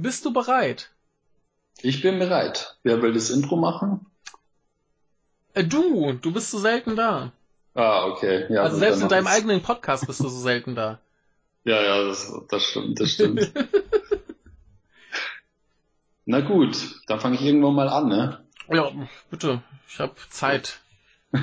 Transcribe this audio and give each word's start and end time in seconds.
Bist 0.00 0.24
du 0.24 0.32
bereit? 0.32 0.90
Ich 1.82 2.00
bin 2.00 2.18
bereit. 2.18 2.78
Wer 2.82 3.02
will 3.02 3.12
das 3.12 3.28
Intro 3.28 3.56
machen? 3.56 4.06
Äh, 5.52 5.64
du, 5.64 6.14
du 6.14 6.32
bist 6.32 6.50
so 6.50 6.58
selten 6.58 6.96
da. 6.96 7.32
Ah, 7.74 8.06
okay. 8.06 8.46
Ja, 8.48 8.62
also 8.62 8.78
selbst 8.78 9.02
in 9.02 9.08
deinem 9.08 9.26
ich's. 9.26 9.34
eigenen 9.34 9.62
Podcast 9.62 10.06
bist 10.06 10.20
du 10.20 10.28
so 10.28 10.40
selten 10.40 10.74
da. 10.74 10.98
Ja, 11.62 11.82
ja, 11.82 12.04
das, 12.04 12.32
das 12.48 12.62
stimmt, 12.62 12.98
das 12.98 13.10
stimmt. 13.10 13.52
Na 16.24 16.40
gut, 16.40 16.78
dann 17.06 17.20
fange 17.20 17.34
ich 17.34 17.42
irgendwann 17.42 17.74
mal 17.74 17.90
an, 17.90 18.08
ne? 18.08 18.42
Ja, 18.72 18.90
bitte. 19.30 19.62
Ich 19.86 20.00
habe 20.00 20.14
Zeit. 20.30 20.80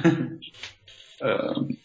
ähm. 1.20 1.78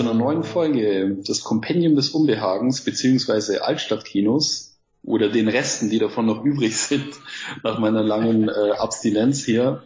Zu 0.00 0.08
einer 0.08 0.18
neuen 0.18 0.44
Folge 0.44 1.16
des 1.16 1.44
Kompendium 1.44 1.94
des 1.94 2.08
Unbehagens 2.08 2.80
beziehungsweise 2.80 3.62
Altstadtkinos 3.64 4.78
oder 5.04 5.28
den 5.28 5.46
Resten, 5.46 5.90
die 5.90 5.98
davon 5.98 6.24
noch 6.24 6.42
übrig 6.42 6.74
sind 6.78 7.16
nach 7.62 7.78
meiner 7.78 8.02
langen 8.02 8.48
äh, 8.48 8.70
Abstinenz 8.78 9.44
hier. 9.44 9.82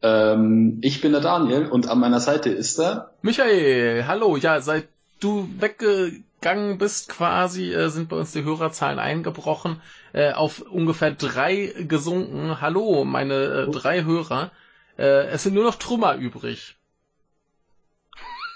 Ähm, 0.00 0.78
ich 0.82 1.00
bin 1.00 1.10
der 1.10 1.22
Daniel 1.22 1.66
und 1.66 1.88
an 1.88 1.98
meiner 1.98 2.20
Seite 2.20 2.50
ist 2.50 2.78
er 2.78 3.14
Michael. 3.22 4.04
Hallo, 4.06 4.36
ja, 4.36 4.60
seit 4.60 4.86
du 5.18 5.48
weggegangen 5.58 6.78
bist 6.78 7.08
quasi, 7.08 7.72
äh, 7.72 7.88
sind 7.88 8.10
bei 8.10 8.16
uns 8.18 8.30
die 8.30 8.44
Hörerzahlen 8.44 9.00
eingebrochen, 9.00 9.80
äh, 10.12 10.30
auf 10.30 10.60
ungefähr 10.60 11.10
drei 11.10 11.74
gesunken. 11.88 12.60
Hallo, 12.60 13.04
meine 13.04 13.66
äh, 13.66 13.70
drei 13.72 14.04
Hörer. 14.04 14.52
Äh, 14.96 15.26
es 15.30 15.42
sind 15.42 15.54
nur 15.54 15.64
noch 15.64 15.74
Trümmer 15.74 16.14
übrig. 16.14 16.76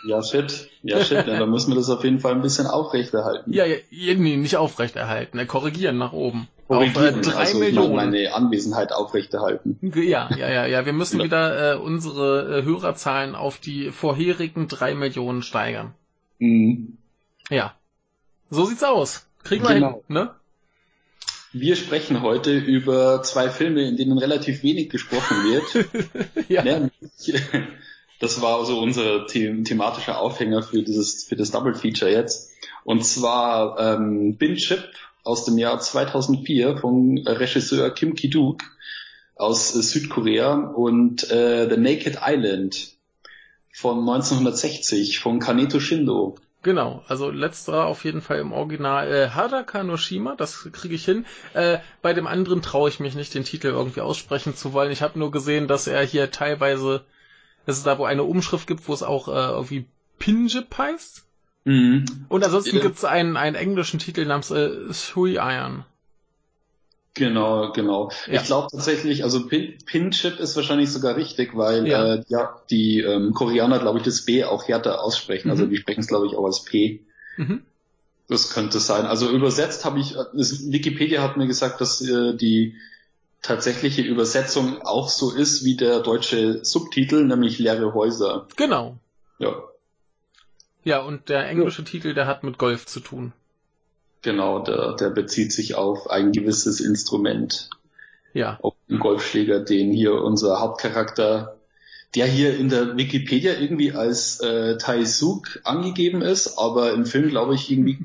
Ja, 0.04 0.22
shit. 0.22 0.68
Ja, 0.82 1.02
shit. 1.02 1.26
Ja, 1.26 1.38
dann 1.38 1.50
müssen 1.50 1.70
wir 1.70 1.76
das 1.76 1.90
auf 1.90 2.04
jeden 2.04 2.20
Fall 2.20 2.32
ein 2.32 2.42
bisschen 2.42 2.66
aufrechterhalten. 2.66 3.52
Ja, 3.52 3.64
ja 3.64 4.14
nee, 4.14 4.36
nicht 4.36 4.56
aufrechterhalten, 4.56 5.38
äh, 5.38 5.46
korrigieren 5.46 5.98
nach 5.98 6.12
oben. 6.12 6.48
Korrigieren, 6.68 7.20
auf 7.20 7.26
äh, 7.26 7.30
drei 7.30 7.38
also 7.38 7.58
Millionen. 7.58 7.94
meine 7.94 8.34
Anwesenheit 8.34 8.92
aufrechterhalten. 8.92 9.78
Ja, 9.94 10.28
ja, 10.36 10.48
ja, 10.50 10.66
ja. 10.66 10.84
Wir 10.84 10.92
müssen 10.92 11.18
ja. 11.18 11.24
wieder 11.24 11.74
äh, 11.74 11.76
unsere 11.76 12.58
äh, 12.58 12.62
Hörerzahlen 12.64 13.34
auf 13.34 13.58
die 13.58 13.90
vorherigen 13.90 14.68
drei 14.68 14.94
Millionen 14.94 15.42
steigern. 15.42 15.94
Mhm. 16.38 16.98
Ja. 17.50 17.74
So 18.50 18.64
sieht's 18.64 18.84
aus. 18.84 19.26
Kriegen 19.44 19.64
wir 19.64 19.74
genau. 19.74 19.92
hin, 19.92 20.02
ne? 20.08 20.30
Wir 21.52 21.76
sprechen 21.76 22.22
heute 22.22 22.56
über 22.56 23.22
zwei 23.22 23.48
Filme, 23.48 23.82
in 23.82 23.96
denen 23.96 24.18
relativ 24.18 24.62
wenig 24.62 24.90
gesprochen 24.90 25.36
wird. 25.44 25.86
ja. 26.48 26.62
Nämlich 26.62 26.92
das 28.20 28.40
war 28.40 28.64
so 28.64 28.80
unser 28.80 29.28
the 29.28 29.62
thematischer 29.64 30.18
Aufhänger 30.18 30.62
für 30.62 30.82
dieses 30.82 31.24
für 31.24 31.36
das 31.36 31.50
Double 31.50 31.74
Feature 31.74 32.10
jetzt. 32.10 32.52
Und 32.84 33.04
zwar 33.04 33.78
ähm, 33.78 34.36
Bin 34.36 34.56
Chip 34.56 34.84
aus 35.24 35.44
dem 35.44 35.58
Jahr 35.58 35.80
2004 35.80 36.78
vom 36.78 37.18
Regisseur 37.18 37.90
Kim 37.90 38.14
Ki-duk 38.14 38.62
aus 39.34 39.74
äh, 39.74 39.82
Südkorea 39.82 40.54
und 40.54 41.30
äh, 41.30 41.68
The 41.68 41.76
Naked 41.76 42.18
Island 42.24 42.96
von 43.72 43.98
1960 44.00 45.18
von 45.18 45.38
Kaneto 45.38 45.80
Shindo. 45.80 46.36
Genau, 46.62 47.04
also 47.06 47.30
letzterer 47.30 47.84
auf 47.84 48.04
jeden 48.04 48.22
Fall 48.22 48.38
im 48.38 48.52
Original 48.52 49.12
äh, 49.12 49.28
Hadaka 49.28 49.84
Noshima, 49.84 50.34
das 50.34 50.68
kriege 50.72 50.94
ich 50.94 51.04
hin. 51.04 51.24
Äh, 51.54 51.78
bei 52.02 52.12
dem 52.12 52.26
anderen 52.26 52.62
traue 52.62 52.88
ich 52.88 52.98
mich 52.98 53.14
nicht, 53.14 53.34
den 53.34 53.44
Titel 53.44 53.68
irgendwie 53.68 54.00
aussprechen 54.00 54.56
zu 54.56 54.72
wollen. 54.72 54.90
Ich 54.90 55.02
habe 55.02 55.18
nur 55.18 55.30
gesehen, 55.30 55.68
dass 55.68 55.86
er 55.86 56.02
hier 56.02 56.30
teilweise 56.30 57.04
das 57.66 57.78
ist 57.78 57.86
da, 57.86 57.98
wo 57.98 58.04
eine 58.04 58.24
Umschrift 58.24 58.66
gibt, 58.66 58.88
wo 58.88 58.94
es 58.94 59.02
auch 59.02 59.28
äh, 59.28 59.32
irgendwie 59.32 59.86
Pinjip 60.18 60.78
heißt. 60.78 61.24
Mhm. 61.64 62.04
Und 62.28 62.44
ansonsten 62.44 62.80
gibt 62.80 62.96
es 62.96 63.04
einen, 63.04 63.36
einen 63.36 63.56
englischen 63.56 63.98
Titel 63.98 64.24
namens 64.24 64.50
äh, 64.52 64.92
Shui 64.94 65.34
Iron. 65.34 65.84
Genau, 67.14 67.72
genau. 67.72 68.12
Ja. 68.26 68.40
Ich 68.40 68.46
glaube 68.46 68.68
tatsächlich, 68.70 69.24
also 69.24 69.46
Pin, 69.46 69.78
Pinchip 69.86 70.38
ist 70.38 70.54
wahrscheinlich 70.54 70.92
sogar 70.92 71.16
richtig, 71.16 71.56
weil 71.56 71.88
ja, 71.88 72.14
äh, 72.14 72.24
ja 72.28 72.60
die 72.70 73.00
ähm, 73.00 73.32
Koreaner, 73.32 73.78
glaube 73.78 73.98
ich, 73.98 74.04
das 74.04 74.26
B 74.26 74.44
auch 74.44 74.68
härter 74.68 75.02
aussprechen. 75.02 75.50
Also 75.50 75.62
mhm. 75.62 75.68
Also 75.68 75.70
die 75.70 75.80
sprechen 75.80 76.00
es, 76.00 76.08
glaube 76.08 76.26
ich, 76.26 76.36
auch 76.36 76.44
als 76.44 76.62
P. 76.64 77.00
Mhm. 77.38 77.62
Das 78.28 78.50
könnte 78.50 78.80
sein. 78.80 79.06
Also 79.06 79.30
übersetzt 79.30 79.84
habe 79.84 79.98
ich, 79.98 80.14
das, 80.34 80.70
Wikipedia 80.70 81.22
hat 81.22 81.36
mir 81.36 81.46
gesagt, 81.46 81.80
dass 81.80 82.00
äh, 82.02 82.36
die 82.36 82.74
tatsächliche 83.42 84.02
Übersetzung 84.02 84.82
auch 84.82 85.08
so 85.08 85.32
ist 85.32 85.64
wie 85.64 85.76
der 85.76 86.00
deutsche 86.00 86.64
Subtitel, 86.64 87.24
nämlich 87.24 87.58
leere 87.58 87.94
Häuser. 87.94 88.48
Genau. 88.56 88.96
Ja. 89.38 89.62
Ja, 90.84 91.00
und 91.00 91.28
der 91.28 91.48
englische 91.48 91.82
ja. 91.82 91.88
Titel, 91.88 92.14
der 92.14 92.26
hat 92.26 92.44
mit 92.44 92.58
Golf 92.58 92.86
zu 92.86 93.00
tun. 93.00 93.32
Genau, 94.22 94.60
der, 94.60 94.94
der 94.94 95.10
bezieht 95.10 95.52
sich 95.52 95.74
auf 95.74 96.10
ein 96.10 96.32
gewisses 96.32 96.80
Instrument. 96.80 97.70
Ja. 98.34 98.58
Auf 98.60 98.74
den 98.88 98.98
Golfschläger, 98.98 99.60
den 99.60 99.92
hier 99.92 100.14
unser 100.14 100.60
Hauptcharakter, 100.60 101.56
der 102.14 102.26
hier 102.26 102.56
in 102.56 102.68
der 102.68 102.96
Wikipedia 102.96 103.54
irgendwie 103.54 103.92
als 103.92 104.40
äh, 104.40 104.78
Taisuk 104.78 105.60
angegeben 105.64 106.22
ist, 106.22 106.58
aber 106.58 106.92
im 106.92 107.06
Film 107.06 107.28
glaube 107.28 107.54
ich 107.54 107.70
irgendwie 107.70 107.98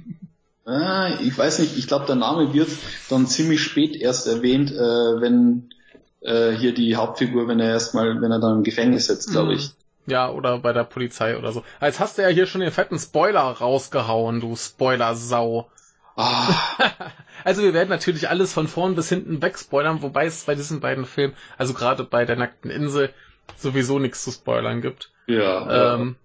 Ah, 0.65 1.09
ich 1.21 1.37
weiß 1.37 1.59
nicht, 1.59 1.77
ich 1.77 1.87
glaube, 1.87 2.05
der 2.05 2.15
Name 2.15 2.53
wird 2.53 2.69
dann 3.09 3.27
ziemlich 3.27 3.61
spät 3.61 3.95
erst 3.95 4.27
erwähnt, 4.27 4.71
äh, 4.71 4.75
wenn 5.21 5.69
äh, 6.21 6.51
hier 6.51 6.73
die 6.73 6.95
Hauptfigur, 6.95 7.47
wenn 7.47 7.59
er 7.59 7.69
erstmal, 7.69 8.21
wenn 8.21 8.31
er 8.31 8.39
dann 8.39 8.57
im 8.57 8.63
Gefängnis 8.63 9.07
sitzt, 9.07 9.31
glaube 9.31 9.55
ich. 9.55 9.71
Ja, 10.05 10.29
oder 10.29 10.59
bei 10.59 10.73
der 10.73 10.83
Polizei 10.83 11.37
oder 11.37 11.51
so. 11.51 11.63
Als 11.79 11.99
hast 11.99 12.17
du 12.17 12.21
ja 12.23 12.27
hier 12.27 12.45
schon 12.45 12.61
den 12.61 12.71
fetten 12.71 12.99
Spoiler 12.99 13.41
rausgehauen, 13.41 14.39
du 14.39 14.55
Spoiler-Sau. 14.55 15.69
Ah. 16.15 16.53
also 17.43 17.61
wir 17.61 17.73
werden 17.73 17.89
natürlich 17.89 18.29
alles 18.29 18.53
von 18.53 18.67
vorn 18.67 18.95
bis 18.95 19.09
hinten 19.09 19.41
wegspoilern, 19.41 20.01
wobei 20.01 20.25
es 20.25 20.43
bei 20.43 20.55
diesen 20.55 20.79
beiden 20.79 21.05
Filmen, 21.05 21.33
also 21.57 21.73
gerade 21.73 22.03
bei 22.03 22.25
der 22.25 22.35
nackten 22.35 22.71
Insel, 22.71 23.13
sowieso 23.57 23.99
nichts 23.99 24.23
zu 24.23 24.31
spoilern 24.31 24.81
gibt. 24.81 25.11
Ja. 25.27 25.95
Ähm, 25.95 26.15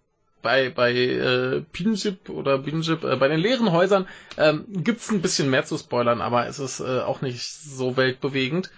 bei, 0.46 0.70
bei 0.70 0.92
äh, 0.92 1.60
Pinjip 1.72 2.30
oder 2.30 2.58
Binjip, 2.58 3.02
äh, 3.02 3.16
bei 3.16 3.26
den 3.26 3.40
leeren 3.40 3.72
Häusern 3.72 4.06
ähm, 4.38 4.64
gibt 4.68 5.10
ein 5.10 5.20
bisschen 5.20 5.50
mehr 5.50 5.64
zu 5.64 5.76
spoilern, 5.76 6.20
aber 6.20 6.46
es 6.46 6.60
ist 6.60 6.78
äh, 6.78 7.00
auch 7.00 7.20
nicht 7.20 7.42
so 7.42 7.96
weltbewegend. 7.96 8.70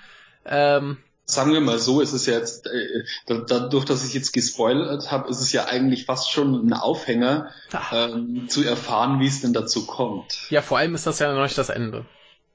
Ähm, 0.47 0.97
Sagen 1.27 1.53
wir 1.53 1.61
mal 1.61 1.79
so, 1.79 2.01
es 2.01 2.15
ist 2.15 2.25
ja 2.25 2.39
jetzt, 2.39 2.67
äh, 2.69 3.05
dadurch, 3.47 3.85
dass 3.85 4.03
ich 4.07 4.15
jetzt 4.15 4.33
gespoilert 4.33 5.13
habe, 5.13 5.29
ist 5.29 5.43
es 5.43 5.53
ja 5.53 5.67
eigentlich 5.67 6.07
fast 6.07 6.31
schon 6.33 6.67
ein 6.67 6.73
Aufhänger, 6.73 7.51
ähm, 7.93 8.49
zu 8.49 8.65
erfahren, 8.65 9.21
wie 9.21 9.27
es 9.27 9.43
denn 9.43 9.53
dazu 9.53 9.85
kommt. 9.85 10.49
Ja, 10.49 10.63
vor 10.63 10.79
allem 10.79 10.95
ist 10.95 11.07
das 11.07 11.19
ja 11.19 11.31
noch 11.35 11.43
nicht 11.43 11.59
das 11.59 11.69
Ende. 11.69 12.07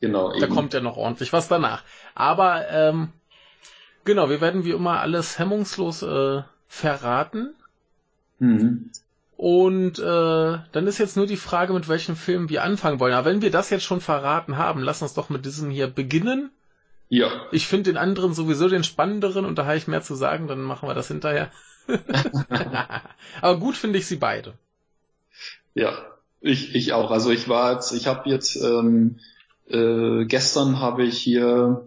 Genau. 0.01 0.31
Da 0.31 0.47
eben. 0.47 0.55
kommt 0.55 0.73
ja 0.73 0.81
noch 0.81 0.97
ordentlich 0.97 1.31
was 1.33 1.47
danach. 1.47 1.83
Aber 2.15 2.67
ähm, 2.67 3.09
genau, 4.05 4.31
wir 4.31 4.41
werden 4.41 4.65
wie 4.65 4.71
immer 4.71 5.01
alles 5.01 5.37
hemmungslos 5.37 6.01
äh, 6.01 6.41
verraten. 6.67 7.53
Mhm. 8.39 8.89
Und 9.43 9.99
äh, 9.99 10.57
dann 10.71 10.87
ist 10.87 10.99
jetzt 10.99 11.17
nur 11.17 11.27
die 11.27 11.35
Frage, 11.35 11.73
mit 11.73 11.89
welchem 11.89 12.15
Film 12.15 12.47
wir 12.47 12.63
anfangen 12.63 13.01
wollen. 13.01 13.13
Aber 13.13 13.29
wenn 13.29 13.41
wir 13.41 13.51
das 13.51 13.71
jetzt 13.71 13.83
schon 13.83 13.99
verraten 13.99 14.55
haben, 14.55 14.81
lass 14.81 15.01
uns 15.01 15.15
doch 15.15 15.27
mit 15.27 15.45
diesem 15.45 15.69
hier 15.69 15.87
beginnen. 15.87 16.49
Ja. 17.09 17.27
Ich 17.51 17.67
finde 17.67 17.91
den 17.91 17.97
anderen 17.97 18.33
sowieso 18.33 18.69
den 18.69 18.85
spannenderen 18.85 19.43
und 19.43 19.57
da 19.57 19.65
habe 19.65 19.75
ich 19.75 19.85
mehr 19.85 20.01
zu 20.01 20.15
sagen, 20.15 20.47
dann 20.47 20.61
machen 20.61 20.87
wir 20.87 20.93
das 20.93 21.09
hinterher. 21.09 21.51
Aber 23.41 23.59
gut 23.59 23.75
finde 23.75 23.99
ich 23.99 24.07
sie 24.07 24.15
beide. 24.15 24.53
Ja, 25.73 25.91
ich, 26.39 26.73
ich 26.73 26.93
auch. 26.93 27.11
Also 27.11 27.29
ich 27.29 27.49
war 27.49 27.73
jetzt, 27.73 27.91
ich 27.91 28.07
habe 28.07 28.29
jetzt 28.29 28.55
ähm, 28.55 29.19
äh, 29.67 30.23
gestern 30.23 30.79
habe 30.79 31.03
ich 31.03 31.17
hier 31.17 31.85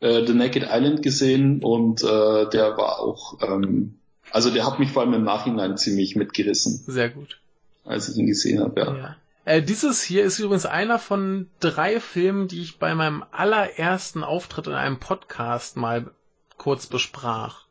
äh, 0.00 0.26
The 0.26 0.34
Naked 0.34 0.64
Island 0.68 1.02
gesehen 1.02 1.64
und 1.64 2.02
äh, 2.02 2.46
der 2.50 2.76
war 2.76 3.00
auch 3.00 3.38
ähm, 3.40 4.00
also 4.30 4.50
der 4.50 4.66
hat 4.66 4.78
mich 4.78 4.90
vor 4.90 5.02
allem 5.02 5.14
im 5.14 5.24
Nachhinein 5.24 5.76
ziemlich 5.76 6.16
mitgerissen. 6.16 6.82
Sehr 6.86 7.10
gut. 7.10 7.38
Als 7.84 8.08
ich 8.08 8.16
ihn 8.16 8.26
gesehen 8.26 8.60
habe, 8.60 8.80
ja. 8.80 8.96
ja. 8.96 9.16
Äh, 9.44 9.62
dieses 9.62 10.02
hier 10.02 10.24
ist 10.24 10.38
übrigens 10.38 10.66
einer 10.66 10.98
von 10.98 11.48
drei 11.60 12.00
Filmen, 12.00 12.48
die 12.48 12.62
ich 12.62 12.78
bei 12.78 12.94
meinem 12.94 13.24
allerersten 13.30 14.24
Auftritt 14.24 14.66
in 14.66 14.72
einem 14.72 14.98
Podcast 14.98 15.76
mal 15.76 16.10
kurz 16.56 16.86
besprach. 16.86 17.66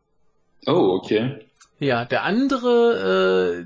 Oh, 0.68 1.00
okay. 1.02 1.40
Ja, 1.80 2.06
der 2.06 2.24
andere, 2.24 3.66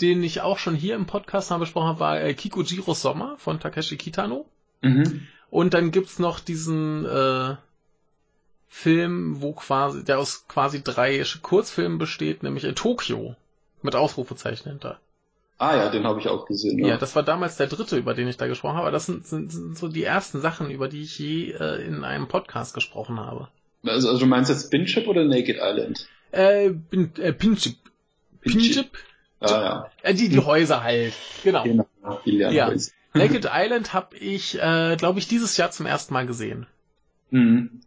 den 0.00 0.22
ich 0.22 0.40
auch 0.40 0.58
schon 0.58 0.74
hier 0.74 0.96
im 0.96 1.06
Podcast 1.06 1.50
mal 1.50 1.58
besprochen 1.58 1.88
habe, 1.88 2.00
war 2.00 2.20
äh, 2.20 2.34
Kikujiro 2.34 2.92
Sommer 2.94 3.36
von 3.38 3.60
Takeshi 3.60 3.96
Kitano. 3.96 4.46
Mhm. 4.82 5.26
Und 5.50 5.74
dann 5.74 5.92
gibt's 5.92 6.18
noch 6.18 6.40
diesen 6.40 7.06
äh, 7.06 7.56
Film, 8.68 9.40
wo 9.40 9.52
quasi, 9.52 10.04
der 10.04 10.18
aus 10.18 10.46
quasi 10.46 10.82
drei 10.82 11.22
Kurzfilmen 11.42 11.98
besteht, 11.98 12.42
nämlich 12.42 12.64
in 12.64 12.74
Tokio. 12.74 13.34
Mit 13.80 13.94
Ausrufezeichen 13.94 14.68
hinter. 14.68 14.98
Ah 15.58 15.76
ja, 15.76 15.88
den 15.88 16.04
habe 16.04 16.20
ich 16.20 16.28
auch 16.28 16.46
gesehen. 16.46 16.78
Ja. 16.78 16.88
ja. 16.88 16.96
das 16.96 17.16
war 17.16 17.22
damals 17.22 17.56
der 17.56 17.66
dritte, 17.66 17.96
über 17.96 18.14
den 18.14 18.28
ich 18.28 18.36
da 18.36 18.46
gesprochen 18.46 18.76
habe. 18.76 18.86
Aber 18.86 18.92
das 18.92 19.06
sind, 19.06 19.26
sind, 19.26 19.52
sind 19.52 19.78
so 19.78 19.88
die 19.88 20.04
ersten 20.04 20.40
Sachen, 20.40 20.70
über 20.70 20.88
die 20.88 21.02
ich 21.02 21.18
je 21.18 21.52
äh, 21.52 21.84
in 21.84 22.04
einem 22.04 22.28
Podcast 22.28 22.74
gesprochen 22.74 23.18
habe. 23.18 23.48
Also, 23.84 24.08
also 24.08 24.20
du 24.20 24.26
meinst 24.26 24.50
jetzt 24.50 24.70
Pinchip 24.70 25.06
oder 25.06 25.24
Naked 25.24 25.58
Island? 25.60 26.08
Äh, 26.30 26.70
Bin, 26.70 27.12
äh 27.18 27.32
Pinchip. 27.32 27.76
Pinchip? 28.40 28.90
Ah, 29.40 29.46
ja. 29.48 29.90
Äh, 30.02 30.14
die, 30.14 30.28
die 30.28 30.40
Häuser 30.40 30.82
halt. 30.82 31.14
Genau. 31.42 31.62
genau 31.62 31.88
ja. 32.24 32.72
Naked 33.14 33.48
Island 33.52 33.94
habe 33.94 34.16
ich, 34.16 34.60
äh, 34.60 34.96
glaube 34.96 35.18
ich, 35.18 35.28
dieses 35.28 35.56
Jahr 35.56 35.70
zum 35.70 35.86
ersten 35.86 36.14
Mal 36.14 36.26
gesehen. 36.26 36.66
Mhm. 37.30 37.80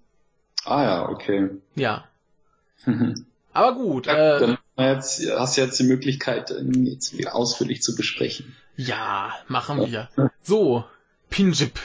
Ah 0.66 0.84
ja, 0.84 1.10
okay. 1.10 1.50
Ja. 1.76 2.06
Aber 3.54 3.76
gut. 3.76 4.08
Ja, 4.08 4.38
äh, 4.38 4.40
dann 4.40 4.58
jetzt, 4.78 5.30
hast 5.30 5.58
du 5.58 5.62
jetzt 5.62 5.80
die 5.80 5.84
Möglichkeit, 5.84 6.54
jetzt 6.84 7.18
wieder 7.18 7.36
ausführlich 7.36 7.82
zu 7.82 7.96
besprechen. 7.96 8.56
Ja, 8.78 9.34
machen 9.48 9.86
wir. 9.86 10.10
So, 10.42 10.86
Pinjip. 11.30 11.80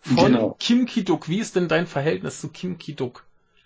Von 0.00 0.32
genau. 0.32 0.56
Kim 0.58 0.86
Ki-duk. 0.86 1.28
Wie 1.28 1.38
ist 1.38 1.56
denn 1.56 1.68
dein 1.68 1.86
Verhältnis 1.86 2.40
zu 2.40 2.48
Kim 2.48 2.78
Ki-duk? 2.78 3.24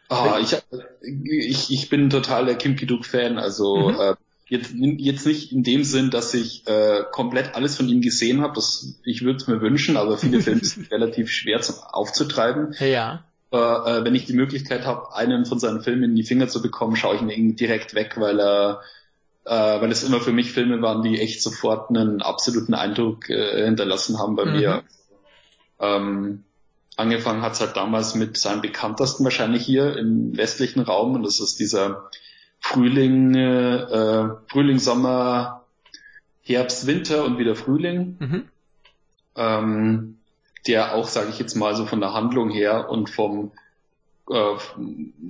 Ah, 0.09 0.39
ich, 0.41 0.56
ich, 1.03 1.71
ich 1.73 1.89
bin 1.91 2.11
total 2.11 2.47
der 2.47 2.56
Kim 2.56 2.77
Ki-duk-Fan. 2.77 3.39
Also 3.39 3.91
mhm. 3.91 4.01
äh, 4.01 4.15
jetzt, 4.47 4.73
jetzt 4.75 5.27
nicht 5.27 5.53
in 5.53 5.62
dem 5.62 5.85
Sinn, 5.85 6.11
dass 6.11 6.35
ich 6.35 6.67
äh, 6.67 7.03
komplett 7.11 7.55
alles 7.55 7.77
von 7.77 7.89
ihm 7.89 8.01
gesehen 8.01 8.41
habe. 8.41 8.61
Ich 9.05 9.23
würde 9.23 9.37
es 9.37 9.49
mir 9.49 9.61
wünschen, 9.61 9.97
aber 9.97 10.17
viele 10.17 10.41
Filme 10.41 10.61
sind 10.65 10.91
relativ 10.91 11.31
schwer 11.31 11.61
zum, 11.61 11.77
aufzutreiben. 11.77 12.75
Ja. 12.79 13.25
Äh, 13.50 13.56
wenn 14.05 14.15
ich 14.15 14.27
die 14.27 14.35
Möglichkeit 14.35 14.85
habe, 14.87 15.15
einen 15.15 15.47
von 15.47 15.59
seinen 15.59 15.81
Filmen 15.81 16.05
in 16.05 16.17
die 16.17 16.25
Finger 16.25 16.49
zu 16.49 16.61
bekommen, 16.61 16.97
schaue 16.97 17.17
ich 17.17 17.23
ihn 17.23 17.56
direkt 17.56 17.95
weg, 17.95 18.15
weil 18.19 18.41
er 18.41 18.81
äh, 19.49 19.81
weil 19.81 19.91
es 19.91 20.05
immer 20.05 20.21
für 20.21 20.33
mich 20.33 20.53
Filme 20.53 20.83
waren, 20.83 21.03
die 21.03 21.21
echt 21.21 21.43
sofort 21.43 21.89
einen 21.89 22.21
absoluten 22.21 22.75
Eindruck 22.75 23.31
äh, 23.31 23.65
hinterlassen 23.65 24.19
haben 24.19 24.37
bei 24.37 24.45
mhm. 24.45 24.53
mir. 24.53 24.83
Ähm, 25.81 26.45
angefangen 26.97 27.41
hat 27.41 27.55
es 27.55 27.61
halt 27.61 27.77
damals 27.77 28.15
mit 28.15 28.37
seinem 28.37 28.61
bekanntesten 28.61 29.25
wahrscheinlich 29.25 29.65
hier 29.65 29.97
im 29.97 30.37
westlichen 30.37 30.81
Raum 30.81 31.15
und 31.15 31.23
das 31.23 31.41
ist 31.41 31.59
dieser 31.59 32.11
Frühling, 32.61 33.35
äh, 33.35 34.29
Frühling, 34.49 34.79
Sommer, 34.79 35.65
Herbst, 36.43 36.87
Winter 36.87 37.25
und 37.25 37.39
wieder 37.39 37.55
Frühling. 37.55 38.17
Mhm. 38.19 38.49
Ähm, 39.37 40.18
der 40.66 40.94
auch, 40.94 41.08
sage 41.08 41.31
ich 41.31 41.38
jetzt 41.38 41.55
mal, 41.55 41.75
so 41.75 41.87
von 41.87 42.00
der 42.00 42.12
Handlung 42.12 42.50
her 42.50 42.90
und 42.90 43.10
vom, 43.10 43.52
äh, 44.31 44.56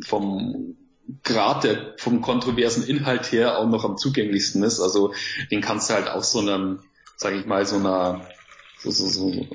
vom 0.04 0.76
Grad 1.24 1.64
der, 1.64 1.94
vom 1.96 2.20
kontroversen 2.20 2.86
Inhalt 2.86 3.32
her 3.32 3.58
auch 3.58 3.66
noch 3.68 3.84
am 3.84 3.96
zugänglichsten 3.96 4.62
ist. 4.62 4.80
Also 4.80 5.14
den 5.50 5.60
kannst 5.60 5.88
du 5.88 5.94
halt 5.94 6.08
auch 6.08 6.22
so 6.22 6.40
einem, 6.40 6.80
sage 7.16 7.38
ich 7.38 7.46
mal, 7.46 7.64
so 7.66 7.76
einer, 7.76 8.26
so, 8.78 8.90
so, 8.90 9.08
so, 9.08 9.46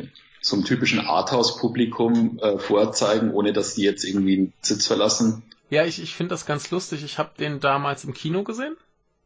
so 0.41 0.55
einem 0.55 0.65
typischen 0.65 0.99
Arthouse-Publikum 0.99 2.39
äh, 2.39 2.57
vorzeigen, 2.57 3.31
ohne 3.31 3.53
dass 3.53 3.75
die 3.75 3.83
jetzt 3.83 4.03
irgendwie 4.03 4.37
einen 4.37 4.53
Sitz 4.61 4.87
verlassen. 4.87 5.43
Ja, 5.69 5.85
ich, 5.85 6.01
ich 6.01 6.15
finde 6.15 6.31
das 6.31 6.45
ganz 6.45 6.71
lustig. 6.71 7.03
Ich 7.03 7.17
habe 7.17 7.31
den 7.37 7.59
damals 7.59 8.03
im 8.03 8.13
Kino 8.13 8.43
gesehen. 8.43 8.75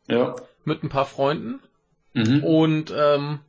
Ja. 0.07 0.35
Mit 0.65 0.83
ein 0.83 0.89
paar 0.89 1.05
Freunden. 1.05 1.59
Mhm. 2.13 2.43
Und 2.43 2.93
ähm, 2.95 3.39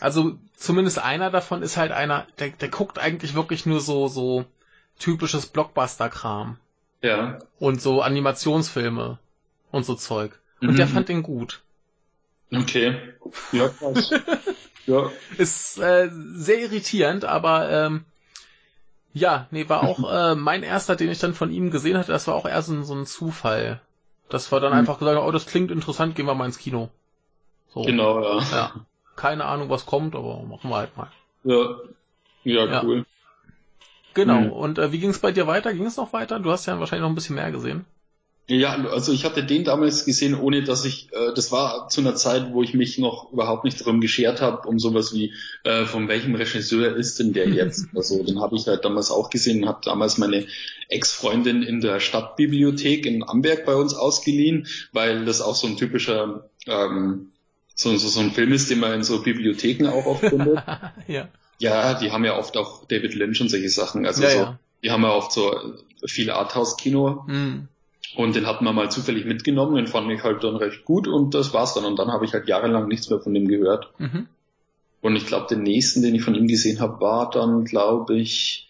also 0.00 0.38
zumindest 0.60 0.98
einer 0.98 1.30
davon 1.30 1.62
ist 1.62 1.76
halt 1.76 1.90
einer, 1.90 2.26
der, 2.38 2.50
der 2.50 2.68
guckt 2.68 2.98
eigentlich 2.98 3.34
wirklich 3.34 3.66
nur 3.66 3.80
so, 3.80 4.06
so 4.08 4.44
typisches 4.98 5.46
Blockbuster-Kram. 5.46 6.58
Ja. 7.02 7.38
Und 7.58 7.80
so 7.80 8.02
Animationsfilme 8.02 9.18
und 9.70 9.84
so 9.84 9.94
Zeug. 9.94 10.38
Und 10.60 10.72
mhm. 10.72 10.76
der 10.76 10.86
fand 10.86 11.08
den 11.08 11.22
gut. 11.22 11.62
Okay. 12.52 12.98
Ja, 13.52 13.68
krass. 13.68 14.10
ja. 14.86 15.10
Ist 15.38 15.78
äh, 15.78 16.10
sehr 16.34 16.60
irritierend, 16.60 17.24
aber 17.24 17.70
ähm, 17.70 18.04
ja, 19.14 19.46
nee, 19.50 19.68
war 19.70 19.82
auch 19.82 20.12
äh, 20.12 20.34
mein 20.34 20.62
erster, 20.62 20.94
den 20.94 21.10
ich 21.10 21.18
dann 21.18 21.32
von 21.32 21.50
ihm 21.50 21.70
gesehen 21.70 21.96
hatte, 21.96 22.12
das 22.12 22.26
war 22.26 22.34
auch 22.34 22.46
eher 22.46 22.60
so, 22.60 22.82
so 22.82 22.94
ein 22.94 23.06
Zufall. 23.06 23.80
Das 24.28 24.52
war 24.52 24.60
dann 24.60 24.72
mhm. 24.72 24.80
einfach 24.80 24.98
gesagt, 24.98 25.18
oh, 25.18 25.30
das 25.30 25.46
klingt 25.46 25.70
interessant, 25.70 26.16
gehen 26.16 26.26
wir 26.26 26.34
mal 26.34 26.44
ins 26.44 26.58
Kino. 26.58 26.90
So. 27.72 27.80
Genau, 27.82 28.22
ja. 28.22 28.44
ja 28.52 28.86
keine 29.20 29.44
Ahnung, 29.44 29.68
was 29.68 29.84
kommt, 29.84 30.16
aber 30.16 30.42
machen 30.42 30.70
wir 30.70 30.76
halt 30.76 30.96
mal. 30.96 31.10
Ja, 31.44 31.76
ja, 32.44 32.66
ja. 32.66 32.82
cool. 32.82 33.04
Genau. 34.14 34.40
Mhm. 34.40 34.52
Und 34.52 34.78
äh, 34.78 34.92
wie 34.92 34.98
ging 34.98 35.10
es 35.10 35.18
bei 35.18 35.30
dir 35.30 35.46
weiter? 35.46 35.74
Ging 35.74 35.84
es 35.84 35.98
noch 35.98 36.14
weiter? 36.14 36.40
Du 36.40 36.50
hast 36.50 36.66
ja 36.66 36.80
wahrscheinlich 36.80 37.02
noch 37.02 37.10
ein 37.10 37.14
bisschen 37.14 37.36
mehr 37.36 37.52
gesehen. 37.52 37.84
Ja, 38.48 38.74
also 38.90 39.12
ich 39.12 39.24
hatte 39.24 39.44
den 39.44 39.62
damals 39.62 40.04
gesehen, 40.06 40.34
ohne 40.34 40.64
dass 40.64 40.84
ich, 40.84 41.08
äh, 41.12 41.32
das 41.34 41.52
war 41.52 41.88
zu 41.88 42.00
einer 42.00 42.16
Zeit, 42.16 42.52
wo 42.52 42.64
ich 42.64 42.74
mich 42.74 42.98
noch 42.98 43.30
überhaupt 43.30 43.64
nicht 43.64 43.80
darum 43.80 44.00
geschert 44.00 44.40
habe, 44.40 44.66
um 44.66 44.80
sowas 44.80 45.14
wie, 45.14 45.34
äh, 45.62 45.84
von 45.84 46.08
welchem 46.08 46.34
Regisseur 46.34 46.96
ist 46.96 47.20
denn 47.20 47.32
der 47.32 47.48
jetzt? 47.48 47.86
also 47.94 48.24
den 48.24 48.40
habe 48.40 48.56
ich 48.56 48.66
halt 48.66 48.84
damals 48.84 49.12
auch 49.12 49.30
gesehen, 49.30 49.68
habe 49.68 49.82
damals 49.84 50.18
meine 50.18 50.46
Ex-Freundin 50.88 51.62
in 51.62 51.80
der 51.80 52.00
Stadtbibliothek 52.00 53.06
in 53.06 53.22
Amberg 53.22 53.66
bei 53.66 53.76
uns 53.76 53.94
ausgeliehen, 53.94 54.66
weil 54.92 55.26
das 55.26 55.42
auch 55.42 55.54
so 55.54 55.68
ein 55.68 55.76
typischer 55.76 56.50
ähm, 56.66 57.30
so, 57.80 57.96
so, 57.96 58.08
so 58.08 58.20
ein 58.20 58.32
Film 58.32 58.52
ist, 58.52 58.70
den 58.70 58.78
man 58.78 58.92
in 58.92 59.02
so 59.02 59.22
Bibliotheken 59.22 59.86
auch 59.86 60.04
oft 60.04 60.20
findet. 60.20 60.62
ja. 61.08 61.28
Ja, 61.58 61.94
die 61.94 62.12
haben 62.12 62.26
ja 62.26 62.36
oft 62.36 62.58
auch 62.58 62.84
David 62.84 63.14
Lynch 63.14 63.40
und 63.40 63.48
solche 63.48 63.70
Sachen. 63.70 64.04
Also 64.04 64.22
ja, 64.22 64.30
so, 64.30 64.36
ja. 64.36 64.58
die 64.84 64.90
haben 64.90 65.02
ja 65.02 65.14
oft 65.14 65.32
so 65.32 65.78
viel 66.04 66.30
Arthouse-Kino. 66.30 67.24
Mhm. 67.26 67.68
Und 68.16 68.36
den 68.36 68.46
hatten 68.46 68.66
wir 68.66 68.74
mal 68.74 68.90
zufällig 68.90 69.24
mitgenommen, 69.24 69.76
den 69.76 69.86
fand 69.86 70.10
ich 70.10 70.22
halt 70.22 70.44
dann 70.44 70.56
recht 70.56 70.84
gut 70.84 71.08
und 71.08 71.34
das 71.34 71.54
war's 71.54 71.72
dann. 71.72 71.86
Und 71.86 71.98
dann 71.98 72.12
habe 72.12 72.26
ich 72.26 72.34
halt 72.34 72.48
jahrelang 72.48 72.86
nichts 72.86 73.08
mehr 73.08 73.20
von 73.20 73.32
dem 73.32 73.48
gehört. 73.48 73.92
Mhm. 73.96 74.26
Und 75.00 75.16
ich 75.16 75.26
glaube, 75.26 75.46
den 75.48 75.62
nächsten, 75.62 76.02
den 76.02 76.14
ich 76.14 76.22
von 76.22 76.34
ihm 76.34 76.48
gesehen 76.48 76.80
habe, 76.80 77.00
war 77.00 77.30
dann, 77.30 77.64
glaube 77.64 78.18
ich, 78.18 78.68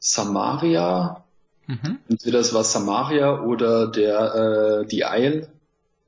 Samaria. 0.00 1.22
Mhm. 1.68 1.98
Entweder 2.08 2.40
es 2.40 2.52
war 2.52 2.64
Samaria 2.64 3.42
oder 3.42 3.86
der 3.86 4.82
äh, 4.82 4.86
Die 4.86 5.04
Isle, 5.06 5.48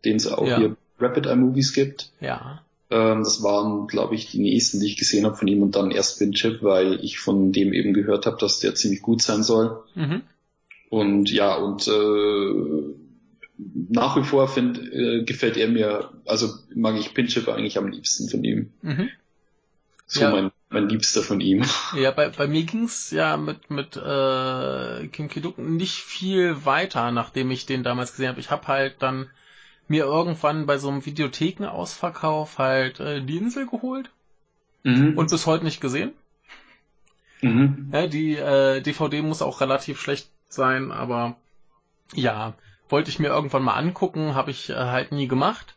den 0.05 0.17
es 0.17 0.27
auch 0.27 0.45
ja. 0.45 0.59
hier 0.59 0.77
Rapid 1.03 1.27
Eye 1.27 1.37
Movies 1.37 1.73
gibt. 1.73 2.11
Ja. 2.21 2.63
Ähm, 2.91 3.25
das 3.25 3.43
waren, 3.43 3.87
glaube 3.87 4.15
ich, 4.15 4.31
die 4.31 4.39
nächsten, 4.39 4.81
die 4.81 4.87
ich 4.87 4.97
gesehen 4.97 5.25
habe 5.25 5.37
von 5.37 5.49
ihm 5.49 5.63
und 5.63 5.77
dann 5.77 5.91
erst 5.91 6.21
Winchip, 6.21 6.63
weil 6.63 7.03
ich 7.03 7.19
von 7.19 7.53
dem 7.53 7.73
eben 7.73 7.95
gehört 7.95 8.27
habe, 8.27 8.37
dass 8.39 8.61
der 8.61 8.75
ziemlich 8.75 9.03
gut 9.03 9.23
sein 9.23 9.43
soll. 9.43 9.83
Mhm. 9.95 10.23
Und 10.91 11.31
ja, 11.31 11.55
und 11.55 11.89
äh, 11.89 12.95
nach 13.89 14.17
wie 14.17 14.25
vor 14.25 14.49
find, 14.49 14.79
äh, 14.79 15.23
gefällt 15.25 15.57
er 15.57 15.69
mir, 15.69 16.11
also 16.27 16.51
mag 16.75 16.97
ich 16.99 17.15
Pinchip 17.15 17.49
eigentlich 17.49 17.79
am 17.79 17.89
liebsten 17.89 18.29
von 18.29 18.45
ihm. 18.45 18.73
Mhm. 18.83 19.09
So 20.07 20.21
ja. 20.21 20.31
mein, 20.31 20.51
mein 20.69 20.89
Liebster 20.91 21.23
von 21.23 21.41
ihm. 21.41 21.65
Ja, 21.97 22.11
bei, 22.11 22.29
bei 22.29 22.47
mir 22.47 22.65
ging's 22.65 23.11
ja 23.11 23.39
mit, 23.39 23.71
mit 23.71 23.97
äh, 23.97 25.09
Kim 25.09 25.29
Kiduk 25.29 25.57
nicht 25.57 25.95
viel 25.95 26.67
weiter, 26.67 27.11
nachdem 27.11 27.51
ich 27.51 27.65
den 27.65 27.83
damals 27.83 28.13
gesehen 28.13 28.29
habe. 28.29 28.41
Ich 28.41 28.51
habe 28.51 28.67
halt 28.69 28.97
dann 28.99 29.31
mir 29.89 30.05
irgendwann 30.05 30.67
bei 30.67 30.79
so 30.79 30.89
einem 30.89 31.05
Videothekenausverkauf 31.05 32.59
halt 32.59 33.01
äh, 33.01 33.23
die 33.23 33.37
Insel 33.37 33.67
geholt 33.67 34.11
mhm. 34.85 35.17
und 35.19 35.31
bis 35.31 35.47
heute 35.47 35.65
nicht 35.65 35.81
gesehen. 35.81 36.13
Mhm. 37.41 37.91
Ja, 37.93 38.07
die 38.07 38.37
äh, 38.37 38.81
DVD 38.81 39.23
muss 39.23 39.43
auch 39.43 39.61
relativ 39.61 40.01
schlecht 40.01 40.31
sein, 40.49 40.93
aber 40.93 41.37
ja, 42.15 42.55
wollte 42.89 43.11
ich 43.11 43.19
mir 43.19 43.29
irgendwann 43.29 43.65
mal 43.65 43.75
angucken, 43.75 44.35
habe 44.35 44.51
ich 44.51 44.71
äh, 44.71 44.75
halt 44.75 45.13
nie 45.13 45.27
gemacht. 45.27 45.77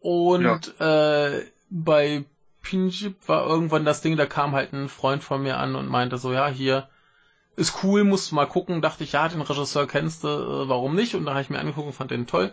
Und 0.00 0.74
ja. 0.78 1.28
äh, 1.28 1.46
bei 1.70 2.24
Pinjib 2.62 3.16
war 3.28 3.46
irgendwann 3.46 3.84
das 3.84 4.02
Ding, 4.02 4.16
da 4.16 4.26
kam 4.26 4.52
halt 4.52 4.72
ein 4.72 4.88
Freund 4.88 5.22
von 5.22 5.42
mir 5.42 5.58
an 5.58 5.74
und 5.74 5.88
meinte 5.88 6.18
so, 6.18 6.32
ja, 6.32 6.48
hier 6.48 6.88
ist 7.56 7.82
cool, 7.82 8.04
musst 8.04 8.30
du 8.30 8.34
mal 8.34 8.46
gucken. 8.46 8.82
Dachte 8.82 9.04
ich, 9.04 9.12
ja, 9.12 9.28
den 9.28 9.42
Regisseur 9.42 9.86
kennst 9.86 10.24
du, 10.24 10.28
äh, 10.28 10.68
warum 10.68 10.94
nicht? 10.94 11.14
Und 11.14 11.26
da 11.26 11.32
habe 11.32 11.42
ich 11.42 11.50
mir 11.50 11.58
angeguckt 11.58 11.86
und 11.86 11.92
fand 11.92 12.10
den 12.10 12.26
toll. 12.26 12.52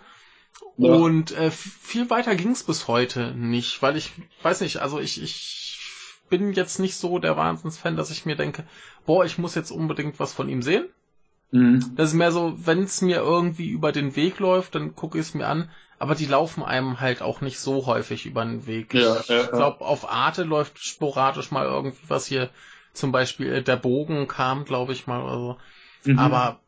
Ja. 0.78 0.94
Und 0.94 1.32
äh, 1.32 1.52
viel 1.52 2.10
weiter 2.10 2.36
ging's 2.36 2.64
bis 2.64 2.88
heute 2.88 3.34
nicht, 3.36 3.82
weil 3.82 3.98
ich 3.98 4.14
weiß 4.44 4.62
nicht, 4.62 4.78
also 4.78 5.00
ich, 5.00 5.22
ich 5.22 5.70
bin 6.30 6.54
jetzt 6.54 6.80
nicht 6.80 6.96
so 6.96 7.20
der 7.20 7.36
Wahnsinnsfan, 7.36 7.98
dass 7.98 8.12
ich 8.12 8.26
mir 8.26 8.36
denke, 8.36 8.64
boah, 9.06 9.26
ich 9.26 9.38
muss 9.38 9.56
jetzt 9.56 9.72
unbedingt 9.72 10.20
was 10.20 10.34
von 10.34 10.48
ihm 10.48 10.62
sehen. 10.62 10.88
Mhm. 11.52 11.96
Das 11.96 12.10
ist 12.10 12.16
mehr 12.16 12.32
so, 12.32 12.54
wenn 12.66 12.84
es 12.84 13.02
mir 13.02 13.18
irgendwie 13.18 13.70
über 13.70 13.92
den 13.92 14.16
Weg 14.16 14.40
läuft, 14.40 14.76
dann 14.76 14.96
gucke 14.96 15.18
ich 15.18 15.26
es 15.28 15.34
mir 15.34 15.48
an. 15.48 15.70
Aber 15.98 16.16
die 16.16 16.28
laufen 16.28 16.64
einem 16.64 17.02
halt 17.02 17.22
auch 17.22 17.42
nicht 17.42 17.60
so 17.60 17.86
häufig 17.86 18.26
über 18.26 18.46
den 18.46 18.66
Weg. 18.66 18.94
Ja, 18.94 19.20
ich 19.20 19.28
ja, 19.28 19.48
glaube, 19.48 19.82
auf 19.84 20.10
Arte 20.10 20.44
läuft 20.44 20.80
sporadisch 20.80 21.52
mal 21.52 21.66
irgendwie 21.66 22.08
was 22.08 22.26
hier. 22.26 22.50
Zum 22.94 23.12
Beispiel 23.12 23.54
äh, 23.56 23.64
der 23.64 23.76
Bogen 23.76 24.28
kam, 24.28 24.64
glaube 24.64 24.94
ich 24.94 25.08
mal 25.08 25.22
oder 25.22 25.36
so. 25.36 25.58
Mhm. 26.06 26.20
Aber 26.20 26.60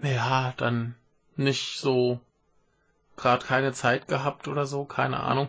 ja, 0.00 0.54
dann 0.56 0.94
nicht 1.36 1.78
so 1.78 2.20
gerade 3.18 3.44
keine 3.44 3.72
Zeit 3.72 4.08
gehabt 4.08 4.48
oder 4.48 4.66
so, 4.66 4.84
keine 4.84 5.20
Ahnung. 5.20 5.48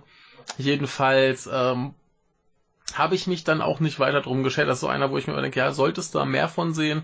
Jedenfalls 0.58 1.50
ähm, 1.52 1.94
habe 2.94 3.16
ich 3.16 3.28
mich 3.28 3.44
dann 3.44 3.62
auch 3.62 3.80
nicht 3.80 4.00
weiter 4.00 4.22
drum 4.22 4.44
geschert. 4.44 4.68
Das 4.68 4.78
ist 4.78 4.82
so 4.82 4.88
einer, 4.88 5.12
wo 5.12 5.18
ich 5.18 5.28
mir 5.28 5.40
denke, 5.42 5.60
ja, 5.60 5.72
solltest 5.72 6.14
du 6.14 6.20
da 6.20 6.26
mehr 6.26 6.50
von 6.50 6.74
sehen. 6.74 7.04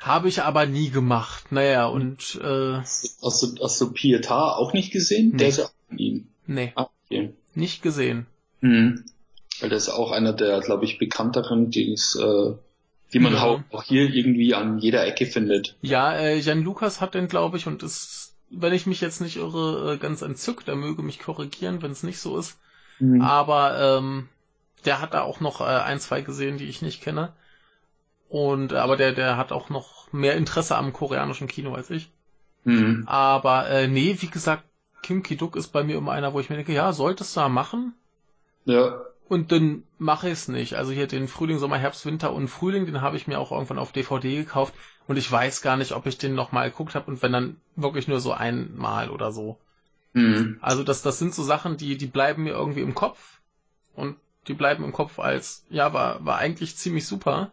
Habe 0.00 0.28
ich 0.28 0.42
aber 0.42 0.66
nie 0.66 0.90
gemacht. 0.90 1.52
Naja, 1.52 1.86
und 1.86 2.40
äh, 2.42 2.78
Hast 2.78 3.42
du, 3.42 3.62
hast 3.62 3.80
du 3.80 3.86
Pietà 3.86 4.54
auch 4.54 4.72
nicht 4.72 4.92
gesehen? 4.92 5.30
Nee. 5.32 5.36
Der 5.38 5.48
ist 5.48 5.58
ja 5.58 5.64
auch 5.64 5.72
von 5.88 5.98
ihm. 5.98 6.28
Nee. 6.46 6.72
Ah, 6.74 6.88
Okay. 7.12 7.34
Nicht 7.54 7.82
gesehen. 7.82 8.26
Mhm. 8.60 9.04
Weil 9.60 9.68
der 9.68 9.76
ist 9.76 9.90
auch 9.90 10.12
einer 10.12 10.32
der, 10.32 10.60
glaube 10.60 10.84
ich, 10.86 10.98
bekannteren, 10.98 11.70
die 11.70 11.92
es, 11.92 12.16
äh, 12.16 12.54
die 13.12 13.18
man 13.18 13.34
ja. 13.34 13.62
auch 13.70 13.82
hier 13.82 14.08
irgendwie 14.08 14.54
an 14.54 14.78
jeder 14.78 15.06
Ecke 15.06 15.26
findet. 15.26 15.76
Ja, 15.82 16.14
äh, 16.14 16.38
Jan 16.38 16.62
Lukas 16.62 17.02
hat 17.02 17.14
den, 17.14 17.28
glaube 17.28 17.58
ich, 17.58 17.66
und 17.66 17.82
ist, 17.82 18.21
wenn 18.52 18.72
ich 18.72 18.86
mich 18.86 19.00
jetzt 19.00 19.20
nicht 19.20 19.36
irre, 19.36 19.94
äh, 19.94 19.96
ganz 19.98 20.22
entzückt. 20.22 20.68
Er 20.68 20.76
möge 20.76 21.02
mich 21.02 21.18
korrigieren, 21.18 21.82
wenn 21.82 21.90
es 21.90 22.02
nicht 22.02 22.20
so 22.20 22.38
ist. 22.38 22.58
Mhm. 22.98 23.20
Aber 23.22 23.78
ähm, 23.80 24.28
der 24.84 25.00
hat 25.00 25.14
da 25.14 25.22
auch 25.22 25.40
noch 25.40 25.60
äh, 25.60 25.64
ein, 25.64 26.00
zwei 26.00 26.20
gesehen, 26.20 26.58
die 26.58 26.68
ich 26.68 26.82
nicht 26.82 27.02
kenne. 27.02 27.32
Und 28.28 28.72
aber 28.72 28.96
der, 28.96 29.12
der 29.12 29.36
hat 29.36 29.52
auch 29.52 29.68
noch 29.68 30.12
mehr 30.12 30.36
Interesse 30.36 30.76
am 30.76 30.92
koreanischen 30.92 31.48
Kino 31.48 31.74
als 31.74 31.90
ich. 31.90 32.10
Mhm. 32.64 33.04
Aber 33.06 33.68
äh, 33.68 33.88
nee, 33.88 34.16
wie 34.20 34.28
gesagt, 34.28 34.64
Kim 35.02 35.22
Ki-duk 35.22 35.56
ist 35.56 35.68
bei 35.68 35.82
mir 35.82 35.96
immer 35.96 36.12
einer, 36.12 36.32
wo 36.32 36.40
ich 36.40 36.48
mir 36.48 36.56
denke, 36.56 36.72
ja, 36.72 36.92
solltest 36.92 37.36
du 37.36 37.40
da 37.40 37.48
machen. 37.48 37.94
Ja. 38.64 39.00
Und 39.28 39.50
dann 39.50 39.82
mache 39.98 40.28
ich 40.28 40.34
es 40.34 40.48
nicht. 40.48 40.74
Also 40.74 40.92
hier 40.92 41.06
den 41.06 41.26
Frühling, 41.26 41.58
Sommer, 41.58 41.78
Herbst, 41.78 42.06
Winter 42.06 42.32
und 42.32 42.48
Frühling, 42.48 42.86
den 42.86 43.00
habe 43.00 43.16
ich 43.16 43.26
mir 43.26 43.38
auch 43.38 43.50
irgendwann 43.50 43.78
auf 43.78 43.92
DVD 43.92 44.36
gekauft 44.36 44.74
und 45.08 45.16
ich 45.16 45.30
weiß 45.30 45.62
gar 45.62 45.76
nicht, 45.76 45.92
ob 45.92 46.06
ich 46.06 46.18
den 46.18 46.34
nochmal 46.34 46.70
geguckt 46.70 46.94
habe 46.94 47.10
und 47.10 47.22
wenn 47.22 47.32
dann 47.32 47.56
wirklich 47.76 48.08
nur 48.08 48.20
so 48.20 48.32
einmal 48.32 49.10
oder 49.10 49.32
so. 49.32 49.58
Mhm. 50.12 50.58
Also 50.60 50.84
das, 50.84 51.02
das 51.02 51.18
sind 51.18 51.34
so 51.34 51.42
Sachen, 51.42 51.76
die, 51.76 51.96
die 51.96 52.06
bleiben 52.06 52.44
mir 52.44 52.52
irgendwie 52.52 52.80
im 52.80 52.94
Kopf 52.94 53.40
und 53.94 54.16
die 54.48 54.54
bleiben 54.54 54.84
im 54.84 54.92
Kopf 54.92 55.18
als, 55.18 55.64
ja, 55.70 55.92
war, 55.92 56.24
war 56.24 56.38
eigentlich 56.38 56.76
ziemlich 56.76 57.06
super. 57.06 57.50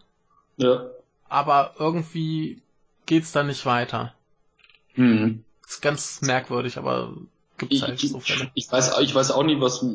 Ja. 0.57 0.89
Aber 1.27 1.75
irgendwie 1.79 2.61
geht's 3.05 3.31
da 3.31 3.43
nicht 3.43 3.65
weiter. 3.65 4.13
Mhm. 4.95 5.43
Ist 5.67 5.81
ganz 5.81 6.21
merkwürdig, 6.21 6.77
aber 6.77 7.13
gibt's 7.57 7.81
halt 7.81 8.03
ich, 8.03 8.11
so 8.11 8.19
Fälle. 8.19 8.49
Ich 8.55 8.71
weiß, 8.71 8.99
ich 8.99 9.13
weiß 9.13 9.31
auch 9.31 9.43
nicht, 9.43 9.61
was. 9.61 9.85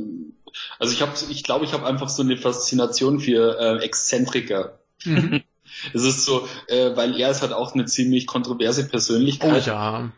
Also 0.79 0.93
ich 0.93 1.03
habe, 1.03 1.13
ich 1.31 1.43
glaube, 1.43 1.65
ich 1.65 1.73
habe 1.73 1.85
einfach 1.85 2.09
so 2.09 2.23
eine 2.23 2.37
Faszination 2.37 3.19
für 3.19 3.59
äh, 3.59 3.85
Exzentriker. 3.85 4.79
Mhm. 5.05 5.43
Es 5.93 6.05
ist 6.05 6.25
so, 6.25 6.47
äh, 6.69 6.97
weil 6.97 7.19
er 7.21 7.31
ist 7.31 7.43
halt 7.43 7.53
auch 7.53 7.75
eine 7.75 7.85
ziemlich 7.87 8.27
kontroverse 8.27 8.89
Persönlichkeit. 8.89 9.65
Oh 9.65 9.69
ja. 9.69 10.11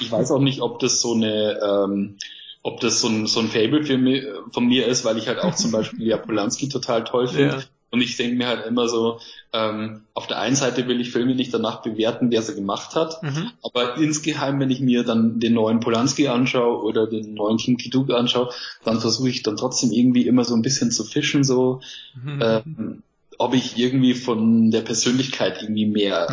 Ich 0.00 0.10
weiß 0.10 0.30
auch 0.30 0.40
nicht, 0.40 0.60
ob 0.60 0.78
das 0.78 1.00
so 1.00 1.14
eine, 1.14 1.60
ähm, 1.60 2.16
ob 2.62 2.80
das 2.80 3.00
so 3.00 3.08
ein, 3.08 3.26
so 3.26 3.40
ein 3.40 3.48
Fable 3.48 3.84
für 3.84 3.98
mich, 3.98 4.24
von 4.52 4.66
mir 4.66 4.86
ist, 4.86 5.04
weil 5.04 5.18
ich 5.18 5.28
halt 5.28 5.40
auch 5.40 5.54
zum 5.54 5.70
Beispiel 5.72 6.06
ja 6.06 6.16
Polanski 6.16 6.68
total 6.68 7.04
toll 7.04 7.28
finde. 7.28 7.56
Ja. 7.56 7.62
Und 7.92 8.00
ich 8.00 8.16
denke 8.16 8.36
mir 8.36 8.46
halt 8.46 8.64
immer 8.64 8.88
so, 8.88 9.20
ähm, 9.52 10.04
auf 10.14 10.26
der 10.26 10.38
einen 10.38 10.56
Seite 10.56 10.88
will 10.88 11.02
ich 11.02 11.10
Filme 11.10 11.34
nicht 11.34 11.52
danach 11.52 11.82
bewerten, 11.82 12.30
wer 12.30 12.40
sie 12.40 12.54
gemacht 12.54 12.94
hat, 12.94 13.22
mhm. 13.22 13.50
aber 13.62 13.98
insgeheim, 13.98 14.58
wenn 14.60 14.70
ich 14.70 14.80
mir 14.80 15.04
dann 15.04 15.40
den 15.40 15.52
neuen 15.52 15.80
Polanski 15.80 16.28
anschaue 16.28 16.82
oder 16.82 17.06
den 17.06 17.34
neuen 17.34 17.58
Kim 17.58 17.76
Kiduk 17.76 18.10
anschaue, 18.10 18.48
dann 18.82 18.98
versuche 18.98 19.28
ich 19.28 19.42
dann 19.42 19.58
trotzdem 19.58 19.92
irgendwie 19.92 20.26
immer 20.26 20.44
so 20.44 20.54
ein 20.54 20.62
bisschen 20.62 20.90
zu 20.90 21.04
fischen, 21.04 21.44
so 21.44 21.82
mhm. 22.14 22.40
ähm, 22.42 23.02
ob 23.42 23.54
ich 23.54 23.76
irgendwie 23.76 24.14
von 24.14 24.70
der 24.70 24.82
Persönlichkeit 24.82 25.62
irgendwie 25.62 25.86
mehr 25.86 26.28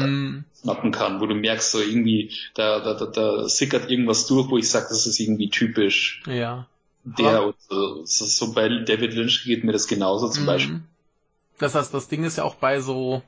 snappen 0.56 0.92
kann, 0.92 1.22
wo 1.22 1.26
du 1.26 1.36
merkst, 1.36 1.72
so 1.72 1.80
irgendwie, 1.80 2.32
da, 2.54 2.80
da, 2.80 2.94
da, 2.94 3.06
da 3.06 3.48
sickert 3.48 3.90
irgendwas 3.90 4.28
durch, 4.28 4.50
wo 4.50 4.58
ich 4.58 4.70
sage, 4.70 4.88
das 4.90 5.08
ist 5.08 5.20
irgendwie 5.20 5.50
typisch. 5.50 6.22
Ja. 6.28 6.68
Der, 7.04 7.46
und 7.46 7.56
so, 7.60 8.04
so 8.04 8.54
bei 8.54 8.68
David 8.68 9.14
Lynch 9.14 9.44
geht 9.46 9.64
mir 9.64 9.72
das 9.72 9.88
genauso 9.88 10.30
zum 10.30 10.44
mhm. 10.44 10.48
Beispiel 10.48 10.82
das 11.60 11.76
heißt, 11.76 11.94
das 11.94 12.08
Ding 12.08 12.24
ist 12.24 12.38
ja 12.38 12.44
auch 12.44 12.56
bei 12.56 12.80
so 12.80 13.22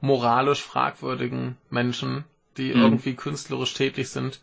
moralisch 0.00 0.62
fragwürdigen 0.62 1.56
Menschen, 1.70 2.24
die 2.56 2.74
mhm. 2.74 2.82
irgendwie 2.82 3.14
künstlerisch 3.14 3.74
tätig 3.74 4.08
sind. 4.08 4.40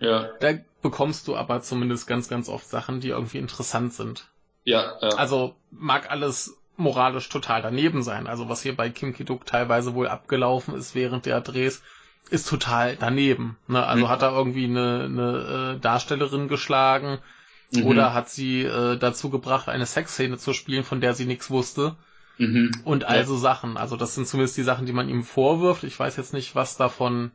Ja. 0.00 0.30
Da 0.40 0.54
bekommst 0.82 1.28
du 1.28 1.36
aber 1.36 1.62
zumindest 1.62 2.06
ganz, 2.06 2.28
ganz 2.28 2.48
oft 2.48 2.68
Sachen, 2.68 3.00
die 3.00 3.08
irgendwie 3.08 3.38
interessant 3.38 3.94
sind. 3.94 4.28
Ja, 4.64 4.94
ja. 5.00 5.08
Also 5.10 5.54
mag 5.70 6.10
alles 6.10 6.56
moralisch 6.76 7.28
total 7.28 7.62
daneben 7.62 8.02
sein. 8.02 8.26
Also 8.26 8.48
was 8.48 8.62
hier 8.62 8.76
bei 8.76 8.90
Kim 8.90 9.14
Ki-duk 9.14 9.46
teilweise 9.46 9.94
wohl 9.94 10.08
abgelaufen 10.08 10.74
ist 10.74 10.94
während 10.94 11.26
der 11.26 11.40
Drehs, 11.40 11.82
ist 12.30 12.48
total 12.48 12.96
daneben. 12.96 13.56
Ne? 13.68 13.84
Also 13.84 14.06
mhm. 14.06 14.08
hat 14.08 14.22
er 14.22 14.32
irgendwie 14.32 14.64
eine, 14.64 15.04
eine 15.04 15.74
äh, 15.76 15.80
Darstellerin 15.80 16.48
geschlagen 16.48 17.18
mhm. 17.72 17.86
oder 17.86 18.14
hat 18.14 18.28
sie 18.28 18.62
äh, 18.62 18.96
dazu 18.96 19.30
gebracht, 19.30 19.68
eine 19.68 19.86
Sexszene 19.86 20.38
zu 20.38 20.52
spielen, 20.52 20.84
von 20.84 21.00
der 21.00 21.14
sie 21.14 21.26
nichts 21.26 21.50
wusste. 21.50 21.96
Mhm. 22.38 22.72
Und 22.84 23.04
also 23.04 23.34
ja. 23.34 23.40
Sachen. 23.40 23.76
Also 23.76 23.96
das 23.96 24.14
sind 24.14 24.26
zumindest 24.26 24.56
die 24.56 24.62
Sachen, 24.62 24.86
die 24.86 24.92
man 24.92 25.08
ihm 25.08 25.22
vorwirft. 25.22 25.84
Ich 25.84 25.98
weiß 25.98 26.16
jetzt 26.16 26.32
nicht, 26.32 26.54
was 26.54 26.76
davon 26.76 27.30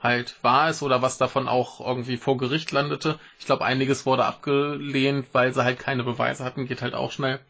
halt 0.00 0.36
wahr 0.42 0.70
ist 0.70 0.82
oder 0.82 1.02
was 1.02 1.18
davon 1.18 1.48
auch 1.48 1.80
irgendwie 1.84 2.16
vor 2.16 2.38
Gericht 2.38 2.70
landete. 2.70 3.18
Ich 3.38 3.46
glaube, 3.46 3.64
einiges 3.64 4.06
wurde 4.06 4.24
abgelehnt, 4.24 5.26
weil 5.32 5.52
sie 5.52 5.64
halt 5.64 5.78
keine 5.78 6.04
Beweise 6.04 6.44
hatten. 6.44 6.66
Geht 6.66 6.82
halt 6.82 6.94
auch 6.94 7.12
schnell. 7.12 7.40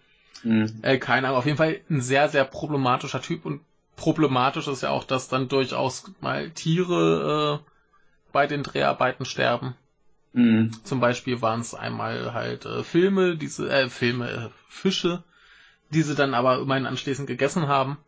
Mhm. 0.42 0.80
Äh, 0.82 0.98
keine 0.98 1.28
Ahnung. 1.28 1.38
Auf 1.38 1.46
jeden 1.46 1.58
Fall 1.58 1.80
ein 1.90 2.00
sehr, 2.00 2.28
sehr 2.28 2.44
problematischer 2.44 3.20
Typ 3.20 3.44
und 3.44 3.60
problematisch 3.96 4.68
ist 4.68 4.82
ja 4.82 4.90
auch, 4.90 5.04
dass 5.04 5.28
dann 5.28 5.48
durchaus 5.48 6.04
mal 6.20 6.50
Tiere 6.50 7.60
äh, 7.60 7.70
bei 8.32 8.46
den 8.46 8.62
Dreharbeiten 8.62 9.24
sterben. 9.24 9.74
Mhm. 10.32 10.72
Zum 10.84 11.00
Beispiel 11.00 11.42
waren 11.42 11.60
es 11.60 11.74
einmal 11.74 12.32
halt 12.32 12.64
äh, 12.64 12.82
Filme, 12.84 13.36
diese 13.36 13.68
äh, 13.68 13.88
Filme, 13.88 14.30
äh, 14.30 14.48
Fische, 14.68 15.22
die 15.90 16.02
sie 16.02 16.14
dann 16.14 16.34
aber 16.34 16.58
immerhin 16.58 16.86
anschließend 16.86 17.26
gegessen 17.26 17.66
haben. 17.66 17.98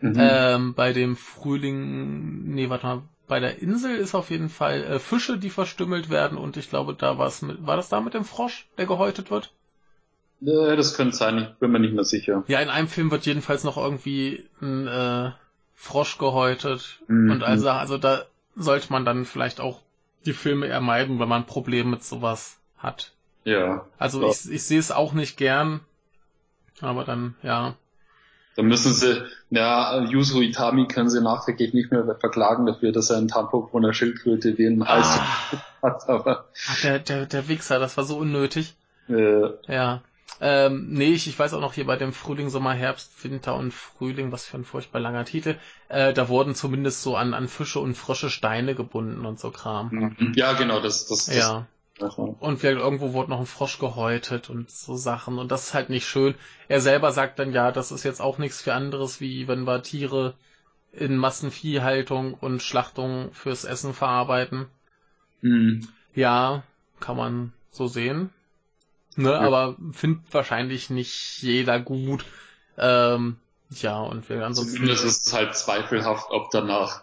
Mhm. 0.00 0.16
Ähm, 0.18 0.74
bei 0.74 0.92
dem 0.92 1.16
Frühling, 1.16 2.54
nee, 2.54 2.68
warte 2.68 2.86
mal, 2.86 3.02
bei 3.28 3.40
der 3.40 3.60
Insel 3.62 3.96
ist 3.96 4.14
auf 4.14 4.30
jeden 4.30 4.48
Fall 4.48 4.82
äh, 4.82 4.98
Fische, 4.98 5.38
die 5.38 5.50
verstümmelt 5.50 6.10
werden 6.10 6.38
und 6.38 6.56
ich 6.56 6.68
glaube, 6.68 6.94
da 6.94 7.18
war 7.18 7.28
es 7.28 7.42
mit, 7.42 7.66
war 7.66 7.76
das 7.76 7.88
da 7.88 8.00
mit 8.00 8.14
dem 8.14 8.24
Frosch, 8.24 8.66
der 8.78 8.86
gehäutet 8.86 9.30
wird? 9.30 9.52
Ja, 10.44 10.74
das 10.74 10.96
könnte 10.96 11.16
sein, 11.16 11.38
ich 11.38 11.58
bin 11.60 11.70
mir 11.70 11.78
nicht 11.78 11.94
mehr 11.94 12.04
sicher. 12.04 12.42
Ja, 12.48 12.60
in 12.60 12.68
einem 12.68 12.88
Film 12.88 13.10
wird 13.12 13.26
jedenfalls 13.26 13.62
noch 13.62 13.76
irgendwie 13.76 14.44
ein 14.60 14.88
äh, 14.88 15.30
Frosch 15.74 16.18
gehäutet 16.18 17.00
mhm. 17.06 17.30
und 17.30 17.42
also, 17.44 17.70
also 17.70 17.96
da 17.96 18.24
sollte 18.56 18.92
man 18.92 19.04
dann 19.04 19.24
vielleicht 19.24 19.60
auch 19.60 19.80
die 20.26 20.32
Filme 20.32 20.66
eher 20.66 20.80
meiden, 20.80 21.20
wenn 21.20 21.28
man 21.28 21.46
Probleme 21.46 21.90
mit 21.90 22.04
sowas 22.04 22.58
hat. 22.76 23.12
Ja. 23.44 23.86
Also 23.98 24.28
ich, 24.28 24.50
ich 24.50 24.64
sehe 24.64 24.80
es 24.80 24.90
auch 24.90 25.12
nicht 25.12 25.36
gern, 25.36 25.80
aber 26.80 27.04
dann, 27.04 27.36
ja. 27.42 27.74
Dann 28.56 28.66
müssen 28.66 28.92
sie, 28.92 29.22
ja, 29.50 30.02
Yuzo 30.02 30.40
Itami 30.40 30.88
können 30.88 31.08
sie 31.08 31.22
nachträglich 31.22 31.72
nicht 31.72 31.92
mehr 31.92 32.04
verklagen 32.18 32.66
dafür, 32.66 32.90
dass 32.90 33.10
er 33.10 33.18
einen 33.18 33.28
Tampon 33.28 33.68
von 33.70 33.82
der 33.82 33.92
Schildkröte 33.92 34.54
den 34.54 34.86
Hals 34.86 35.06
ah. 35.06 35.62
hat, 35.82 36.08
aber. 36.08 36.46
Ach, 36.68 36.82
der, 36.82 36.98
der, 36.98 37.26
der 37.26 37.48
Wichser, 37.48 37.78
das 37.78 37.96
war 37.96 38.04
so 38.04 38.18
unnötig. 38.18 38.74
Äh. 39.08 39.48
Ja. 39.68 40.02
Ähm, 40.40 40.88
nee, 40.90 41.12
ich, 41.12 41.28
ich 41.28 41.38
weiß 41.38 41.54
auch 41.54 41.60
noch 41.60 41.74
hier 41.74 41.86
bei 41.86 41.96
dem 41.96 42.12
Frühling, 42.12 42.50
Sommer, 42.50 42.72
Herbst, 42.72 43.12
Winter 43.22 43.54
und 43.56 43.72
Frühling, 43.72 44.32
was 44.32 44.44
für 44.44 44.56
ein 44.56 44.64
furchtbar 44.64 45.00
langer 45.00 45.24
Titel, 45.24 45.56
äh, 45.88 46.12
da 46.12 46.28
wurden 46.28 46.54
zumindest 46.54 47.02
so 47.02 47.16
an, 47.16 47.34
an 47.34 47.48
Fische 47.48 47.80
und 47.80 47.94
frische 47.94 48.30
Steine 48.30 48.74
gebunden 48.74 49.24
und 49.24 49.38
so 49.38 49.50
Kram. 49.50 50.14
Mhm. 50.18 50.32
Ja, 50.34 50.54
genau, 50.54 50.80
das, 50.80 51.06
das, 51.06 51.26
das 51.26 51.36
ja. 51.36 51.66
Und 52.40 52.58
vielleicht 52.58 52.80
irgendwo 52.80 53.12
wurde 53.12 53.30
noch 53.30 53.38
ein 53.38 53.46
Frosch 53.46 53.78
gehäutet 53.78 54.50
und 54.50 54.70
so 54.70 54.96
Sachen. 54.96 55.38
Und 55.38 55.52
das 55.52 55.68
ist 55.68 55.74
halt 55.74 55.90
nicht 55.90 56.06
schön. 56.06 56.34
Er 56.68 56.80
selber 56.80 57.12
sagt 57.12 57.38
dann, 57.38 57.52
ja, 57.52 57.70
das 57.70 57.92
ist 57.92 58.02
jetzt 58.02 58.20
auch 58.20 58.38
nichts 58.38 58.60
für 58.60 58.74
anderes, 58.74 59.20
wie 59.20 59.46
wenn 59.46 59.64
wir 59.64 59.82
Tiere 59.82 60.34
in 60.92 61.16
Massenviehhaltung 61.16 62.34
und 62.34 62.62
Schlachtung 62.62 63.30
fürs 63.32 63.64
Essen 63.64 63.94
verarbeiten. 63.94 64.66
Mhm. 65.40 65.88
Ja, 66.14 66.62
kann 67.00 67.16
man 67.16 67.52
so 67.70 67.86
sehen. 67.86 68.30
Ne, 69.16 69.30
ja. 69.30 69.40
aber 69.40 69.76
findet 69.92 70.32
wahrscheinlich 70.32 70.90
nicht 70.90 71.42
jeder 71.42 71.78
gut. 71.80 72.24
Ähm, 72.78 73.36
ja, 73.70 74.00
und 74.00 74.28
wir 74.28 74.44
ansonsten. 74.44 74.76
Zumindest 74.76 75.04
ist 75.04 75.26
es 75.26 75.32
halt 75.32 75.54
zweifelhaft, 75.54 76.26
ob 76.30 76.50
danach, 76.50 77.02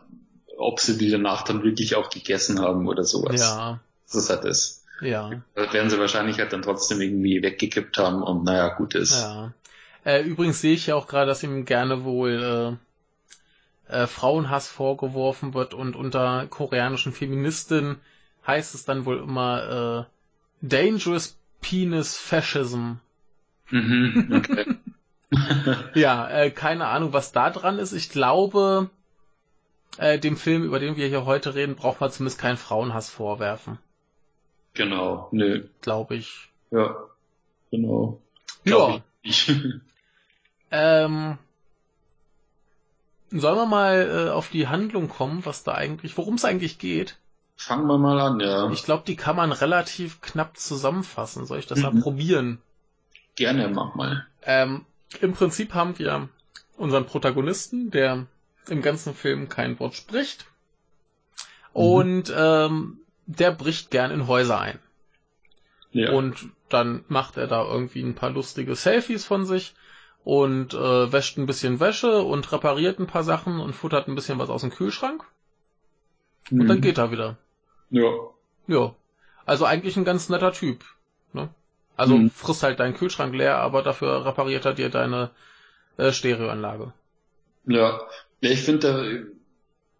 ob 0.58 0.80
sie 0.80 0.98
die 0.98 1.10
danach 1.10 1.44
dann 1.44 1.64
wirklich 1.64 1.96
auch 1.96 2.10
gegessen 2.10 2.60
haben 2.60 2.88
oder 2.88 3.04
sowas. 3.04 3.40
Ja. 3.40 3.80
Das 4.06 4.16
ist 4.16 4.30
halt 4.30 4.44
das. 4.44 4.84
Ja. 5.02 5.42
Das 5.56 5.74
werden 5.74 5.90
sie 5.90 6.00
wahrscheinlich 6.00 6.40
halt 6.40 6.52
dann 6.52 6.62
trotzdem 6.62 7.00
irgendwie 7.00 7.42
weggekippt 7.42 7.98
haben 7.98 8.22
und 8.24 8.44
naja, 8.44 8.70
gut 8.70 8.96
ist. 8.96 9.14
Ja. 9.14 9.54
Äh, 10.04 10.24
übrigens 10.24 10.62
sehe 10.62 10.74
ich 10.74 10.88
ja 10.88 10.96
auch 10.96 11.08
gerade, 11.08 11.28
dass 11.28 11.44
ihm 11.44 11.66
gerne 11.66 12.04
wohl 12.04 12.78
äh, 13.90 14.02
äh, 14.04 14.08
Frauenhass 14.08 14.68
vorgeworfen 14.68 15.54
wird 15.54 15.74
und 15.74 15.96
unter 15.96 16.48
koreanischen 16.48 17.12
Feministinnen 17.12 17.98
heißt 18.46 18.76
es 18.76 18.86
dann 18.86 19.06
wohl 19.06 19.20
immer 19.20 20.08
äh, 20.62 20.68
Dangerous 20.68 21.39
Penis 21.62 22.18
Fascism. 22.18 22.94
Mhm, 23.70 24.32
okay. 24.34 24.66
ja, 25.94 26.30
äh, 26.30 26.52
keine 26.52 26.88
Ahnung, 26.88 27.14
was 27.14 27.32
da 27.32 27.50
dran 27.50 27.78
ist. 27.80 27.94
Ich 27.94 28.10
glaube, 28.10 28.90
äh, 29.98 30.20
dem 30.20 30.38
Film, 30.38 30.64
über 30.64 30.80
den 30.80 30.96
wir 30.96 31.08
hier 31.08 31.26
heute 31.26 31.56
reden, 31.56 31.76
braucht 31.76 32.02
man 32.02 32.12
zumindest 32.12 32.40
keinen 32.40 32.58
Frauenhass 32.58 33.10
vorwerfen. 33.10 33.78
Genau, 34.74 35.30
nö. 35.32 35.68
Glaube 35.82 36.16
ich. 36.16 36.50
Ja, 36.72 36.96
genau. 37.72 38.22
Ja. 38.64 39.02
Ähm, 40.72 41.40
sollen 43.32 43.58
wir 43.58 43.66
mal 43.66 44.28
äh, 44.28 44.30
auf 44.30 44.50
die 44.50 44.68
Handlung 44.68 45.10
kommen, 45.10 45.46
was 45.46 45.64
da 45.64 45.74
eigentlich, 45.74 46.18
worum 46.18 46.36
es 46.36 46.46
eigentlich 46.46 46.78
geht? 46.80 47.18
Fangen 47.62 47.88
wir 47.88 47.98
mal 47.98 48.18
an, 48.22 48.40
ja. 48.40 48.72
Ich 48.72 48.86
glaube, 48.86 49.04
die 49.06 49.18
kann 49.18 49.36
man 49.36 49.52
relativ 49.52 50.22
knapp 50.22 50.56
zusammenfassen. 50.56 51.46
Soll 51.46 51.60
ich 51.60 51.68
das 51.68 51.80
mhm. 51.80 51.84
mal 51.84 52.02
probieren? 52.02 52.62
Gerne, 53.36 53.68
mach 53.68 53.96
mal. 53.96 54.26
Ähm, 54.44 54.86
Im 55.20 55.34
Prinzip 55.34 55.74
haben 55.74 56.00
wir 56.00 56.30
unseren 56.78 57.06
Protagonisten, 57.06 57.92
der 57.92 58.28
im 58.70 58.82
ganzen 58.82 59.14
Film 59.14 59.50
kein 59.50 59.78
Wort 59.82 59.96
spricht. 59.96 60.46
Mhm. 61.74 61.82
Und 61.82 62.34
ähm, 62.34 63.00
der 63.26 63.52
bricht 63.52 63.92
gern 63.92 64.12
in 64.12 64.28
Häuser 64.28 64.62
ein. 64.62 64.80
Ja. 65.92 66.14
Und 66.14 66.48
dann 66.70 67.04
macht 67.10 67.36
er 67.36 67.48
da 67.48 67.62
irgendwie 67.62 68.04
ein 68.04 68.16
paar 68.16 68.30
lustige 68.30 68.74
Selfies 68.76 69.26
von 69.26 69.46
sich 69.46 69.76
und 70.24 70.74
äh, 70.74 71.12
wäscht 71.12 71.38
ein 71.38 71.46
bisschen 71.46 71.82
Wäsche 71.82 72.22
und 72.22 72.50
repariert 72.54 73.00
ein 73.00 73.08
paar 73.08 73.24
Sachen 73.24 73.60
und 73.60 73.74
futtert 73.74 74.08
ein 74.08 74.16
bisschen 74.16 74.40
was 74.40 74.50
aus 74.50 74.62
dem 74.62 74.72
Kühlschrank. 74.72 75.26
Und 76.52 76.68
dann 76.68 76.78
mhm. 76.78 76.82
geht 76.82 76.98
er 76.98 77.12
wieder. 77.12 77.38
Ja. 77.90 78.12
Ja. 78.68 78.96
Also 79.46 79.66
eigentlich 79.66 79.98
ein 79.98 80.06
ganz 80.06 80.30
netter 80.30 80.54
Typ. 80.54 80.84
Ne? 81.34 81.50
Also 81.98 82.18
mhm. 82.18 82.30
frisst 82.30 82.64
halt 82.64 82.80
deinen 82.80 82.94
Kühlschrank 82.94 83.36
leer, 83.36 83.58
aber 83.58 83.82
dafür 83.82 84.26
repariert 84.26 84.66
er 84.66 84.74
dir 84.74 84.90
deine 84.90 85.32
äh, 85.98 86.12
Stereoanlage. 86.12 86.94
Ja. 87.66 88.00
ja 88.42 88.50
ich 88.50 88.62
finde, 88.62 89.28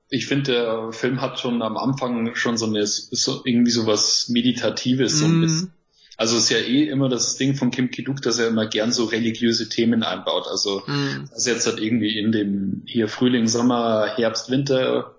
ich 0.10 0.28
finde, 0.28 0.52
der 0.52 0.92
Film 0.94 1.22
hat 1.22 1.40
schon 1.40 1.62
am 1.62 1.78
Anfang 1.78 2.36
schon 2.36 2.58
so 2.58 2.66
eine, 2.66 2.86
so 2.86 3.42
irgendwie 3.44 3.72
so 3.72 3.86
was 3.86 4.30
Meditatives, 4.30 5.20
so 5.20 5.26
ein 5.26 5.38
mhm. 5.38 5.42
bisschen. 5.42 5.74
Also 6.18 6.36
ist 6.36 6.50
ja 6.50 6.58
eh 6.58 6.84
immer 6.84 7.08
das 7.08 7.38
Ding 7.38 7.56
von 7.56 7.72
Kim 7.72 7.92
Kiduk, 7.92 8.22
dass 8.22 8.40
er 8.40 8.50
immer 8.50 8.68
gern 8.68 8.92
so 8.92 9.06
religiöse 9.06 9.70
Themen 9.70 10.04
einbaut. 10.04 10.48
Also 10.48 10.84
mhm. 10.86 11.30
das 11.32 11.46
jetzt 11.46 11.66
halt 11.66 11.80
irgendwie 11.80 12.20
in 12.20 12.34
dem 12.34 12.82
hier 12.86 13.08
Frühling, 13.08 13.48
Sommer, 13.48 14.06
Herbst, 14.18 14.50
Winter, 14.50 15.16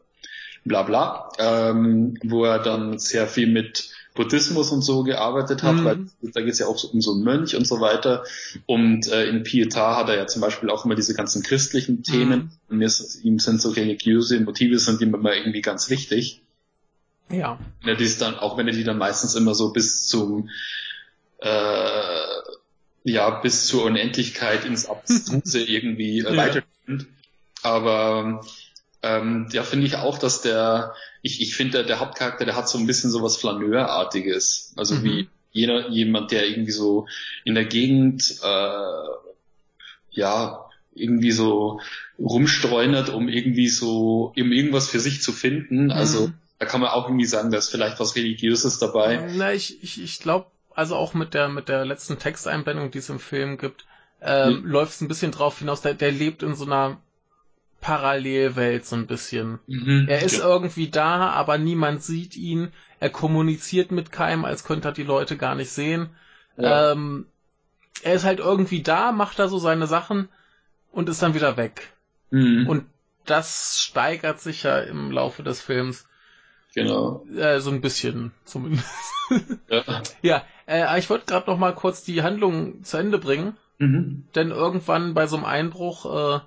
bla 0.65 0.83
bla, 0.83 1.31
ähm, 1.39 2.17
wo 2.23 2.45
er 2.45 2.59
dann 2.59 2.99
sehr 2.99 3.27
viel 3.27 3.47
mit 3.47 3.91
Buddhismus 4.15 4.71
und 4.71 4.83
so 4.83 5.03
gearbeitet 5.03 5.63
hat, 5.63 5.77
mhm. 5.77 5.85
weil 5.85 5.99
da 6.21 6.41
geht 6.41 6.53
es 6.53 6.59
ja 6.59 6.67
auch 6.67 6.83
um 6.93 7.01
so 7.01 7.13
einen 7.13 7.23
Mönch 7.23 7.55
und 7.55 7.67
so 7.67 7.81
weiter. 7.81 8.25
Und 8.67 9.09
äh, 9.09 9.27
in 9.27 9.45
Pietà 9.45 9.97
hat 9.97 10.09
er 10.09 10.17
ja 10.17 10.27
zum 10.27 10.43
Beispiel 10.43 10.69
auch 10.69 10.85
immer 10.85 10.95
diese 10.95 11.15
ganzen 11.15 11.43
christlichen 11.43 12.03
Themen. 12.03 12.51
Mhm. 12.69 12.77
Und 12.77 12.83
ist, 12.83 13.25
ihm 13.25 13.39
sind 13.39 13.63
so 13.63 13.71
religiöse 13.71 14.41
Motive 14.41 14.79
sind 14.79 15.01
ihm 15.01 15.15
immer 15.15 15.35
irgendwie 15.35 15.63
ganz 15.63 15.91
wichtig. 15.91 16.43
Ja. 17.31 17.59
Wenn 17.81 17.91
er 17.91 17.97
dies 17.97 18.19
dann, 18.19 18.35
auch 18.35 18.59
wenn 18.59 18.67
er 18.67 18.75
die 18.75 18.85
dann 18.85 18.99
meistens 18.99 19.35
immer 19.37 19.55
so 19.55 19.73
bis 19.73 20.07
zum 20.07 20.51
äh, 21.39 22.21
ja, 23.05 23.31
bis 23.41 23.67
zur 23.67 23.85
Unendlichkeit 23.85 24.65
ins 24.65 24.87
Abstruse 24.87 25.63
irgendwie 25.67 26.19
äh, 26.19 26.25
ja. 26.25 26.37
weiterführt. 26.37 27.07
Aber 27.63 28.43
ähm, 29.03 29.49
ja, 29.53 29.63
finde 29.63 29.87
ich 29.87 29.97
auch, 29.97 30.19
dass 30.19 30.43
der, 30.43 30.95
ich, 31.23 31.41
ich 31.41 31.55
finde, 31.55 31.79
der, 31.79 31.83
der 31.85 32.01
Hauptcharakter, 32.01 32.45
der 32.45 32.57
hat 32.57 32.69
so 32.69 32.79
ein 32.79 32.87
bisschen 32.87 33.11
so 33.11 33.23
was 33.23 33.37
Flaneurartiges. 33.37 34.75
Also 34.77 34.97
mhm. 34.97 35.05
wie 35.05 35.29
jeder, 35.53 35.89
jemand, 35.89 36.31
der 36.31 36.49
irgendwie 36.49 36.73
so 36.73 37.07
in 37.45 37.55
der 37.55 37.65
Gegend, 37.65 38.39
äh, 38.43 39.03
ja, 40.11 40.67
irgendwie 40.95 41.31
so 41.31 41.81
rumstreunert, 42.19 43.09
um 43.09 43.29
irgendwie 43.29 43.69
so, 43.69 44.33
um 44.37 44.53
irgendwas 44.53 44.89
für 44.89 45.01
sich 45.01 45.23
zu 45.23 45.33
finden. 45.33 45.85
Mhm. 45.85 45.93
Also 45.93 46.31
da 46.59 46.67
kann 46.67 46.81
man 46.81 46.91
auch 46.91 47.07
irgendwie 47.07 47.27
sagen, 47.27 47.51
da 47.51 47.59
ist 47.59 47.71
vielleicht 47.71 47.99
was 48.01 48.17
Religiöses 48.17 48.79
dabei. 48.79 49.31
Na, 49.35 49.53
ich, 49.53 49.83
ich, 49.83 50.03
ich 50.03 50.19
glaube, 50.19 50.47
also 50.75 50.95
auch 50.95 51.15
mit 51.15 51.33
der, 51.33 51.49
mit 51.49 51.69
der 51.69 51.87
letzten 51.87 52.19
Texteinblendung, 52.19 52.91
die 52.91 52.99
es 52.99 53.09
im 53.09 53.19
Film 53.19 53.57
gibt, 53.57 53.87
ähm, 54.21 54.61
mhm. 54.61 54.67
läuft 54.67 54.93
es 54.93 55.01
ein 55.01 55.09
bisschen 55.09 55.33
drauf 55.33 55.59
hinaus, 55.59 55.81
der, 55.81 55.95
der 55.95 56.13
lebt 56.13 56.43
in 56.43 56.55
so 56.55 56.67
einer 56.67 56.99
Parallelwelt 57.81 58.85
so 58.85 58.97
ein 58.97 59.07
bisschen. 59.07 59.59
Mhm, 59.67 60.07
er 60.09 60.23
ist 60.23 60.39
ja. 60.39 60.45
irgendwie 60.45 60.89
da, 60.89 61.31
aber 61.31 61.59
niemand 61.59 62.03
sieht 62.03 62.37
ihn. 62.37 62.73
Er 62.99 63.11
kommuniziert 63.11 63.91
mit 63.91 64.13
keinem, 64.13 64.45
als 64.45 64.65
könnte 64.65 64.89
er 64.89 64.93
die 64.93 65.03
Leute 65.03 65.37
gar 65.37 65.55
nicht 65.55 65.71
sehen. 65.71 66.11
Ja. 66.57 66.93
Ähm, 66.93 67.27
er 68.03 68.15
ist 68.15 68.25
halt 68.25 68.39
irgendwie 68.39 68.83
da, 68.83 69.13
macht 69.13 69.39
da 69.39 69.49
so 69.49 69.59
seine 69.59 69.87
Sachen 69.87 70.29
und 70.93 71.09
ist 71.09 71.23
dann 71.23 71.35
wieder 71.35 71.57
weg. 71.57 71.93
Mhm. 72.31 72.67
Und 72.69 72.85
das 73.25 73.81
steigert 73.81 74.41
sich 74.41 74.63
ja 74.65 74.79
im 74.79 75.11
Laufe 75.11 75.43
des 75.43 75.61
Films. 75.61 76.07
Genau. 76.75 77.27
Äh, 77.35 77.61
so 77.61 77.71
ein 77.71 77.81
bisschen 77.81 78.33
zumindest. 78.45 78.87
ja, 79.69 80.03
ja 80.23 80.45
äh, 80.67 80.99
ich 80.99 81.11
wollte 81.11 81.27
gerade 81.27 81.51
noch 81.51 81.59
mal 81.59 81.75
kurz 81.75 82.03
die 82.03 82.23
Handlung 82.23 82.83
zu 82.85 82.97
Ende 82.97 83.19
bringen. 83.19 83.57
Mhm. 83.79 84.25
Denn 84.35 84.51
irgendwann 84.51 85.15
bei 85.15 85.27
so 85.27 85.37
einem 85.37 85.47
Einbruch 85.47 86.05
äh, 86.37 86.41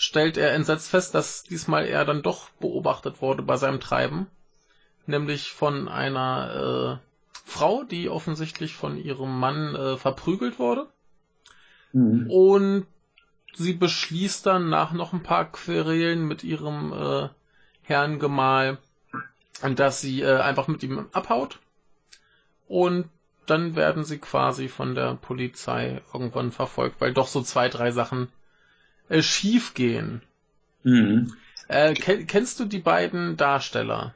stellt 0.00 0.38
er 0.38 0.54
entsetzt 0.54 0.88
fest, 0.88 1.14
dass 1.14 1.42
diesmal 1.42 1.84
er 1.84 2.06
dann 2.06 2.22
doch 2.22 2.48
beobachtet 2.58 3.20
wurde 3.20 3.42
bei 3.42 3.58
seinem 3.58 3.80
Treiben. 3.80 4.28
Nämlich 5.04 5.52
von 5.52 5.88
einer 5.88 7.00
äh, 7.02 7.30
Frau, 7.44 7.84
die 7.84 8.08
offensichtlich 8.08 8.74
von 8.74 8.96
ihrem 8.96 9.38
Mann 9.38 9.74
äh, 9.74 9.96
verprügelt 9.98 10.58
wurde. 10.58 10.86
Mhm. 11.92 12.30
Und 12.30 12.86
sie 13.52 13.74
beschließt 13.74 14.46
dann 14.46 14.70
nach 14.70 14.92
noch 14.92 15.12
ein 15.12 15.22
paar 15.22 15.52
Querelen 15.52 16.26
mit 16.26 16.44
ihrem 16.44 16.94
äh, 16.94 17.28
Herrn 17.82 18.18
Gemahl, 18.18 18.78
dass 19.76 20.00
sie 20.00 20.22
äh, 20.22 20.38
einfach 20.38 20.66
mit 20.66 20.82
ihm 20.82 21.10
abhaut. 21.12 21.58
Und 22.68 23.10
dann 23.44 23.76
werden 23.76 24.04
sie 24.04 24.16
quasi 24.16 24.68
von 24.68 24.94
der 24.94 25.16
Polizei 25.16 26.00
irgendwann 26.14 26.52
verfolgt, 26.52 27.02
weil 27.02 27.12
doch 27.12 27.26
so 27.26 27.42
zwei, 27.42 27.68
drei 27.68 27.90
Sachen 27.90 28.28
äh, 29.10 29.22
schief 29.22 29.74
gehen. 29.74 30.22
Mhm. 30.82 31.34
Äh, 31.68 31.92
kenn, 31.94 32.26
kennst 32.26 32.58
du 32.60 32.64
die 32.64 32.78
beiden 32.78 33.36
Darsteller? 33.36 34.14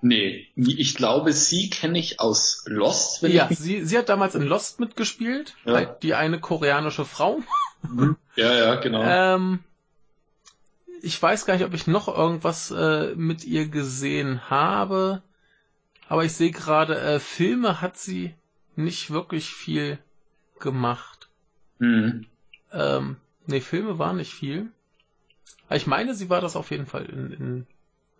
Nee, 0.00 0.48
ich 0.56 0.96
glaube, 0.96 1.32
sie 1.32 1.70
kenne 1.70 1.96
ich 1.96 2.18
aus 2.18 2.64
Lost. 2.66 3.22
ja, 3.22 3.48
sie, 3.52 3.84
sie 3.84 3.96
hat 3.96 4.08
damals 4.08 4.34
in 4.34 4.42
Lost 4.42 4.80
mitgespielt, 4.80 5.54
ja. 5.64 5.84
die 5.84 6.14
eine 6.14 6.40
koreanische 6.40 7.04
Frau. 7.04 7.40
Mhm. 7.82 8.16
Ja, 8.34 8.52
ja, 8.52 8.74
genau. 8.76 9.02
ähm, 9.04 9.60
ich 11.02 11.22
weiß 11.22 11.46
gar 11.46 11.54
nicht, 11.54 11.64
ob 11.64 11.74
ich 11.74 11.86
noch 11.86 12.08
irgendwas 12.08 12.72
äh, 12.72 13.14
mit 13.14 13.44
ihr 13.44 13.68
gesehen 13.68 14.50
habe, 14.50 15.22
aber 16.08 16.24
ich 16.24 16.32
sehe 16.32 16.50
gerade, 16.50 16.98
äh, 16.98 17.20
Filme 17.20 17.80
hat 17.80 17.96
sie 17.96 18.34
nicht 18.74 19.10
wirklich 19.10 19.50
viel 19.50 19.98
gemacht. 20.58 21.28
Mhm. 21.78 22.26
Ähm, 22.72 23.16
Nee, 23.46 23.60
Filme 23.60 23.98
waren 23.98 24.16
nicht 24.16 24.32
viel. 24.32 24.70
Aber 25.66 25.76
ich 25.76 25.86
meine, 25.86 26.14
sie 26.14 26.30
war 26.30 26.40
das 26.40 26.56
auf 26.56 26.70
jeden 26.70 26.86
Fall 26.86 27.06
in, 27.06 27.32
in 27.32 27.66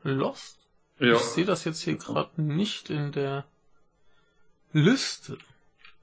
Lost. 0.02 0.58
Ja. 0.98 1.14
Ich 1.14 1.20
sehe 1.20 1.44
das 1.44 1.64
jetzt 1.64 1.82
hier 1.82 1.96
gerade 1.96 2.40
nicht 2.40 2.90
in 2.90 3.12
der 3.12 3.44
Liste. 4.72 5.38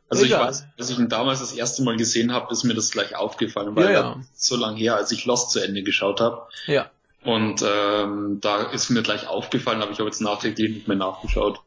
Also 0.09 0.25
Egal. 0.25 0.41
ich 0.41 0.47
weiß, 0.47 0.67
als 0.77 0.89
ich 0.89 0.99
ihn 0.99 1.09
damals 1.09 1.39
das 1.39 1.53
erste 1.53 1.83
Mal 1.83 1.95
gesehen 1.95 2.33
habe, 2.33 2.51
ist 2.51 2.63
mir 2.63 2.73
das 2.73 2.91
gleich 2.91 3.15
aufgefallen, 3.15 3.75
weil 3.75 3.85
ja, 3.85 3.91
ja. 3.91 4.21
so 4.33 4.55
lange 4.55 4.77
her, 4.77 4.95
als 4.95 5.11
ich 5.11 5.25
Lost 5.25 5.51
zu 5.51 5.59
Ende 5.59 5.83
geschaut 5.83 6.19
habe. 6.19 6.47
Ja. 6.65 6.89
Und 7.23 7.63
ähm, 7.67 8.39
da 8.41 8.63
ist 8.63 8.89
mir 8.89 9.03
gleich 9.03 9.27
aufgefallen, 9.27 9.81
aber 9.81 9.91
ich 9.91 9.99
habe 9.99 10.09
jetzt 10.09 10.21
nachträglich 10.21 10.71
nicht 10.71 10.87
mehr 10.87 10.97
nachgeschaut. 10.97 11.61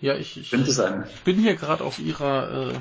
Ja, 0.00 0.14
ich, 0.14 0.36
ich 0.36 0.50
bin 1.24 1.38
hier 1.38 1.56
gerade 1.56 1.84
auf 1.84 1.98
ihrer 1.98 2.70
äh, 2.70 2.80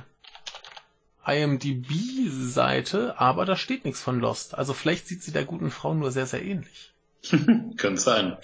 IMDb-Seite, 1.25 3.19
aber 3.19 3.45
da 3.45 3.55
steht 3.55 3.85
nichts 3.85 4.01
von 4.01 4.19
Lost. 4.19 4.55
Also 4.57 4.73
vielleicht 4.73 5.07
sieht 5.07 5.23
sie 5.23 5.31
der 5.31 5.45
guten 5.45 5.71
Frau 5.71 5.93
nur 5.93 6.11
sehr, 6.11 6.25
sehr 6.25 6.43
ähnlich. 6.43 6.93
Könnte 7.77 8.01
sein. 8.01 8.37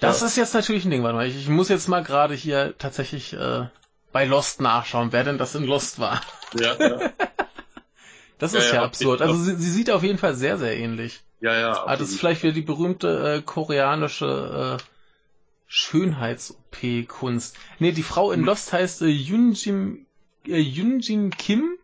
Das 0.00 0.20
ja. 0.20 0.26
ist 0.26 0.36
jetzt 0.36 0.54
natürlich 0.54 0.84
ein 0.84 0.90
Ding, 0.90 1.02
warte 1.02 1.16
mal. 1.16 1.26
Ich, 1.26 1.36
ich 1.36 1.48
muss 1.48 1.68
jetzt 1.68 1.88
mal 1.88 2.02
gerade 2.02 2.34
hier 2.34 2.74
tatsächlich 2.78 3.32
äh, 3.34 3.66
bei 4.12 4.24
Lost 4.24 4.60
nachschauen, 4.60 5.12
wer 5.12 5.24
denn 5.24 5.38
das 5.38 5.54
in 5.54 5.64
Lost 5.64 5.98
war. 5.98 6.20
Ja, 6.58 6.74
ja. 6.78 7.10
das 8.38 8.54
ist 8.54 8.68
ja, 8.68 8.76
ja 8.76 8.84
absurd. 8.84 9.20
Also 9.20 9.34
sie, 9.34 9.56
sie, 9.56 9.70
sieht 9.70 9.90
auf 9.90 10.02
jeden 10.02 10.18
Fall 10.18 10.34
sehr, 10.34 10.56
sehr 10.58 10.76
ähnlich. 10.76 11.20
Ja, 11.40 11.58
ja. 11.58 11.70
Aber 11.72 11.90
ah, 11.90 11.96
das 11.96 12.10
ist 12.10 12.18
vielleicht 12.18 12.42
wieder 12.42 12.54
die 12.54 12.62
berühmte 12.62 13.36
äh, 13.36 13.42
koreanische 13.42 14.78
äh, 14.78 14.82
Schönheits-OP-Kunst. 15.66 17.56
Nee, 17.78 17.92
die 17.92 18.02
Frau 18.02 18.32
in 18.32 18.40
hm. 18.40 18.46
Lost 18.46 18.72
heißt 18.72 19.02
äh, 19.02 19.06
Yunjim 19.06 20.06
äh, 20.50 20.58
Yunjin 20.58 21.30
Kim 21.30 21.76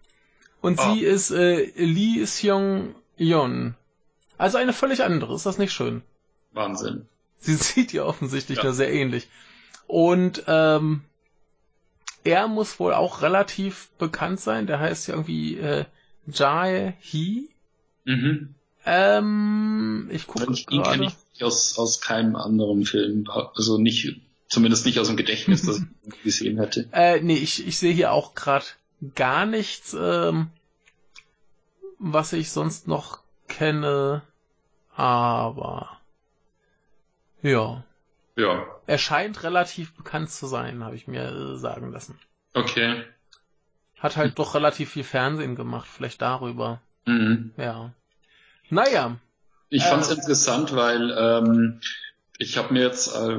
und 0.61 0.79
oh. 0.81 0.95
sie 0.95 1.01
ist 1.01 1.31
äh, 1.31 1.71
Lee 1.77 2.25
Seong 2.25 2.95
Yeon. 3.19 3.75
Also 4.39 4.59
eine 4.59 4.73
völlig 4.73 5.03
andere. 5.03 5.35
Ist 5.35 5.47
das 5.47 5.59
nicht 5.59 5.73
schön? 5.73 6.03
Wahnsinn. 6.53 7.07
Sie 7.39 7.55
sieht 7.55 7.93
ihr 7.95 8.07
offensichtlich 8.07 8.59
ja. 8.59 8.65
nur 8.65 8.73
sehr 8.73 8.93
ähnlich. 8.93 9.29
Und 9.87 10.45
ähm, 10.47 11.03
er 12.25 12.49
muss 12.49 12.81
wohl 12.81 12.95
auch 12.95 13.23
relativ 13.23 13.91
bekannt 13.99 14.41
sein. 14.41 14.67
Der 14.67 14.81
heißt 14.81 15.09
ja 15.09 15.15
irgendwie 15.15 15.59
äh, 15.59 15.85
Jae 16.27 16.95
Hee. 17.01 17.49
Mhm. 18.05 18.55
Ähm, 18.87 20.09
ich 20.11 20.27
gucke 20.27 20.47
gerade. 20.47 20.65
Den 20.71 20.83
kenne 20.83 21.13
ich 21.35 21.45
aus, 21.45 21.79
aus 21.79 22.01
keinem 22.01 22.37
anderen 22.37 22.85
Film. 22.85 23.29
Also 23.55 23.79
nicht 23.79 24.21
Zumindest 24.49 24.87
nicht 24.87 24.99
aus 24.99 25.09
dem 25.09 25.17
Gedächtnis, 25.17 25.63
das 25.63 25.83
ich 26.03 26.23
gesehen 26.23 26.59
hätte. 26.59 26.89
Äh, 26.93 27.21
nee, 27.21 27.37
ich, 27.37 27.67
ich 27.67 27.79
sehe 27.79 27.93
hier 27.95 28.13
auch 28.13 28.35
gerade 28.35 28.67
gar 29.15 29.47
nichts, 29.47 29.97
ähm, 29.99 30.51
was 31.99 32.33
ich 32.33 32.51
sonst 32.51 32.87
noch 32.87 33.21
kenne. 33.49 34.23
Aber 34.95 35.99
ja. 37.43 37.85
Ja. 38.37 38.67
Er 38.87 38.99
scheint 38.99 39.43
relativ 39.43 39.95
bekannt 39.95 40.31
zu 40.31 40.47
sein, 40.47 40.83
habe 40.83 40.97
ich 40.97 41.07
mir 41.07 41.25
äh, 41.25 41.57
sagen 41.57 41.93
lassen. 41.93 42.19
Okay. 42.55 43.05
Hat 43.99 44.17
halt 44.17 44.39
doch 44.39 44.55
relativ 44.55 44.91
viel 44.91 45.05
Fernsehen 45.05 45.55
gemacht, 45.55 45.87
vielleicht 45.87 46.23
darüber. 46.23 46.81
Mhm. 47.07 47.53
Ja. 47.57 47.93
Naja. 48.71 49.17
Ich 49.69 49.85
äh, 49.85 49.89
fand 49.89 50.03
es 50.03 50.11
interessant, 50.11 50.75
weil 50.75 51.11
ähm, 51.17 51.81
ich 52.45 52.59
habe 52.59 52.73
mir 52.73 52.83
jetzt 52.83 53.15
äh, 53.15 53.39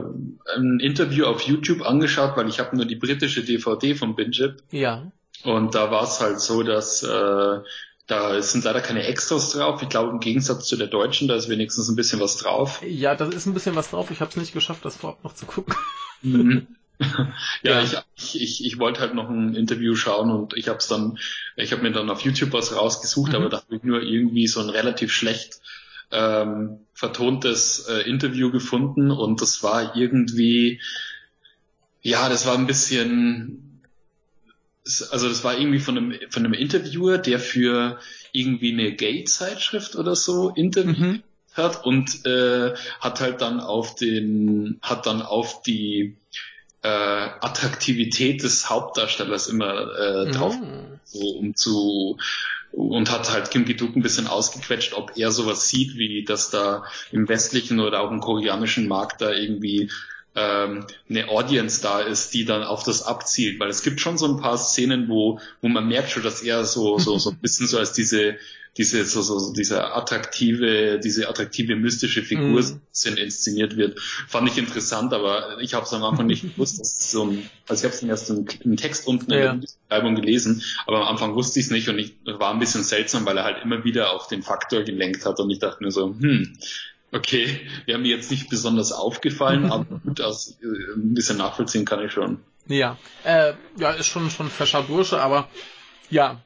ein 0.55 0.79
Interview 0.79 1.25
auf 1.25 1.41
YouTube 1.41 1.85
angeschaut, 1.85 2.35
weil 2.35 2.49
ich 2.49 2.59
habe 2.59 2.75
nur 2.75 2.85
die 2.85 2.95
britische 2.95 3.43
DVD 3.43 3.95
von 3.95 4.15
Binjip. 4.15 4.57
Ja. 4.71 5.11
Und 5.43 5.75
da 5.75 5.91
war 5.91 6.03
es 6.03 6.19
halt 6.19 6.39
so, 6.39 6.63
dass 6.63 7.03
äh, 7.03 7.59
da 8.07 8.41
sind 8.41 8.63
leider 8.63 8.81
keine 8.81 9.03
Extras 9.03 9.51
drauf. 9.51 9.81
Ich 9.81 9.89
glaube, 9.89 10.11
im 10.11 10.19
Gegensatz 10.19 10.67
zu 10.67 10.75
der 10.75 10.87
deutschen, 10.87 11.27
da 11.27 11.35
ist 11.35 11.49
wenigstens 11.49 11.87
ein 11.87 11.95
bisschen 11.95 12.19
was 12.19 12.37
drauf. 12.37 12.81
Ja, 12.83 13.15
da 13.15 13.25
ist 13.25 13.45
ein 13.45 13.53
bisschen 13.53 13.75
was 13.75 13.91
drauf. 13.91 14.09
Ich 14.11 14.21
habe 14.21 14.29
es 14.29 14.37
nicht 14.37 14.53
geschafft, 14.53 14.83
das 14.83 14.97
vorab 14.97 15.23
noch 15.23 15.35
zu 15.35 15.45
gucken. 15.45 15.75
Mhm. 16.21 16.67
ja, 17.63 17.81
ja, 17.81 18.03
ich, 18.15 18.41
ich, 18.41 18.65
ich 18.65 18.79
wollte 18.79 19.01
halt 19.01 19.13
noch 19.13 19.29
ein 19.29 19.53
Interview 19.53 19.95
schauen 19.95 20.31
und 20.31 20.55
ich 20.55 20.69
habe 20.69 20.77
es 20.77 20.87
dann, 20.87 21.19
ich 21.57 21.73
habe 21.73 21.81
mir 21.81 21.91
dann 21.91 22.09
auf 22.09 22.21
YouTube 22.21 22.53
was 22.53 22.75
rausgesucht, 22.75 23.31
mhm. 23.31 23.35
aber 23.35 23.49
da 23.49 23.57
habe 23.57 23.75
ich 23.75 23.83
nur 23.83 24.01
irgendwie 24.01 24.47
so 24.47 24.61
ein 24.61 24.69
relativ 24.69 25.11
schlecht 25.11 25.59
ähm, 26.11 26.79
vertontes 26.93 27.87
äh, 27.89 28.09
Interview 28.09 28.51
gefunden 28.51 29.11
und 29.11 29.41
das 29.41 29.63
war 29.63 29.95
irgendwie, 29.95 30.81
ja, 32.01 32.29
das 32.29 32.45
war 32.45 32.55
ein 32.55 32.67
bisschen, 32.67 33.81
also 35.11 35.27
das 35.27 35.43
war 35.43 35.57
irgendwie 35.57 35.79
von 35.79 35.97
einem, 35.97 36.19
von 36.29 36.45
einem 36.45 36.53
Interviewer, 36.53 37.17
der 37.17 37.39
für 37.39 37.99
irgendwie 38.31 38.71
eine 38.71 38.93
Gay-Zeitschrift 38.93 39.95
oder 39.95 40.15
so 40.15 40.49
interviewt 40.49 40.99
mhm. 40.99 41.23
hat 41.53 41.85
und 41.85 42.25
äh, 42.25 42.73
hat 42.99 43.19
halt 43.19 43.41
dann 43.41 43.59
auf 43.59 43.95
den, 43.95 44.79
hat 44.81 45.05
dann 45.05 45.21
auf 45.21 45.63
die 45.63 46.15
äh, 46.85 46.87
Attraktivität 46.87 48.43
des 48.43 48.69
Hauptdarstellers 48.69 49.47
immer 49.47 49.97
äh, 49.97 50.31
drauf, 50.31 50.55
mhm. 50.55 50.99
so 51.03 51.29
um 51.29 51.55
zu 51.55 52.17
und 52.75 53.11
hat 53.11 53.31
halt 53.31 53.51
Kim 53.51 53.65
Ki-duk 53.65 53.95
ein 53.95 54.01
bisschen 54.01 54.27
ausgequetscht, 54.27 54.93
ob 54.93 55.17
er 55.17 55.31
sowas 55.31 55.69
sieht, 55.69 55.95
wie 55.95 56.23
dass 56.23 56.49
da 56.49 56.83
im 57.11 57.27
westlichen 57.29 57.79
oder 57.79 58.01
auch 58.01 58.11
im 58.11 58.19
koreanischen 58.19 58.87
Markt 58.87 59.21
da 59.21 59.31
irgendwie 59.31 59.89
ähm, 60.35 60.85
eine 61.09 61.29
Audience 61.29 61.81
da 61.81 62.01
ist, 62.01 62.33
die 62.33 62.43
dann 62.43 62.63
auf 62.63 62.83
das 62.83 63.03
abzielt, 63.03 63.59
weil 63.59 63.69
es 63.69 63.81
gibt 63.81 64.01
schon 64.01 64.17
so 64.17 64.27
ein 64.27 64.41
paar 64.41 64.57
Szenen, 64.57 65.07
wo 65.07 65.39
wo 65.61 65.69
man 65.69 65.87
merkt 65.87 66.11
schon, 66.11 66.23
dass 66.23 66.41
er 66.41 66.65
so 66.65 66.99
so 66.99 67.17
so 67.17 67.31
ein 67.31 67.37
bisschen 67.37 67.67
so 67.67 67.77
als 67.77 67.93
diese 67.93 68.35
diese 68.77 69.05
so, 69.05 69.21
so 69.21 69.53
diese 69.53 69.93
attraktive 69.93 70.99
diese 70.99 71.29
attraktive 71.29 71.75
mystische 71.75 72.23
Figur 72.23 72.61
mm. 72.61 72.81
sind 72.91 73.17
inszeniert 73.17 73.77
wird, 73.77 73.99
fand 74.27 74.49
ich 74.49 74.57
interessant, 74.57 75.13
aber 75.13 75.59
ich 75.61 75.73
habe 75.73 75.85
es 75.85 75.93
am 75.93 76.03
Anfang 76.03 76.27
nicht 76.27 76.41
gewusst, 76.55 76.79
dass 76.79 76.99
es 76.99 77.11
so 77.11 77.23
ein, 77.23 77.49
also 77.67 77.87
ich 77.87 77.93
habe 77.93 77.95
es 77.95 78.03
erst 78.03 78.29
im, 78.29 78.45
im, 78.63 78.77
Text 78.77 79.07
unten 79.07 79.31
ja. 79.31 79.53
in 79.53 79.61
der 79.61 79.67
Beschreibung 79.67 80.15
gelesen, 80.15 80.61
aber 80.87 81.01
am 81.01 81.07
Anfang 81.07 81.35
wusste 81.35 81.59
ich 81.59 81.67
es 81.67 81.71
nicht 81.71 81.87
und 81.87 81.99
ich 81.99 82.15
war 82.25 82.53
ein 82.53 82.59
bisschen 82.59 82.83
seltsam, 82.83 83.25
weil 83.25 83.37
er 83.37 83.45
halt 83.45 83.63
immer 83.63 83.83
wieder 83.83 84.11
auf 84.13 84.27
den 84.27 84.43
Faktor 84.43 84.83
gelenkt 84.83 85.25
hat 85.25 85.39
und 85.39 85.49
ich 85.49 85.59
dachte 85.59 85.83
mir 85.83 85.91
so, 85.91 86.07
hm, 86.07 86.57
Okay, 87.11 87.61
wäre 87.85 87.97
mir 87.97 88.09
jetzt 88.09 88.29
nicht 88.29 88.49
besonders 88.49 88.91
aufgefallen, 88.91 89.65
aber 89.71 89.85
gut, 90.03 90.19
aus, 90.19 90.57
äh, 90.61 90.65
ein 90.95 91.13
bisschen 91.13 91.37
nachvollziehen 91.37 91.85
kann 91.85 92.03
ich 92.03 92.11
schon. 92.11 92.39
Ja, 92.67 92.97
äh, 93.23 93.53
ja, 93.77 93.91
ist 93.91 94.07
schon 94.07 94.29
schon 94.29 94.49
fescher 94.49 94.83
Bursche, 94.83 95.21
aber 95.21 95.47
ja, 96.09 96.41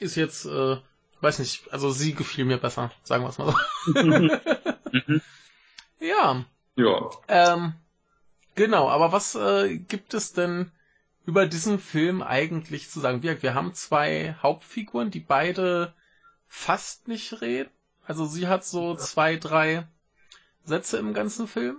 ist 0.00 0.16
jetzt, 0.16 0.46
äh, 0.46 0.76
weiß 1.20 1.38
nicht, 1.38 1.72
also 1.72 1.90
sie 1.90 2.14
gefiel 2.14 2.44
mir 2.44 2.58
besser, 2.58 2.90
sagen 3.02 3.24
wir 3.24 3.28
es 3.28 3.38
mal 3.38 3.54
so. 3.86 3.92
Mhm. 3.92 5.20
ja. 6.00 6.44
Ja. 6.76 7.10
Ähm, 7.28 7.74
genau, 8.54 8.88
aber 8.88 9.12
was 9.12 9.34
äh, 9.34 9.78
gibt 9.78 10.14
es 10.14 10.32
denn 10.32 10.70
über 11.26 11.46
diesen 11.46 11.78
Film 11.78 12.22
eigentlich 12.22 12.90
zu 12.90 13.00
sagen? 13.00 13.22
Wir, 13.22 13.42
wir 13.42 13.54
haben 13.54 13.74
zwei 13.74 14.36
Hauptfiguren, 14.42 15.10
die 15.10 15.20
beide 15.20 15.94
fast 16.48 17.08
nicht 17.08 17.40
reden. 17.40 17.70
Also 18.06 18.26
sie 18.26 18.48
hat 18.48 18.64
so 18.64 18.94
zwei, 18.96 19.36
drei 19.36 19.86
Sätze 20.64 20.98
im 20.98 21.14
ganzen 21.14 21.48
Film. 21.48 21.78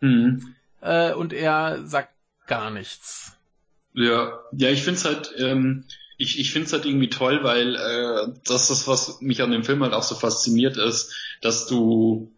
Mhm. 0.00 0.54
Äh, 0.80 1.12
und 1.14 1.32
er 1.32 1.86
sagt 1.86 2.10
gar 2.46 2.70
nichts. 2.70 3.36
Ja, 3.94 4.40
ja, 4.52 4.68
ich 4.70 4.82
find's 4.82 5.04
halt, 5.04 5.32
ähm, 5.38 5.84
ich, 6.16 6.38
ich 6.38 6.52
find's 6.52 6.72
halt 6.72 6.84
irgendwie 6.84 7.10
toll, 7.10 7.40
weil 7.42 7.74
äh, 7.74 8.32
das 8.46 8.70
ist, 8.70 8.86
was 8.86 9.20
mich 9.20 9.42
an 9.42 9.50
dem 9.50 9.64
Film 9.64 9.82
halt 9.82 9.92
auch 9.92 10.02
so 10.02 10.14
fasziniert 10.14 10.76
ist, 10.76 11.14
dass 11.40 11.66
du, 11.66 12.32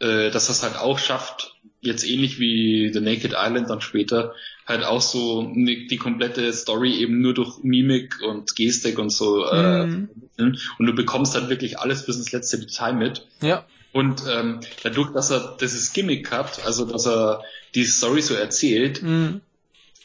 äh, 0.00 0.30
dass 0.30 0.48
das 0.48 0.62
halt 0.62 0.76
auch 0.76 0.98
schafft, 0.98 1.54
jetzt 1.80 2.06
ähnlich 2.06 2.38
wie 2.38 2.92
The 2.92 3.00
Naked 3.00 3.34
Island 3.36 3.70
dann 3.70 3.80
später, 3.80 4.34
halt 4.66 4.84
auch 4.84 5.00
so 5.00 5.52
die 5.54 5.96
komplette 5.96 6.52
Story 6.52 6.94
eben 6.96 7.20
nur 7.20 7.34
durch 7.34 7.62
Mimik 7.62 8.20
und 8.22 8.54
Gestik 8.54 8.98
und 8.98 9.10
so 9.10 9.44
äh, 9.46 9.86
mhm. 9.86 10.08
und 10.38 10.86
du 10.86 10.94
bekommst 10.94 11.34
halt 11.34 11.48
wirklich 11.48 11.80
alles 11.80 12.06
bis 12.06 12.16
ins 12.16 12.32
letzte 12.32 12.58
Detail 12.60 12.92
mit. 12.92 13.26
Ja. 13.40 13.66
Und 13.92 14.22
ähm, 14.28 14.60
dadurch, 14.82 15.12
dass 15.12 15.30
er 15.30 15.56
dieses 15.60 15.92
Gimmick 15.92 16.30
hat, 16.30 16.64
also 16.64 16.86
dass 16.86 17.06
er 17.06 17.42
die 17.74 17.84
Story 17.84 18.22
so 18.22 18.34
erzählt, 18.34 19.02
mhm. 19.02 19.42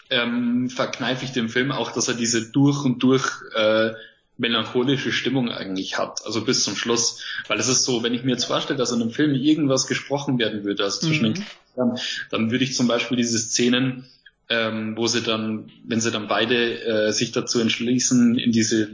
Ähm, 0.10 0.70
verkneife 0.70 1.26
ich 1.26 1.32
dem 1.32 1.50
Film 1.50 1.72
auch, 1.72 1.91
dass 1.91 2.08
er 2.08 2.13
diese 2.13 2.52
durch 2.52 2.84
und 2.84 3.04
durch 3.04 3.30
äh, 3.56 3.91
melancholische 4.38 5.12
Stimmung 5.12 5.50
eigentlich 5.50 5.98
hat, 5.98 6.26
also 6.26 6.43
bis 6.43 6.63
zum 6.63 6.76
Schluss. 6.76 7.24
Weil 7.48 7.60
es 7.60 7.67
ist 7.67 7.84
so, 7.84 8.04
wenn 8.04 8.13
ich 8.13 8.24
mir 8.24 8.32
jetzt 8.32 8.46
vorstelle, 8.46 8.78
dass 8.78 8.91
in 8.91 9.02
einem 9.02 9.12
Film 9.12 9.34
irgendwas 9.34 9.88
gesprochen 9.88 10.38
werden 10.39 10.63
würde, 10.63 10.84
also 10.84 11.08
zwischen 11.08 11.30
mhm. 11.30 11.34
den 11.34 11.46
Kindern, 11.74 12.00
dann 12.30 12.52
würde 12.52 12.63
ich 12.63 12.76
zum 12.76 12.88
Beispiel 12.88 13.17
diese 13.17 13.39
Szenen, 13.39 14.06
ähm, 14.50 14.96
wo 14.96 15.08
sie 15.08 15.22
dann, 15.22 15.72
wenn 15.86 16.00
sie 16.00 16.12
dann 16.12 16.28
beide 16.28 16.82
äh, 16.82 17.12
sich 17.12 17.32
dazu 17.32 17.60
entschließen, 17.60 18.38
in 18.38 18.52
diese, 18.52 18.89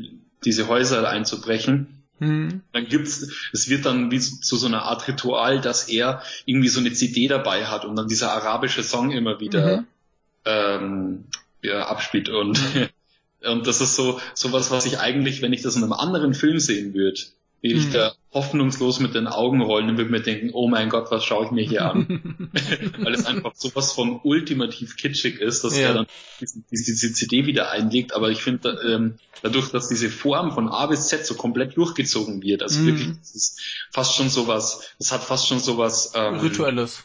diese 0.45 0.67
Häuser 0.67 1.07
einzubrechen, 1.07 2.03
mhm. 2.19 2.61
dann 2.71 2.87
gibt's, 2.87 3.29
es 3.51 3.69
wird 3.69 3.85
dann 3.85 4.11
wie 4.11 4.19
zu, 4.19 4.39
zu, 4.39 4.55
so 4.55 4.67
einer 4.67 4.83
Art 4.83 5.07
Ritual, 5.07 5.61
dass 5.61 5.89
er 5.89 6.23
irgendwie 6.45 6.69
so 6.69 6.79
eine 6.79 6.93
CD 6.93 7.27
dabei 7.27 7.65
hat 7.65 7.85
und 7.85 7.95
dann 7.95 8.07
dieser 8.07 8.31
arabische 8.31 8.81
Song 8.81 9.11
immer 9.11 9.39
wieder 9.39 9.77
mhm. 9.81 9.87
Ähm, 10.45 11.25
ja, 11.61 11.87
abspielt 11.87 12.29
und 12.29 12.59
Und 13.45 13.67
das 13.67 13.81
ist 13.81 13.95
so 13.95 14.19
sowas, 14.33 14.71
was 14.71 14.85
ich 14.85 14.99
eigentlich, 14.99 15.41
wenn 15.41 15.53
ich 15.53 15.61
das 15.61 15.75
in 15.75 15.83
einem 15.83 15.93
anderen 15.93 16.33
Film 16.33 16.59
sehen 16.59 16.93
würde, 16.93 17.19
würde 17.61 17.75
ich 17.75 17.87
mhm. 17.87 17.93
da 17.93 18.13
hoffnungslos 18.33 18.99
mit 18.99 19.15
den 19.15 19.27
Augen 19.27 19.61
rollen 19.61 19.89
und 19.89 19.97
würde 19.97 20.11
mir 20.11 20.21
denken, 20.21 20.49
oh 20.53 20.67
mein 20.67 20.89
Gott, 20.89 21.11
was 21.11 21.23
schaue 21.23 21.45
ich 21.45 21.51
mir 21.51 21.63
hier 21.63 21.85
an? 21.85 22.49
Weil 22.99 23.13
es 23.13 23.25
einfach 23.25 23.53
sowas 23.55 23.93
von 23.93 24.19
ultimativ 24.23 24.97
kitschig 24.97 25.39
ist, 25.39 25.63
dass 25.63 25.77
ja. 25.77 25.87
er 25.87 25.93
dann 25.93 26.05
diese, 26.41 26.61
diese, 26.71 27.13
CD 27.13 27.45
wieder 27.45 27.69
einlegt. 27.69 28.13
Aber 28.13 28.31
ich 28.31 28.41
finde, 28.41 28.81
ähm, 28.85 29.15
dadurch, 29.43 29.69
dass 29.69 29.87
diese 29.87 30.09
Form 30.09 30.51
von 30.51 30.67
A 30.67 30.87
bis 30.87 31.07
Z 31.07 31.25
so 31.25 31.35
komplett 31.35 31.77
durchgezogen 31.77 32.41
wird, 32.41 32.63
also 32.63 32.81
mhm. 32.81 32.87
wirklich, 32.87 33.07
das 33.19 33.35
ist 33.35 33.61
fast 33.91 34.15
schon 34.15 34.29
sowas, 34.29 34.93
das 34.99 35.11
hat 35.11 35.23
fast 35.23 35.47
schon 35.47 35.59
sowas 35.59 36.11
ähm, 36.15 36.39
Rituelles. 36.39 37.03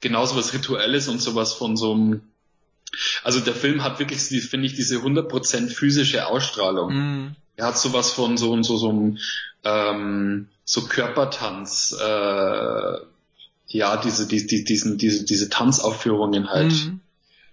Genau 0.00 0.24
sowas 0.26 0.52
Rituelles 0.52 1.08
und 1.08 1.20
sowas 1.20 1.52
von 1.52 1.76
so 1.76 1.94
einem 1.94 2.20
also 3.22 3.40
der 3.40 3.54
Film 3.54 3.82
hat 3.82 3.98
wirklich, 3.98 4.20
finde 4.20 4.66
ich, 4.66 4.74
diese 4.74 4.98
100% 4.98 5.68
physische 5.68 6.26
Ausstrahlung. 6.26 6.92
Mm. 6.92 7.36
Er 7.56 7.66
hat 7.66 7.78
sowas 7.78 8.10
von 8.10 8.36
so, 8.36 8.62
so, 8.62 8.76
so 8.76 8.90
einem 8.90 9.18
ähm, 9.64 10.48
so 10.64 10.82
Körpertanz, 10.82 11.96
äh, 11.98 12.96
ja, 13.68 13.96
diese, 13.96 14.28
die, 14.28 14.46
die, 14.46 14.64
diesen, 14.64 14.98
diese, 14.98 15.24
diese 15.24 15.48
Tanzaufführungen 15.48 16.50
halt, 16.50 16.72
mm. 16.72 17.00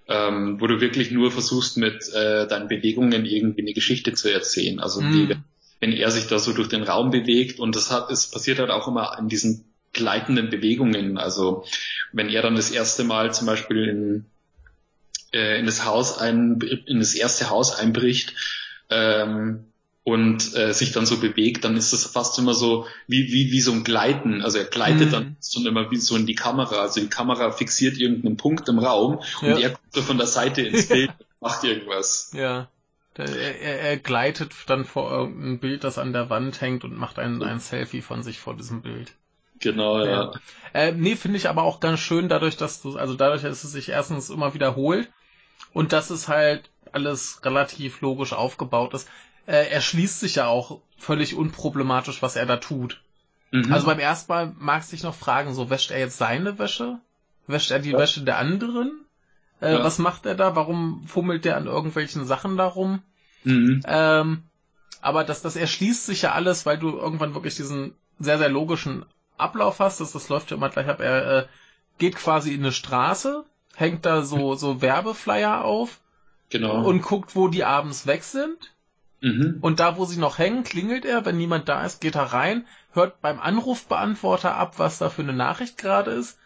ähm, 0.07 0.61
wo 0.61 0.67
du 0.67 0.81
wirklich 0.81 1.11
nur 1.11 1.31
versuchst, 1.31 1.77
mit 1.77 2.11
äh, 2.13 2.47
deinen 2.47 2.67
Bewegungen 2.67 3.25
irgendwie 3.25 3.61
eine 3.61 3.73
Geschichte 3.73 4.13
zu 4.13 4.31
erzählen. 4.31 4.79
Also 4.79 5.01
mm. 5.01 5.11
die, 5.11 5.35
wenn 5.79 5.91
er 5.91 6.11
sich 6.11 6.27
da 6.27 6.39
so 6.39 6.53
durch 6.53 6.69
den 6.69 6.83
Raum 6.83 7.11
bewegt 7.11 7.59
und 7.59 7.75
das 7.75 7.91
hat, 7.91 8.09
es 8.09 8.31
passiert 8.31 8.59
halt 8.59 8.69
auch 8.69 8.87
immer 8.87 9.17
in 9.19 9.27
diesen 9.27 9.65
gleitenden 9.93 10.49
Bewegungen. 10.49 11.17
Also 11.17 11.65
wenn 12.11 12.29
er 12.29 12.41
dann 12.41 12.55
das 12.55 12.71
erste 12.71 13.03
Mal 13.03 13.33
zum 13.33 13.47
Beispiel 13.47 13.87
in 13.87 14.25
äh, 15.33 15.59
in 15.59 15.65
das 15.65 15.85
Haus 15.85 16.17
ein, 16.17 16.61
in 16.85 16.99
das 16.99 17.15
erste 17.15 17.49
Haus 17.49 17.75
einbricht 17.75 18.33
ähm, 18.89 19.65
und 20.03 20.55
äh, 20.55 20.73
sich 20.73 20.91
dann 20.91 21.05
so 21.05 21.17
bewegt, 21.17 21.63
dann 21.63 21.77
ist 21.77 21.93
das 21.93 22.05
fast 22.05 22.37
immer 22.37 22.53
so 22.53 22.85
wie, 23.07 23.31
wie, 23.31 23.51
wie 23.51 23.61
so 23.61 23.71
ein 23.71 23.83
Gleiten. 23.83 24.41
Also 24.41 24.57
er 24.57 24.65
gleitet 24.65 25.07
mhm. 25.07 25.11
dann 25.11 25.37
schon 25.43 25.65
immer 25.65 25.89
wie 25.91 25.97
so 25.97 26.15
in 26.15 26.25
die 26.25 26.35
Kamera. 26.35 26.75
Also 26.75 27.01
die 27.01 27.09
Kamera 27.09 27.51
fixiert 27.51 27.97
irgendeinen 27.97 28.37
Punkt 28.37 28.67
im 28.69 28.79
Raum 28.79 29.21
ja. 29.41 29.55
und 29.55 29.61
er 29.61 29.69
kommt 29.71 29.93
so 29.93 30.01
von 30.01 30.17
der 30.17 30.27
Seite 30.27 30.61
ins 30.61 30.87
Bild 30.89 31.09
und 31.09 31.41
macht 31.41 31.63
irgendwas. 31.63 32.31
Ja. 32.33 32.69
Er, 33.15 33.29
er, 33.29 33.79
er 33.81 33.97
gleitet 33.97 34.51
dann 34.67 34.85
vor 34.85 35.11
irgendein 35.11 35.59
Bild, 35.59 35.83
das 35.83 35.99
an 35.99 36.13
der 36.13 36.29
Wand 36.31 36.61
hängt 36.61 36.83
und 36.83 36.97
macht 36.97 37.19
ein, 37.19 37.43
ein 37.43 37.59
Selfie 37.59 38.01
von 38.01 38.23
sich 38.23 38.39
vor 38.39 38.55
diesem 38.55 38.81
Bild. 38.81 39.13
Genau, 39.59 39.99
ja. 39.99 40.05
ja. 40.05 40.31
Äh, 40.73 40.91
nee, 40.93 41.15
finde 41.15 41.37
ich 41.37 41.47
aber 41.47 41.61
auch 41.61 41.79
ganz 41.79 41.99
schön, 41.99 42.27
dadurch, 42.27 42.57
dass 42.57 42.81
du, 42.81 42.97
also 42.97 43.13
dadurch, 43.13 43.43
dass 43.43 43.63
es 43.63 43.71
sich 43.71 43.89
erstens 43.89 44.31
immer 44.31 44.55
wiederholt 44.55 45.07
und 45.73 45.93
dass 45.93 46.09
es 46.09 46.27
halt 46.27 46.69
alles 46.91 47.41
relativ 47.43 48.01
logisch 48.01 48.33
aufgebaut 48.33 48.93
ist. 48.93 49.09
Äh, 49.45 49.69
er 49.69 49.81
schließt 49.81 50.19
sich 50.19 50.35
ja 50.35 50.47
auch 50.47 50.79
völlig 50.97 51.35
unproblematisch, 51.35 52.21
was 52.21 52.35
er 52.35 52.45
da 52.45 52.57
tut. 52.57 53.01
Mhm. 53.51 53.73
Also 53.73 53.85
beim 53.87 53.99
ersten 53.99 54.31
Mal 54.31 54.53
mag 54.57 54.83
sich 54.83 55.03
noch 55.03 55.15
fragen, 55.15 55.53
so 55.53 55.69
wäscht 55.69 55.91
er 55.91 55.99
jetzt 55.99 56.17
seine 56.17 56.59
Wäsche 56.59 56.99
Wäscht 57.47 57.71
er 57.71 57.79
die 57.79 57.91
ja. 57.91 57.97
Wäsche 57.97 58.21
der 58.21 58.37
anderen? 58.37 59.05
Äh, 59.59 59.73
ja. 59.73 59.83
Was 59.83 59.99
macht 59.99 60.25
er 60.25 60.35
da? 60.35 60.55
Warum 60.55 61.05
fummelt 61.07 61.45
der 61.45 61.57
an 61.57 61.67
irgendwelchen 61.67 62.25
Sachen 62.25 62.57
darum? 62.57 63.01
Mhm. 63.43 63.81
Ähm, 63.85 64.43
aber 65.01 65.23
das, 65.23 65.41
das 65.41 65.55
erschließt 65.55 66.05
sich 66.05 66.21
ja 66.21 66.31
alles, 66.31 66.65
weil 66.65 66.77
du 66.77 66.89
irgendwann 66.89 67.33
wirklich 67.33 67.55
diesen 67.55 67.93
sehr, 68.19 68.37
sehr 68.37 68.49
logischen 68.49 69.05
Ablauf 69.37 69.79
hast. 69.79 69.99
Das, 69.99 70.13
das 70.13 70.29
läuft 70.29 70.51
ja 70.51 70.57
immer 70.57 70.69
gleich 70.69 70.87
ab. 70.87 71.01
Er 71.01 71.37
äh, 71.37 71.45
geht 71.97 72.15
quasi 72.15 72.53
in 72.53 72.61
eine 72.61 72.71
Straße, 72.71 73.43
hängt 73.75 74.05
da 74.05 74.23
so, 74.23 74.55
so 74.55 74.81
Werbeflyer 74.81 75.63
auf. 75.63 75.99
Genau. 76.49 76.83
Und 76.83 77.01
guckt, 77.01 77.35
wo 77.35 77.47
die 77.47 77.63
abends 77.63 78.05
weg 78.05 78.23
sind. 78.23 78.71
Mhm. 79.21 79.57
Und 79.61 79.79
da, 79.79 79.97
wo 79.97 80.05
sie 80.05 80.19
noch 80.19 80.37
hängen, 80.37 80.63
klingelt 80.63 81.05
er. 81.05 81.25
Wenn 81.25 81.37
niemand 81.37 81.69
da 81.69 81.85
ist, 81.85 82.01
geht 82.01 82.15
er 82.15 82.33
rein, 82.33 82.67
hört 82.91 83.21
beim 83.21 83.39
Anrufbeantworter 83.39 84.55
ab, 84.55 84.77
was 84.77 84.99
da 84.99 85.09
für 85.09 85.21
eine 85.21 85.33
Nachricht 85.33 85.77
gerade 85.77 86.11
ist. 86.11 86.37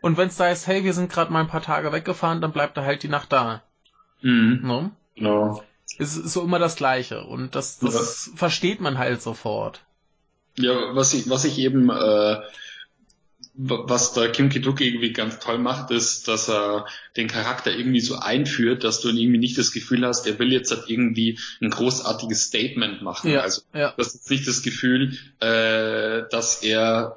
Und 0.00 0.16
wenn 0.16 0.28
es 0.28 0.36
da 0.36 0.48
ist, 0.50 0.66
hey, 0.66 0.84
wir 0.84 0.92
sind 0.92 1.10
gerade 1.10 1.32
mal 1.32 1.40
ein 1.40 1.48
paar 1.48 1.62
Tage 1.62 1.92
weggefahren, 1.92 2.40
dann 2.40 2.52
bleibt 2.52 2.76
er 2.76 2.84
halt 2.84 3.02
die 3.02 3.08
Nacht 3.08 3.32
da. 3.32 3.62
Mhm. 4.22 4.60
No? 4.62 4.90
Genau. 5.14 5.62
Es 5.98 6.16
ist 6.16 6.32
so 6.32 6.42
immer 6.42 6.58
das 6.58 6.76
Gleiche. 6.76 7.24
Und 7.24 7.54
das, 7.54 7.78
das 7.78 8.26
ja. 8.26 8.36
versteht 8.36 8.80
man 8.80 8.98
halt 8.98 9.22
sofort. 9.22 9.84
Ja, 10.56 10.94
was 10.94 11.14
ich, 11.14 11.28
was 11.28 11.44
ich 11.44 11.58
eben 11.58 11.90
äh, 11.90 12.40
was 13.56 14.12
da 14.12 14.26
Kim 14.26 14.48
Ki-duk 14.48 14.80
irgendwie 14.80 15.12
ganz 15.12 15.38
toll 15.38 15.58
macht, 15.58 15.92
ist, 15.92 16.26
dass 16.26 16.48
er 16.48 16.86
den 17.16 17.28
Charakter 17.28 17.70
irgendwie 17.70 18.00
so 18.00 18.16
einführt, 18.16 18.82
dass 18.82 19.00
du 19.00 19.10
irgendwie 19.10 19.38
nicht 19.38 19.56
das 19.56 19.70
Gefühl 19.70 20.04
hast, 20.04 20.26
er 20.26 20.38
will 20.40 20.52
jetzt 20.52 20.72
halt 20.72 20.84
irgendwie 20.88 21.38
ein 21.62 21.70
großartiges 21.70 22.42
Statement 22.42 23.02
machen. 23.02 23.30
Ja, 23.30 23.40
also 23.40 23.62
ja. 23.72 23.94
das 23.96 24.14
ist 24.14 24.30
nicht 24.30 24.48
das 24.48 24.62
Gefühl, 24.62 25.16
äh, 25.38 26.22
dass 26.30 26.64
er, 26.64 27.16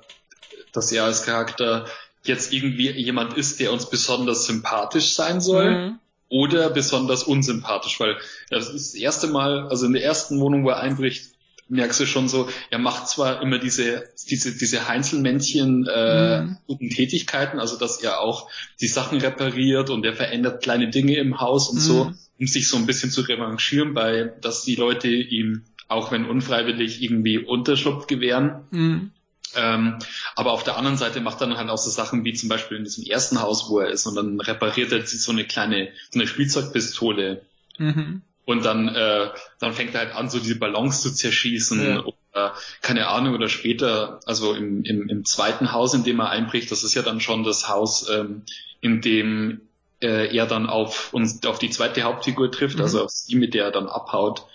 dass 0.73 0.91
er 0.91 1.05
als 1.05 1.23
Charakter 1.23 1.87
jetzt 2.23 2.53
irgendwie 2.53 2.91
jemand 2.91 3.35
ist, 3.35 3.59
der 3.59 3.73
uns 3.73 3.89
besonders 3.89 4.45
sympathisch 4.45 5.13
sein 5.13 5.41
soll. 5.41 5.71
Mhm. 5.71 5.99
Oder 6.29 6.69
besonders 6.69 7.23
unsympathisch, 7.23 8.01
weil 8.01 8.17
das 8.49 8.67
ist 8.67 8.93
das 8.93 8.99
erste 8.99 9.27
Mal, 9.27 9.69
also 9.69 9.85
in 9.85 9.93
der 9.93 10.03
ersten 10.03 10.41
Wohnung, 10.41 10.65
wo 10.65 10.69
er 10.71 10.81
einbricht, 10.81 11.26
merkst 11.69 11.99
du 11.99 12.05
schon 12.05 12.27
so, 12.27 12.49
er 12.69 12.79
macht 12.79 13.07
zwar 13.07 13.41
immer 13.41 13.59
diese, 13.59 14.09
diese, 14.29 14.57
diese 14.57 14.87
Heinzelmännchen 14.87 15.85
äh, 15.87 16.41
mhm. 16.41 16.57
guten 16.67 16.89
Tätigkeiten, 16.89 17.59
also 17.59 17.77
dass 17.77 18.01
er 18.01 18.19
auch 18.21 18.49
die 18.79 18.87
Sachen 18.87 19.19
repariert 19.19 19.89
und 19.89 20.05
er 20.05 20.13
verändert 20.13 20.63
kleine 20.63 20.89
Dinge 20.89 21.17
im 21.17 21.39
Haus 21.39 21.69
und 21.69 21.77
mhm. 21.77 21.81
so, 21.81 22.13
um 22.39 22.47
sich 22.47 22.67
so 22.67 22.77
ein 22.77 22.85
bisschen 22.85 23.11
zu 23.11 23.21
revanchieren, 23.21 23.93
bei 23.93 24.31
dass 24.41 24.63
die 24.63 24.75
Leute 24.75 25.09
ihm, 25.09 25.63
auch 25.87 26.11
wenn 26.11 26.25
unfreiwillig, 26.25 27.01
irgendwie 27.01 27.39
Unterschlupf 27.39 28.07
gewähren. 28.07 28.63
Mhm. 28.71 29.11
Ähm, 29.55 29.97
aber 30.35 30.51
auf 30.51 30.63
der 30.63 30.77
anderen 30.77 30.97
Seite 30.97 31.21
macht 31.21 31.41
er 31.41 31.47
dann 31.47 31.57
halt 31.57 31.69
auch 31.69 31.77
so 31.77 31.89
Sachen 31.89 32.25
wie 32.25 32.33
zum 32.33 32.49
Beispiel 32.49 32.77
in 32.77 32.83
diesem 32.83 33.05
ersten 33.05 33.41
Haus, 33.41 33.69
wo 33.69 33.79
er 33.79 33.89
ist, 33.89 34.05
und 34.05 34.15
dann 34.15 34.41
repariert 34.41 34.91
er 34.91 35.05
so 35.07 35.31
eine 35.31 35.45
kleine, 35.45 35.89
so 36.11 36.19
eine 36.19 36.27
Spielzeugpistole. 36.27 37.41
Mhm 37.77 38.21
und 38.47 38.63
dann, 38.63 38.87
äh, 38.87 39.29
dann 39.59 39.73
fängt 39.73 39.93
er 39.93 39.99
halt 39.99 40.15
an, 40.15 40.29
so 40.29 40.39
diese 40.39 40.57
Ballons 40.57 41.01
zu 41.01 41.13
zerschießen 41.13 41.83
ja. 41.83 42.03
oder 42.03 42.55
keine 42.81 43.07
Ahnung 43.09 43.35
oder 43.35 43.49
später, 43.49 44.21
also 44.25 44.53
im, 44.53 44.85
im, 44.85 45.09
im 45.09 45.25
zweiten 45.25 45.73
Haus, 45.73 45.93
in 45.93 46.05
dem 46.05 46.21
er 46.21 46.29
einbricht, 46.29 46.71
das 46.71 46.85
ist 46.85 46.93
ja 46.93 47.01
dann 47.01 47.19
schon 47.19 47.43
das 47.43 47.67
Haus, 47.67 48.09
ähm, 48.09 48.43
in 48.79 49.01
dem 49.01 49.67
äh, 50.01 50.33
er 50.33 50.45
dann 50.45 50.65
auf 50.67 51.13
uns 51.13 51.45
auf 51.45 51.59
die 51.59 51.69
zweite 51.71 52.03
Hauptfigur 52.03 52.49
trifft, 52.49 52.77
mhm. 52.77 52.83
also 52.83 53.03
auf 53.03 53.09
sie, 53.09 53.35
mit 53.35 53.53
der 53.53 53.65
er 53.65 53.71
dann 53.71 53.87
abhaut. 53.87 54.45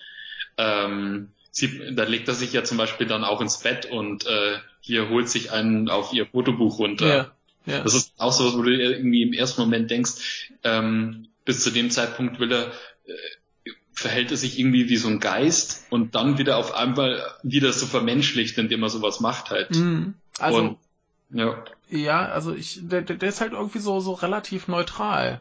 Ähm, 0.57 1.29
sie, 1.51 1.95
da 1.95 2.05
legt 2.05 2.29
er 2.29 2.35
sich 2.35 2.55
ja 2.55 2.65
zum 2.65 2.79
Beispiel 2.79 3.07
dann 3.07 3.25
auch 3.25 3.43
ins 3.43 3.59
Bett 3.59 3.85
und 3.85 4.25
äh, 4.25 4.57
hier 4.81 5.11
holt 5.11 5.29
sich 5.29 5.53
einen 5.53 5.91
auf 5.91 6.15
ihr 6.15 6.25
Fotobuch 6.25 6.79
runter. 6.79 7.07
Ja. 7.07 7.31
Ja. 7.67 7.83
Das 7.83 7.93
ist 7.93 8.15
auch 8.17 8.33
so, 8.33 8.57
wo 8.57 8.63
du 8.63 8.71
irgendwie 8.71 9.23
im 9.23 9.35
ersten 9.35 9.61
Moment 9.61 9.91
denkst, 9.91 10.51
ähm, 10.65 11.29
bis 11.45 11.63
zu 11.63 11.71
dem 11.71 11.91
Zeitpunkt 11.91 12.41
will 12.41 12.51
er 12.53 12.73
äh, 13.05 13.13
verhält 13.93 14.31
er 14.31 14.37
sich 14.37 14.59
irgendwie 14.59 14.89
wie 14.89 14.97
so 14.97 15.09
ein 15.09 15.21
Geist 15.21 15.87
und 15.91 16.15
dann 16.15 16.39
wieder 16.39 16.57
auf 16.57 16.75
einmal 16.75 17.23
wieder 17.43 17.73
so 17.73 17.87
vermenschlicht, 17.87 18.57
indem 18.59 18.83
er 18.83 18.89
sowas 18.89 19.21
macht 19.21 19.51
halt. 19.51 19.71
Mm, 19.77 20.15
also, 20.39 20.59
und, 20.59 20.79
ja. 21.31 21.65
Ja, 21.91 22.27
also 22.27 22.55
ich, 22.55 22.81
der, 22.83 23.03
der 23.03 23.29
ist 23.29 23.41
halt 23.41 23.53
irgendwie 23.53 23.79
so, 23.79 24.01
so 24.01 24.13
relativ 24.13 24.67
neutral. 24.67 25.41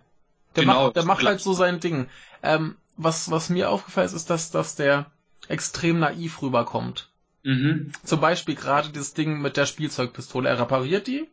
Der 0.56 0.64
genau, 0.64 0.86
macht, 0.86 0.96
der 0.98 1.06
macht 1.06 1.26
halt 1.26 1.40
so 1.40 1.54
sein 1.54 1.80
Ding. 1.80 2.08
Ähm, 2.44 2.76
was, 2.98 3.32
was 3.32 3.50
mir 3.50 3.70
aufgefallen 3.70 4.08
ist, 4.08 4.14
ist, 4.14 4.30
dass, 4.30 4.52
dass 4.52 4.76
der 4.76 5.10
extrem 5.48 6.00
naiv 6.00 6.42
rüberkommt. 6.42 7.10
Mhm. 7.44 7.92
Zum 8.04 8.20
Beispiel 8.20 8.56
gerade 8.56 8.90
dieses 8.90 9.14
Ding 9.14 9.42
mit 9.42 9.58
der 9.58 9.66
Spielzeugpistole. 9.66 10.50
Er 10.50 10.60
repariert 10.60 11.08
die 11.08 11.28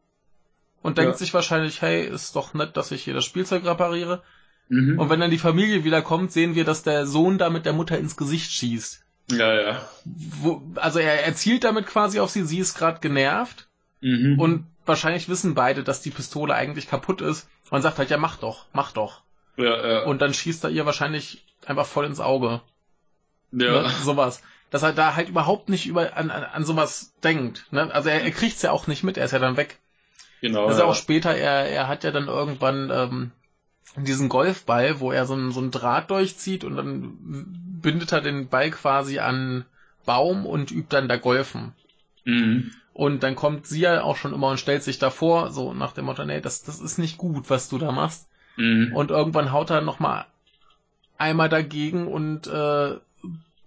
und 0.83 0.98
denkt 0.98 1.14
ja. 1.14 1.18
sich 1.18 1.35
wahrscheinlich, 1.35 1.83
hey, 1.83 2.07
ist 2.07 2.37
doch 2.37 2.54
nett, 2.54 2.76
dass 2.76 2.92
ich 2.92 3.04
hier 3.04 3.14
das 3.14 3.24
Spielzeug 3.24 3.64
repariere. 3.64 4.22
Mhm. 4.68 4.98
Und 4.98 5.11
wenn 5.11 5.20
dann 5.20 5.31
die 5.31 5.38
Familie 5.38 5.85
wiederkommt, 5.85 6.33
sehen 6.33 6.54
wir, 6.54 6.64
dass 6.64 6.83
der 6.83 7.07
Sohn 7.07 7.38
da 7.38 7.50
mit 7.50 7.66
der 7.66 7.72
Mutter 7.72 7.98
ins 7.98 8.16
Gesicht 8.16 8.50
schießt. 8.52 9.04
Ja, 9.31 9.54
ja. 9.54 9.88
Wo, 10.04 10.62
also 10.76 10.98
er, 10.98 11.24
er 11.24 11.35
zielt 11.35 11.64
damit 11.64 11.87
quasi 11.87 12.20
auf 12.20 12.31
sie, 12.31 12.44
sie 12.44 12.59
ist 12.59 12.76
gerade 12.76 13.00
genervt. 13.00 13.68
Mhm. 14.00 14.38
Und 14.38 14.66
wahrscheinlich 14.87 15.28
wissen 15.28 15.54
beide, 15.54 15.83
dass 15.83 16.00
die 16.00 16.11
Pistole 16.11 16.54
eigentlich 16.54 16.88
kaputt 16.88 17.20
ist. 17.20 17.48
Man 17.70 17.83
sagt 17.83 17.98
halt, 17.98 18.11
ja, 18.11 18.16
mach 18.16 18.37
doch, 18.37 18.66
mach 18.72 18.92
doch. 18.92 19.22
Ja, 19.57 19.87
ja. 19.87 20.04
Und 20.04 20.22
dann 20.22 20.33
schießt 20.33 20.64
er 20.64 20.70
ihr 20.70 20.87
wahrscheinlich 20.87 21.44
einfach 21.66 21.87
voll 21.87 22.07
ins 22.07 22.20
Auge. 22.20 22.61
Ja. 23.52 23.83
Ne? 23.83 23.90
Sowas. 24.02 24.42
Dass 24.70 24.83
er 24.83 24.92
da 24.92 25.14
halt 25.16 25.28
überhaupt 25.28 25.68
nicht 25.68 25.87
über 25.87 26.16
an, 26.16 26.31
an, 26.31 26.44
an 26.44 26.64
sowas 26.64 27.12
denkt. 27.24 27.66
Ne? 27.70 27.92
Also 27.92 28.09
er, 28.09 28.22
er 28.22 28.31
kriegt's 28.31 28.62
ja 28.62 28.70
auch 28.70 28.87
nicht 28.87 29.02
mit, 29.02 29.16
er 29.16 29.24
ist 29.24 29.33
ja 29.33 29.38
dann 29.38 29.57
weg. 29.57 29.78
Genau. 30.40 30.66
Das 30.66 30.74
ist 30.74 30.81
ja 30.81 30.87
auch 30.87 30.94
später, 30.94 31.35
er, 31.35 31.68
er 31.68 31.88
hat 31.88 32.04
ja 32.04 32.11
dann 32.11 32.28
irgendwann 32.28 32.90
ähm, 32.92 33.33
diesen 33.96 34.29
Golfball, 34.29 35.01
wo 35.01 35.12
er 35.12 35.27
so 35.27 35.35
einen, 35.35 35.53
so 35.53 35.61
einen 35.61 35.70
Draht 35.70 36.11
durchzieht 36.11 36.64
und 36.64 36.77
dann 36.77 37.18
bindet 37.83 38.12
er 38.12 38.20
den 38.20 38.48
Ball 38.48 38.70
quasi 38.70 39.18
an 39.18 39.64
Baum 40.05 40.46
und 40.46 40.70
übt 40.70 40.88
dann 40.90 41.09
da 41.09 41.16
Golfen. 41.16 41.74
Mhm. 42.24 42.72
Und 42.92 43.22
dann 43.22 43.37
kommt 43.37 43.66
sie 43.66 43.81
ja 43.81 44.03
auch 44.03 44.16
schon 44.16 44.35
immer 44.35 44.48
und 44.48 44.59
stellt 44.61 44.83
sich 44.83 44.98
davor, 44.98 45.51
so 45.51 45.72
nach 45.72 45.92
dem 45.92 46.07
Motto, 46.07 46.24
nee, 46.24 46.40
das, 46.40 46.62
das 46.62 46.81
ist 46.81 46.98
nicht 46.98 47.16
gut, 47.16 47.48
was 47.48 47.68
du 47.68 47.79
da 47.79 47.92
machst. 47.92 48.29
Mhm. 48.57 48.92
Und 48.94 49.11
irgendwann 49.11 49.53
haut 49.53 49.70
er 49.70 49.81
nochmal 49.81 50.27
einmal 51.18 51.48
dagegen 51.48 52.07
und 52.09 52.46
äh, 52.46 52.96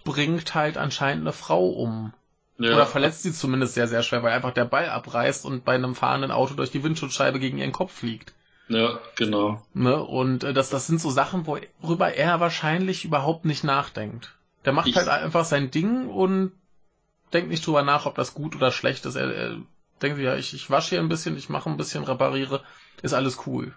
bringt 0.03 0.55
halt 0.55 0.77
anscheinend 0.77 1.23
eine 1.23 1.33
Frau 1.33 1.67
um. 1.67 2.13
Ja. 2.57 2.73
Oder 2.73 2.85
verletzt 2.85 3.23
sie 3.23 3.33
zumindest 3.33 3.73
sehr, 3.73 3.87
sehr 3.87 4.03
schwer, 4.03 4.23
weil 4.23 4.33
einfach 4.33 4.53
der 4.53 4.65
Ball 4.65 4.89
abreißt 4.89 5.45
und 5.45 5.65
bei 5.65 5.75
einem 5.75 5.95
fahrenden 5.95 6.31
Auto 6.31 6.53
durch 6.53 6.71
die 6.71 6.83
Windschutzscheibe 6.83 7.39
gegen 7.39 7.57
ihren 7.57 7.71
Kopf 7.71 7.93
fliegt. 7.93 8.33
Ja, 8.71 8.99
genau. 9.15 9.61
Ne? 9.73 10.01
Und 10.01 10.43
äh, 10.43 10.53
das, 10.53 10.69
das 10.69 10.87
sind 10.87 11.01
so 11.01 11.09
Sachen, 11.09 11.45
worüber 11.45 12.13
er 12.13 12.39
wahrscheinlich 12.39 13.03
überhaupt 13.03 13.45
nicht 13.45 13.63
nachdenkt. 13.63 14.35
Der 14.65 14.73
macht 14.73 14.87
ich 14.87 14.95
halt 14.95 15.09
einfach 15.09 15.45
sein 15.45 15.71
Ding 15.71 16.07
und 16.07 16.53
denkt 17.33 17.49
nicht 17.49 17.65
drüber 17.65 17.81
nach, 17.83 18.05
ob 18.05 18.15
das 18.15 18.33
gut 18.33 18.55
oder 18.55 18.71
schlecht 18.71 19.05
ist. 19.05 19.15
Er, 19.15 19.33
er 19.33 19.57
denkt 20.01 20.17
sich, 20.17 20.25
ja, 20.25 20.35
ich, 20.35 20.53
ich 20.53 20.69
wasche 20.69 20.91
hier 20.91 20.99
ein 20.99 21.09
bisschen, 21.09 21.37
ich 21.37 21.49
mache 21.49 21.69
ein 21.69 21.77
bisschen, 21.77 22.03
repariere, 22.03 22.63
ist 23.01 23.13
alles 23.13 23.45
cool. 23.45 23.73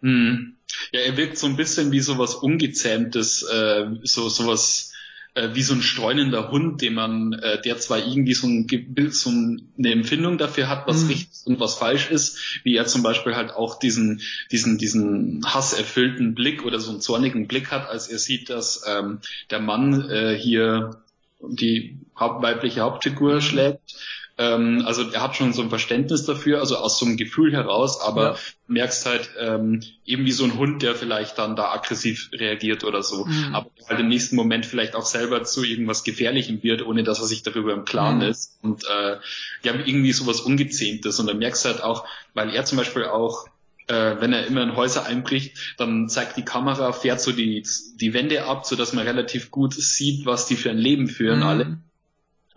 Mhm. 0.00 0.56
Ja, 0.92 1.00
er 1.00 1.16
wirkt 1.16 1.38
so 1.38 1.46
ein 1.46 1.56
bisschen 1.56 1.90
wie 1.90 2.00
sowas 2.00 2.36
Ungezähmtes, 2.36 3.42
äh, 3.42 3.86
so 4.04 4.28
sowas 4.28 4.87
äh, 5.34 5.50
wie 5.54 5.62
so 5.62 5.74
ein 5.74 5.82
streunender 5.82 6.50
Hund, 6.50 6.82
den 6.82 6.94
man, 6.94 7.32
äh, 7.32 7.60
der 7.60 7.78
zwar 7.78 7.98
irgendwie 7.98 8.34
so, 8.34 8.46
ein, 8.46 8.66
so 9.10 9.30
eine 9.30 9.92
Empfindung 9.92 10.38
dafür 10.38 10.68
hat, 10.68 10.86
was 10.86 11.02
mhm. 11.02 11.08
richtig 11.08 11.46
und 11.46 11.60
was 11.60 11.74
falsch 11.74 12.10
ist, 12.10 12.60
wie 12.64 12.76
er 12.76 12.86
zum 12.86 13.02
Beispiel 13.02 13.36
halt 13.36 13.52
auch 13.52 13.78
diesen, 13.78 14.20
diesen, 14.50 14.78
diesen 14.78 15.42
hasserfüllten 15.44 16.34
Blick 16.34 16.64
oder 16.64 16.80
so 16.80 16.90
einen 16.90 17.00
zornigen 17.00 17.46
Blick 17.46 17.70
hat, 17.70 17.88
als 17.88 18.08
er 18.08 18.18
sieht, 18.18 18.50
dass 18.50 18.84
ähm, 18.86 19.20
der 19.50 19.60
Mann 19.60 20.08
äh, 20.10 20.36
hier 20.36 21.02
die 21.40 21.98
haupt 22.18 22.42
weibliche 22.42 22.80
Hauptfigur 22.80 23.36
mhm. 23.36 23.40
schlägt 23.40 23.94
ähm, 24.38 24.84
also 24.86 25.02
er 25.10 25.20
hat 25.20 25.34
schon 25.34 25.52
so 25.52 25.62
ein 25.62 25.68
Verständnis 25.68 26.24
dafür, 26.24 26.60
also 26.60 26.76
aus 26.76 26.98
so 26.98 27.06
einem 27.06 27.16
Gefühl 27.16 27.52
heraus, 27.52 28.00
aber 28.00 28.22
ja. 28.22 28.36
merkst 28.68 29.04
halt 29.04 29.30
ähm, 29.40 29.82
eben 30.04 30.24
wie 30.24 30.32
so 30.32 30.44
ein 30.44 30.56
Hund, 30.56 30.82
der 30.82 30.94
vielleicht 30.94 31.38
dann 31.38 31.56
da 31.56 31.72
aggressiv 31.72 32.30
reagiert 32.32 32.84
oder 32.84 33.02
so, 33.02 33.26
mhm. 33.26 33.52
aber 33.52 33.70
halt 33.88 33.98
im 33.98 34.08
nächsten 34.08 34.36
Moment 34.36 34.64
vielleicht 34.64 34.94
auch 34.94 35.06
selber 35.06 35.42
zu 35.42 35.64
irgendwas 35.64 36.04
Gefährlichem 36.04 36.62
wird, 36.62 36.86
ohne 36.86 37.02
dass 37.02 37.18
er 37.18 37.26
sich 37.26 37.42
darüber 37.42 37.72
im 37.72 37.84
Klaren 37.84 38.18
mhm. 38.18 38.22
ist 38.22 38.56
und 38.62 38.84
äh, 38.84 39.16
ja 39.62 39.74
irgendwie 39.74 40.12
sowas 40.12 40.40
Ungezähmtes 40.40 41.18
und 41.18 41.26
dann 41.26 41.38
merkst 41.38 41.64
du 41.64 41.70
halt 41.70 41.82
auch, 41.82 42.06
weil 42.34 42.54
er 42.54 42.64
zum 42.64 42.78
Beispiel 42.78 43.06
auch 43.06 43.46
äh, 43.88 44.20
wenn 44.20 44.32
er 44.32 44.46
immer 44.46 44.62
in 44.62 44.76
Häuser 44.76 45.06
einbricht, 45.06 45.74
dann 45.78 46.08
zeigt 46.08 46.36
die 46.36 46.44
Kamera, 46.44 46.92
fährt 46.92 47.20
so 47.20 47.32
die, 47.32 47.66
die 47.96 48.12
Wände 48.12 48.44
ab, 48.44 48.66
so 48.66 48.76
dass 48.76 48.92
man 48.92 49.06
relativ 49.06 49.50
gut 49.50 49.74
sieht, 49.74 50.26
was 50.26 50.46
die 50.46 50.56
für 50.56 50.70
ein 50.70 50.78
Leben 50.78 51.08
führen, 51.08 51.40
mhm. 51.40 51.46
alle. 51.46 51.78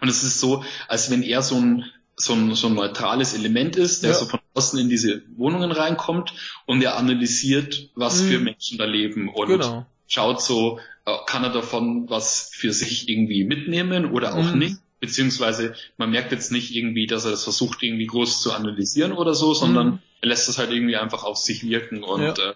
Und 0.01 0.09
es 0.09 0.23
ist 0.23 0.39
so, 0.39 0.63
als 0.87 1.11
wenn 1.11 1.23
er 1.23 1.41
so 1.43 1.55
ein, 1.55 1.85
so 2.15 2.33
ein, 2.33 2.55
so 2.55 2.67
ein 2.67 2.73
neutrales 2.73 3.33
Element 3.33 3.75
ist, 3.75 4.03
der 4.03 4.11
ja. 4.11 4.17
so 4.17 4.25
von 4.25 4.39
außen 4.53 4.79
in 4.79 4.89
diese 4.89 5.21
Wohnungen 5.37 5.71
reinkommt 5.71 6.33
und 6.65 6.81
er 6.83 6.97
analysiert, 6.97 7.89
was 7.95 8.21
mhm. 8.21 8.27
für 8.27 8.39
Menschen 8.39 8.77
da 8.77 8.85
leben 8.85 9.29
und 9.29 9.47
genau. 9.47 9.85
schaut 10.07 10.41
so, 10.41 10.79
äh, 11.05 11.15
kann 11.27 11.43
er 11.43 11.51
davon 11.51 12.09
was 12.09 12.49
für 12.53 12.73
sich 12.73 13.09
irgendwie 13.09 13.43
mitnehmen 13.43 14.11
oder 14.11 14.35
auch 14.35 14.53
mhm. 14.53 14.59
nicht. 14.59 14.77
Beziehungsweise 14.99 15.73
man 15.97 16.11
merkt 16.11 16.31
jetzt 16.31 16.51
nicht 16.51 16.75
irgendwie, 16.75 17.07
dass 17.07 17.25
er 17.25 17.31
das 17.31 17.43
versucht, 17.43 17.81
irgendwie 17.81 18.05
groß 18.05 18.41
zu 18.41 18.53
analysieren 18.53 19.13
oder 19.13 19.33
so, 19.33 19.53
sondern 19.53 19.87
mhm. 19.87 19.99
er 20.21 20.29
lässt 20.29 20.47
es 20.49 20.57
halt 20.57 20.71
irgendwie 20.71 20.95
einfach 20.95 21.23
auf 21.23 21.37
sich 21.37 21.63
wirken 21.63 22.03
und 22.03 22.21
ja. 22.21 22.33
äh, 22.33 22.53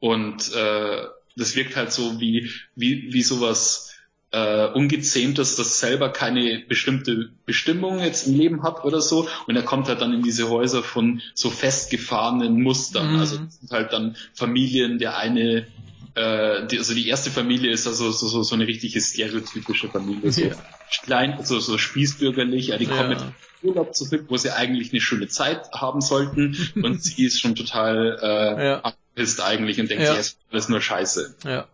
und 0.00 0.52
äh, 0.52 1.02
das 1.36 1.56
wirkt 1.56 1.76
halt 1.76 1.92
so 1.92 2.20
wie 2.20 2.50
wie 2.74 3.12
wie 3.12 3.22
sowas 3.22 3.93
äh, 4.34 4.66
ungezähmtes, 4.66 5.54
das 5.54 5.78
selber 5.78 6.08
keine 6.08 6.64
bestimmte 6.66 7.30
Bestimmung 7.46 8.00
jetzt 8.00 8.26
im 8.26 8.34
Leben 8.34 8.62
hat 8.64 8.84
oder 8.84 9.00
so. 9.00 9.28
Und 9.46 9.54
er 9.54 9.62
kommt 9.62 9.86
halt 9.86 10.00
dann 10.00 10.12
in 10.12 10.22
diese 10.22 10.50
Häuser 10.50 10.82
von 10.82 11.22
so 11.34 11.50
festgefahrenen 11.50 12.60
Mustern. 12.60 13.12
Mhm. 13.14 13.20
Also 13.20 13.38
das 13.38 13.60
sind 13.60 13.70
halt 13.70 13.92
dann 13.92 14.16
Familien, 14.34 14.98
der 14.98 15.16
eine 15.16 15.68
äh, 16.16 16.66
die, 16.66 16.78
also 16.78 16.94
die 16.94 17.08
erste 17.08 17.30
Familie 17.30 17.70
ist 17.70 17.86
also 17.86 18.10
so, 18.10 18.26
so, 18.26 18.42
so 18.42 18.54
eine 18.56 18.66
richtige 18.66 19.00
stereotypische 19.00 19.88
Familie. 19.88 20.32
So 20.32 20.42
ja. 20.42 20.54
klein, 21.04 21.38
so, 21.44 21.60
so 21.60 21.78
spießbürgerlich, 21.78 22.68
ja, 22.68 22.76
die 22.76 22.86
kommen 22.86 23.12
ja. 23.12 23.24
mit 23.24 23.24
Urlaub 23.62 23.94
zurück, 23.94 24.26
wo 24.28 24.36
sie 24.36 24.50
eigentlich 24.50 24.92
eine 24.92 25.00
schöne 25.00 25.28
Zeit 25.28 25.70
haben 25.72 26.00
sollten 26.00 26.56
und 26.74 27.02
sie 27.02 27.24
ist 27.24 27.40
schon 27.40 27.54
total 27.54 28.18
äh, 28.20 28.66
ja. 28.66 28.94
ist 29.14 29.40
eigentlich 29.40 29.80
und 29.80 29.90
denkt, 29.90 30.04
ja. 30.04 30.14
ist 30.14 30.38
alles 30.50 30.68
nur 30.68 30.80
Scheiße. 30.80 31.36
Ja. 31.44 31.68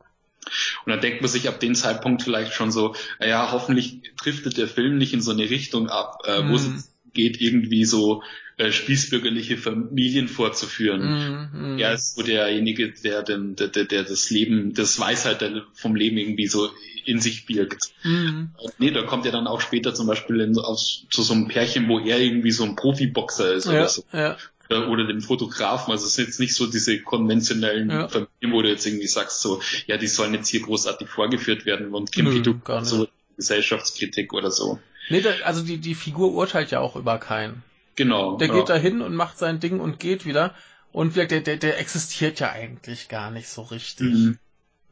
Und 0.84 0.90
dann 0.90 1.00
denkt 1.00 1.20
man 1.20 1.30
sich 1.30 1.48
ab 1.48 1.60
dem 1.60 1.74
Zeitpunkt 1.74 2.22
vielleicht 2.22 2.52
schon 2.54 2.70
so, 2.70 2.94
ja, 3.20 3.52
hoffentlich 3.52 4.00
driftet 4.22 4.56
der 4.56 4.68
Film 4.68 4.98
nicht 4.98 5.12
in 5.12 5.20
so 5.20 5.30
eine 5.30 5.48
Richtung 5.48 5.88
ab, 5.88 6.22
äh, 6.26 6.42
wo 6.48 6.52
mm. 6.52 6.54
es 6.54 6.92
geht, 7.12 7.40
irgendwie 7.40 7.84
so 7.84 8.22
äh, 8.56 8.72
spießbürgerliche 8.72 9.56
Familien 9.56 10.28
vorzuführen. 10.28 11.50
Mm, 11.52 11.74
mm. 11.74 11.78
Er 11.78 11.94
ist 11.94 12.14
so 12.14 12.22
derjenige, 12.22 12.92
der, 12.92 13.22
den, 13.22 13.56
der, 13.56 13.68
der, 13.68 13.84
der 13.84 14.04
das 14.04 14.30
Leben, 14.30 14.74
das 14.74 14.98
Weisheit 14.98 15.42
vom 15.74 15.96
Leben 15.96 16.18
irgendwie 16.18 16.46
so 16.46 16.70
in 17.04 17.20
sich 17.20 17.46
birgt. 17.46 17.92
Mm. 18.02 18.46
Nee, 18.78 18.90
da 18.90 19.02
kommt 19.02 19.26
er 19.26 19.32
dann 19.32 19.46
auch 19.46 19.60
später 19.60 19.94
zum 19.94 20.06
Beispiel 20.06 20.40
in, 20.40 20.58
aus, 20.58 21.06
zu 21.10 21.22
so 21.22 21.34
einem 21.34 21.48
Pärchen, 21.48 21.88
wo 21.88 21.98
er 21.98 22.18
irgendwie 22.18 22.50
so 22.50 22.64
ein 22.64 22.76
Profiboxer 22.76 23.54
ist 23.54 23.66
ja, 23.66 23.72
oder 23.72 23.88
so. 23.88 24.04
Ja 24.12 24.36
oder 24.70 25.04
dem 25.04 25.20
Fotografen. 25.20 25.92
Also 25.92 26.06
es 26.06 26.14
sind 26.14 26.26
jetzt 26.26 26.40
nicht 26.40 26.54
so 26.54 26.66
diese 26.66 27.00
konventionellen 27.00 27.90
ja. 27.90 28.08
Familien, 28.08 28.52
wo 28.52 28.62
du 28.62 28.68
jetzt 28.68 28.86
irgendwie 28.86 29.06
sagst, 29.06 29.40
so, 29.40 29.60
ja, 29.86 29.96
die 29.96 30.06
sollen 30.06 30.34
jetzt 30.34 30.48
hier 30.48 30.62
großartig 30.62 31.08
vorgeführt 31.08 31.66
werden 31.66 31.94
und 31.94 32.12
Kim 32.12 32.60
gar 32.64 32.84
so 32.84 33.08
Gesellschaftskritik 33.36 34.32
oder 34.32 34.50
so. 34.50 34.78
Nee, 35.08 35.22
da, 35.22 35.30
also 35.44 35.62
die, 35.62 35.78
die 35.78 35.94
Figur 35.94 36.32
urteilt 36.32 36.70
ja 36.70 36.80
auch 36.80 36.94
über 36.96 37.18
keinen. 37.18 37.62
Genau. 37.96 38.36
Der 38.36 38.48
ja. 38.48 38.54
geht 38.54 38.68
da 38.68 38.76
hin 38.76 39.02
und 39.02 39.14
macht 39.14 39.38
sein 39.38 39.60
Ding 39.60 39.80
und 39.80 39.98
geht 39.98 40.24
wieder. 40.24 40.54
Und 40.92 41.16
der, 41.16 41.26
der, 41.26 41.40
der 41.40 41.78
existiert 41.78 42.40
ja 42.40 42.50
eigentlich 42.50 43.08
gar 43.08 43.30
nicht 43.30 43.48
so 43.48 43.62
richtig. 43.62 44.12
Mhm. 44.12 44.38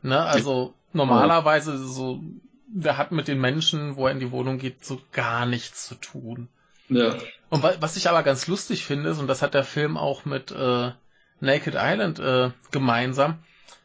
Ne? 0.03 0.21
Also 0.21 0.75
normalerweise 0.93 1.79
so, 1.79 2.21
der 2.69 2.97
hat 2.97 3.13
mit 3.13 3.29
den 3.29 3.41
Menschen, 3.41 3.97
wo 3.97 4.07
er 4.07 4.13
in 4.13 4.21
die 4.21 4.31
Wohnung 4.31 4.59
geht, 4.59 4.85
so 4.85 5.01
gar 5.13 5.47
nichts 5.47 5.87
zu 5.87 5.95
tun. 5.95 6.49
Ja. 6.89 7.17
Und 7.51 7.63
was 7.63 7.97
ich 7.97 8.09
aber 8.09 8.23
ganz 8.23 8.47
lustig 8.47 8.85
finde, 8.85 9.15
und 9.15 9.27
das 9.27 9.43
hat 9.43 9.55
der 9.55 9.65
Film 9.65 9.97
auch 9.97 10.25
mit 10.25 10.51
äh, 10.51 10.93
Naked 11.41 11.75
Island 11.77 12.19
äh, 12.19 12.51
gemeinsam, 12.71 13.39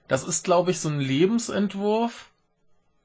das 0.08 0.24
ist, 0.24 0.44
glaube 0.44 0.72
ich, 0.72 0.80
so 0.80 0.90
ein 0.90 1.00
Lebensentwurf, 1.00 2.30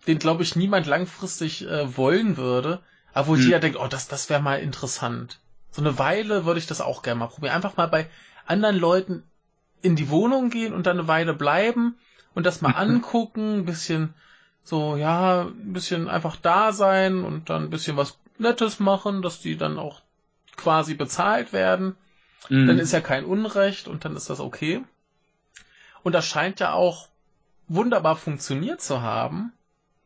den, 0.06 0.18
glaube 0.18 0.42
ich, 0.42 0.56
niemand 0.56 0.86
langfristig 0.86 1.66
äh, 1.66 1.96
wollen 1.96 2.36
würde, 2.36 2.82
aber 3.12 3.28
wo 3.28 3.36
hm. 3.36 3.42
jeder 3.42 3.60
denkt, 3.60 3.78
oh, 3.78 3.86
das, 3.86 4.08
das 4.08 4.28
wäre 4.30 4.42
mal 4.42 4.60
interessant. 4.60 5.38
So 5.70 5.80
eine 5.80 5.98
Weile 5.98 6.44
würde 6.44 6.58
ich 6.58 6.66
das 6.66 6.80
auch 6.80 7.02
gerne 7.02 7.20
mal 7.20 7.26
probieren. 7.28 7.54
Einfach 7.54 7.76
mal 7.76 7.86
bei 7.86 8.08
anderen 8.46 8.76
Leuten 8.76 9.22
in 9.82 9.96
die 9.96 10.08
Wohnung 10.08 10.50
gehen 10.50 10.72
und 10.72 10.86
dann 10.86 10.98
eine 10.98 11.08
Weile 11.08 11.34
bleiben 11.34 11.96
und 12.34 12.46
das 12.46 12.62
mal 12.62 12.72
angucken, 12.72 13.58
ein 13.58 13.64
bisschen 13.64 14.14
so, 14.64 14.96
ja, 14.96 15.42
ein 15.42 15.72
bisschen 15.72 16.08
einfach 16.08 16.36
da 16.36 16.72
sein 16.72 17.24
und 17.24 17.48
dann 17.48 17.64
ein 17.64 17.70
bisschen 17.70 17.96
was 17.96 18.18
Nettes 18.38 18.80
machen, 18.80 19.22
dass 19.22 19.40
die 19.40 19.56
dann 19.56 19.78
auch 19.78 20.02
quasi 20.58 20.94
bezahlt 20.94 21.54
werden. 21.54 21.96
Mhm. 22.50 22.66
Dann 22.66 22.78
ist 22.78 22.92
ja 22.92 23.00
kein 23.00 23.24
Unrecht 23.24 23.88
und 23.88 24.04
dann 24.04 24.14
ist 24.16 24.28
das 24.28 24.40
okay. 24.40 24.82
Und 26.02 26.12
das 26.12 26.26
scheint 26.26 26.60
ja 26.60 26.72
auch 26.72 27.08
wunderbar 27.68 28.16
funktioniert 28.16 28.80
zu 28.80 29.02
haben, 29.02 29.52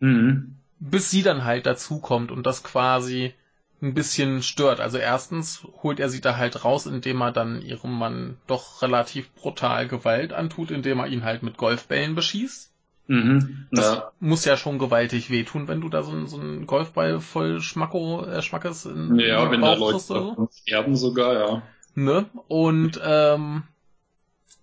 mhm. 0.00 0.56
bis 0.78 1.10
sie 1.10 1.22
dann 1.22 1.44
halt 1.44 1.66
dazukommt 1.66 2.30
und 2.30 2.46
das 2.46 2.62
quasi 2.62 3.34
ein 3.80 3.94
bisschen 3.94 4.42
stört. 4.42 4.80
Also 4.80 4.98
erstens 4.98 5.64
holt 5.82 5.98
er 5.98 6.08
sie 6.08 6.20
da 6.20 6.36
halt 6.36 6.64
raus, 6.64 6.86
indem 6.86 7.20
er 7.20 7.32
dann 7.32 7.62
ihrem 7.62 7.92
Mann 7.98 8.38
doch 8.46 8.82
relativ 8.82 9.32
brutal 9.34 9.88
Gewalt 9.88 10.32
antut, 10.32 10.70
indem 10.70 11.00
er 11.00 11.08
ihn 11.08 11.24
halt 11.24 11.42
mit 11.42 11.56
Golfbällen 11.56 12.14
beschießt. 12.14 12.71
Mhm, 13.08 13.66
das 13.72 13.96
ja. 13.96 14.12
muss 14.20 14.44
ja 14.44 14.56
schon 14.56 14.78
gewaltig 14.78 15.28
wehtun, 15.28 15.66
wenn 15.68 15.80
du 15.80 15.88
da 15.88 16.02
so, 16.02 16.26
so 16.26 16.38
einen 16.38 16.66
Golfball 16.66 17.20
voll 17.20 17.60
Schmacko, 17.60 18.24
äh, 18.24 18.42
Schmackes 18.42 18.86
in 18.86 19.18
Ja, 19.18 19.50
wenn 19.50 19.60
da 19.60 19.74
Leute 19.74 19.98
so. 19.98 20.48
sterben 20.52 20.96
sogar, 20.96 21.34
ja. 21.34 21.62
Ne? 21.94 22.26
Und 22.48 23.00
ähm, 23.04 23.64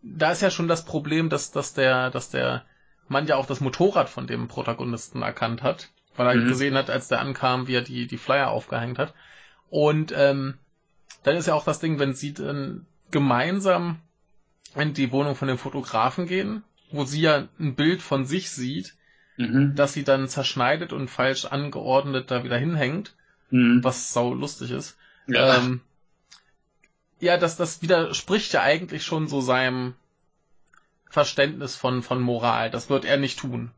da 0.01 0.31
ist 0.31 0.41
ja 0.41 0.49
schon 0.49 0.67
das 0.67 0.85
Problem, 0.85 1.29
dass, 1.29 1.51
dass 1.51 1.73
der, 1.73 2.09
dass 2.09 2.29
der 2.29 2.63
Mann 3.07 3.27
ja 3.27 3.35
auch 3.35 3.45
das 3.45 3.59
Motorrad 3.59 4.09
von 4.09 4.25
dem 4.25 4.47
Protagonisten 4.47 5.21
erkannt 5.21 5.61
hat, 5.61 5.89
weil 6.15 6.27
er 6.27 6.35
mhm. 6.35 6.47
gesehen 6.47 6.75
hat, 6.75 6.89
als 6.89 7.07
der 7.07 7.19
ankam, 7.19 7.67
wie 7.67 7.75
er 7.75 7.81
die, 7.81 8.07
die 8.07 8.17
Flyer 8.17 8.49
aufgehängt 8.49 8.99
hat. 8.99 9.13
Und 9.69 10.13
ähm, 10.15 10.55
dann 11.23 11.35
ist 11.35 11.47
ja 11.47 11.53
auch 11.53 11.65
das 11.65 11.79
Ding, 11.79 11.99
wenn 11.99 12.13
sie 12.13 12.33
dann 12.33 12.85
gemeinsam 13.11 13.99
in 14.75 14.93
die 14.93 15.11
Wohnung 15.11 15.35
von 15.35 15.47
dem 15.47 15.57
Fotografen 15.57 16.27
gehen, 16.27 16.63
wo 16.91 17.05
sie 17.05 17.21
ja 17.21 17.47
ein 17.59 17.75
Bild 17.75 18.01
von 18.01 18.25
sich 18.25 18.49
sieht, 18.49 18.95
mhm. 19.37 19.75
das 19.75 19.93
sie 19.93 20.03
dann 20.03 20.27
zerschneidet 20.27 20.93
und 20.93 21.07
falsch 21.09 21.45
angeordnet 21.45 22.31
da 22.31 22.43
wieder 22.43 22.57
hinhängt, 22.57 23.13
mhm. 23.49 23.83
was 23.83 24.13
sau 24.13 24.33
lustig 24.33 24.71
ist. 24.71 24.97
Ja. 25.27 25.57
Ähm, 25.57 25.81
ja, 27.19 27.37
das, 27.37 27.57
das 27.57 27.81
widerspricht 27.81 28.53
ja 28.53 28.61
eigentlich 28.61 29.03
schon 29.03 29.27
so 29.27 29.41
seinem 29.41 29.93
Verständnis 31.09 31.75
von, 31.75 32.01
von 32.01 32.21
Moral. 32.21 32.71
Das 32.71 32.89
wird 32.89 33.05
er 33.05 33.17
nicht 33.17 33.39
tun. 33.39 33.71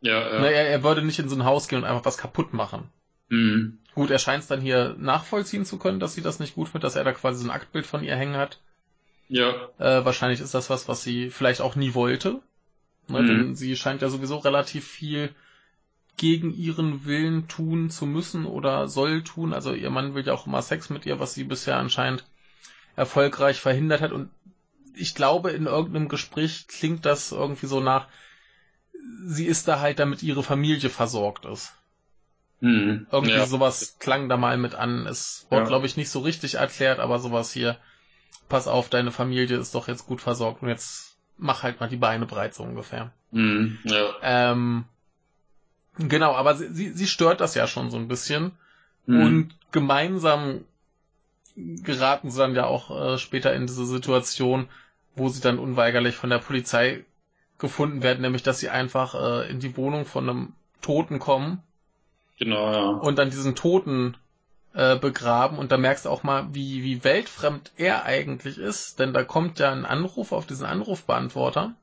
Ja, 0.00 0.32
ja. 0.32 0.40
Ne, 0.40 0.52
er, 0.52 0.68
er 0.68 0.82
würde 0.82 1.02
nicht 1.02 1.18
in 1.18 1.28
so 1.28 1.36
ein 1.36 1.44
Haus 1.44 1.68
gehen 1.68 1.78
und 1.78 1.84
einfach 1.84 2.04
was 2.04 2.18
kaputt 2.18 2.52
machen. 2.52 2.88
Mhm. 3.28 3.78
Gut, 3.94 4.10
er 4.10 4.18
scheint 4.18 4.42
es 4.42 4.48
dann 4.48 4.60
hier 4.60 4.94
nachvollziehen 4.98 5.64
zu 5.64 5.78
können, 5.78 6.00
dass 6.00 6.14
sie 6.14 6.22
das 6.22 6.38
nicht 6.38 6.54
gut 6.54 6.68
findet, 6.68 6.84
dass 6.84 6.96
er 6.96 7.04
da 7.04 7.12
quasi 7.12 7.40
so 7.40 7.48
ein 7.48 7.54
Aktbild 7.54 7.86
von 7.86 8.04
ihr 8.04 8.16
hängen 8.16 8.36
hat. 8.36 8.60
Ja. 9.28 9.68
Äh, 9.78 10.04
wahrscheinlich 10.04 10.40
ist 10.40 10.54
das 10.54 10.70
was, 10.70 10.88
was 10.88 11.02
sie 11.02 11.30
vielleicht 11.30 11.60
auch 11.60 11.76
nie 11.76 11.94
wollte. 11.94 12.40
Ne, 13.08 13.22
mhm. 13.22 13.26
Denn 13.26 13.56
sie 13.56 13.76
scheint 13.76 14.02
ja 14.02 14.08
sowieso 14.08 14.36
relativ 14.36 14.86
viel 14.86 15.34
gegen 16.16 16.52
ihren 16.52 17.04
Willen 17.04 17.48
tun 17.48 17.90
zu 17.90 18.04
müssen 18.04 18.44
oder 18.44 18.88
soll 18.88 19.22
tun. 19.22 19.52
Also 19.54 19.72
ihr 19.72 19.90
Mann 19.90 20.14
will 20.14 20.26
ja 20.26 20.34
auch 20.34 20.46
immer 20.46 20.62
Sex 20.62 20.90
mit 20.90 21.06
ihr, 21.06 21.20
was 21.20 21.34
sie 21.34 21.44
bisher 21.44 21.76
anscheinend 21.76 22.24
erfolgreich 22.96 23.60
verhindert 23.60 24.00
hat. 24.00 24.12
Und 24.12 24.30
ich 24.94 25.14
glaube, 25.14 25.50
in 25.52 25.66
irgendeinem 25.66 26.08
Gespräch 26.08 26.66
klingt 26.66 27.06
das 27.06 27.32
irgendwie 27.32 27.66
so 27.66 27.80
nach, 27.80 28.08
sie 29.24 29.46
ist 29.46 29.68
da 29.68 29.80
halt, 29.80 30.00
damit 30.00 30.22
ihre 30.22 30.42
Familie 30.42 30.90
versorgt 30.90 31.44
ist. 31.44 31.72
Mhm. 32.60 33.06
Irgendwie 33.12 33.36
ja. 33.36 33.46
sowas 33.46 33.96
klang 34.00 34.28
da 34.28 34.36
mal 34.36 34.58
mit 34.58 34.74
an. 34.74 35.06
Es 35.06 35.46
wurde, 35.50 35.62
ja. 35.62 35.68
glaube 35.68 35.86
ich, 35.86 35.96
nicht 35.96 36.10
so 36.10 36.18
richtig 36.20 36.54
erklärt, 36.54 36.98
aber 36.98 37.20
sowas 37.20 37.52
hier, 37.52 37.78
pass 38.48 38.66
auf, 38.66 38.88
deine 38.88 39.12
Familie 39.12 39.56
ist 39.56 39.76
doch 39.76 39.86
jetzt 39.86 40.06
gut 40.06 40.20
versorgt 40.20 40.62
und 40.62 40.68
jetzt 40.68 41.07
mach 41.38 41.62
halt 41.62 41.80
mal 41.80 41.88
die 41.88 41.96
Beine 41.96 42.26
breit, 42.26 42.54
so 42.54 42.62
ungefähr. 42.62 43.12
Mhm, 43.30 43.78
ja. 43.84 44.14
Ähm, 44.22 44.84
genau, 45.98 46.34
aber 46.34 46.54
sie, 46.54 46.90
sie 46.90 47.06
stört 47.06 47.40
das 47.40 47.54
ja 47.54 47.66
schon 47.66 47.90
so 47.90 47.96
ein 47.96 48.08
bisschen. 48.08 48.52
Mhm. 49.06 49.22
Und 49.22 49.54
gemeinsam 49.72 50.64
geraten 51.56 52.30
sie 52.30 52.38
dann 52.38 52.54
ja 52.54 52.66
auch 52.66 52.90
äh, 52.90 53.18
später 53.18 53.54
in 53.54 53.66
diese 53.66 53.86
Situation, 53.86 54.68
wo 55.16 55.28
sie 55.28 55.40
dann 55.40 55.58
unweigerlich 55.58 56.14
von 56.14 56.30
der 56.30 56.38
Polizei 56.38 57.04
gefunden 57.58 58.02
werden, 58.02 58.20
nämlich 58.20 58.42
dass 58.42 58.60
sie 58.60 58.68
einfach 58.68 59.14
äh, 59.14 59.50
in 59.50 59.58
die 59.58 59.76
Wohnung 59.76 60.04
von 60.04 60.28
einem 60.28 60.52
Toten 60.80 61.18
kommen. 61.18 61.62
Genau, 62.38 62.72
ja. 62.72 62.88
Und 62.90 63.18
dann 63.18 63.30
diesen 63.30 63.56
Toten 63.56 64.16
äh, 64.78 64.96
begraben 64.96 65.58
und 65.58 65.72
da 65.72 65.76
merkst 65.76 66.04
du 66.04 66.08
auch 66.08 66.22
mal, 66.22 66.46
wie, 66.52 66.84
wie 66.84 67.02
weltfremd 67.02 67.72
er 67.76 68.04
eigentlich 68.04 68.58
ist, 68.58 69.00
denn 69.00 69.12
da 69.12 69.24
kommt 69.24 69.58
ja 69.58 69.72
ein 69.72 69.84
Anruf 69.84 70.30
auf 70.30 70.46
diesen 70.46 70.66
Anrufbeantworter, 70.66 71.74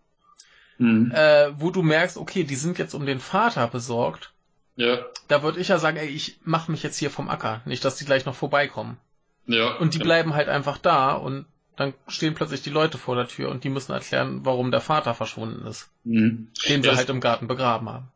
mhm. 0.77 1.11
äh, 1.11 1.51
wo 1.59 1.71
du 1.71 1.81
merkst, 1.81 2.15
okay, 2.15 2.45
die 2.45 2.55
sind 2.55 2.77
jetzt 2.77 2.93
um 2.93 3.05
den 3.05 3.19
Vater 3.19 3.67
besorgt. 3.67 4.31
Ja. 4.77 4.99
Da 5.27 5.43
würde 5.43 5.59
ich 5.59 5.67
ja 5.67 5.77
sagen, 5.77 5.97
ey, 5.97 6.07
ich 6.07 6.39
mach 6.45 6.69
mich 6.69 6.83
jetzt 6.83 6.97
hier 6.97 7.11
vom 7.11 7.27
Acker, 7.29 7.61
nicht, 7.65 7.83
dass 7.83 7.97
die 7.97 8.05
gleich 8.05 8.25
noch 8.25 8.35
vorbeikommen. 8.35 8.97
Ja. 9.45 9.75
Und 9.75 9.93
die 9.93 9.97
genau. 9.97 10.07
bleiben 10.07 10.33
halt 10.33 10.47
einfach 10.47 10.77
da 10.77 11.15
und 11.15 11.45
dann 11.75 11.93
stehen 12.07 12.33
plötzlich 12.33 12.61
die 12.61 12.69
Leute 12.69 12.97
vor 12.97 13.17
der 13.17 13.27
Tür 13.27 13.49
und 13.49 13.65
die 13.65 13.69
müssen 13.69 13.91
erklären, 13.91 14.45
warum 14.45 14.71
der 14.71 14.79
Vater 14.79 15.13
verschwunden 15.13 15.67
ist. 15.67 15.89
Mhm. 16.05 16.47
Den 16.69 16.81
sie 16.81 16.87
ja, 16.87 16.95
halt 16.95 17.09
im 17.09 17.19
Garten 17.19 17.49
begraben 17.49 17.89
haben. 17.89 18.07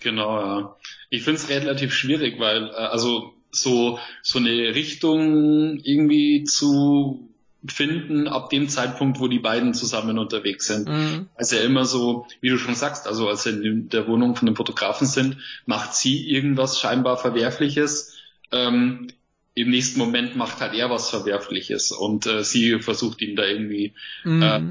Genau, 0.00 0.40
ja. 0.40 0.76
Ich 1.08 1.22
finde 1.22 1.38
es 1.38 1.48
relativ 1.48 1.94
schwierig, 1.94 2.40
weil, 2.40 2.70
äh, 2.70 2.72
also 2.72 3.32
so, 3.54 3.98
so 4.22 4.38
eine 4.38 4.74
Richtung 4.74 5.78
irgendwie 5.82 6.44
zu 6.44 7.28
finden 7.66 8.28
ab 8.28 8.50
dem 8.50 8.68
Zeitpunkt, 8.68 9.20
wo 9.20 9.28
die 9.28 9.38
beiden 9.38 9.72
zusammen 9.72 10.18
unterwegs 10.18 10.66
sind. 10.66 10.88
Mhm. 10.88 11.28
Also 11.34 11.56
immer 11.56 11.84
so, 11.86 12.26
wie 12.40 12.50
du 12.50 12.58
schon 12.58 12.74
sagst, 12.74 13.06
also 13.06 13.28
als 13.28 13.44
sie 13.44 13.50
in 13.50 13.88
der 13.88 14.06
Wohnung 14.06 14.36
von 14.36 14.46
dem 14.46 14.56
Fotografen 14.56 15.06
sind, 15.06 15.38
macht 15.64 15.94
sie 15.94 16.28
irgendwas 16.28 16.78
scheinbar 16.78 17.16
Verwerfliches. 17.16 18.16
Ähm, 18.52 19.08
im 19.54 19.70
nächsten 19.70 19.98
Moment 19.98 20.36
macht 20.36 20.60
halt 20.60 20.74
er 20.74 20.90
was 20.90 21.08
Verwerfliches 21.08 21.92
und 21.92 22.26
äh, 22.26 22.42
sie 22.42 22.80
versucht 22.80 23.22
ihn 23.22 23.36
da 23.36 23.44
irgendwie 23.44 23.94
mhm. 24.24 24.42
äh, 24.42 24.62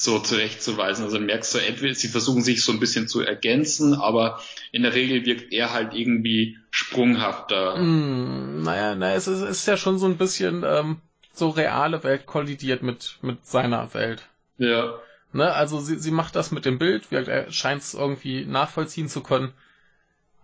so 0.00 0.20
zurechtzuweisen. 0.20 1.04
Also 1.04 1.18
merkst 1.18 1.54
du, 1.54 1.58
entweder 1.58 1.92
sie 1.92 2.06
versuchen 2.06 2.42
sich 2.42 2.62
so 2.62 2.70
ein 2.70 2.78
bisschen 2.78 3.08
zu 3.08 3.20
ergänzen, 3.20 3.94
aber 3.94 4.40
in 4.70 4.84
der 4.84 4.94
Regel 4.94 5.26
wirkt 5.26 5.52
er 5.52 5.72
halt 5.72 5.92
irgendwie 5.92 6.56
sprunghafter. 6.70 7.76
Mm, 7.76 8.62
naja, 8.62 8.94
naja, 8.94 9.16
es 9.16 9.26
ist, 9.26 9.42
ist 9.42 9.66
ja 9.66 9.76
schon 9.76 9.98
so 9.98 10.06
ein 10.06 10.16
bisschen 10.16 10.62
ähm, 10.64 10.98
so 11.32 11.48
reale 11.48 12.04
Welt 12.04 12.26
kollidiert 12.26 12.84
mit, 12.84 13.18
mit 13.22 13.44
seiner 13.44 13.92
Welt. 13.92 14.22
Ja. 14.56 14.94
Ne, 15.32 15.52
also 15.52 15.80
sie, 15.80 15.98
sie 15.98 16.12
macht 16.12 16.36
das 16.36 16.52
mit 16.52 16.64
dem 16.64 16.78
Bild, 16.78 17.10
er 17.10 17.50
scheint 17.50 17.82
es 17.82 17.94
irgendwie 17.94 18.44
nachvollziehen 18.44 19.08
zu 19.08 19.20
können. 19.20 19.52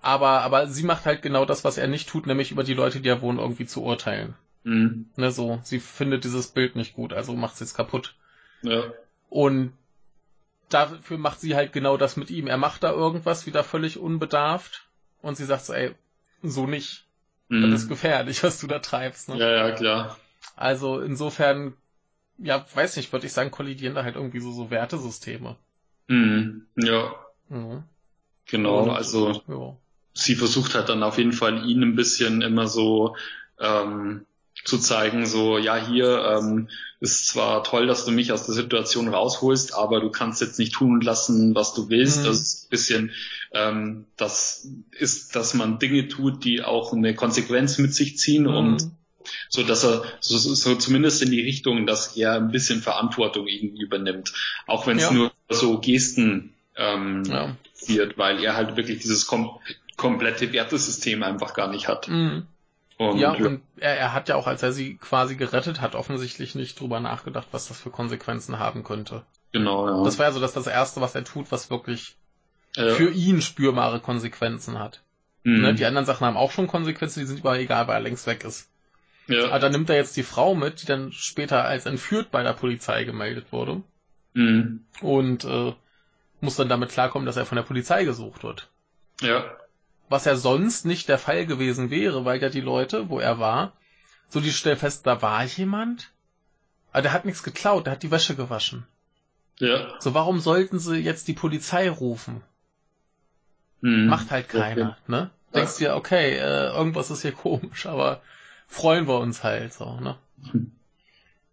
Aber, 0.03 0.41
aber 0.41 0.67
sie 0.67 0.83
macht 0.83 1.07
halt 1.07 1.23
genau 1.23 1.45
das, 1.45 1.63
was 1.63 1.79
er 1.79 1.87
nicht 1.87 2.09
tut, 2.09 2.27
nämlich 2.27 2.51
über 2.51 2.65
die 2.65 2.75
Leute, 2.75 2.99
die 3.01 3.09
da 3.09 3.23
wohnen, 3.23 3.39
irgendwie 3.39 3.67
zu 3.67 3.85
urteilen. 3.85 4.35
Mhm. 4.65 5.07
Ne, 5.15 5.31
so, 5.31 5.61
sie 5.63 5.79
findet 5.79 6.25
dieses 6.25 6.49
Bild 6.49 6.75
nicht 6.75 6.95
gut, 6.95 7.13
also 7.13 7.35
macht 7.35 7.57
sie 7.57 7.65
es 7.65 7.75
kaputt. 7.75 8.17
Ja. 8.63 8.93
Und 9.35 9.73
dafür 10.69 11.19
macht 11.19 11.41
sie 11.41 11.57
halt 11.57 11.73
genau 11.73 11.97
das 11.97 12.17
mit 12.17 12.31
ihm. 12.31 12.47
Er 12.47 12.57
macht 12.57 12.85
da 12.85 12.93
irgendwas 12.93 13.47
wieder 13.47 13.65
völlig 13.65 13.99
unbedarft 13.99 14.87
und 15.23 15.37
sie 15.37 15.45
sagt 15.45 15.65
so, 15.65 15.73
ey, 15.73 15.93
so 16.45 16.69
nicht. 16.69 17.05
Mhm. 17.49 17.73
Das 17.73 17.83
ist 17.83 17.89
gefährlich, 17.89 18.45
was 18.45 18.61
du 18.61 18.69
da 18.69 18.79
treibst. 18.79 19.29
Ne? 19.29 19.39
Ja, 19.39 19.51
ja, 19.51 19.71
klar. 19.73 20.17
Also 20.55 21.01
insofern, 21.01 21.75
ja, 22.39 22.65
weiß 22.75 22.97
nicht, 22.97 23.13
würde 23.13 23.27
ich 23.27 23.33
sagen, 23.33 23.51
kollidieren 23.51 23.97
da 23.97 24.05
halt 24.05 24.15
irgendwie 24.15 24.39
so, 24.39 24.53
so 24.53 24.71
Wertesysteme. 24.71 25.57
Mhm. 26.07 26.69
Ja. 26.77 27.17
Mhm. 27.49 27.83
Genau, 28.47 28.85
und, 28.85 28.91
also 28.91 29.43
ja. 29.49 29.77
sie 30.13 30.37
versucht 30.37 30.77
halt 30.77 30.89
dann 30.89 31.03
auf 31.03 31.19
jeden 31.19 31.33
Fall 31.33 31.69
ihn 31.69 31.83
ein 31.83 31.97
bisschen 31.97 32.41
immer 32.41 32.69
so 32.69 33.17
ähm, 33.59 34.27
zu 34.65 34.79
zeigen, 34.79 35.27
so, 35.27 35.59
ja, 35.59 35.77
hier 35.77 36.25
ähm, 36.25 36.69
ist 37.01 37.29
zwar 37.29 37.63
toll, 37.65 37.87
dass 37.87 38.05
du 38.05 38.11
mich 38.11 38.33
aus 38.33 38.47
der 38.47 38.55
Situation 38.55 39.09
rausholst, 39.09 39.75
aber 39.75 40.01
du 40.01 40.11
kannst 40.11 40.41
jetzt 40.41 40.59
nicht 40.59 40.73
tun 40.73 40.95
und 40.95 41.05
lassen, 41.05 41.55
was 41.55 41.75
du 41.75 41.91
willst. 41.91 42.21
Mhm. 42.21 42.25
Das 42.25 42.41
ist 42.41 42.65
ein 42.65 42.71
bisschen, 42.71 43.11
ähm, 43.53 44.07
das 44.17 44.69
ist, 44.93 45.37
dass 45.37 45.55
man 45.55 45.79
Dinge 45.79 46.09
tut, 46.09 46.45
die 46.45 46.63
auch 46.63 46.93
eine 46.93 47.15
Konsequenz 47.15 47.79
mit 47.79 47.95
sich 47.95 48.17
ziehen 48.19 48.45
mhm. 48.45 48.55
und 48.55 48.91
so 49.49 49.63
dass 49.63 49.85
er 49.85 50.05
so, 50.21 50.37
so 50.37 50.75
zumindest 50.75 51.23
in 51.23 51.31
die 51.31 51.41
Richtung, 51.41 51.87
dass 51.87 52.17
er 52.17 52.35
ein 52.35 52.51
bisschen 52.51 52.83
Verantwortung 52.83 53.47
irgendwie 53.47 53.83
übernimmt, 53.83 54.33
auch 54.67 54.87
wenn 54.87 54.99
es 54.99 55.05
ja. 55.05 55.13
nur 55.13 55.33
so 55.49 55.79
Gesten 55.79 56.55
ähm, 56.77 57.23
ja. 57.25 57.57
wird, 57.87 58.19
weil 58.19 58.43
er 58.43 58.55
halt 58.55 58.77
wirklich 58.77 59.01
dieses 59.01 59.27
kom 59.27 59.59
komplette 59.97 60.53
Wertesystem 60.53 61.23
einfach 61.23 61.55
gar 61.55 61.71
nicht 61.71 61.87
hat. 61.87 62.09
Mhm. 62.09 62.47
Und, 62.97 63.19
ja, 63.19 63.33
und 63.33 63.63
er, 63.77 63.99
er 63.99 64.13
hat 64.13 64.29
ja 64.29 64.37
auch, 64.37 64.47
als 64.47 64.63
er 64.63 64.73
sie 64.73 64.97
quasi 64.97 65.35
gerettet 65.35 65.81
hat, 65.81 65.95
offensichtlich 65.95 66.55
nicht 66.55 66.79
drüber 66.79 67.01
nachgedacht, 67.01 67.49
was 67.51 67.67
das 67.69 67.81
für 67.81 67.91
Konsequenzen 67.91 68.59
haben 68.59 68.85
könnte. 68.85 69.25
Genau, 69.53 69.89
ja. 69.89 70.05
Das 70.05 70.19
war 70.19 70.27
ja 70.27 70.33
so 70.33 70.41
dass 70.41 70.53
das 70.53 70.67
Erste, 70.67 71.01
was 71.01 71.15
er 71.15 71.25
tut, 71.25 71.51
was 71.51 71.71
wirklich 71.71 72.17
ja. 72.77 72.95
für 72.95 73.11
ihn 73.11 73.43
spürbare 73.43 74.01
Konsequenzen 74.01 74.79
hat. 74.79 75.03
Mhm. 75.43 75.63
Ne? 75.63 75.75
Die 75.75 75.85
anderen 75.85 76.07
Sachen 76.07 76.27
haben 76.27 76.37
auch 76.37 76.53
schon 76.53 76.69
Konsequenzen, 76.69 77.21
die 77.21 77.27
sind 77.27 77.41
aber 77.41 77.59
egal, 77.59 77.89
weil 77.89 77.97
er 77.97 78.03
längst 78.03 78.27
weg 78.27 78.45
ist. 78.45 78.71
Ja. 79.27 79.47
Aber 79.47 79.59
dann 79.59 79.73
nimmt 79.73 79.91
er 79.91 79.97
jetzt 79.97 80.17
die 80.17 80.23
Frau 80.23 80.55
mit, 80.55 80.83
die 80.83 80.87
dann 80.87 81.11
später 81.11 81.65
als 81.65 81.87
entführt 81.87 82.31
bei 82.31 82.43
der 82.43 82.53
Polizei 82.53 83.05
gemeldet 83.05 83.47
wurde. 83.51 83.83
Mhm. 84.35 84.85
Und 85.01 85.45
äh, 85.45 85.73
muss 86.41 86.57
dann 86.57 86.69
damit 86.69 86.91
klarkommen, 86.91 87.27
dass 87.27 87.37
er 87.37 87.47
von 87.47 87.57
der 87.57 87.63
Polizei 87.63 88.05
gesucht 88.05 88.45
wird. 88.45 88.69
Ja 89.21 89.45
was 90.09 90.25
ja 90.25 90.37
sonst 90.37 90.85
nicht 90.85 91.09
der 91.09 91.19
Fall 91.19 91.47
gewesen 91.47 91.91
wäre, 91.91 92.25
weil 92.25 92.41
ja 92.43 92.49
die 92.49 92.61
Leute, 92.61 93.09
wo 93.09 93.19
er 93.19 93.39
war, 93.39 93.73
so 94.29 94.41
die 94.41 94.53
stellen 94.53 94.77
fest, 94.77 95.07
da 95.07 95.23
war 95.23 95.45
jemand, 95.45 96.11
aber 96.93 97.03
der 97.03 97.13
hat 97.13 97.25
nichts 97.25 97.43
geklaut, 97.43 97.87
der 97.87 97.93
hat 97.95 98.03
die 98.03 98.11
Wäsche 98.11 98.35
gewaschen. 98.35 98.87
Ja. 99.59 99.95
So, 100.01 100.15
warum 100.15 100.41
sollten 100.41 100.79
sie 100.79 100.97
jetzt 100.97 101.29
die 101.29 101.33
Polizei 101.33 101.89
rufen? 101.89 102.43
Hm. 103.83 104.07
Macht 104.07 104.31
halt 104.31 104.49
keiner, 104.49 104.91
okay. 104.91 105.13
ne? 105.13 105.31
Denkst 105.55 105.77
dir, 105.77 105.95
okay, 105.95 106.37
äh, 106.37 106.73
irgendwas 106.73 107.11
ist 107.11 107.23
hier 107.23 107.33
komisch, 107.33 107.87
aber 107.87 108.21
freuen 108.67 109.07
wir 109.07 109.19
uns 109.19 109.45
halt 109.45 109.73
so, 109.73 110.01
ne? 110.01 110.17
Hm. 110.51 110.73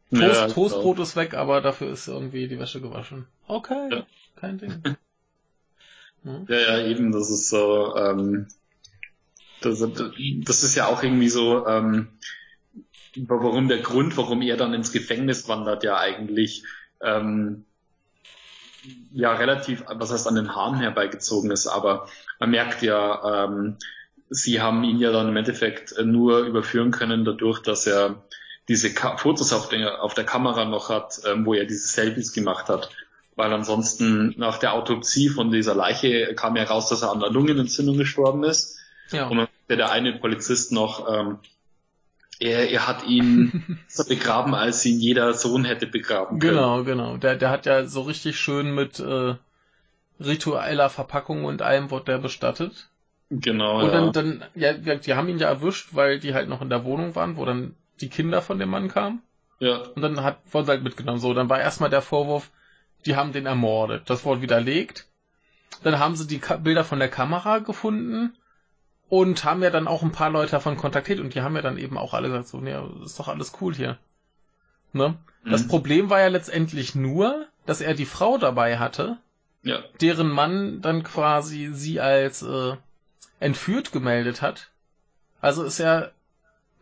Toast, 0.09 0.41
ja, 0.41 0.47
Toastbrot 0.47 0.99
ist 0.99 1.15
weg, 1.15 1.35
aber 1.35 1.61
dafür 1.61 1.91
ist 1.91 2.07
irgendwie 2.07 2.47
die 2.47 2.59
Wäsche 2.59 2.81
gewaschen. 2.81 3.27
Okay, 3.47 3.89
ja. 3.91 4.05
kein 4.35 4.57
Ding. 4.57 4.81
Hm? 6.23 6.45
Ja, 6.47 6.59
ja, 6.59 6.85
eben, 6.85 7.11
das 7.11 7.29
ist 7.29 7.49
so, 7.49 7.95
ähm, 7.95 8.47
das, 9.61 9.79
das 9.79 10.63
ist 10.63 10.75
ja 10.75 10.87
auch 10.87 11.03
irgendwie 11.03 11.29
so, 11.29 11.65
ähm, 11.67 12.09
warum 13.15 13.67
der 13.67 13.79
Grund, 13.79 14.17
warum 14.17 14.41
er 14.41 14.57
dann 14.57 14.73
ins 14.73 14.91
Gefängnis 14.91 15.47
wandert, 15.47 15.83
ja 15.83 15.97
eigentlich 15.97 16.63
ähm, 17.01 17.65
ja 19.11 19.33
relativ, 19.33 19.83
was 19.87 20.11
heißt 20.11 20.27
an 20.27 20.35
den 20.35 20.55
Haaren 20.55 20.79
herbeigezogen 20.79 21.51
ist, 21.51 21.67
aber 21.67 22.07
man 22.39 22.51
merkt 22.51 22.81
ja, 22.81 23.45
ähm, 23.45 23.77
sie 24.29 24.61
haben 24.61 24.83
ihn 24.83 24.97
ja 24.97 25.11
dann 25.11 25.27
im 25.27 25.37
Endeffekt 25.37 25.93
nur 26.03 26.39
überführen 26.39 26.91
können 26.91 27.25
dadurch, 27.25 27.61
dass 27.61 27.85
er 27.85 28.23
diese 28.67 28.93
Ka 28.93 29.17
Fotos 29.17 29.53
auf 29.53 29.69
der, 29.69 30.01
auf 30.01 30.13
der 30.13 30.23
Kamera 30.23 30.65
noch 30.65 30.89
hat, 30.89 31.19
ähm, 31.25 31.45
wo 31.45 31.53
er 31.53 31.65
diese 31.65 31.87
Selfies 31.87 32.31
gemacht 32.31 32.69
hat 32.69 32.89
weil 33.35 33.53
ansonsten 33.53 34.33
nach 34.37 34.57
der 34.57 34.73
Autopsie 34.73 35.29
von 35.29 35.51
dieser 35.51 35.75
Leiche 35.75 36.33
kam 36.35 36.55
ja 36.55 36.63
raus, 36.63 36.89
dass 36.89 37.01
er 37.01 37.11
an 37.11 37.19
der 37.19 37.29
Lungenentzündung 37.29 37.97
gestorben 37.97 38.43
ist. 38.43 38.77
Ja. 39.11 39.27
Und 39.27 39.37
dann 39.37 39.47
der 39.69 39.91
eine 39.91 40.13
Polizist 40.13 40.71
noch, 40.71 41.07
ähm, 41.11 41.39
er, 42.39 42.69
er 42.69 42.87
hat 42.87 43.05
ihn 43.05 43.79
begraben, 44.07 44.53
als 44.53 44.85
ihn 44.85 44.99
jeder 44.99 45.33
Sohn 45.33 45.63
hätte 45.63 45.87
begraben 45.87 46.39
können. 46.39 46.55
Genau, 46.55 46.83
genau. 46.83 47.17
Der, 47.17 47.35
der 47.35 47.49
hat 47.49 47.65
ja 47.65 47.85
so 47.85 48.01
richtig 48.01 48.37
schön 48.37 48.73
mit 48.73 48.99
äh, 48.99 49.35
ritueller 50.19 50.89
Verpackung 50.89 51.45
und 51.45 51.61
allem 51.61 51.91
wurde 51.91 52.05
der 52.05 52.17
bestattet. 52.17 52.89
Genau. 53.29 53.81
Und 53.81 53.93
dann, 53.93 54.41
ja. 54.55 54.73
dann, 54.73 54.85
ja, 54.85 54.95
die 54.95 55.13
haben 55.13 55.29
ihn 55.29 55.39
ja 55.39 55.47
erwischt, 55.47 55.89
weil 55.91 56.19
die 56.19 56.33
halt 56.33 56.49
noch 56.49 56.61
in 56.61 56.69
der 56.69 56.83
Wohnung 56.83 57.15
waren, 57.15 57.37
wo 57.37 57.45
dann 57.45 57.75
die 58.01 58.09
Kinder 58.09 58.41
von 58.41 58.59
dem 58.59 58.69
Mann 58.69 58.89
kamen. 58.89 59.21
Ja. 59.59 59.77
Und 59.95 60.01
dann 60.01 60.21
hat, 60.21 60.39
wurden 60.51 60.65
sie 60.65 60.71
halt 60.71 60.83
mitgenommen. 60.83 61.19
So, 61.19 61.33
dann 61.33 61.49
war 61.49 61.61
erstmal 61.61 61.89
der 61.89 62.01
Vorwurf, 62.01 62.49
die 63.05 63.15
haben 63.15 63.33
den 63.33 63.45
ermordet. 63.45 64.09
Das 64.09 64.25
wurde 64.25 64.41
widerlegt. 64.41 65.07
Dann 65.83 65.99
haben 65.99 66.15
sie 66.15 66.27
die 66.27 66.39
Ka 66.39 66.57
Bilder 66.57 66.83
von 66.83 66.99
der 66.99 67.09
Kamera 67.09 67.59
gefunden 67.59 68.35
und 69.09 69.43
haben 69.43 69.63
ja 69.63 69.69
dann 69.69 69.87
auch 69.87 70.03
ein 70.03 70.11
paar 70.11 70.29
Leute 70.29 70.51
davon 70.51 70.77
kontaktiert 70.77 71.19
und 71.19 71.35
die 71.35 71.41
haben 71.41 71.55
ja 71.55 71.61
dann 71.61 71.77
eben 71.77 71.97
auch 71.97 72.13
alle 72.13 72.29
gesagt, 72.29 72.47
so, 72.47 72.59
nee, 72.59 72.75
ist 73.03 73.19
doch 73.19 73.27
alles 73.27 73.53
cool 73.59 73.73
hier. 73.73 73.97
Ne? 74.93 75.17
Mhm. 75.43 75.51
Das 75.51 75.67
Problem 75.67 76.09
war 76.09 76.19
ja 76.19 76.27
letztendlich 76.27 76.95
nur, 76.95 77.47
dass 77.65 77.81
er 77.81 77.93
die 77.93 78.05
Frau 78.05 78.37
dabei 78.37 78.77
hatte, 78.77 79.17
ja. 79.63 79.79
deren 79.99 80.29
Mann 80.29 80.81
dann 80.81 81.03
quasi 81.03 81.71
sie 81.73 81.99
als 81.99 82.41
äh, 82.41 82.75
entführt 83.39 83.91
gemeldet 83.91 84.41
hat. 84.41 84.71
Also 85.41 85.63
ist 85.63 85.79
er 85.79 86.11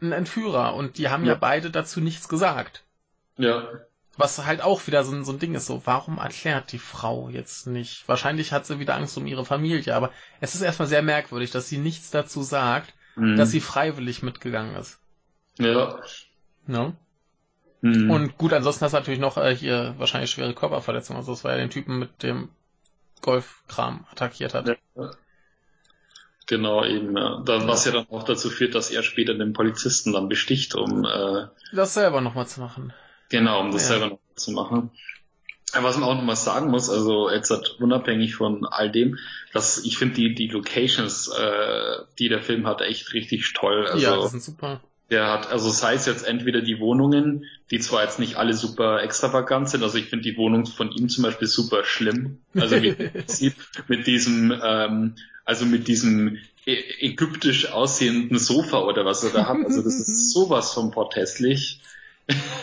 ein 0.02 0.12
Entführer 0.12 0.76
und 0.76 0.98
die 0.98 1.10
haben 1.10 1.26
ja, 1.26 1.34
ja 1.34 1.40
beide 1.40 1.72
dazu 1.72 2.02
nichts 2.02 2.28
gesagt. 2.30 2.84
Ja. 3.38 3.68
Was 4.20 4.46
halt 4.46 4.62
auch 4.62 4.86
wieder 4.86 5.06
so, 5.06 5.24
so 5.24 5.32
ein 5.32 5.40
Ding 5.40 5.56
ist, 5.56 5.66
so, 5.66 5.82
warum 5.86 6.18
erklärt 6.18 6.74
die 6.74 6.78
Frau 6.78 7.30
jetzt 7.30 7.68
nicht? 7.68 8.06
Wahrscheinlich 8.06 8.52
hat 8.52 8.66
sie 8.66 8.78
wieder 8.78 8.96
Angst 8.96 9.18
um 9.18 9.26
ihre 9.26 9.46
Familie, 9.46 9.96
aber 9.96 10.12
es 10.42 10.56
ist 10.56 10.62
erstmal 10.62 10.90
sehr 10.90 11.02
merkwürdig, 11.02 11.52
dass 11.52 11.70
sie 11.70 11.78
nichts 11.78 12.12
dazu 12.12 12.44
sagt, 12.44 12.94
mhm. 13.16 13.38
dass 13.38 13.52
sie 13.52 13.62
freiwillig 13.62 14.22
mitgegangen 14.22 14.76
ist. 14.76 15.00
Ja. 15.58 16.02
Ne? 16.68 16.98
Mhm. 17.80 18.12
Und 18.12 18.38
gut, 18.38 18.52
ansonsten 18.52 18.84
hast 18.84 18.92
du 18.92 18.98
natürlich 18.98 19.22
noch 19.22 19.38
äh, 19.38 19.56
hier 19.56 19.96
wahrscheinlich 19.98 20.32
schwere 20.32 20.54
Körperverletzungen. 20.54 21.22
Also 21.22 21.32
das 21.32 21.46
war 21.46 21.52
ja 21.52 21.58
den 21.58 21.70
Typen 21.70 21.98
mit 21.98 22.22
dem 22.22 22.50
Golfkram 23.22 24.06
attackiert 24.12 24.54
hat. 24.54 24.68
Ja. 24.68 25.12
Genau, 26.46 26.84
eben, 26.84 27.16
ja. 27.16 27.42
Da, 27.46 27.66
was 27.70 27.86
ja 27.86 27.94
dann 27.94 28.10
auch 28.10 28.24
dazu 28.24 28.50
führt, 28.50 28.76
dass 28.76 28.92
er 28.92 29.02
später 29.02 29.34
den 29.34 29.54
Polizisten 29.54 30.12
dann 30.12 30.28
besticht, 30.28 30.76
um 30.76 31.06
äh, 31.06 31.48
das 31.72 31.94
selber 31.94 32.20
nochmal 32.20 32.48
zu 32.48 32.60
machen. 32.60 32.92
Genau, 33.30 33.62
um 33.62 33.72
das 33.72 33.84
ja. 33.84 33.96
selber 33.96 34.08
noch 34.08 34.20
zu 34.36 34.52
machen. 34.52 34.92
Was 35.72 35.98
man 35.98 36.10
auch 36.10 36.16
noch 36.16 36.24
mal 36.24 36.36
sagen 36.36 36.72
muss, 36.72 36.90
also 36.90 37.30
jetzt 37.30 37.52
hat 37.52 37.78
unabhängig 37.80 38.34
von 38.34 38.66
all 38.66 38.92
dem, 38.92 39.20
dass 39.54 39.84
ich 39.86 40.00
finde 40.00 40.16
die 40.16 40.34
die 40.34 40.48
Locations, 40.48 41.28
äh, 41.28 41.98
die 42.18 42.28
der 42.28 42.42
Film 42.42 42.66
hat, 42.66 42.82
echt 42.82 43.14
richtig 43.14 43.54
toll. 43.54 43.86
Also, 43.86 44.04
ja, 44.04 44.16
das 44.16 44.32
sind 44.32 44.42
super. 44.42 44.82
Der 45.12 45.32
hat, 45.32 45.52
also 45.52 45.70
sei 45.70 45.96
es 45.96 46.06
jetzt 46.06 46.26
entweder 46.26 46.62
die 46.62 46.80
Wohnungen, 46.80 47.46
die 47.72 47.80
zwar 47.80 48.04
jetzt 48.04 48.20
nicht 48.20 48.36
alle 48.36 48.54
super 48.54 49.02
extravagant 49.02 49.70
sind, 49.70 49.84
also 49.84 49.98
ich 49.98 50.06
finde 50.06 50.24
die 50.24 50.38
Wohnung 50.38 50.66
von 50.66 50.92
ihm 50.92 51.10
zum 51.10 51.24
Beispiel 51.24 51.48
super 51.48 51.84
schlimm. 51.84 52.40
Also 52.56 52.82
wie 52.82 52.92
man 52.92 53.28
sieht, 53.28 53.56
mit 53.88 54.08
diesem, 54.08 54.54
ähm, 54.64 55.16
also 55.46 55.66
mit 55.66 55.88
diesem 55.88 56.38
ägyptisch 56.66 57.72
aussehenden 57.72 58.38
Sofa 58.38 58.82
oder 58.82 59.06
was 59.06 59.24
er 59.24 59.32
da 59.32 59.48
hat. 59.48 59.58
Also 59.66 59.82
das 59.82 59.96
ist 60.00 60.32
sowas 60.34 60.74
von 60.74 60.92
porthässlich. 60.92 61.80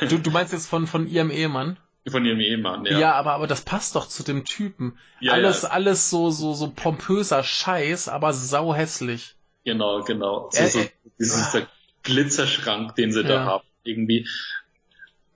Du, 0.00 0.18
du 0.18 0.30
meinst 0.30 0.52
jetzt 0.52 0.68
von, 0.68 0.86
von 0.86 1.08
ihrem 1.08 1.30
Ehemann? 1.30 1.78
Von 2.08 2.24
ihrem 2.24 2.38
Ehemann, 2.38 2.84
ja. 2.84 2.98
Ja, 2.98 3.12
aber, 3.14 3.32
aber 3.32 3.46
das 3.46 3.62
passt 3.62 3.96
doch 3.96 4.06
zu 4.06 4.22
dem 4.22 4.44
Typen. 4.44 4.96
Ja, 5.20 5.32
alles, 5.32 5.62
ja. 5.62 5.70
alles 5.70 6.08
so, 6.08 6.30
so, 6.30 6.54
so 6.54 6.70
pompöser 6.70 7.42
Scheiß, 7.42 8.08
aber 8.08 8.32
sau 8.32 8.74
hässlich. 8.74 9.34
Genau, 9.64 10.02
genau. 10.04 10.48
So, 10.52 10.66
so, 10.66 10.84
dieses, 11.18 11.50
der 11.50 11.66
Glitzerschrank, 12.04 12.94
den 12.94 13.10
sie 13.12 13.22
ja. 13.22 13.28
da 13.28 13.44
haben, 13.44 13.64
irgendwie. 13.82 14.28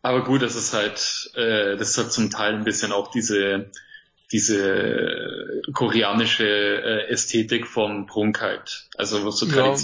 Aber 0.03 0.22
gut, 0.22 0.43
das 0.43 0.55
ist 0.55 0.72
halt, 0.72 1.33
äh, 1.35 1.76
das 1.76 1.99
hat 1.99 2.12
zum 2.12 2.31
Teil 2.31 2.55
ein 2.55 2.64
bisschen 2.64 2.93
auch 2.93 3.11
diese, 3.11 3.70
diese 4.31 5.62
koreanische 5.72 6.47
äh, 6.47 7.09
Ästhetik 7.09 7.66
von 7.66 8.07
Prunkheit. 8.07 8.89
Also 8.97 9.28
so 9.31 9.47
ja. 9.47 9.76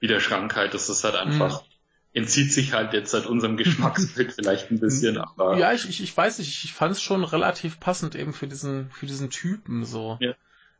wie 0.00 0.06
der 0.06 0.20
Schrank 0.20 0.54
halt, 0.54 0.74
das 0.74 0.90
ist 0.90 1.04
halt 1.04 1.14
einfach, 1.14 1.62
mhm. 1.62 1.71
Entzieht 2.14 2.52
sich 2.52 2.72
halt 2.72 2.92
jetzt 2.92 3.10
seit 3.10 3.26
unserem 3.26 3.56
Geschmacksbild 3.56 4.32
vielleicht 4.36 4.70
ein 4.70 4.80
bisschen, 4.80 5.18
aber. 5.18 5.56
Ja, 5.56 5.72
ich, 5.72 5.88
ich, 5.88 6.02
ich 6.02 6.16
weiß 6.16 6.38
nicht, 6.38 6.64
ich 6.64 6.72
fand 6.72 6.92
es 6.92 7.02
schon 7.02 7.24
relativ 7.24 7.80
passend 7.80 8.14
eben 8.14 8.32
für 8.32 8.46
diesen, 8.46 8.90
für 8.90 9.06
diesen 9.06 9.30
Typen 9.30 9.84
so. 9.84 10.18
Ja. 10.20 10.34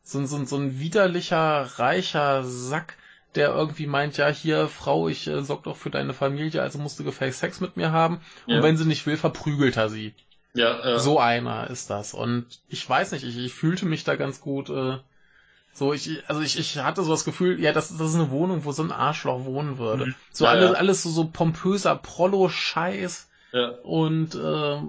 So, 0.05 0.25
so, 0.27 0.45
so 0.45 0.57
ein 0.57 0.79
widerlicher, 0.81 1.71
reicher 1.77 2.45
Sack, 2.45 2.97
der 3.35 3.51
irgendwie 3.51 3.87
meint, 3.87 4.17
ja, 4.17 4.29
hier, 4.29 4.69
Frau, 4.69 5.09
ich 5.09 5.27
äh, 5.27 5.43
sorg 5.43 5.63
doch 5.63 5.77
für 5.77 5.91
deine 5.91 6.13
Familie, 6.13 6.61
also 6.61 6.79
musst 6.79 6.99
du 6.99 7.05
gefälligst 7.05 7.41
Sex 7.41 7.61
mit 7.61 7.77
mir 7.77 7.93
haben. 7.93 8.21
Ja. 8.47 8.57
Und 8.57 8.63
wenn 8.63 8.77
sie 8.77 8.85
nicht 8.85 9.07
will, 9.07 9.17
verprügelt 9.17 9.77
er 9.77 9.89
sie. 9.89 10.15
Ja, 10.55 10.87
ja. 10.87 10.99
So 10.99 11.19
einer 11.19 11.71
ist 11.71 11.89
das. 11.89 12.13
Und 12.13 12.61
ich 12.69 12.87
weiß 12.87 13.13
nicht, 13.13 13.25
ich, 13.25 13.39
ich 13.39 13.55
fühlte 13.55 13.87
mich 13.87 14.05
da 14.05 14.17
ganz 14.17 14.41
gut. 14.41 14.69
Äh, 14.69 14.99
so, 15.73 15.93
ich, 15.93 16.23
also 16.29 16.43
ich, 16.43 16.59
ich 16.59 16.79
hatte 16.79 17.03
so 17.03 17.11
das 17.11 17.25
Gefühl, 17.25 17.59
ja, 17.61 17.73
das, 17.73 17.89
das 17.97 18.11
ist 18.11 18.15
eine 18.15 18.31
Wohnung, 18.31 18.65
wo 18.65 18.73
so 18.73 18.83
ein 18.83 18.93
Arschloch 18.93 19.45
wohnen 19.45 19.79
würde. 19.79 20.07
Mhm. 20.07 20.15
So 20.31 20.45
ja, 20.45 20.51
alles, 20.51 20.71
ja. 20.71 20.77
alles 20.77 21.03
so, 21.03 21.11
so 21.11 21.25
pompöser 21.25 21.97
Prollo-Scheiß. 21.97 23.29
Ja. 23.53 23.69
Und 23.83 24.35
äh, 24.35 24.81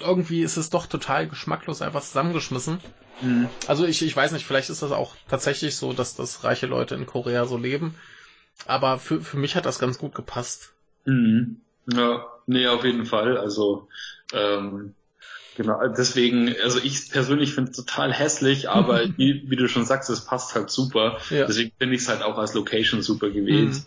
irgendwie 0.00 0.42
ist 0.42 0.56
es 0.56 0.70
doch 0.70 0.86
total 0.86 1.26
geschmacklos 1.26 1.80
einfach 1.80 2.02
zusammengeschmissen. 2.02 2.80
Mhm. 3.22 3.48
Also 3.66 3.86
ich, 3.86 4.02
ich 4.02 4.14
weiß 4.14 4.32
nicht, 4.32 4.44
vielleicht 4.44 4.68
ist 4.68 4.82
das 4.82 4.92
auch 4.92 5.14
tatsächlich 5.28 5.76
so, 5.76 5.94
dass 5.94 6.16
das 6.16 6.44
reiche 6.44 6.66
Leute 6.66 6.94
in 6.94 7.06
Korea 7.06 7.46
so 7.46 7.56
leben. 7.56 7.94
Aber 8.66 8.98
für, 8.98 9.22
für 9.22 9.38
mich 9.38 9.56
hat 9.56 9.64
das 9.66 9.78
ganz 9.78 9.98
gut 9.98 10.14
gepasst. 10.14 10.72
Mhm. 11.04 11.60
Ja, 11.86 12.26
nee, 12.46 12.66
auf 12.66 12.84
jeden 12.84 13.06
Fall. 13.06 13.38
Also 13.38 13.88
ähm, 14.32 14.94
Genau, 15.56 15.80
deswegen, 15.88 16.54
also 16.62 16.78
ich 16.82 17.10
persönlich 17.10 17.54
finde 17.54 17.70
es 17.70 17.76
total 17.76 18.12
hässlich, 18.12 18.68
aber 18.68 19.04
wie, 19.16 19.44
wie, 19.46 19.56
du 19.56 19.68
schon 19.68 19.86
sagst, 19.86 20.10
es 20.10 20.24
passt 20.24 20.54
halt 20.54 20.70
super. 20.70 21.18
Ja. 21.30 21.46
Deswegen 21.46 21.72
finde 21.78 21.94
ich 21.94 22.02
es 22.02 22.08
halt 22.08 22.22
auch 22.22 22.36
als 22.36 22.52
Location 22.54 23.02
super 23.02 23.30
gewählt. 23.30 23.70
Mhm. 23.70 23.82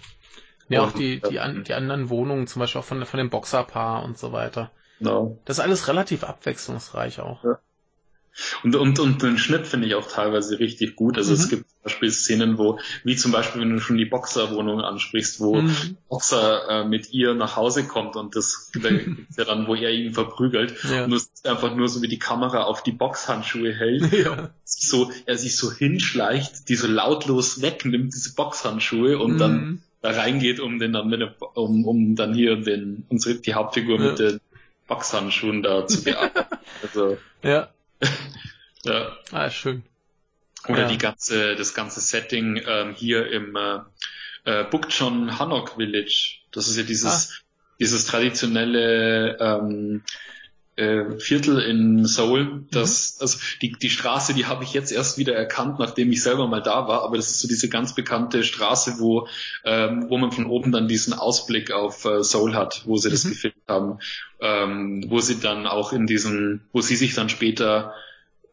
Ja, 0.70 0.82
und, 0.82 0.89
auch 0.89 0.93
die, 0.93 1.22
die, 1.30 1.39
an, 1.39 1.63
die 1.63 1.74
anderen 1.74 2.09
Wohnungen, 2.09 2.47
zum 2.47 2.59
Beispiel 2.59 2.82
auch 2.82 2.86
von, 2.86 3.05
von 3.05 3.17
dem 3.17 3.30
Boxerpaar 3.30 4.03
und 4.03 4.17
so 4.17 4.32
weiter. 4.32 4.72
Genau. 4.99 5.39
Das 5.45 5.57
ist 5.57 5.63
alles 5.63 5.88
relativ 5.88 6.24
abwechslungsreich 6.24 7.20
auch. 7.20 7.43
Ja. 7.43 7.59
Und, 8.63 8.75
und, 8.75 8.99
und 8.99 9.21
den 9.21 9.38
Schnitt 9.38 9.67
finde 9.67 9.88
ich 9.88 9.95
auch 9.95 10.07
teilweise 10.09 10.59
richtig 10.59 10.95
gut. 10.95 11.17
Also 11.17 11.32
mhm. 11.32 11.39
es 11.39 11.49
gibt 11.49 11.69
zum 11.69 11.84
Beispiel 11.84 12.11
Szenen, 12.11 12.57
wo, 12.57 12.80
wie 13.03 13.15
zum 13.15 13.32
Beispiel, 13.32 13.61
wenn 13.61 13.71
du 13.71 13.80
schon 13.80 13.97
die 13.97 14.05
Boxerwohnung 14.05 14.82
ansprichst, 14.82 15.39
wo 15.39 15.61
mhm. 15.61 15.97
Boxer 16.07 16.69
äh, 16.69 16.86
mit 16.86 17.11
ihr 17.11 17.34
nach 17.34 17.55
Hause 17.55 17.86
kommt 17.86 18.15
und 18.15 18.36
das 18.36 18.71
da 18.82 18.89
gibt's 18.89 19.38
ja 19.38 19.45
dann, 19.45 19.67
wo 19.67 19.75
er 19.75 19.91
ihn 19.91 20.13
verprügelt. 20.13 20.75
Ja. 20.89 21.05
Und 21.05 21.11
du 21.11 21.17
siehst 21.17 21.47
einfach 21.47 21.75
nur 21.75 21.88
so, 21.88 22.01
wie 22.01 22.07
die 22.07 22.19
Kamera 22.19 22.63
auf 22.63 22.84
die 22.84 22.91
Boxhandschuhe 22.91 23.73
hält. 23.73 24.09
Ja. 24.19 24.49
So, 24.65 25.11
er 25.25 25.38
sich 25.38 25.55
so 25.55 25.71
hinschleicht, 25.71 26.67
die 26.67 26.75
so 26.75 26.88
lautlos 26.88 27.61
wegnimmt, 27.61 28.13
diese 28.13 28.36
Boxhandschuhe 28.36 29.17
und 29.17 29.34
mhm. 29.34 29.38
dann 29.38 29.84
da 30.01 30.11
reingeht, 30.11 30.59
um 30.59 30.80
den 30.80 30.93
dann 30.93 31.07
mit, 31.07 31.21
um, 31.53 31.86
um 31.86 32.15
dann 32.15 32.34
hier 32.34 32.57
den, 32.57 33.05
unsere, 33.09 33.36
die 33.36 33.53
Hauptfigur 33.53 33.99
ja. 33.99 34.09
mit 34.09 34.19
den 34.19 34.39
Boxhandschuhen 34.88 35.63
da 35.63 35.88
zu 35.88 36.03
bearbeiten. 36.03 36.57
also, 36.82 37.17
ja. 37.43 37.69
ja. 38.83 39.17
Ah, 39.31 39.49
schön. 39.49 39.83
Oder 40.67 40.81
ja. 40.81 40.87
die 40.87 40.97
ganze, 40.97 41.55
das 41.55 41.73
ganze 41.73 42.01
Setting 42.01 42.61
ähm, 42.65 42.93
hier 42.93 43.31
im 43.31 43.55
äh, 43.55 43.79
äh, 44.45 44.63
Bukchon 44.65 45.39
Hanok 45.39 45.75
Village. 45.75 46.39
Das 46.51 46.67
ist 46.67 46.77
ja 46.77 46.83
dieses, 46.83 47.31
ah. 47.31 47.43
dieses 47.79 48.05
traditionelle 48.05 49.37
ähm, 49.39 50.03
äh, 50.80 51.19
Viertel 51.19 51.59
in 51.59 52.05
Seoul. 52.05 52.63
Das, 52.71 53.17
mhm. 53.17 53.21
also 53.21 53.38
die, 53.61 53.71
die 53.73 53.89
Straße, 53.89 54.34
die 54.34 54.45
habe 54.45 54.63
ich 54.63 54.73
jetzt 54.73 54.91
erst 54.91 55.17
wieder 55.17 55.36
erkannt, 55.36 55.77
nachdem 55.77 56.11
ich 56.11 56.23
selber 56.23 56.47
mal 56.47 56.61
da 56.61 56.88
war. 56.88 57.03
Aber 57.03 57.17
das 57.17 57.30
ist 57.30 57.41
so 57.41 57.47
diese 57.47 57.69
ganz 57.69 57.93
bekannte 57.93 58.43
Straße, 58.43 58.95
wo, 58.99 59.27
ähm, 59.65 60.05
wo 60.07 60.17
man 60.17 60.32
von 60.32 60.45
oben 60.45 60.71
dann 60.71 60.88
diesen 60.88 61.13
Ausblick 61.13 61.71
auf 61.71 62.05
äh, 62.05 62.23
Seoul 62.23 62.55
hat, 62.55 62.84
wo 62.86 62.97
sie 62.97 63.09
mhm. 63.09 63.11
das 63.11 63.23
gefilmt 63.27 63.55
haben, 63.67 63.99
ähm, 64.39 65.05
wo 65.09 65.19
sie 65.19 65.39
dann 65.39 65.67
auch 65.67 65.91
in 65.91 66.07
diesen, 66.07 66.61
wo 66.71 66.82
sie 66.82 66.95
sich 66.95 67.13
dann 67.13 67.30
später 67.30 67.93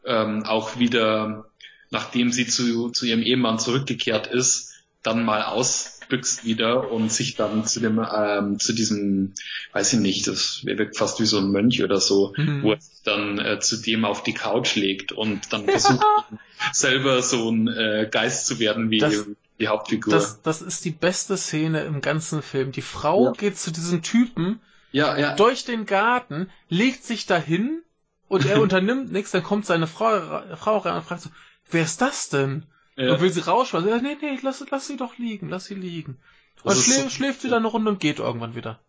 ähm, 0.05 0.43
auch 0.43 0.77
wieder, 0.79 1.45
nachdem 1.91 2.31
sie 2.31 2.45
zu, 2.45 2.89
zu 2.89 3.05
ihrem 3.05 3.21
Ehemann 3.21 3.59
zurückgekehrt 3.59 4.27
ist, 4.27 4.73
dann 5.01 5.23
mal 5.23 5.43
aus 5.43 5.96
büxt 6.07 6.45
wieder 6.45 6.91
und 6.91 7.11
sich 7.11 7.35
dann 7.35 7.65
zu 7.65 7.79
dem, 7.79 7.99
ähm, 7.99 8.59
zu 8.59 8.73
diesem, 8.73 9.33
weiß 9.73 9.93
ich 9.93 9.99
nicht, 9.99 10.27
das 10.27 10.65
wirkt 10.65 10.97
fast 10.97 11.19
wie 11.19 11.25
so 11.25 11.37
ein 11.37 11.51
Mönch 11.51 11.83
oder 11.83 11.99
so, 11.99 12.33
mhm. 12.35 12.63
wo 12.63 12.71
er 12.71 12.81
sich 12.81 13.03
dann 13.03 13.39
äh, 13.39 13.59
zu 13.59 13.77
dem 13.77 14.05
auf 14.05 14.23
die 14.23 14.33
Couch 14.33 14.75
legt 14.75 15.11
und 15.11 15.53
dann 15.53 15.65
versucht 15.65 16.05
selber 16.73 17.21
so 17.21 17.49
ein 17.49 17.67
äh, 17.67 18.07
Geist 18.11 18.47
zu 18.47 18.59
werden 18.59 18.89
wie 18.89 18.99
das, 18.99 19.25
die 19.59 19.67
Hauptfigur. 19.67 20.13
Das, 20.13 20.41
das 20.41 20.61
ist 20.61 20.85
die 20.85 20.91
beste 20.91 21.37
Szene 21.37 21.81
im 21.81 22.01
ganzen 22.01 22.41
Film. 22.41 22.71
Die 22.71 22.81
Frau 22.81 23.25
ja. 23.25 23.31
geht 23.31 23.57
zu 23.57 23.71
diesem 23.71 24.01
Typen 24.01 24.59
ja, 24.91 25.17
ja. 25.17 25.35
durch 25.35 25.65
den 25.65 25.85
Garten, 25.85 26.49
legt 26.69 27.03
sich 27.03 27.25
dahin 27.25 27.81
und 28.27 28.45
er 28.45 28.61
unternimmt 28.61 29.11
nichts, 29.11 29.31
dann 29.31 29.43
kommt 29.43 29.65
seine 29.65 29.87
Frau, 29.87 30.41
Frau 30.55 30.77
rein 30.77 30.95
und 30.95 31.03
fragt 31.03 31.21
so, 31.21 31.29
wer 31.71 31.83
ist 31.83 32.01
das 32.01 32.29
denn? 32.29 32.65
Ja. 32.97 33.13
Und 33.13 33.21
will 33.21 33.31
sie 33.31 33.45
rausschmeißen. 33.45 33.89
Ja, 33.89 33.97
nee, 33.97 34.17
nee, 34.19 34.39
lass, 34.41 34.63
lass 34.71 34.87
sie 34.87 34.97
doch 34.97 35.17
liegen, 35.17 35.49
lass 35.49 35.65
sie 35.65 35.75
liegen. 35.75 36.17
Und 36.63 36.75
schläft, 36.75 37.01
so, 37.03 37.09
schläft 37.09 37.41
sie 37.41 37.49
dann 37.49 37.59
eine 37.59 37.67
Runde 37.67 37.91
und 37.91 37.99
geht 37.99 38.19
irgendwann 38.19 38.55
wieder. 38.55 38.79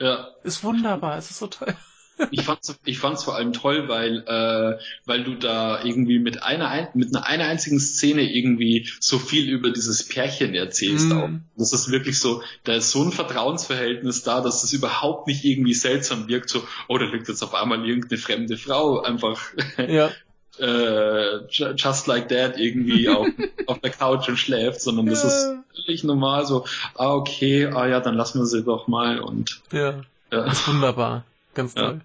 Ja. 0.00 0.28
Ist 0.44 0.62
wunderbar, 0.62 1.18
es 1.18 1.30
ist 1.30 1.38
so 1.38 1.48
toll. 1.48 1.74
ich 2.30 2.42
fand's, 2.42 2.78
ich 2.84 2.98
fand's 2.98 3.24
vor 3.24 3.34
allem 3.34 3.52
toll, 3.52 3.88
weil, 3.88 4.24
äh, 4.26 4.78
weil 5.04 5.24
du 5.24 5.34
da 5.34 5.84
irgendwie 5.84 6.18
mit 6.18 6.42
einer, 6.42 6.88
mit 6.94 7.14
einer, 7.14 7.26
einer 7.26 7.44
einzigen 7.44 7.80
Szene 7.80 8.22
irgendwie 8.22 8.88
so 9.00 9.18
viel 9.18 9.48
über 9.48 9.70
dieses 9.70 10.06
Pärchen 10.06 10.54
erzählst 10.54 11.08
mm. 11.08 11.12
auch. 11.12 11.28
Das 11.56 11.72
ist 11.72 11.90
wirklich 11.90 12.18
so, 12.18 12.42
da 12.64 12.74
ist 12.74 12.90
so 12.90 13.02
ein 13.02 13.12
Vertrauensverhältnis 13.12 14.22
da, 14.22 14.40
dass 14.40 14.62
es 14.62 14.72
überhaupt 14.72 15.26
nicht 15.26 15.44
irgendwie 15.44 15.74
seltsam 15.74 16.28
wirkt, 16.28 16.48
so, 16.48 16.66
oh, 16.88 16.96
da 16.96 17.04
liegt 17.04 17.28
jetzt 17.28 17.42
auf 17.42 17.54
einmal 17.54 17.84
irgendeine 17.86 18.18
fremde 18.18 18.56
Frau 18.56 19.00
einfach 19.02 19.42
ja 19.76 20.10
äh, 20.58 21.46
just 21.48 22.06
like 22.06 22.28
that 22.28 22.58
irgendwie 22.58 23.08
auf, 23.10 23.26
auf 23.66 23.78
der 23.80 23.90
Couch 23.90 24.28
und 24.28 24.36
schläft, 24.36 24.80
sondern 24.80 25.06
das 25.06 25.24
ist 25.24 25.54
völlig 25.74 26.04
normal 26.04 26.46
so, 26.46 26.64
ah 26.94 27.14
okay, 27.14 27.66
ah 27.66 27.86
ja, 27.86 28.00
dann 28.00 28.14
lassen 28.14 28.40
wir 28.40 28.46
sie 28.46 28.62
doch 28.62 28.88
mal 28.88 29.20
und 29.20 29.60
ja, 29.72 29.90
ja. 29.90 30.44
das 30.44 30.60
ist 30.60 30.68
wunderbar, 30.68 31.24
ganz 31.54 31.74
toll. 31.74 32.00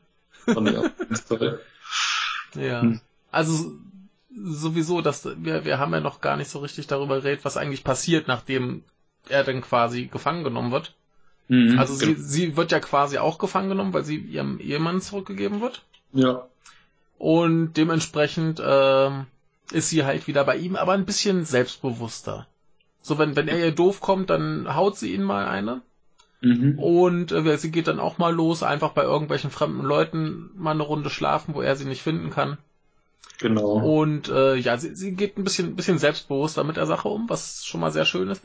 Ja, 0.47 0.54
fand 0.54 0.70
ich 0.70 0.78
auch 0.78 0.89
ganz 0.97 1.26
toll. 1.26 1.62
Ja, 2.56 2.82
hm. 2.82 2.99
also 3.32 3.72
sowieso, 4.36 5.02
dass 5.02 5.26
wir, 5.26 5.66
wir 5.66 5.80
haben 5.80 5.93
ja 5.93 5.99
noch 5.99 6.22
gar 6.22 6.38
nicht 6.38 6.49
so 6.49 6.60
richtig 6.60 6.88
darüber 6.88 7.18
geredet, 7.22 7.45
was 7.45 7.58
eigentlich 7.58 7.84
passiert, 7.84 8.28
nachdem 8.28 8.84
er 9.30 9.43
dann 9.43 9.62
quasi 9.62 10.06
gefangen 10.06 10.43
genommen 10.43 10.72
wird. 10.72 10.93
Mhm, 11.47 11.78
also 11.80 11.93
sie, 11.93 12.14
genau. 12.14 12.20
sie 12.20 12.58
wird 12.58 12.72
ja 12.72 12.80
quasi 12.80 13.18
auch 13.18 13.38
gefangen 13.38 13.70
genommen, 13.70 13.93
weil 13.93 14.06
sie 14.06 14.18
ihrem 14.18 14.60
Ehemann 14.60 15.02
zurückgegeben 15.02 15.62
wird. 15.62 15.82
Ja. 16.14 16.47
Und 17.22 17.74
dementsprechend 17.74 18.60
äh, 18.60 19.12
ist 19.72 19.90
sie 19.90 20.06
halt 20.06 20.26
wieder 20.26 20.44
bei 20.44 20.58
ihm, 20.58 20.76
aber 20.76 20.94
ein 20.94 21.06
bisschen 21.06 21.46
selbstbewusster. 21.46 22.48
So, 23.04 23.20
wenn, 23.20 23.36
wenn 23.36 23.48
er 23.48 23.60
ihr 23.60 23.76
doof 23.76 24.02
kommt, 24.02 24.32
dann 24.32 24.76
haut 24.76 24.98
sie 24.98 25.14
ihn 25.14 25.22
mal 25.22 25.46
eine. 25.46 25.84
Mhm. 26.42 26.80
Und 26.80 27.32
äh, 27.32 27.58
sie 27.60 27.70
geht 27.70 27.88
dann 27.88 28.00
auch 28.00 28.18
mal 28.18 28.34
los, 28.34 28.64
einfach 28.64 28.94
bei 28.94 29.04
irgendwelchen 29.04 29.52
fremden 29.52 29.84
Leuten 29.84 30.50
mal 30.56 30.72
eine 30.72 30.82
Runde 30.82 31.12
schlafen, 31.12 31.54
wo 31.54 31.62
er 31.62 31.76
sie 31.76 31.86
nicht 31.86 32.02
finden 32.02 32.32
kann. 32.32 32.58
Genau. 33.38 33.74
Und 33.74 34.30
äh, 34.30 34.56
ja, 34.56 34.80
sie, 34.80 34.96
sie 34.96 35.12
geht 35.12 35.38
ein 35.38 35.44
bisschen, 35.44 35.76
bisschen 35.76 36.00
selbstbewusster 36.00 36.64
mit 36.64 36.78
der 36.78 36.88
Sache 36.88 37.08
um, 37.08 37.30
was 37.30 37.64
schon 37.64 37.82
mal 37.82 37.92
sehr 37.92 38.06
schön 38.06 38.30
ist. 38.30 38.42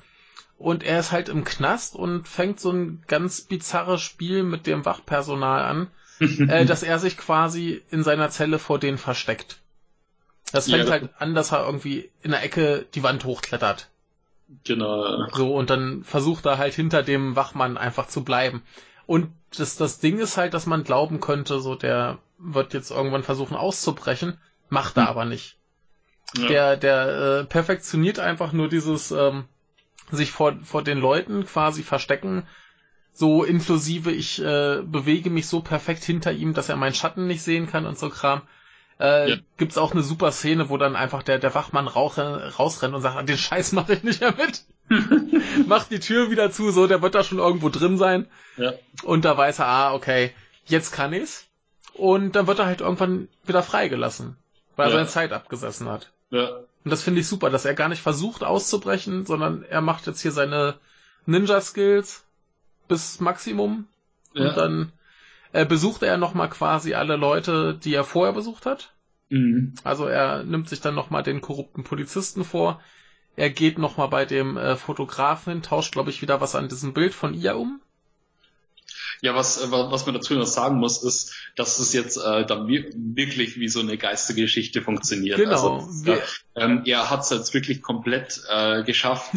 Und 0.58 0.82
er 0.82 1.00
ist 1.00 1.12
halt 1.12 1.30
im 1.30 1.44
Knast 1.44 1.96
und 1.96 2.28
fängt 2.28 2.60
so 2.60 2.72
ein 2.72 3.02
ganz 3.06 3.40
bizarres 3.40 4.02
Spiel 4.02 4.42
mit 4.42 4.66
dem 4.66 4.84
Wachpersonal 4.84 5.62
an, 5.62 5.86
äh, 6.48 6.64
dass 6.64 6.82
er 6.82 6.98
sich 6.98 7.16
quasi 7.16 7.82
in 7.90 8.02
seiner 8.02 8.30
Zelle 8.30 8.58
vor 8.58 8.78
denen 8.78 8.98
versteckt. 8.98 9.58
Das 10.52 10.70
fängt 10.70 10.84
ja. 10.84 10.90
halt 10.90 11.10
an, 11.18 11.34
dass 11.34 11.52
er 11.52 11.64
irgendwie 11.64 12.10
in 12.22 12.30
der 12.30 12.42
Ecke 12.42 12.86
die 12.94 13.02
Wand 13.02 13.24
hochklettert. 13.24 13.90
Genau. 14.64 15.26
So, 15.32 15.54
und 15.54 15.70
dann 15.70 16.04
versucht 16.04 16.46
er 16.46 16.58
halt 16.58 16.74
hinter 16.74 17.02
dem 17.02 17.34
Wachmann 17.34 17.76
einfach 17.76 18.06
zu 18.06 18.22
bleiben. 18.22 18.62
Und 19.06 19.32
das, 19.56 19.76
das 19.76 19.98
Ding 19.98 20.18
ist 20.18 20.36
halt, 20.36 20.54
dass 20.54 20.66
man 20.66 20.84
glauben 20.84 21.20
könnte, 21.20 21.60
so 21.60 21.74
der 21.74 22.18
wird 22.38 22.74
jetzt 22.74 22.90
irgendwann 22.90 23.22
versuchen 23.22 23.56
auszubrechen, 23.56 24.38
macht 24.68 24.96
er 24.96 25.04
hm. 25.04 25.08
aber 25.08 25.24
nicht. 25.24 25.56
Ja. 26.36 26.48
Der, 26.48 26.76
der 26.76 27.08
äh, 27.08 27.44
perfektioniert 27.44 28.18
einfach 28.18 28.52
nur 28.52 28.68
dieses 28.68 29.10
ähm, 29.10 29.44
sich 30.10 30.32
vor, 30.32 30.56
vor 30.62 30.82
den 30.82 30.98
Leuten 30.98 31.46
quasi 31.46 31.82
verstecken, 31.82 32.46
so 33.18 33.44
inklusive 33.44 34.12
ich 34.12 34.42
äh, 34.42 34.82
bewege 34.84 35.30
mich 35.30 35.48
so 35.48 35.60
perfekt 35.60 36.04
hinter 36.04 36.32
ihm, 36.32 36.52
dass 36.52 36.68
er 36.68 36.76
meinen 36.76 36.94
Schatten 36.94 37.26
nicht 37.26 37.42
sehen 37.42 37.66
kann 37.66 37.86
und 37.86 37.98
so 37.98 38.10
Kram. 38.10 38.42
Äh, 39.00 39.30
ja. 39.30 39.36
Gibt's 39.56 39.78
auch 39.78 39.92
eine 39.92 40.02
super 40.02 40.32
Szene, 40.32 40.68
wo 40.68 40.76
dann 40.76 40.96
einfach 40.96 41.22
der, 41.22 41.38
der 41.38 41.54
Wachmann 41.54 41.88
rauch, 41.88 42.18
rausrennt 42.18 42.94
und 42.94 43.00
sagt, 43.02 43.28
den 43.28 43.38
Scheiß 43.38 43.72
mache 43.72 43.94
ich 43.94 44.02
nicht 44.02 44.20
mehr 44.20 44.34
mit. 44.36 44.64
macht 45.66 45.90
die 45.90 46.00
Tür 46.00 46.30
wieder 46.30 46.50
zu, 46.50 46.70
so, 46.70 46.86
der 46.86 47.00
wird 47.02 47.14
da 47.14 47.24
schon 47.24 47.38
irgendwo 47.38 47.70
drin 47.70 47.96
sein. 47.96 48.26
Ja. 48.56 48.74
Und 49.02 49.24
da 49.24 49.36
weiß 49.36 49.60
er, 49.60 49.66
ah, 49.66 49.94
okay, 49.94 50.32
jetzt 50.66 50.92
kann 50.92 51.12
ich's. 51.12 51.46
Und 51.94 52.36
dann 52.36 52.46
wird 52.46 52.58
er 52.58 52.66
halt 52.66 52.82
irgendwann 52.82 53.28
wieder 53.44 53.62
freigelassen, 53.62 54.36
weil 54.76 54.88
er 54.88 54.90
Ja. 54.90 54.96
seine 54.98 55.08
Zeit 55.08 55.32
abgesessen 55.32 55.88
hat. 55.88 56.12
Ja. 56.30 56.48
Und 56.84 56.90
das 56.90 57.02
finde 57.02 57.20
ich 57.22 57.28
super, 57.28 57.48
dass 57.48 57.64
er 57.64 57.74
gar 57.74 57.88
nicht 57.88 58.02
versucht 58.02 58.44
auszubrechen, 58.44 59.24
sondern 59.24 59.62
er 59.62 59.80
macht 59.80 60.06
jetzt 60.06 60.20
hier 60.20 60.32
seine 60.32 60.74
Ninja-Skills 61.24 62.25
bis 62.88 63.20
Maximum. 63.20 63.86
Ja. 64.34 64.48
Und 64.50 64.56
dann 64.56 64.92
äh, 65.52 65.64
besucht 65.64 66.02
er 66.02 66.16
nochmal 66.16 66.48
quasi 66.50 66.94
alle 66.94 67.16
Leute, 67.16 67.74
die 67.82 67.94
er 67.94 68.04
vorher 68.04 68.34
besucht 68.34 68.66
hat. 68.66 68.92
Mhm. 69.30 69.74
Also 69.84 70.06
er 70.06 70.44
nimmt 70.44 70.68
sich 70.68 70.80
dann 70.80 70.94
nochmal 70.94 71.22
den 71.22 71.40
korrupten 71.40 71.84
Polizisten 71.84 72.44
vor. 72.44 72.80
Er 73.36 73.50
geht 73.50 73.78
nochmal 73.78 74.08
bei 74.08 74.24
dem 74.24 74.56
äh, 74.56 74.76
Fotografen 74.76 75.52
hin, 75.52 75.62
tauscht, 75.62 75.92
glaube 75.92 76.10
ich, 76.10 76.22
wieder 76.22 76.40
was 76.40 76.54
an 76.54 76.68
diesem 76.68 76.94
Bild 76.94 77.12
von 77.14 77.34
ihr 77.34 77.56
um. 77.56 77.80
Ja, 79.20 79.34
was, 79.34 79.62
äh, 79.62 79.70
wa- 79.70 79.90
was 79.90 80.06
man 80.06 80.14
dazu 80.14 80.34
noch 80.34 80.46
sagen 80.46 80.76
muss, 80.76 81.02
ist, 81.02 81.34
dass 81.56 81.78
es 81.78 81.92
jetzt 81.92 82.16
äh, 82.18 82.44
dann 82.46 82.68
wir- 82.68 82.90
wirklich 82.94 83.58
wie 83.58 83.68
so 83.68 83.80
eine 83.80 83.96
Geistergeschichte 83.98 84.82
funktioniert. 84.82 85.38
Genau. 85.38 85.78
Also, 85.78 86.10
ja, 86.10 86.18
ähm, 86.54 86.82
er 86.86 87.10
hat 87.10 87.20
es 87.20 87.30
jetzt 87.30 87.52
wirklich 87.54 87.82
komplett 87.82 88.40
äh, 88.50 88.84
geschafft, 88.84 89.32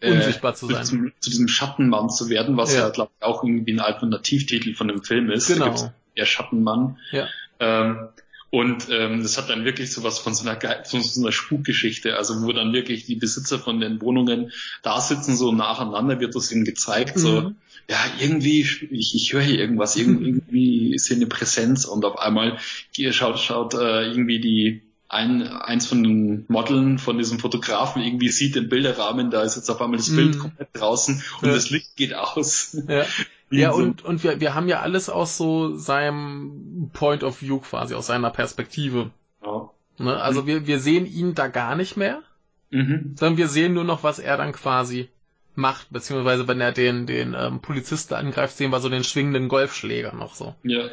äh, 0.00 0.10
Unsichtbar 0.12 0.54
zu 0.54 0.66
sein. 0.66 0.84
Zum, 0.84 1.12
zu 1.20 1.30
diesem 1.30 1.48
Schattenmann 1.48 2.10
zu 2.10 2.28
werden, 2.28 2.56
was 2.56 2.72
Ja. 2.74 2.80
ja, 2.80 2.88
glaube 2.90 3.10
ich, 3.18 3.24
auch 3.24 3.44
irgendwie 3.44 3.72
ein 3.72 3.80
Alternativtitel 3.80 4.74
von 4.74 4.88
dem 4.88 5.02
Film 5.02 5.30
ist. 5.30 5.46
Genau. 5.48 5.92
der 6.16 6.24
Schattenmann. 6.26 6.98
Ja. 7.12 7.28
Ähm, 7.60 8.08
und 8.52 8.88
ähm, 8.90 9.22
das 9.22 9.38
hat 9.38 9.48
dann 9.48 9.64
wirklich 9.64 9.92
sowas 9.92 10.18
von 10.18 10.34
so 10.34 10.48
einer, 10.48 10.58
von 10.84 11.02
so 11.02 11.20
einer 11.20 11.30
Spukgeschichte, 11.30 12.16
also 12.16 12.42
wo 12.42 12.52
dann 12.52 12.72
wirklich 12.72 13.04
die 13.06 13.14
Besitzer 13.14 13.60
von 13.60 13.78
den 13.78 14.00
Wohnungen 14.02 14.50
da 14.82 15.00
sitzen, 15.00 15.36
so 15.36 15.52
nacheinander 15.52 16.18
wird 16.18 16.34
das 16.34 16.50
ihnen 16.50 16.64
gezeigt, 16.64 17.16
so, 17.16 17.42
Mhm. 17.42 17.56
ja, 17.88 17.96
irgendwie, 18.18 18.60
ich, 18.62 19.14
ich 19.14 19.32
höre 19.32 19.42
hier 19.42 19.58
irgendwas, 19.60 19.94
irgend- 19.94 20.22
irgendwie 20.26 20.92
ist 20.92 21.06
hier 21.06 21.16
eine 21.16 21.26
Präsenz 21.28 21.84
und 21.84 22.04
auf 22.04 22.18
einmal 22.18 22.58
hier 22.90 23.12
schaut, 23.12 23.38
schaut 23.38 23.74
äh, 23.74 24.08
irgendwie 24.10 24.40
die 24.40 24.82
ein, 25.10 25.42
eins 25.48 25.86
von 25.86 26.02
den 26.02 26.44
Modeln 26.48 26.98
von 26.98 27.18
diesem 27.18 27.38
Fotografen 27.40 28.00
irgendwie 28.00 28.28
sieht 28.28 28.54
den 28.54 28.68
Bilderrahmen, 28.68 29.30
da 29.30 29.42
ist 29.42 29.56
jetzt 29.56 29.68
auf 29.68 29.80
einmal 29.82 29.98
das 29.98 30.14
Bild 30.14 30.36
Mhm. 30.36 30.38
komplett 30.38 30.68
draußen 30.72 31.22
und 31.42 31.48
Ja. 31.48 31.54
das 31.54 31.70
Licht 31.70 31.96
geht 31.96 32.14
aus. 32.14 32.76
Ja. 32.88 33.04
Ja, 33.52 33.72
und, 33.72 34.04
und 34.04 34.22
wir, 34.22 34.40
wir 34.40 34.54
haben 34.54 34.68
ja 34.68 34.78
alles 34.78 35.10
aus 35.10 35.36
so 35.36 35.76
seinem 35.76 36.88
Point 36.92 37.24
of 37.24 37.42
View 37.42 37.58
quasi, 37.58 37.94
aus 37.96 38.06
seiner 38.06 38.30
Perspektive. 38.30 39.10
Ja. 39.44 39.70
Ne? 39.98 40.16
Also 40.22 40.46
wir, 40.46 40.68
wir 40.68 40.78
sehen 40.78 41.04
ihn 41.04 41.34
da 41.34 41.48
gar 41.48 41.74
nicht 41.74 41.96
mehr, 41.96 42.22
Mhm. 42.70 43.16
sondern 43.18 43.38
wir 43.38 43.48
sehen 43.48 43.74
nur 43.74 43.82
noch, 43.82 44.04
was 44.04 44.20
er 44.20 44.36
dann 44.36 44.52
quasi 44.52 45.08
macht, 45.56 45.88
beziehungsweise 45.90 46.46
wenn 46.46 46.60
er 46.60 46.70
den, 46.70 47.06
den 47.06 47.34
ähm, 47.36 47.58
Polizisten 47.60 48.14
angreift, 48.14 48.56
sehen 48.56 48.70
wir 48.70 48.78
so 48.78 48.88
den 48.88 49.02
schwingenden 49.02 49.48
Golfschläger 49.48 50.14
noch 50.14 50.36
so. 50.36 50.54
Ja. 50.62 50.84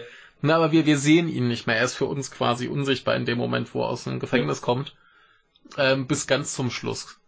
Na, 0.42 0.56
aber 0.56 0.72
wir, 0.72 0.86
wir 0.86 0.98
sehen 0.98 1.28
ihn 1.28 1.48
nicht 1.48 1.68
mehr. 1.68 1.78
Er 1.78 1.86
ist 1.86 1.96
für 1.96 2.06
uns 2.06 2.32
quasi 2.32 2.68
unsichtbar 2.68 3.16
in 3.16 3.26
dem 3.26 3.38
Moment, 3.38 3.74
wo 3.74 3.82
er 3.82 3.90
aus 3.90 4.04
dem 4.04 4.20
Gefängnis 4.20 4.62
kommt. 4.62 4.96
Ähm, 5.78 6.08
bis 6.08 6.28
ganz 6.28 6.54
zum 6.54 6.70
Schluss. 6.72 7.20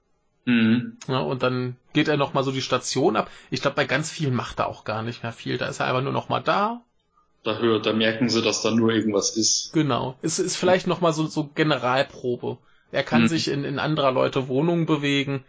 Mhm. 0.46 0.98
Ja, 1.08 1.20
und 1.20 1.44
dann 1.44 1.76
geht 1.94 2.08
er 2.08 2.18
nochmal 2.18 2.44
so 2.44 2.52
die 2.52 2.62
Station 2.62 3.16
ab. 3.16 3.30
Ich 3.50 3.62
glaube, 3.62 3.76
bei 3.76 3.86
ganz 3.86 4.10
vielen 4.10 4.34
macht 4.36 4.60
er 4.60 4.68
auch 4.68 4.84
gar 4.84 5.02
nicht 5.02 5.24
mehr 5.24 5.34
viel. 5.34 5.58
Da 5.58 5.68
ist 5.68 5.80
er 5.80 5.88
einfach 5.88 6.02
nur 6.04 6.14
nochmal 6.14 6.42
da. 6.44 6.82
Da 7.44 7.58
hört, 7.58 7.86
da 7.86 7.94
merken 7.94 8.30
sie, 8.30 8.42
dass 8.42 8.62
da 8.62 8.72
nur 8.72 8.92
irgendwas 8.92 9.36
ist. 9.36 9.72
Genau. 9.74 10.18
Es 10.22 10.40
ist 10.40 10.56
vielleicht 10.56 10.88
nochmal 10.88 11.14
so, 11.14 11.26
so 11.28 11.46
Generalprobe. 11.56 12.58
Er 12.92 13.04
kann 13.04 13.24
Mhm. 13.24 13.28
sich 13.28 13.48
in, 13.48 13.64
in 13.64 13.80
anderer 13.80 14.12
Leute 14.12 14.48
Wohnungen 14.48 14.86
bewegen, 14.86 15.44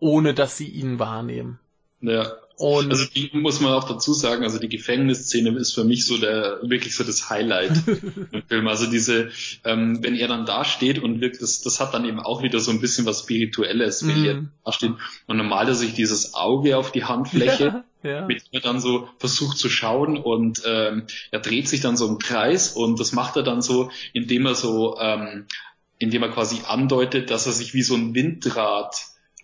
ohne 0.00 0.32
dass 0.34 0.56
sie 0.56 0.68
ihn 0.68 0.98
wahrnehmen. 0.98 1.58
Ja. 2.00 2.32
Und 2.58 2.90
Also 2.90 3.04
die 3.04 3.30
muss 3.34 3.60
man 3.60 3.72
auch 3.72 3.84
dazu 3.88 4.12
sagen, 4.12 4.42
also 4.42 4.58
die 4.58 4.68
Gefängnisszene 4.68 5.50
ist 5.58 5.74
für 5.74 5.84
mich 5.84 6.04
so 6.06 6.18
der 6.18 6.58
wirklich 6.62 6.94
so 6.96 7.04
das 7.04 7.30
Highlight 7.30 7.72
im 8.32 8.42
Film. 8.48 8.66
Also 8.66 8.86
diese, 8.90 9.30
ähm, 9.64 10.02
wenn 10.02 10.16
er 10.16 10.26
dann 10.28 10.44
da 10.44 10.64
steht 10.64 10.98
und 10.98 11.20
wirklich, 11.20 11.40
das, 11.40 11.60
das 11.62 11.78
hat 11.78 11.94
dann 11.94 12.04
eben 12.04 12.18
auch 12.18 12.42
wieder 12.42 12.58
so 12.58 12.72
ein 12.72 12.80
bisschen 12.80 13.06
was 13.06 13.20
Spirituelles, 13.20 14.06
wenn 14.06 14.18
Mhm. 14.20 14.24
er 14.26 14.44
da 14.64 14.72
steht 14.72 14.92
und 15.26 15.38
dann 15.38 15.48
malt 15.48 15.68
er 15.68 15.74
sich 15.76 15.94
dieses 15.94 16.34
Auge 16.34 16.76
auf 16.76 16.90
die 16.92 17.04
Handfläche. 17.04 17.84
ja, 18.02 18.10
ja. 18.10 18.26
mit 18.26 18.42
dem 18.42 18.48
er 18.52 18.60
dann 18.60 18.80
so 18.80 19.08
versucht 19.18 19.58
zu 19.58 19.68
schauen 19.68 20.16
und 20.18 20.62
ähm, 20.66 21.04
er 21.30 21.40
dreht 21.40 21.68
sich 21.68 21.80
dann 21.80 21.96
so 21.96 22.06
im 22.08 22.18
Kreis 22.18 22.72
und 22.72 22.98
das 23.00 23.12
macht 23.12 23.36
er 23.36 23.42
dann 23.42 23.60
so, 23.62 23.90
indem 24.12 24.46
er 24.46 24.54
so, 24.54 24.96
ähm, 25.00 25.46
indem 25.98 26.22
er 26.22 26.28
quasi 26.30 26.60
andeutet, 26.66 27.30
dass 27.30 27.46
er 27.46 27.52
sich 27.52 27.74
wie 27.74 27.82
so 27.82 27.94
ein 27.96 28.14
Windrad 28.14 28.94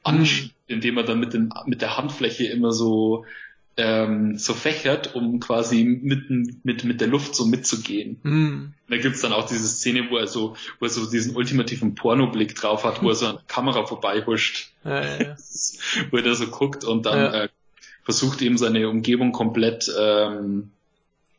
anschiebt, 0.04 0.53
indem 0.66 0.96
er 0.96 1.04
dann 1.04 1.20
mit, 1.20 1.34
den, 1.34 1.52
mit 1.66 1.82
der 1.82 1.96
Handfläche 1.96 2.46
immer 2.46 2.72
so 2.72 3.24
ähm, 3.76 4.38
so 4.38 4.54
fächert, 4.54 5.14
um 5.14 5.40
quasi 5.40 5.84
mit, 5.84 6.30
mit, 6.64 6.84
mit 6.84 7.00
der 7.00 7.08
Luft 7.08 7.34
so 7.34 7.44
mitzugehen. 7.44 8.20
Hm. 8.22 8.74
Da 8.88 8.96
gibt's 8.98 9.20
dann 9.20 9.32
auch 9.32 9.46
diese 9.48 9.66
Szene, 9.66 10.10
wo 10.10 10.16
er 10.16 10.28
so, 10.28 10.54
wo 10.78 10.86
er 10.86 10.90
so 10.90 11.10
diesen 11.10 11.34
ultimativen 11.34 11.94
Pornoblick 11.94 12.54
drauf 12.54 12.84
hat, 12.84 13.02
wo 13.02 13.08
er 13.08 13.14
so 13.16 13.26
an 13.26 13.36
der 13.36 13.44
Kamera 13.48 13.84
vorbeihuscht 13.84 14.72
Ja, 14.84 15.04
ja, 15.04 15.22
ja. 15.22 15.36
wo 16.10 16.16
er 16.16 16.22
da 16.22 16.34
so 16.34 16.46
guckt 16.46 16.84
und 16.84 17.06
dann 17.06 17.34
äh, 17.34 17.48
versucht 18.04 18.42
eben 18.42 18.58
seine 18.58 18.88
Umgebung 18.88 19.32
komplett 19.32 19.90
ähm, 19.98 20.70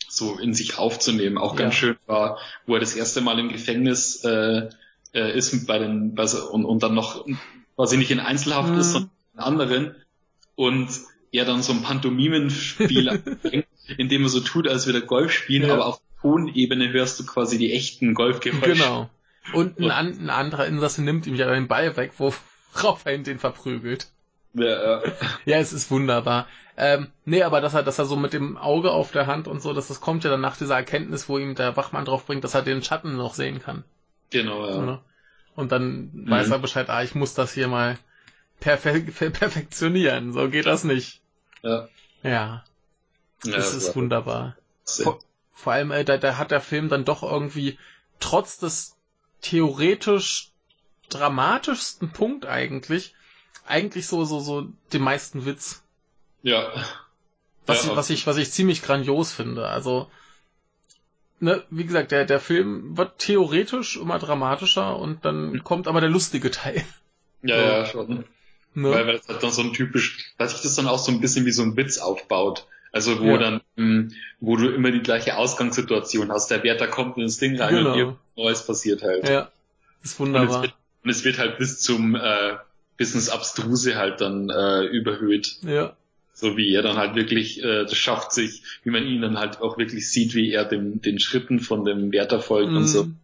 so 0.10 0.38
in 0.38 0.54
sich 0.54 0.78
aufzunehmen. 0.78 1.38
Auch 1.38 1.56
ganz 1.56 1.76
schön 1.76 1.96
war, 2.06 2.38
wo 2.66 2.74
er 2.74 2.80
das 2.80 2.96
erste 2.96 3.22
Mal 3.22 3.40
im 3.40 3.50
Gefängnis 3.50 4.24
äh, 4.26 4.70
äh, 5.14 5.38
ist 5.38 5.68
bei 5.68 5.80
den 5.80 6.16
bei, 6.16 6.26
und, 6.26 6.66
und 6.66 6.84
dann 6.84 6.96
noch 6.96 7.26
quasi 7.76 7.98
nicht 7.98 8.12
in 8.12 8.20
Einzelhaft 8.20 8.72
Mhm. 8.74 8.80
ist, 8.80 8.92
sondern 8.94 9.12
in 9.34 9.40
anderen 9.40 9.96
und 10.56 10.90
er 11.32 11.46
dann 11.46 11.62
so 11.62 11.74
ein 11.74 11.82
Pantomimenspiel 11.84 13.10
anfängt, 13.10 13.66
in 13.98 14.10
dem 14.10 14.24
er 14.24 14.30
so 14.30 14.40
tut, 14.40 14.68
als 14.68 14.86
würde 14.86 15.00
er 15.00 15.06
Golf 15.06 15.32
spielen, 15.32 15.68
Ja. 15.68 15.74
aber 15.74 15.86
auf 15.88 16.02
Tonebene 16.22 16.92
hörst 16.92 17.20
du 17.20 17.26
quasi 17.26 17.58
die 17.58 17.74
echten 17.74 18.14
Golfgeräusche. 18.14 18.74
Genau. 18.74 19.10
Und 19.54 19.78
ein, 19.80 19.92
an, 19.92 20.18
ein 20.20 20.30
anderer 20.32 20.66
Insasse 20.66 21.04
nimmt 21.04 21.28
ihm 21.28 21.36
ja 21.36 21.54
den 21.54 21.68
Ball 21.68 21.96
weg, 21.98 22.14
worauf 22.18 23.06
er 23.06 23.14
ihn 23.14 23.24
den 23.24 23.38
verprügelt. 23.38 24.08
Ja, 24.54 25.02
äh, 25.02 25.12
Ja, 25.46 25.58
es 25.58 25.72
ist 25.74 25.92
wunderbar. 25.92 26.48
Ähm, 26.78 27.08
nee, 27.26 27.44
aber 27.44 27.62
dass 27.62 27.74
er, 27.74 27.84
dass 27.84 28.00
er 28.00 28.06
so 28.06 28.16
mit 28.16 28.34
dem 28.34 28.58
Auge 28.58 28.92
auf 28.92 29.12
der 29.12 29.28
Hand 29.28 29.48
und 29.48 29.62
so, 29.62 29.72
dass 29.74 29.88
das 29.88 30.02
kommt 30.02 30.24
ja 30.24 30.30
dann 30.32 30.42
nach 30.42 30.58
dieser 30.58 30.76
Erkenntnis, 30.76 31.30
wo 31.30 31.38
ihm 31.38 31.54
der 31.56 31.78
Wachmann 31.78 32.06
drauf 32.06 32.26
bringt, 32.26 32.44
dass 32.44 32.56
er 32.56 32.64
den 32.64 32.82
Schatten 32.84 33.16
noch 33.18 33.34
sehen 33.36 33.62
kann. 33.62 33.84
genau, 34.32 34.66
ja. 34.68 35.02
Und 35.56 35.72
dann 35.72 36.12
weiß 36.30 36.50
er 36.50 36.60
Bescheid, 36.60 36.90
ah, 36.90 37.04
ich 37.04 37.16
muss 37.16 37.34
das 37.34 37.54
hier 37.54 37.68
mal 37.68 37.98
perfe 38.60 39.00
per 39.00 39.30
perfektionieren. 39.32 40.34
So 40.34 40.50
geht 40.50 40.66
das 40.66 40.84
nicht. 40.84 41.22
Ja. 41.62 41.88
Ja, 42.24 42.30
ja 42.32 42.64
das 43.44 43.74
ist 43.74 43.96
wunderbar. 43.96 44.58
Vor, 44.84 45.20
vor 45.54 45.74
allem, 45.74 45.92
äh, 45.92 46.04
da, 46.04 46.18
da 46.18 46.38
hat 46.38 46.52
der 46.52 46.62
Film 46.62 46.90
dann 46.90 47.06
doch 47.06 47.24
irgendwie, 47.24 47.80
trotz 48.20 48.58
des 48.58 48.96
theoretisch 49.42 50.52
dramatischsten 51.10 52.12
Punkt 52.12 52.46
eigentlich, 52.46 53.14
eigentlich 53.66 54.08
so, 54.08 54.26
so, 54.26 54.40
so 54.40 54.68
den 54.92 55.02
meisten 55.02 55.46
Witz. 55.46 55.84
Ja. 56.44 56.72
Was, 57.66 57.86
Ja, 57.86 57.92
ich, 57.92 57.98
was 57.98 58.10
ich, 58.10 58.28
was 58.28 58.38
ich 58.38 58.52
ziemlich 58.52 58.82
grandios 58.82 59.32
finde. 59.32 59.68
Also, 59.68 60.10
ne, 61.40 61.64
wie 61.70 61.86
gesagt, 61.86 62.12
der, 62.12 62.26
der 62.26 62.40
Film 62.40 62.98
wird 62.98 63.20
theoretisch 63.20 63.98
immer 63.98 64.20
dramatischer 64.20 64.98
und 64.98 65.26
dann 65.26 65.52
Mhm. 65.54 65.64
kommt 65.64 65.88
aber 65.88 66.02
der 66.02 66.10
lustige 66.10 66.52
Teil. 66.52 66.84
Ja, 67.44 67.58
ja, 67.58 67.86
schon. 67.86 68.26
Ne? 68.74 68.92
Weil, 68.92 69.08
weil 69.08 69.18
das 69.18 69.28
hat 69.30 69.42
dann 69.44 69.52
so 69.52 69.62
ein 69.62 69.74
typisch, 69.74 70.34
weil 70.38 70.50
sich 70.50 70.62
das 70.62 70.76
dann 70.76 70.88
auch 70.88 70.98
so 71.00 71.12
ein 71.12 71.22
bisschen 71.22 71.46
wie 71.46 71.52
so 71.52 71.64
ein 71.64 71.78
Witz 71.78 71.98
aufbaut. 71.98 72.68
Also 72.92 73.20
wo 73.22 73.26
Ja. 73.32 73.38
dann, 73.38 73.62
mh, 73.76 74.12
wo 74.40 74.56
du 74.58 74.70
immer 74.70 74.92
die 74.92 75.02
gleiche 75.02 75.38
Ausgangssituation 75.38 76.32
hast. 76.32 76.50
Der 76.52 76.64
Wärter 76.64 76.88
kommt 76.88 77.18
ins 77.18 77.38
Ding 77.38 77.60
rein 77.60 77.76
Genau. 77.76 77.92
und 77.94 77.98
irgendwas 78.00 78.20
Neues 78.38 78.66
passiert 78.66 79.04
halt. 79.04 79.28
ja, 79.28 79.52
ist 80.04 80.20
und, 80.20 80.28
es 80.28 80.34
wunderbar. 80.34 80.62
wird, 80.64 80.74
und 81.04 81.10
es 81.10 81.24
wird 81.26 81.38
halt 81.38 81.58
bis 81.58 81.80
zum 81.82 82.16
äh, 82.16 82.58
bis 82.98 83.14
ins 83.14 83.30
Abstruse 83.30 83.96
halt 83.96 84.22
dann 84.22 84.50
äh, 84.50 84.84
überhöht. 84.86 85.58
Ja, 85.62 85.96
So 86.38 86.58
wie 86.58 86.74
er 86.76 86.82
dann 86.82 86.98
halt 86.98 87.16
wirklich 87.16 87.64
äh, 87.64 87.84
das 87.86 87.96
schafft 87.96 88.34
sich, 88.34 88.62
wie 88.84 88.90
man 88.92 89.08
ihn 89.08 89.22
dann 89.22 89.40
halt 89.40 89.62
auch 89.62 89.78
wirklich 89.78 90.12
sieht, 90.12 90.36
wie 90.36 90.52
er 90.52 90.66
dem, 90.66 91.02
den 91.02 91.18
Schritten 91.18 91.62
von 91.62 91.86
dem 91.86 92.12
Wärter 92.12 92.42
folgt 92.42 92.74
und 92.74 92.88
so. 92.88 93.06
Mm, 93.06 93.18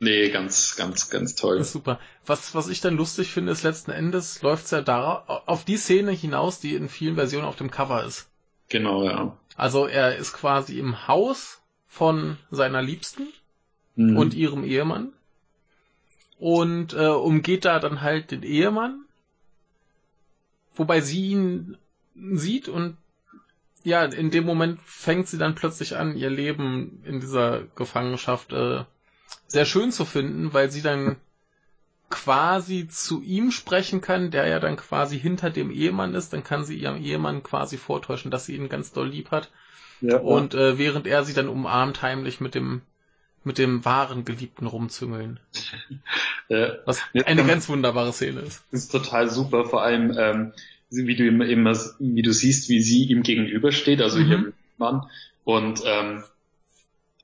Nee, 0.00 0.28
ganz, 0.30 0.74
ganz, 0.76 1.08
ganz 1.08 1.34
toll. 1.34 1.62
super. 1.62 2.00
Was, 2.26 2.54
was 2.54 2.68
ich 2.68 2.80
dann 2.80 2.96
lustig 2.96 3.28
finde, 3.30 3.52
ist 3.52 3.62
letzten 3.62 3.90
Endes 3.92 4.42
läuft's 4.42 4.70
ja 4.72 4.82
da 4.82 5.18
auf 5.46 5.64
die 5.64 5.76
Szene 5.76 6.10
hinaus, 6.10 6.58
die 6.60 6.74
in 6.74 6.88
vielen 6.88 7.14
Versionen 7.14 7.46
auf 7.46 7.56
dem 7.56 7.70
Cover 7.70 8.04
ist. 8.04 8.26
Genau, 8.68 9.04
ja. 9.04 9.36
Also 9.56 9.86
er 9.86 10.16
ist 10.16 10.32
quasi 10.32 10.78
im 10.78 11.06
Haus 11.06 11.60
von 11.86 12.38
seiner 12.50 12.82
Liebsten 12.82 13.28
Mhm. 13.96 14.16
und 14.16 14.34
ihrem 14.34 14.64
Ehemann 14.64 15.12
und 16.40 16.92
äh, 16.94 17.06
umgeht 17.06 17.64
da 17.64 17.78
dann 17.78 18.00
halt 18.00 18.32
den 18.32 18.42
Ehemann, 18.42 19.04
wobei 20.74 21.00
sie 21.00 21.28
ihn 21.30 21.76
sieht 22.14 22.68
und 22.68 22.96
ja, 23.82 24.04
in 24.04 24.30
dem 24.30 24.44
Moment 24.44 24.80
fängt 24.84 25.28
sie 25.28 25.38
dann 25.38 25.54
plötzlich 25.54 25.96
an, 25.96 26.16
ihr 26.16 26.30
Leben 26.30 27.02
in 27.04 27.20
dieser 27.20 27.62
Gefangenschaft 27.74 28.52
äh, 28.52 28.84
sehr 29.46 29.66
schön 29.66 29.92
zu 29.92 30.04
finden, 30.04 30.54
weil 30.54 30.70
sie 30.70 30.80
dann 30.80 31.16
quasi 32.08 32.88
zu 32.88 33.22
ihm 33.22 33.50
sprechen 33.50 34.00
kann, 34.00 34.30
der 34.30 34.46
ja 34.46 34.58
dann 34.58 34.76
quasi 34.76 35.18
hinter 35.18 35.50
dem 35.50 35.70
Ehemann 35.70 36.14
ist, 36.14 36.32
dann 36.32 36.44
kann 36.44 36.64
sie 36.64 36.76
ihrem 36.76 37.02
Ehemann 37.02 37.42
quasi 37.42 37.76
vortäuschen, 37.76 38.30
dass 38.30 38.46
sie 38.46 38.56
ihn 38.56 38.68
ganz 38.68 38.92
doll 38.92 39.08
lieb 39.08 39.30
hat. 39.30 39.50
Ja, 40.00 40.18
und 40.18 40.54
äh, 40.54 40.78
während 40.78 41.06
er 41.06 41.24
sie 41.24 41.34
dann 41.34 41.48
umarmt, 41.48 42.02
heimlich 42.02 42.40
mit 42.40 42.54
dem 42.54 42.82
mit 43.46 43.58
dem 43.58 43.84
wahren 43.84 44.24
Geliebten 44.24 44.66
rumzüngeln. 44.66 45.38
Ja. 46.48 46.74
Was 46.84 47.00
eine 47.12 47.40
ja, 47.40 47.46
ganz 47.46 47.70
wunderbare 47.70 48.12
Szene 48.12 48.40
ist. 48.40 48.64
Ist 48.70 48.92
total 48.92 49.30
super, 49.30 49.64
vor 49.64 49.82
allem 49.82 50.14
ähm, 50.16 50.52
wie 50.96 51.16
du 51.16 51.26
immer, 51.26 51.46
immer 51.46 51.76
wie 51.98 52.22
du 52.22 52.32
siehst, 52.32 52.68
wie 52.68 52.80
sie 52.80 53.04
ihm 53.04 53.22
gegenübersteht, 53.22 54.00
also 54.00 54.18
mhm. 54.18 54.30
ihrem 54.30 54.52
Mann 54.78 55.02
und 55.44 55.82
ähm, 55.84 56.24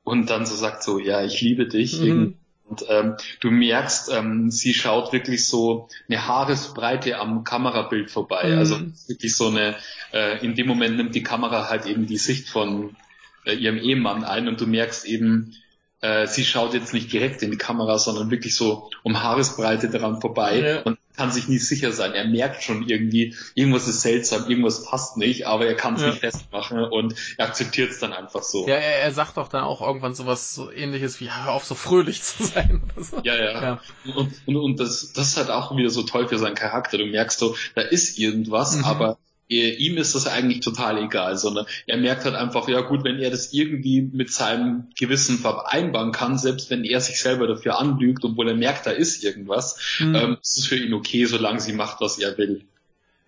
und 0.04 0.30
dann 0.30 0.46
so 0.46 0.56
sagt 0.56 0.82
so, 0.82 0.98
ja, 0.98 1.22
ich 1.24 1.40
liebe 1.40 1.66
dich. 1.66 2.00
Mhm. 2.00 2.34
Und 2.68 2.84
ähm, 2.88 3.16
du 3.40 3.50
merkst, 3.50 4.10
ähm, 4.12 4.50
sie 4.50 4.74
schaut 4.74 5.12
wirklich 5.12 5.46
so 5.46 5.88
eine 6.08 6.26
Haaresbreite 6.26 7.18
am 7.18 7.42
Kamerabild 7.42 8.10
vorbei. 8.10 8.50
Mhm. 8.50 8.58
Also 8.58 8.80
wirklich 9.08 9.36
so 9.36 9.48
eine, 9.48 9.76
äh, 10.12 10.44
in 10.44 10.54
dem 10.54 10.68
Moment 10.68 10.96
nimmt 10.96 11.14
die 11.14 11.22
Kamera 11.22 11.68
halt 11.68 11.86
eben 11.86 12.06
die 12.06 12.16
Sicht 12.16 12.48
von 12.48 12.96
äh, 13.44 13.54
ihrem 13.54 13.78
Ehemann 13.78 14.24
ein 14.24 14.46
und 14.46 14.60
du 14.60 14.66
merkst 14.66 15.04
eben, 15.04 15.56
äh, 16.00 16.26
sie 16.26 16.44
schaut 16.44 16.72
jetzt 16.72 16.94
nicht 16.94 17.12
direkt 17.12 17.42
in 17.42 17.50
die 17.50 17.58
Kamera, 17.58 17.98
sondern 17.98 18.30
wirklich 18.30 18.54
so 18.54 18.88
um 19.02 19.22
Haaresbreite 19.22 19.90
daran 19.90 20.20
vorbei 20.20 20.60
ja. 20.60 20.82
und 20.82 20.98
kann 21.20 21.32
sich 21.32 21.48
nicht 21.48 21.66
sicher 21.66 21.92
sein. 21.92 22.14
Er 22.14 22.26
merkt 22.26 22.62
schon 22.62 22.88
irgendwie, 22.88 23.36
irgendwas 23.54 23.86
ist 23.86 24.00
seltsam, 24.00 24.48
irgendwas 24.48 24.86
passt 24.86 25.18
nicht, 25.18 25.46
aber 25.46 25.66
er 25.66 25.74
kann 25.74 25.96
es 25.96 26.00
ja. 26.00 26.08
nicht 26.08 26.20
festmachen 26.20 26.82
und 26.82 27.14
er 27.36 27.48
akzeptiert 27.48 27.90
es 27.90 27.98
dann 27.98 28.14
einfach 28.14 28.42
so. 28.42 28.66
Ja, 28.66 28.76
er, 28.76 29.02
er 29.02 29.12
sagt 29.12 29.36
doch 29.36 29.48
dann 29.48 29.62
auch 29.62 29.82
irgendwann 29.82 30.14
sowas 30.14 30.54
so 30.54 30.72
ähnliches 30.72 31.20
wie, 31.20 31.30
hör 31.30 31.52
auf, 31.52 31.66
so 31.66 31.74
fröhlich 31.74 32.22
zu 32.22 32.44
sein. 32.44 32.80
So. 32.96 33.20
Ja, 33.22 33.34
ja. 33.34 33.62
ja. 33.62 33.80
Und, 34.14 34.32
und, 34.46 34.56
und 34.56 34.80
das, 34.80 35.12
das 35.12 35.28
ist 35.28 35.36
halt 35.36 35.50
auch 35.50 35.74
wieder 35.76 35.90
so 35.90 36.02
toll 36.02 36.28
für 36.28 36.38
seinen 36.38 36.54
Charakter. 36.54 36.98
Du 36.98 37.06
merkst 37.06 37.38
so, 37.38 37.56
da 37.74 37.82
ist 37.82 38.18
irgendwas, 38.18 38.76
mhm. 38.76 38.84
aber 38.84 39.18
ihm 39.50 39.96
ist 39.96 40.14
das 40.14 40.26
eigentlich 40.26 40.60
total 40.60 41.02
egal, 41.02 41.36
sondern 41.36 41.66
er 41.86 41.96
merkt 41.96 42.24
halt 42.24 42.36
einfach, 42.36 42.68
ja 42.68 42.82
gut, 42.82 43.02
wenn 43.02 43.18
er 43.18 43.30
das 43.30 43.52
irgendwie 43.52 44.00
mit 44.00 44.32
seinem 44.32 44.90
Gewissen 44.98 45.38
vereinbaren 45.38 46.12
kann, 46.12 46.38
selbst 46.38 46.70
wenn 46.70 46.84
er 46.84 47.00
sich 47.00 47.20
selber 47.20 47.48
dafür 47.48 47.78
anlügt, 47.78 48.24
obwohl 48.24 48.48
er 48.48 48.54
merkt, 48.54 48.86
da 48.86 48.92
ist 48.92 49.24
irgendwas, 49.24 49.98
mhm. 49.98 50.14
ähm, 50.14 50.38
ist 50.40 50.58
es 50.58 50.66
für 50.66 50.76
ihn 50.76 50.94
okay, 50.94 51.24
solange 51.24 51.60
sie 51.60 51.72
macht, 51.72 52.00
was 52.00 52.18
er 52.18 52.38
will. 52.38 52.64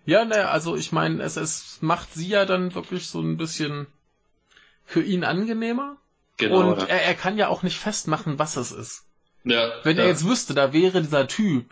Ja, 0.05 0.25
naja, 0.25 0.49
also 0.49 0.75
ich 0.75 0.91
meine, 0.91 1.21
es, 1.23 1.35
es 1.35 1.77
macht 1.81 2.13
sie 2.13 2.27
ja 2.27 2.45
dann 2.45 2.73
wirklich 2.73 3.07
so 3.07 3.21
ein 3.21 3.37
bisschen 3.37 3.87
für 4.85 5.01
ihn 5.01 5.23
angenehmer. 5.23 5.97
Genau. 6.37 6.71
Und 6.71 6.79
ja. 6.79 6.85
er, 6.85 7.03
er 7.03 7.15
kann 7.15 7.37
ja 7.37 7.47
auch 7.47 7.63
nicht 7.63 7.77
festmachen, 7.77 8.39
was 8.39 8.55
es 8.57 8.71
ist. 8.71 9.05
Ja, 9.43 9.71
Wenn 9.83 9.97
ja. 9.97 10.03
er 10.03 10.09
jetzt 10.09 10.25
wüsste, 10.25 10.53
da 10.53 10.73
wäre 10.73 11.01
dieser 11.01 11.27
Typ, 11.27 11.65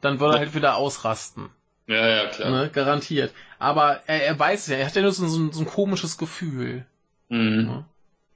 dann 0.00 0.20
würde 0.20 0.36
er 0.36 0.40
halt 0.40 0.54
wieder 0.54 0.76
ausrasten. 0.76 1.50
Ja, 1.86 2.08
ja, 2.08 2.26
klar. 2.28 2.50
Ne, 2.50 2.70
garantiert. 2.70 3.32
Aber 3.58 4.00
er, 4.06 4.24
er 4.24 4.38
weiß 4.38 4.66
ja, 4.68 4.76
er 4.76 4.86
hat 4.86 4.96
ja 4.96 5.02
nur 5.02 5.12
so, 5.12 5.26
so, 5.28 5.52
so 5.52 5.60
ein 5.60 5.66
komisches 5.66 6.18
Gefühl. 6.18 6.84
Mhm. 7.28 7.64
Ne? 7.64 7.84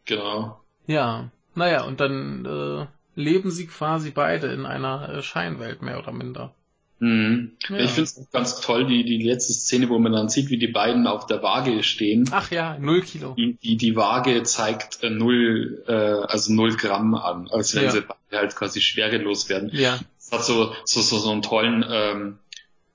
Genau. 0.04 0.60
Ja. 0.86 1.30
Naja, 1.54 1.84
und 1.84 2.00
dann 2.00 2.44
äh, 2.46 3.20
leben 3.20 3.50
sie 3.50 3.66
quasi 3.66 4.10
beide 4.10 4.48
in 4.52 4.66
einer 4.66 5.08
äh, 5.08 5.22
Scheinwelt, 5.22 5.82
mehr 5.82 5.98
oder 5.98 6.12
minder. 6.12 6.54
Mhm. 7.00 7.52
Ja. 7.68 7.78
Ich 7.78 7.90
finde 7.90 8.02
es 8.02 8.28
ganz 8.30 8.60
toll, 8.60 8.86
die, 8.86 9.04
die 9.04 9.22
letzte 9.22 9.52
Szene, 9.54 9.88
wo 9.88 9.98
man 9.98 10.12
dann 10.12 10.28
sieht, 10.28 10.50
wie 10.50 10.58
die 10.58 10.68
beiden 10.68 11.06
auf 11.06 11.26
der 11.26 11.42
Waage 11.42 11.82
stehen. 11.82 12.28
Ach 12.30 12.50
ja, 12.50 12.78
null 12.78 13.00
Kilo. 13.00 13.34
Die, 13.36 13.56
die, 13.62 13.76
die 13.76 13.96
Waage 13.96 14.42
zeigt 14.42 15.02
äh, 15.02 15.10
null, 15.10 15.82
äh, 15.88 15.92
also 15.92 16.52
null 16.52 16.76
Gramm 16.76 17.14
an, 17.14 17.48
als 17.48 17.74
wenn 17.74 17.84
ja. 17.84 17.90
sie 17.90 18.02
halt 18.32 18.54
quasi 18.54 18.80
schwerelos 18.80 19.48
werden. 19.48 19.70
Ja. 19.72 19.98
Das 20.18 20.32
hat 20.32 20.44
so, 20.44 20.74
so, 20.84 21.00
so, 21.00 21.18
so 21.18 21.30
einen 21.30 21.42
tollen 21.42 21.84
ähm, 21.90 22.38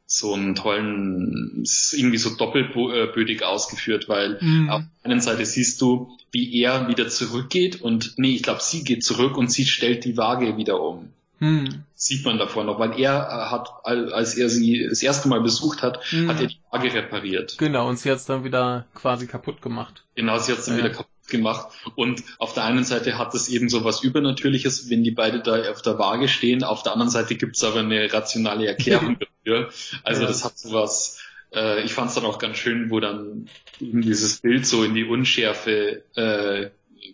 so 0.07 0.33
einen 0.33 0.55
tollen, 0.55 1.61
ist 1.63 1.93
irgendwie 1.93 2.17
so 2.17 2.35
doppelbödig 2.35 3.43
ausgeführt, 3.43 4.07
weil 4.07 4.37
mhm. 4.39 4.69
auf 4.69 4.83
der 5.03 5.11
einen 5.11 5.21
Seite 5.21 5.45
siehst 5.45 5.81
du, 5.81 6.15
wie 6.31 6.61
er 6.61 6.87
wieder 6.87 7.07
zurückgeht 7.07 7.81
und 7.81 8.13
nee, 8.17 8.35
ich 8.35 8.43
glaube, 8.43 8.61
sie 8.61 8.83
geht 8.83 9.03
zurück 9.03 9.37
und 9.37 9.51
sie 9.51 9.65
stellt 9.65 10.05
die 10.05 10.17
Waage 10.17 10.57
wieder 10.57 10.79
um. 10.79 11.09
Mhm. 11.39 11.83
Sieht 11.95 12.23
man 12.23 12.37
davor 12.37 12.63
noch, 12.63 12.79
weil 12.79 12.99
er 12.99 13.51
hat, 13.51 13.69
als 13.83 14.35
er 14.35 14.49
sie 14.49 14.87
das 14.87 15.01
erste 15.01 15.27
Mal 15.27 15.41
besucht 15.41 15.81
hat, 15.81 15.99
mhm. 16.11 16.29
hat 16.29 16.39
er 16.39 16.47
die 16.47 16.57
Waage 16.71 16.93
repariert. 16.93 17.57
Genau, 17.57 17.89
und 17.89 17.97
sie 17.97 18.11
hat 18.11 18.17
es 18.17 18.25
dann 18.25 18.43
wieder 18.43 18.85
quasi 18.93 19.27
kaputt 19.27 19.61
gemacht. 19.61 20.03
Genau, 20.15 20.37
sie 20.37 20.51
hat 20.51 20.59
es 20.59 20.65
dann 20.65 20.77
ja. 20.77 20.85
wieder 20.85 20.93
kaputt 20.93 21.27
gemacht. 21.27 21.67
Und 21.95 22.23
auf 22.37 22.53
der 22.53 22.65
einen 22.65 22.83
Seite 22.83 23.17
hat 23.17 23.33
es 23.33 23.49
eben 23.49 23.69
so 23.69 23.83
was 23.83 24.03
Übernatürliches, 24.03 24.89
wenn 24.89 25.03
die 25.03 25.11
beide 25.11 25.41
da 25.41 25.69
auf 25.71 25.81
der 25.81 25.97
Waage 25.97 26.27
stehen. 26.27 26.63
Auf 26.63 26.83
der 26.83 26.93
anderen 26.93 27.11
Seite 27.11 27.35
gibt 27.35 27.57
es 27.57 27.63
aber 27.63 27.79
eine 27.79 28.11
rationale 28.13 28.67
Erklärung 28.67 29.17
dafür. 29.45 29.69
Also 30.03 30.21
ja. 30.21 30.27
das 30.27 30.43
hat 30.43 30.57
so 30.57 30.73
was, 30.73 31.19
äh, 31.53 31.83
ich 31.83 31.93
fand 31.93 32.09
es 32.09 32.15
dann 32.15 32.25
auch 32.25 32.39
ganz 32.39 32.57
schön, 32.57 32.89
wo 32.89 32.99
dann 32.99 33.49
dieses 33.79 34.39
Bild 34.39 34.65
so 34.65 34.83
in 34.83 34.93
die 34.93 35.05
Unschärfe 35.05 36.03
äh, 36.15 36.69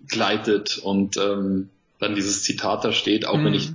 gleitet 0.08 0.78
und 0.78 1.18
ähm, 1.18 1.70
dann 2.00 2.16
dieses 2.16 2.44
Zitat 2.44 2.84
da 2.84 2.92
steht, 2.92 3.26
auch 3.26 3.38
mhm. 3.38 3.46
wenn 3.46 3.54
ich 3.54 3.72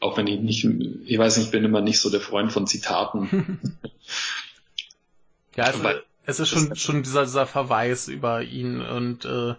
auch 0.00 0.18
wenn 0.18 0.26
ich 0.26 0.38
nicht, 0.40 0.66
ich 1.06 1.18
weiß 1.18 1.38
nicht, 1.38 1.46
ich 1.46 1.50
bin 1.50 1.64
immer 1.64 1.80
nicht 1.80 1.98
so 1.98 2.10
der 2.10 2.20
Freund 2.20 2.52
von 2.52 2.66
Zitaten. 2.66 3.78
ja, 5.56 5.64
also, 5.64 5.88
es 6.26 6.40
ist 6.40 6.50
schon, 6.50 6.76
schon 6.76 7.02
dieser, 7.02 7.22
dieser 7.22 7.46
Verweis 7.46 8.08
über 8.08 8.42
ihn 8.42 8.82
und 8.82 9.24
äh, 9.24 9.54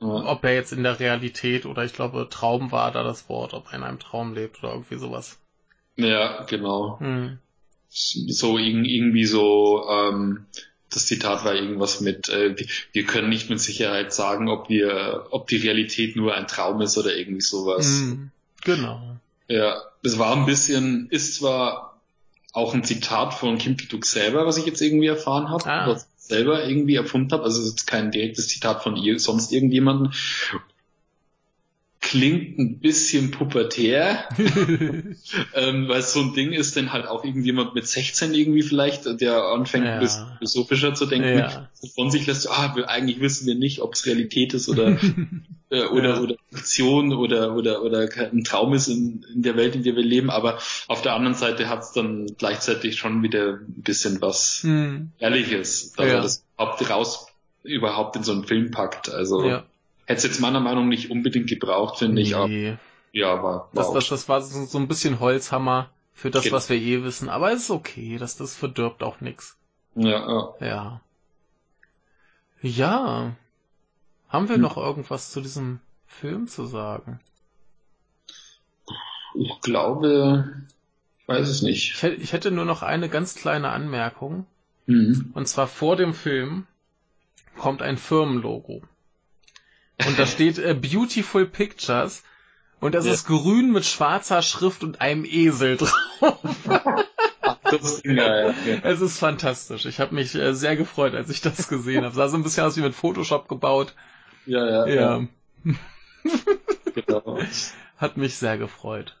ob 0.00 0.44
er 0.44 0.54
jetzt 0.54 0.72
in 0.72 0.82
der 0.82 0.98
Realität 0.98 1.66
oder 1.66 1.84
ich 1.84 1.92
glaube 1.92 2.26
Traum 2.30 2.72
war 2.72 2.90
da 2.90 3.02
das 3.02 3.28
Wort, 3.28 3.52
ob 3.52 3.66
er 3.66 3.74
in 3.74 3.82
einem 3.82 3.98
Traum 3.98 4.32
lebt 4.32 4.64
oder 4.64 4.72
irgendwie 4.72 4.96
sowas. 4.96 5.38
Ja, 5.96 6.44
genau. 6.44 6.98
Hm. 7.00 7.38
So 7.90 8.56
irgendwie 8.58 9.24
so, 9.24 9.84
ähm, 9.90 10.46
das 10.90 11.06
Zitat 11.06 11.44
war 11.44 11.54
irgendwas 11.54 12.00
mit, 12.00 12.28
äh, 12.28 12.54
wir 12.92 13.04
können 13.04 13.28
nicht 13.28 13.50
mit 13.50 13.60
Sicherheit 13.60 14.12
sagen, 14.12 14.48
ob 14.48 14.68
wir, 14.68 15.26
ob 15.30 15.48
die 15.48 15.56
Realität 15.56 16.16
nur 16.16 16.34
ein 16.34 16.46
Traum 16.46 16.80
ist 16.80 16.96
oder 16.98 17.16
irgendwie 17.16 17.40
sowas. 17.40 17.86
Hm. 17.86 18.30
Genau. 18.64 19.16
Ja, 19.48 19.80
es 20.02 20.18
war 20.18 20.36
ein 20.36 20.46
bisschen, 20.46 21.08
ist 21.10 21.36
zwar 21.36 22.00
auch 22.52 22.74
ein 22.74 22.84
Zitat 22.84 23.34
von 23.34 23.58
Kim 23.58 23.76
Ki-duk 23.76 24.04
selber, 24.04 24.46
was 24.46 24.56
ich 24.56 24.66
jetzt 24.66 24.80
irgendwie 24.80 25.06
erfahren 25.06 25.50
habe, 25.50 25.66
ah. 25.66 25.88
was 25.88 26.02
ich 26.02 26.26
selber 26.26 26.64
irgendwie 26.64 26.96
erfunden 26.96 27.32
habe. 27.32 27.44
Also 27.44 27.60
es 27.60 27.68
ist 27.68 27.86
kein 27.86 28.10
direktes 28.10 28.48
Zitat 28.48 28.82
von 28.82 28.96
ihr, 28.96 29.18
sonst 29.18 29.52
irgendjemanden 29.52 30.12
klingt 32.10 32.58
ein 32.58 32.80
bisschen 32.80 33.30
pubertär, 33.30 34.28
ähm, 35.54 35.88
weil 35.88 36.00
es 36.00 36.12
so 36.12 36.20
ein 36.20 36.34
Ding 36.34 36.52
ist, 36.52 36.74
denn 36.74 36.92
halt 36.92 37.06
auch 37.06 37.24
irgendjemand 37.24 37.76
mit 37.76 37.86
16 37.86 38.34
irgendwie 38.34 38.62
vielleicht, 38.62 39.20
der 39.20 39.44
anfängt 39.44 39.84
ja. 39.84 39.94
ein 39.94 40.00
bisschen 40.00 40.26
philosophischer 40.38 40.92
zu 40.92 41.06
denken, 41.06 41.38
ja. 41.38 41.70
von 41.94 42.10
sich 42.10 42.26
lässt, 42.26 42.50
ah, 42.50 42.74
eigentlich 42.88 43.20
wissen 43.20 43.46
wir 43.46 43.54
nicht, 43.54 43.80
ob 43.80 43.94
es 43.94 44.06
Realität 44.06 44.54
ist 44.54 44.68
oder 44.68 44.98
äh, 45.70 45.84
oder 45.84 46.16
ja. 46.16 46.20
oder 46.20 46.34
Fiktion 46.52 47.12
oder 47.12 47.54
oder 47.54 47.84
oder 47.84 48.08
ein 48.32 48.42
Traum 48.42 48.74
ist 48.74 48.88
in, 48.88 49.24
in 49.32 49.42
der 49.42 49.56
Welt, 49.56 49.76
in 49.76 49.84
der 49.84 49.94
wir 49.94 50.02
leben, 50.02 50.30
aber 50.30 50.58
auf 50.88 51.02
der 51.02 51.14
anderen 51.14 51.36
Seite 51.36 51.68
hat 51.68 51.82
es 51.82 51.92
dann 51.92 52.26
gleichzeitig 52.38 52.98
schon 52.98 53.22
wieder 53.22 53.60
ein 53.60 53.82
bisschen 53.84 54.20
was 54.20 54.64
hm. 54.64 55.12
Ehrliches, 55.20 55.92
dass 55.92 56.06
er 56.06 56.22
das 56.22 56.44
überhaupt 56.56 56.90
raus 56.90 57.26
überhaupt 57.62 58.16
in 58.16 58.24
so 58.24 58.32
einen 58.32 58.44
Film 58.44 58.72
packt. 58.72 59.10
Also 59.10 59.46
ja. 59.46 59.64
Hätte 60.10 60.18
es 60.18 60.24
jetzt 60.24 60.40
meiner 60.40 60.58
Meinung 60.58 60.86
nach 60.86 60.90
nicht 60.90 61.08
unbedingt 61.12 61.48
gebraucht, 61.48 61.98
finde 62.00 62.20
ich. 62.20 62.34
Aber, 62.34 62.48
ja, 63.12 63.42
war 63.44 63.70
das, 63.72 63.92
das, 63.92 64.08
das 64.08 64.28
war 64.28 64.40
so, 64.40 64.64
so 64.64 64.76
ein 64.76 64.88
bisschen 64.88 65.20
Holzhammer 65.20 65.88
für 66.12 66.32
das, 66.32 66.42
genau. 66.42 66.56
was 66.56 66.68
wir 66.68 66.76
eh 66.78 67.04
wissen. 67.04 67.28
Aber 67.28 67.52
es 67.52 67.62
ist 67.62 67.70
okay, 67.70 68.18
dass 68.18 68.36
das 68.36 68.56
verdirbt 68.56 69.04
auch 69.04 69.20
nix. 69.20 69.56
Ja, 69.94 70.28
ja. 70.28 70.54
Ja. 70.58 71.00
Ja. 72.60 73.36
Haben 74.28 74.48
wir 74.48 74.56
hm. 74.56 74.62
noch 74.62 74.76
irgendwas 74.76 75.30
zu 75.30 75.40
diesem 75.40 75.78
Film 76.08 76.48
zu 76.48 76.66
sagen? 76.66 77.20
Ich 79.36 79.60
glaube, 79.60 80.64
ich 81.20 81.28
weiß 81.28 81.48
es 81.48 81.62
nicht. 81.62 82.02
Ich 82.02 82.32
hätte 82.32 82.50
nur 82.50 82.64
noch 82.64 82.82
eine 82.82 83.08
ganz 83.08 83.36
kleine 83.36 83.68
Anmerkung. 83.68 84.44
Mhm. 84.86 85.30
Und 85.34 85.46
zwar 85.46 85.68
vor 85.68 85.94
dem 85.94 86.14
Film 86.14 86.66
kommt 87.56 87.80
ein 87.80 87.96
Firmenlogo. 87.96 88.82
Und 90.06 90.18
da 90.18 90.26
steht 90.26 90.58
äh, 90.58 90.74
Beautiful 90.74 91.46
Pictures. 91.46 92.22
Und 92.80 92.94
das 92.94 93.04
ja. 93.04 93.12
ist 93.12 93.26
grün 93.26 93.72
mit 93.72 93.84
schwarzer 93.84 94.40
Schrift 94.42 94.82
und 94.82 95.00
einem 95.00 95.24
Esel 95.26 95.76
drauf. 95.76 96.38
das 97.62 97.82
ist 97.82 98.04
geil. 98.04 98.54
Es 98.82 99.00
ist 99.02 99.18
fantastisch. 99.18 99.84
Ich 99.84 100.00
habe 100.00 100.14
mich 100.14 100.34
äh, 100.34 100.54
sehr 100.54 100.76
gefreut, 100.76 101.14
als 101.14 101.28
ich 101.28 101.42
das 101.42 101.68
gesehen 101.68 102.04
habe. 102.04 102.14
Sah 102.14 102.28
so 102.28 102.36
ein 102.36 102.42
bisschen 102.42 102.64
aus 102.64 102.76
wie 102.76 102.82
mit 102.82 102.94
Photoshop 102.94 103.48
gebaut. 103.48 103.94
Ja, 104.46 104.66
ja. 104.66 104.86
ja. 104.86 104.94
ja. 105.64 105.74
genau. 106.94 107.38
Hat 107.98 108.16
mich 108.16 108.36
sehr 108.36 108.56
gefreut. 108.56 109.16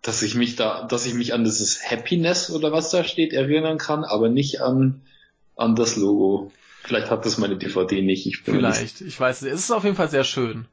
Dass 0.00 0.22
ich 0.22 0.34
mich 0.34 0.56
da, 0.56 0.86
dass 0.86 1.04
ich 1.04 1.12
mich 1.12 1.34
an 1.34 1.44
dieses 1.44 1.90
Happiness 1.90 2.50
oder 2.50 2.72
was 2.72 2.90
da 2.90 3.04
steht 3.04 3.34
erinnern 3.34 3.76
kann, 3.76 4.04
aber 4.04 4.30
nicht 4.30 4.62
an, 4.62 5.02
an 5.56 5.76
das 5.76 5.96
Logo. 5.96 6.52
Vielleicht 6.88 7.10
hat 7.10 7.24
das 7.24 7.38
meine 7.38 7.56
DVD 7.56 8.02
nicht. 8.02 8.26
Ich 8.26 8.42
Vielleicht, 8.42 9.00
ich 9.00 9.20
weiß 9.20 9.42
nicht. 9.42 9.52
Es 9.52 9.60
ist 9.60 9.70
auf 9.70 9.84
jeden 9.84 9.96
Fall 9.96 10.08
sehr 10.08 10.24
schön. 10.24 10.66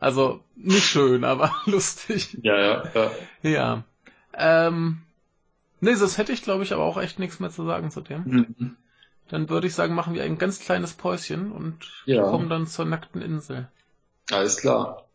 Also 0.00 0.42
nicht 0.56 0.84
schön, 0.84 1.22
aber 1.24 1.54
lustig. 1.66 2.36
Ja, 2.42 2.58
ja, 2.58 2.84
ja. 2.94 3.10
Ja. 3.42 3.84
Ähm, 4.34 5.02
Nee, 5.80 5.96
das 5.98 6.18
hätte 6.18 6.32
ich, 6.32 6.42
glaube 6.42 6.62
ich, 6.62 6.72
aber 6.72 6.84
auch 6.84 6.98
echt 6.98 7.18
nichts 7.18 7.40
mehr 7.40 7.50
zu 7.50 7.64
sagen 7.64 7.90
zu 7.90 8.02
dem. 8.02 8.24
Mhm. 8.24 8.76
Dann 9.28 9.48
würde 9.48 9.66
ich 9.66 9.74
sagen, 9.74 9.94
machen 9.94 10.14
wir 10.14 10.22
ein 10.24 10.38
ganz 10.38 10.60
kleines 10.60 10.92
Päuschen 10.92 11.52
und 11.52 12.04
ja. 12.04 12.22
kommen 12.22 12.50
dann 12.50 12.66
zur 12.66 12.84
nackten 12.84 13.22
Insel. 13.22 13.68
Alles 14.30 14.58
klar. 14.58 15.08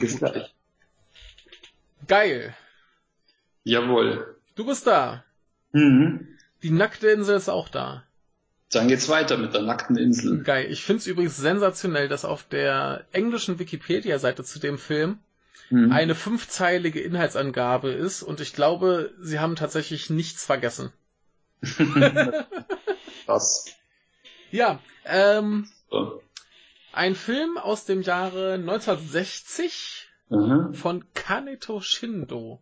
Bis 0.00 0.18
gleich. 0.18 0.54
Geil. 2.06 2.54
Jawohl. 3.64 4.36
Du 4.54 4.64
bist 4.64 4.86
da. 4.86 5.24
Mhm. 5.72 6.28
Die 6.62 6.70
nackte 6.70 7.08
Insel 7.08 7.36
ist 7.36 7.48
auch 7.48 7.68
da. 7.68 8.04
Dann 8.70 8.88
geht's 8.88 9.08
weiter 9.08 9.36
mit 9.36 9.54
der 9.54 9.62
nackten 9.62 9.96
Insel. 9.96 10.42
Geil. 10.42 10.66
Ich 10.70 10.82
find's 10.82 11.06
übrigens 11.06 11.36
sensationell, 11.36 12.08
dass 12.08 12.24
auf 12.24 12.42
der 12.42 13.06
englischen 13.12 13.58
Wikipedia-Seite 13.58 14.42
zu 14.42 14.58
dem 14.58 14.78
Film 14.78 15.18
mhm. 15.70 15.92
eine 15.92 16.14
fünfzeilige 16.14 17.00
Inhaltsangabe 17.00 17.90
ist 17.90 18.22
und 18.22 18.40
ich 18.40 18.52
glaube, 18.52 19.14
sie 19.20 19.38
haben 19.38 19.54
tatsächlich 19.54 20.10
nichts 20.10 20.44
vergessen. 20.44 20.92
Krass. 23.24 23.66
Ja, 24.50 24.80
ähm, 25.04 25.68
so. 25.90 26.22
ein 26.92 27.14
Film 27.14 27.58
aus 27.58 27.84
dem 27.84 28.02
Jahre 28.02 28.54
1960 28.54 30.08
mhm. 30.28 30.74
von 30.74 31.04
Kaneto 31.14 31.80
Shindo. 31.80 32.60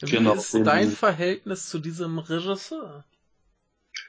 Wie 0.00 0.10
genau, 0.10 0.34
ist 0.34 0.54
dein 0.54 0.90
Verhältnis 0.90 1.68
zu 1.68 1.78
diesem 1.78 2.18
Regisseur? 2.18 3.04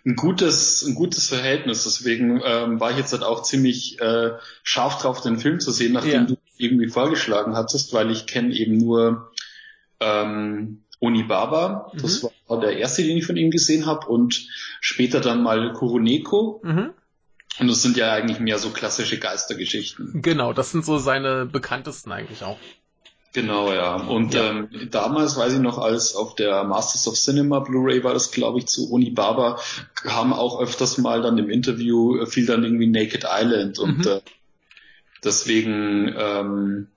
Ein 0.08 0.16
gutes, 0.16 0.84
ein 0.88 0.96
gutes 0.96 1.28
Verhältnis. 1.28 1.84
Deswegen 1.84 2.42
ähm, 2.44 2.80
war 2.80 2.92
ich 2.92 2.98
jetzt 2.98 3.12
halt 3.12 3.24
auch 3.24 3.44
ziemlich 3.44 4.00
äh, 4.00 4.32
scharf 4.64 5.02
drauf, 5.02 5.22
den 5.22 5.38
Film 5.38 5.60
zu 5.60 5.72
sehen, 5.72 5.94
nachdem 5.94 6.12
ja. 6.12 6.24
du 6.24 6.38
irgendwie 6.58 6.88
vorgeschlagen 6.88 7.56
hattest, 7.56 7.94
weil 7.94 8.10
ich 8.10 8.26
kenne 8.26 8.54
eben 8.54 8.78
nur 8.78 9.32
ähm, 10.00 10.84
Onibaba. 11.02 11.92
Mhm. 11.94 12.02
Das 12.02 12.26
war 12.48 12.60
der 12.62 12.78
erste, 12.78 13.04
den 13.04 13.18
ich 13.18 13.26
von 13.26 13.36
ihm 13.36 13.52
gesehen 13.52 13.86
habe 13.86 14.08
und 14.08 14.48
später 14.80 15.20
dann 15.20 15.44
mal 15.44 15.74
Kuroneko. 15.74 16.62
Mhm. 16.64 16.92
Und 17.60 17.68
das 17.68 17.82
sind 17.82 17.98
ja 17.98 18.14
eigentlich 18.14 18.40
mehr 18.40 18.60
so 18.60 18.70
klassische 18.70 19.20
Geistergeschichten. 19.20 20.22
Genau, 20.22 20.54
das 20.54 20.72
sind 20.72 20.86
so 20.86 21.00
seine 21.00 21.46
bekanntesten 21.46 22.12
eigentlich 22.14 22.44
auch. 22.44 22.58
Genau, 23.38 23.72
ja. 23.72 23.98
Und 23.98 24.34
ja. 24.34 24.50
Ähm, 24.50 24.68
damals 24.90 25.38
weiß 25.38 25.54
ich 25.54 25.60
noch, 25.60 25.78
als 25.78 26.16
auf 26.16 26.34
der 26.34 26.64
Masters 26.64 27.08
of 27.08 27.14
Cinema 27.14 27.60
Blu-ray 27.60 28.04
war 28.04 28.16
das, 28.16 28.32
glaube 28.32 28.58
ich, 28.58 28.66
zu 28.66 28.92
Uni 28.92 29.12
Baba, 29.12 29.60
haben 30.04 30.34
auch 30.34 30.60
öfters 30.60 30.98
mal 30.98 31.22
dann 31.22 31.38
im 31.38 31.48
Interview 31.48 32.18
äh, 32.18 32.26
fiel 32.26 32.48
dann 32.48 32.64
irgendwie 32.64 32.88
Naked 32.88 33.26
Island 33.32 33.78
und 33.78 34.00
mhm. 34.00 34.08
äh, 34.08 34.22
deswegen 35.24 36.16
ähm, 36.18 36.88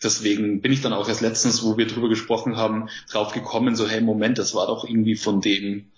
deswegen 0.00 0.60
bin 0.60 0.70
ich 0.70 0.82
dann 0.82 0.92
auch 0.92 1.08
erst 1.08 1.20
letztens, 1.20 1.64
wo 1.64 1.76
wir 1.76 1.88
drüber 1.88 2.08
gesprochen 2.08 2.56
haben, 2.56 2.88
drauf 3.10 3.32
gekommen, 3.32 3.74
so 3.74 3.88
hey 3.88 4.00
Moment, 4.00 4.38
das 4.38 4.54
war 4.54 4.68
doch 4.68 4.84
irgendwie 4.84 5.16
von 5.16 5.40
dem 5.40 5.90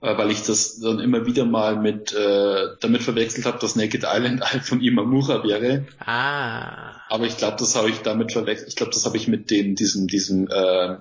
weil 0.00 0.30
ich 0.30 0.42
das 0.42 0.78
dann 0.78 1.00
immer 1.00 1.26
wieder 1.26 1.44
mal 1.44 1.76
mit 1.76 2.12
äh, 2.12 2.68
damit 2.80 3.02
verwechselt 3.02 3.46
habe, 3.46 3.58
dass 3.58 3.76
Naked 3.76 4.04
Island 4.04 4.42
halt 4.52 4.64
von 4.64 4.80
Imamura 4.80 5.42
wäre. 5.42 5.86
Ah. 6.04 6.92
Aber 7.08 7.26
ich 7.26 7.36
glaube, 7.36 7.56
das 7.58 7.74
habe 7.74 7.90
ich 7.90 7.98
damit 8.00 8.32
verwechselt. 8.32 8.68
Ich 8.68 8.76
glaube, 8.76 8.92
das 8.92 9.04
habe 9.04 9.16
ich 9.16 9.28
mit 9.28 9.50
dem 9.50 9.74
diesem 9.74 10.06
diesem 10.06 10.48
äh, 10.48 10.96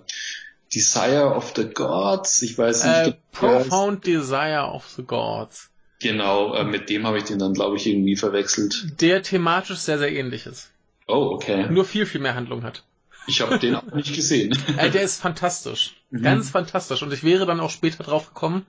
Desire 0.73 1.35
of 1.35 1.53
the 1.55 1.65
Gods. 1.65 2.41
Ich 2.41 2.57
weiß 2.57 2.83
nicht. 2.83 3.07
Äh, 3.07 3.13
Profound 3.31 4.05
Desire 4.05 4.71
of 4.73 4.87
the 4.95 5.03
Gods. 5.03 5.69
Genau, 5.99 6.53
äh, 6.53 6.63
mit 6.63 6.89
dem 6.89 7.07
habe 7.07 7.17
ich 7.17 7.23
den 7.23 7.39
dann, 7.39 7.53
glaube 7.53 7.77
ich, 7.77 7.87
irgendwie 7.87 8.15
verwechselt. 8.15 9.01
Der 9.01 9.23
thematisch 9.23 9.79
sehr, 9.79 9.97
sehr 9.97 10.11
ähnlich 10.11 10.45
ist. 10.45 10.69
Oh, 11.07 11.31
okay. 11.33 11.67
Nur 11.69 11.85
viel, 11.85 12.05
viel 12.05 12.21
mehr 12.21 12.35
Handlung 12.35 12.63
hat. 12.63 12.83
Ich 13.27 13.41
habe 13.41 13.59
den 13.59 13.75
auch 13.75 13.91
nicht 13.93 14.15
gesehen. 14.15 14.57
Äh, 14.77 14.89
der 14.89 15.01
ist 15.01 15.21
fantastisch. 15.21 15.95
Mhm. 16.09 16.23
Ganz 16.23 16.49
fantastisch. 16.49 17.03
Und 17.03 17.13
ich 17.13 17.23
wäre 17.23 17.45
dann 17.45 17.59
auch 17.59 17.69
später 17.69 18.03
drauf 18.03 18.33
gekommen, 18.33 18.65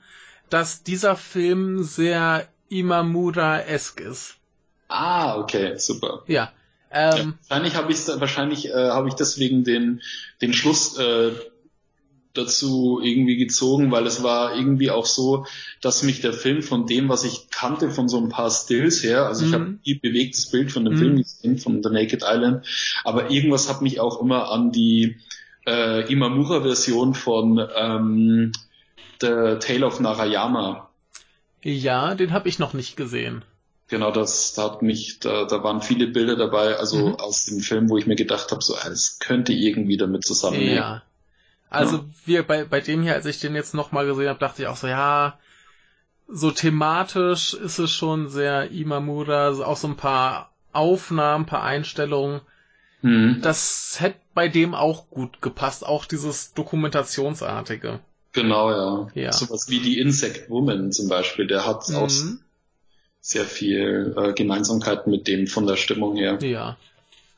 dass 0.50 0.82
dieser 0.82 1.16
Film 1.16 1.82
sehr 1.82 2.48
Imamura-esk 2.68 4.00
ist. 4.00 4.36
Ah, 4.88 5.38
okay, 5.38 5.76
super. 5.78 6.24
Ja. 6.26 6.52
Ähm, 6.90 7.10
ja 7.10 7.34
wahrscheinlich 7.48 7.76
habe 7.76 7.92
ich 7.92 8.08
wahrscheinlich 8.08 8.68
äh, 8.70 8.90
habe 8.90 9.08
ich 9.08 9.14
deswegen 9.14 9.62
den 9.62 10.00
den 10.40 10.54
Schluss 10.54 10.98
äh, 10.98 11.32
dazu 12.34 13.00
irgendwie 13.02 13.36
gezogen, 13.36 13.90
weil 13.90 14.06
es 14.06 14.22
war 14.22 14.54
irgendwie 14.54 14.90
auch 14.90 15.06
so, 15.06 15.46
dass 15.80 16.02
mich 16.02 16.20
der 16.20 16.32
Film 16.32 16.62
von 16.62 16.86
dem, 16.86 17.08
was 17.08 17.24
ich 17.24 17.50
kannte, 17.50 17.90
von 17.90 18.08
so 18.08 18.18
ein 18.18 18.28
paar 18.28 18.50
Stills 18.50 19.02
her, 19.02 19.26
also 19.26 19.44
mhm. 19.44 19.48
ich 19.48 19.54
habe 19.54 19.78
nie 19.84 19.94
bewegtes 19.94 20.50
Bild 20.50 20.70
von 20.70 20.84
dem 20.84 20.94
mhm. 20.94 20.98
Film 20.98 21.16
gesehen, 21.16 21.58
von 21.58 21.82
The 21.82 21.90
Naked 21.90 22.22
Island, 22.24 22.66
aber 23.04 23.30
irgendwas 23.30 23.68
hat 23.68 23.82
mich 23.82 24.00
auch 24.00 24.20
immer 24.20 24.50
an 24.50 24.72
die 24.72 25.16
äh, 25.66 26.10
Imamura-Version 26.10 27.14
von 27.14 27.66
ähm, 27.76 28.52
The 29.20 29.56
Tale 29.60 29.86
of 29.86 30.00
Narayama. 30.00 30.88
Ja, 31.62 32.14
den 32.14 32.32
habe 32.32 32.48
ich 32.48 32.58
noch 32.58 32.72
nicht 32.72 32.96
gesehen. 32.96 33.42
Genau, 33.88 34.10
das 34.10 34.52
da 34.52 34.64
hat 34.64 34.82
mich, 34.82 35.18
da, 35.18 35.44
da 35.46 35.64
waren 35.64 35.80
viele 35.80 36.08
Bilder 36.08 36.36
dabei, 36.36 36.76
also 36.76 37.08
mhm. 37.08 37.14
aus 37.14 37.46
dem 37.46 37.60
Film, 37.60 37.88
wo 37.88 37.96
ich 37.96 38.06
mir 38.06 38.16
gedacht 38.16 38.52
habe, 38.52 38.62
so, 38.62 38.76
es 38.76 39.18
könnte 39.18 39.52
irgendwie 39.52 39.96
damit 39.96 40.24
zusammenhängen. 40.24 40.76
Ja. 40.76 41.02
Also 41.70 41.96
ja. 41.96 42.04
wir 42.24 42.42
bei, 42.46 42.64
bei 42.64 42.80
dem 42.80 43.02
hier, 43.02 43.14
als 43.14 43.26
ich 43.26 43.40
den 43.40 43.54
jetzt 43.54 43.74
nochmal 43.74 44.06
gesehen 44.06 44.28
habe, 44.28 44.38
dachte 44.38 44.62
ich 44.62 44.68
auch 44.68 44.76
so, 44.76 44.86
ja, 44.86 45.38
so 46.28 46.50
thematisch 46.50 47.54
ist 47.54 47.78
es 47.78 47.90
schon 47.90 48.28
sehr 48.28 48.70
Imamura, 48.70 49.50
auch 49.50 49.76
so 49.76 49.88
ein 49.88 49.96
paar 49.96 50.52
Aufnahmen, 50.72 51.44
ein 51.44 51.48
paar 51.48 51.62
Einstellungen. 51.62 52.42
Mhm. 53.02 53.40
Das 53.42 53.96
hätte 53.98 54.18
bei 54.34 54.48
dem 54.48 54.74
auch 54.74 55.08
gut 55.08 55.40
gepasst, 55.40 55.86
auch 55.86 56.04
dieses 56.04 56.52
Dokumentationsartige. 56.52 58.00
Genau, 58.32 58.70
ja. 58.70 59.10
ja. 59.14 59.32
Sowas 59.32 59.68
wie 59.70 59.80
die 59.80 59.98
Insect 59.98 60.50
Woman 60.50 60.92
zum 60.92 61.08
Beispiel, 61.08 61.46
der 61.46 61.66
hat 61.66 61.88
mhm. 61.88 61.96
auch 61.96 62.10
sehr 63.20 63.44
viel 63.44 64.14
äh, 64.16 64.32
Gemeinsamkeit 64.32 65.06
mit 65.06 65.26
dem 65.26 65.46
von 65.46 65.66
der 65.66 65.76
Stimmung 65.76 66.16
her. 66.16 66.38
Ja. 66.42 66.76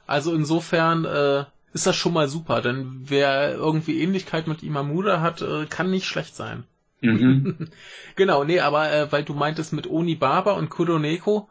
Also 0.07 0.35
insofern 0.35 1.05
äh, 1.05 1.45
ist 1.72 1.86
das 1.86 1.96
schon 1.96 2.12
mal 2.12 2.28
super, 2.28 2.62
denn 2.62 3.02
wer 3.04 3.52
irgendwie 3.54 4.00
Ähnlichkeit 4.00 4.46
mit 4.46 4.62
Imamura 4.62 5.20
hat, 5.20 5.42
äh, 5.42 5.66
kann 5.66 5.90
nicht 5.90 6.06
schlecht 6.06 6.34
sein. 6.34 6.64
Mhm. 7.00 7.68
genau, 8.16 8.44
nee, 8.44 8.60
aber 8.60 8.90
äh, 8.90 9.12
weil 9.12 9.24
du 9.24 9.34
meintest 9.34 9.72
mit 9.72 9.86
Oni 9.86 10.16
Baba 10.16 10.52
und 10.52 10.70
Kuroneko, 10.70 11.48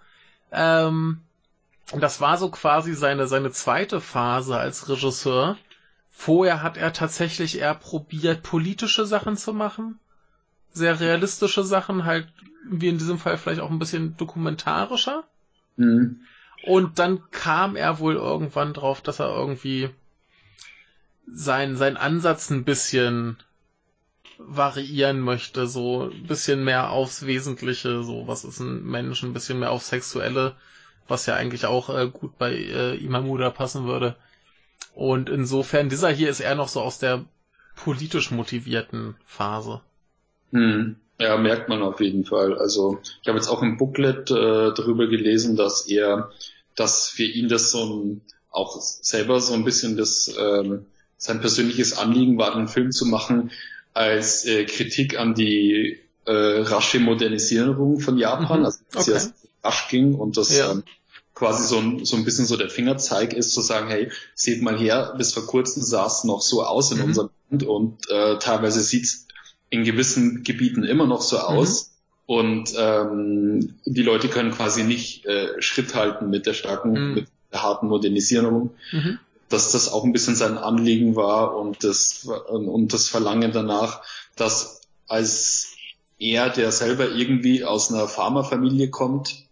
ähm, 0.52 1.22
das 1.98 2.22
war 2.22 2.38
so 2.38 2.50
quasi 2.50 2.94
seine, 2.94 3.28
seine 3.28 3.52
zweite 3.52 4.00
Phase 4.00 4.58
als 4.58 4.90
Regisseur. 4.90 5.58
Vorher 6.12 6.62
hat 6.62 6.78
er 6.78 6.94
tatsächlich 6.94 7.60
eher 7.60 7.74
probiert, 7.74 8.44
politische 8.44 9.06
Sachen 9.06 9.38
zu 9.38 9.54
machen. 9.54 10.00
Sehr 10.72 11.00
realistische 11.00 11.64
Sachen, 11.64 12.06
halt 12.06 12.28
wie 12.70 12.90
in 12.90 12.98
diesem 12.98 13.18
Fall 13.18 13.38
vielleicht 13.38 13.62
auch 13.62 13.72
ein 13.72 13.80
bisschen 13.80 14.18
dokumentarischer. 14.18 15.24
Mhm. 15.78 16.20
Und 16.64 17.00
dann 17.00 17.22
kam 17.32 17.76
er 17.76 18.00
wohl 18.00 18.16
irgendwann 18.16 18.74
drauf, 18.74 19.02
dass 19.02 19.20
er 19.20 19.34
irgendwie 19.34 19.90
sein, 21.34 21.76
sein 21.76 21.98
Ansatz 21.98 22.50
ein 22.50 22.64
bisschen 22.64 23.38
variieren 24.38 25.20
möchte, 25.20 25.68
so 25.68 26.10
ein 26.10 26.24
bisschen 26.24 26.64
mehr 26.64 26.92
aufs 26.92 27.26
Wesentliche, 27.26 28.04
so 28.04 28.28
was 28.28 28.46
ist 28.46 28.60
ein 28.60 28.86
Mensch, 28.86 29.24
ein 29.24 29.34
bisschen 29.34 29.60
mehr 29.60 29.72
aufs 29.72 29.90
Sexuelle, 29.90 30.56
was 31.08 31.26
ja 31.26 31.36
eigentlich 31.36 31.66
auch 31.66 31.90
äh, 31.90 32.08
gut 32.08 32.38
bei 32.38 32.54
äh, 32.54 32.96
Imamura 32.96 33.50
passen 33.50 33.86
würde. 33.86 34.16
Und 34.96 35.30
insofern, 35.30 35.90
dieser 35.90 36.10
hier 36.10 36.30
ist 36.30 36.40
eher 36.40 36.56
noch 36.56 36.70
so 36.70 36.82
aus 36.82 37.00
der 37.00 37.26
politisch 37.76 38.32
motivierten 38.32 39.16
Phase. 39.26 39.82
Hm. 40.52 40.96
Ja, 41.20 41.36
merkt 41.36 41.68
man 41.68 41.82
auf 41.82 42.00
jeden 42.00 42.24
Fall. 42.24 42.58
Also 42.58 43.00
ich 43.22 43.28
habe 43.28 43.38
jetzt 43.38 43.50
auch 43.50 43.62
im 43.62 43.78
Booklet 43.78 44.32
äh, 44.32 44.74
darüber 44.74 45.08
gelesen, 45.08 45.58
dass 45.58 45.86
er, 45.88 46.32
dass 46.76 47.10
für 47.10 47.24
ihn 47.24 47.50
das 47.50 47.72
so 47.72 47.84
ein, 47.84 48.22
auch 48.50 48.80
selber 48.80 49.42
so 49.42 49.54
ein 49.54 49.66
bisschen 49.66 49.98
das 49.98 50.34
ähm, 50.40 50.86
sein 51.20 51.42
persönliches 51.42 51.98
Anliegen 51.98 52.38
war, 52.38 52.56
einen 52.56 52.70
Film 52.70 52.92
zu 52.92 53.06
machen 53.06 53.52
als 53.94 54.46
äh, 54.46 54.66
Kritik 54.66 55.20
an 55.20 55.36
die 55.36 56.00
äh, 56.26 56.32
rasche 56.32 57.00
Modernisierung 57.00 58.00
von 58.00 58.18
Japan, 58.18 58.62
mhm. 58.62 58.66
also 58.66 58.80
dass 58.92 59.08
okay. 59.08 59.18
es 59.18 59.34
rasch 59.64 59.90
ging 59.90 60.16
und 60.16 60.38
das 60.38 60.56
ja. 60.56 60.72
ähm, 60.72 60.84
quasi 61.36 61.68
so 61.68 61.78
ein, 61.78 62.06
so 62.06 62.16
ein 62.16 62.24
bisschen 62.24 62.46
so 62.46 62.56
der 62.56 62.70
Fingerzeig 62.70 63.34
ist, 63.34 63.52
zu 63.52 63.62
sagen, 63.62 63.90
hey, 63.90 64.12
seht 64.34 64.62
mal 64.62 64.78
her, 64.78 65.14
bis 65.18 65.34
vor 65.34 65.46
kurzem 65.46 65.84
sah 65.84 66.08
es 66.08 66.24
noch 66.24 66.42
so 66.42 66.64
aus 66.64 66.92
in 66.92 67.00
mhm. 67.00 67.04
unserem 67.04 67.30
Land 67.50 67.64
und 67.64 68.10
äh, 68.10 68.40
teilweise 68.40 68.80
sieht 68.80 69.04
es 69.04 69.28
in 69.70 69.84
gewissen 69.84 70.44
Gebieten 70.44 70.84
immer 70.84 71.06
noch 71.06 71.22
so 71.22 71.38
aus. 71.38 71.86
Mhm. 71.86 71.90
Und 72.26 72.74
ähm, 72.78 73.74
die 73.86 74.04
Leute 74.04 74.30
können 74.30 74.52
quasi 74.52 74.84
nicht 74.84 75.26
äh, 75.26 75.60
Schritt 75.62 75.96
halten 75.96 76.30
mit 76.30 76.46
der 76.46 76.54
starken, 76.54 76.92
mhm. 76.92 77.14
mit 77.16 77.28
der 77.52 77.64
harten 77.64 77.88
Modernisierung. 77.88 78.72
Mhm 78.92 79.20
dass 79.50 79.72
das 79.72 79.92
auch 79.92 80.04
ein 80.04 80.14
bisschen 80.14 80.36
sein 80.36 80.58
Anliegen 80.58 81.16
war 81.16 81.56
und 81.58 81.84
das, 81.84 82.26
und 82.26 82.94
das 82.94 83.08
Verlangen 83.08 83.52
danach, 83.52 84.04
dass 84.36 84.82
als 85.08 85.76
er, 86.20 86.50
der 86.50 86.72
selber 86.72 87.10
irgendwie 87.10 87.64
aus 87.64 87.92
einer 87.92 88.08
Pharmafamilie 88.08 88.90
kommt, 88.90 89.46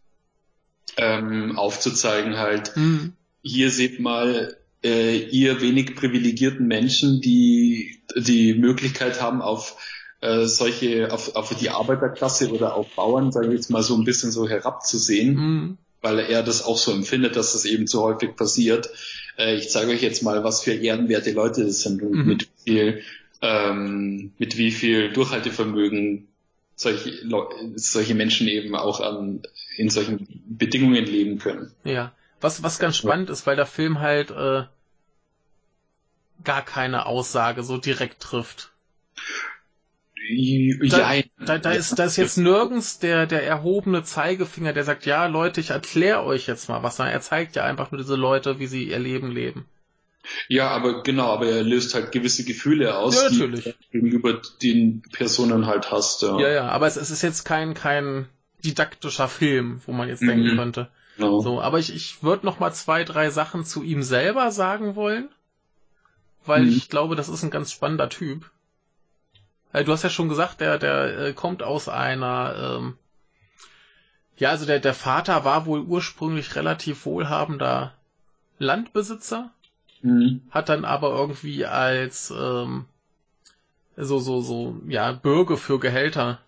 ähm, 0.98 1.58
aufzuzeigen 1.58 2.38
halt, 2.38 2.76
mhm. 2.76 3.14
hier 3.41 3.72
seht 3.72 4.00
mal, 4.00 4.58
äh, 4.84 5.18
ihr 5.18 5.62
wenig 5.62 5.95
privilegierten 5.95 6.68
Menschen, 6.68 7.22
die 7.22 8.00
die 8.16 8.54
Möglichkeit 8.54 9.22
haben, 9.22 9.41
auf 9.41 9.78
äh, 10.22 10.45
solche 10.45 11.12
auf, 11.12 11.36
auf 11.36 11.56
die 11.56 11.70
Arbeiterklasse 11.70 12.52
oder 12.52 12.76
auf 12.76 12.88
Bauern, 12.95 13.32
sage 13.32 13.48
ich 13.48 13.54
jetzt 13.54 13.70
mal, 13.70 13.84
so 13.84 13.95
ein 13.95 14.04
bisschen 14.04 14.32
so 14.32 14.48
herabzusehen, 14.48 15.36
mhm. 15.36 15.78
Weil 16.02 16.20
er 16.20 16.43
das 16.43 16.64
auch 16.64 16.78
so 16.78 16.91
empfindet, 16.91 17.36
dass 17.36 17.54
das 17.54 17.66
eben 17.66 17.88
zu 17.88 18.02
häufig 18.02 18.36
passiert. 18.36 18.89
Äh, 19.38 19.56
ich 19.56 19.70
zeige 19.70 19.91
euch 19.91 20.02
jetzt 20.02 20.24
mal, 20.24 20.43
was 20.43 20.62
für 20.62 20.74
ehrenwerte 20.74 21.32
Leute 21.32 21.66
das 21.66 21.82
sind 21.82 22.02
und 22.02 22.12
mhm. 22.12 22.26
mit 22.26 22.48
viel 22.64 23.02
ähm, 23.41 24.34
mit 24.38 24.58
wie 24.58 24.72
viel 24.72 25.12
Durchhaltevermögen 25.14 26.28
solche, 26.76 27.12
solche 27.76 28.16
Menschen 28.16 28.48
eben 28.48 28.76
auch 28.76 29.00
an, 29.00 29.41
in 29.78 29.89
solchen 29.89 30.43
Bedingungen 30.48 31.06
leben 31.06 31.39
können. 31.39 31.72
Ja, 31.84 32.14
was, 32.39 32.64
was 32.64 32.80
ganz 32.80 32.98
spannend 32.98 33.30
ist, 33.30 33.48
weil 33.48 33.56
der 33.56 33.66
Film 33.66 34.00
halt 34.00 34.32
äh, 34.32 34.64
gar 36.43 36.64
keine 36.64 37.06
Aussage 37.06 37.64
so 37.64 37.78
direkt 37.78 38.22
trifft. 38.22 38.72
Da, 40.90 41.14
da, 41.40 41.58
da, 41.58 41.72
ist, 41.72 41.98
da 41.98 42.06
ist 42.06 42.18
jetzt 42.18 42.38
nirgends 42.38 43.00
der, 43.00 43.28
der 43.28 43.46
erhobene 43.46 44.04
Zeigefinger, 44.04 44.74
der 44.74 44.84
sagt, 44.84 45.06
ja 45.06 45.26
Leute, 45.28 45.62
ich 45.62 45.70
erkläre 45.70 46.24
euch 46.24 46.48
jetzt 46.48 46.68
mal 46.70 46.84
was. 46.84 47.00
Er 47.00 47.22
zeigt 47.22 47.56
ja 47.56 47.64
einfach 47.64 47.92
nur 47.92 48.02
diese 48.02 48.16
Leute, 48.16 48.60
wie 48.60 48.68
sie 48.68 48.84
ihr 48.84 49.00
Leben 49.00 49.32
leben. 49.32 49.66
Ja, 50.50 50.70
aber 50.70 51.04
genau, 51.04 51.28
aber 51.28 51.48
er 51.48 51.64
löst 51.64 51.94
halt 51.96 52.12
gewisse 52.12 52.44
Gefühle 52.44 52.98
aus, 52.98 53.16
ja, 53.16 53.30
natürlich. 53.30 53.64
die 53.64 53.72
du 53.72 53.78
gegenüber 53.92 54.42
den 54.62 55.02
Personen 55.14 55.68
halt 55.68 55.92
hast. 55.92 56.22
Ja, 56.22 56.40
ja, 56.40 56.50
ja 56.50 56.68
aber 56.68 56.88
es, 56.88 56.98
es 56.98 57.12
ist 57.12 57.22
jetzt 57.22 57.46
kein, 57.46 57.74
kein 57.74 58.28
didaktischer 58.64 59.28
Film, 59.28 59.82
wo 59.86 59.94
man 59.94 60.10
jetzt 60.10 60.22
mhm. 60.22 60.28
denken 60.28 60.58
könnte. 60.58 60.90
Genau. 61.16 61.40
So, 61.40 61.62
aber 61.62 61.80
ich, 61.80 61.94
ich 61.96 62.24
würde 62.24 62.46
noch 62.46 62.60
mal 62.60 62.74
zwei, 62.74 63.04
drei 63.04 63.30
Sachen 63.30 63.66
zu 63.66 63.84
ihm 63.84 64.04
selber 64.04 64.52
sagen 64.52 64.96
wollen, 64.96 65.30
weil 66.46 66.64
mhm. 66.64 66.70
ich 66.70 66.90
glaube, 66.90 67.16
das 67.16 67.30
ist 67.30 67.44
ein 67.44 67.50
ganz 67.50 67.72
spannender 67.72 68.10
Typ. 68.10 68.52
Äh, 69.74 69.84
du 69.84 69.91
hast 69.91 70.03
ja 70.03 70.09
schon 70.09 70.30
gesagt, 70.30 70.61
der, 70.61 70.78
der 70.78 71.18
äh, 71.18 71.34
kommt 71.34 71.63
aus 71.63 71.89
einer, 71.89 72.78
ähm, 72.80 72.97
ja, 74.38 74.49
also 74.49 74.65
der, 74.65 74.80
der 74.80 74.93
Vater 74.93 75.45
war 75.45 75.65
wohl 75.65 75.82
ursprünglich 75.82 76.55
relativ 76.55 77.05
wohlhabender 77.05 77.93
Landbesitzer, 78.59 79.51
mhm. 80.01 80.41
hat 80.51 80.70
dann 80.70 80.86
aber 80.86 81.09
irgendwie 81.09 81.65
als 81.65 82.32
ähm, 82.32 82.86
so, 83.95 84.20
so, 84.20 84.41
so, 84.41 84.80
ja, 84.88 85.11
Bürger 85.11 85.57
für 85.57 85.80
Gehälter 85.80 86.39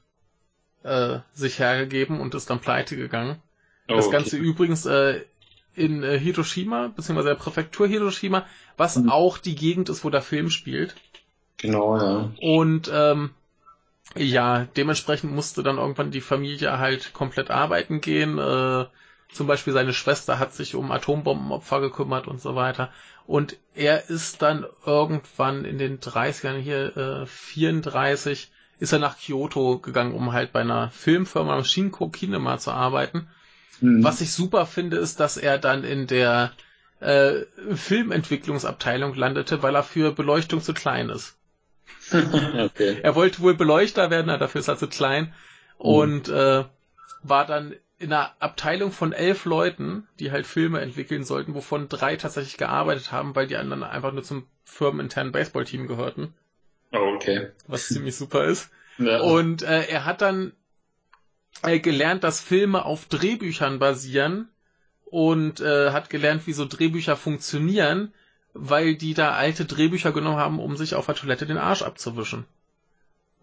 äh, 0.84 1.20
sich 1.34 1.60
hergegeben 1.60 2.20
und 2.22 2.36
ist 2.36 2.50
dann 2.50 2.60
pleite 2.60 2.96
gegangen. 2.96 3.42
Oh, 3.88 3.96
das 3.96 4.12
Ganze 4.12 4.38
okay. 4.38 4.46
übrigens 4.46 4.86
äh, 4.86 5.22
in 5.76 6.04
äh, 6.04 6.20
Hiroshima, 6.20 6.90
beziehungsweise 6.96 7.30
der 7.30 7.36
Präfektur 7.36 7.88
Hiroshima, 7.88 8.46
was 8.78 8.98
mhm. 8.98 9.10
auch 9.10 9.38
die 9.38 9.56
Gegend 9.56 9.90
ist, 9.90 10.04
wo 10.04 10.10
der 10.10 10.22
Film 10.22 10.50
spielt. 10.50 10.96
Genau, 11.62 11.98
ja. 11.98 12.32
Und 12.42 12.90
ähm, 12.94 13.32
ja, 14.16 14.66
dementsprechend 14.76 15.34
musste 15.34 15.62
dann 15.62 15.78
irgendwann 15.78 16.12
die 16.12 16.22
Familie 16.22 16.80
halt 16.80 17.14
komplett 17.14 17.52
arbeiten 17.52 18.02
gehen. 18.02 18.38
Äh, 18.38 18.86
zum 19.32 19.48
Beispiel 19.48 19.74
seine 19.74 19.94
Schwester 19.94 20.40
hat 20.40 20.54
sich 20.54 20.74
um 20.74 20.92
Atombombenopfer 20.92 21.82
gekümmert 21.82 22.28
und 22.28 22.42
so 22.42 22.56
weiter. 22.56 22.92
Und 23.28 23.58
er 23.76 24.10
ist 24.10 24.42
dann 24.42 24.66
irgendwann 24.86 25.64
in 25.64 25.78
den 25.78 26.00
30ern 26.00 26.58
hier, 26.58 26.98
äh, 26.98 27.26
34, 27.28 28.52
ist 28.80 28.94
er 28.94 29.00
nach 29.00 29.20
Kyoto 29.20 29.78
gegangen, 29.78 30.16
um 30.16 30.34
halt 30.34 30.52
bei 30.52 30.62
einer 30.62 30.90
Filmfirma 30.90 31.64
Shinko 31.64 32.10
Kinema 32.10 32.58
zu 32.58 32.72
arbeiten. 32.72 33.28
Mhm. 33.82 34.04
Was 34.04 34.22
ich 34.22 34.32
super 34.32 34.66
finde, 34.66 34.98
ist, 34.98 35.20
dass 35.20 35.38
er 35.38 35.60
dann 35.60 35.84
in 35.84 36.08
der 36.08 36.54
äh, 37.00 37.42
Filmentwicklungsabteilung 37.76 39.14
landete, 39.14 39.62
weil 39.62 39.76
er 39.76 39.84
für 39.84 40.12
Beleuchtung 40.12 40.62
zu 40.62 40.74
klein 40.74 41.10
ist. 41.10 41.39
Okay. 42.12 43.00
Er 43.02 43.16
wollte 43.16 43.40
wohl 43.42 43.56
Beleuchter 43.56 44.10
werden, 44.10 44.28
dafür 44.28 44.60
ist 44.60 44.68
er 44.68 44.78
zu 44.78 44.88
klein. 44.88 45.34
Mhm. 45.80 45.86
Und 45.86 46.30
äh, 46.30 46.66
war 47.24 47.46
dann 47.46 47.76
in 47.98 48.14
einer 48.14 48.34
Abteilung 48.40 48.92
von 48.92 49.12
elf 49.12 49.46
Leuten, 49.46 50.08
die 50.20 50.32
halt 50.32 50.48
Filme 50.48 50.80
entwickeln 50.80 51.26
sollten, 51.26 51.54
wovon 51.54 51.90
drei 51.90 52.16
tatsächlich 52.16 52.58
gearbeitet 52.58 53.12
haben, 53.12 53.36
weil 53.36 53.48
die 53.48 53.58
anderen 53.58 53.84
einfach 53.84 54.14
nur 54.14 54.24
zum 54.24 54.48
firmeninternen 54.64 55.34
Baseballteam 55.34 55.88
gehörten. 55.88 56.34
Oh, 56.94 57.14
okay. 57.16 57.50
Was 57.68 57.88
ziemlich 57.88 58.16
super 58.16 58.46
ist. 58.46 58.72
Ja. 58.98 59.20
Und 59.20 59.64
äh, 59.64 59.88
er 59.88 60.06
hat 60.06 60.22
dann 60.22 60.54
äh, 61.64 61.80
gelernt, 61.80 62.24
dass 62.24 62.40
Filme 62.40 62.86
auf 62.86 63.06
Drehbüchern 63.06 63.80
basieren 63.80 64.50
und 65.06 65.60
äh, 65.60 65.92
hat 65.92 66.10
gelernt, 66.10 66.48
wie 66.48 66.54
so 66.54 66.66
Drehbücher 66.66 67.18
funktionieren, 67.18 68.14
weil 68.54 68.96
die 68.96 69.14
da 69.14 69.34
alte 69.34 69.66
Drehbücher 69.66 70.12
genommen 70.12 70.38
haben, 70.38 70.60
um 70.60 70.78
sich 70.78 70.96
auf 70.96 71.06
der 71.06 71.16
Toilette 71.16 71.46
den 71.46 71.58
Arsch 71.58 71.82
abzuwischen. 71.82 72.46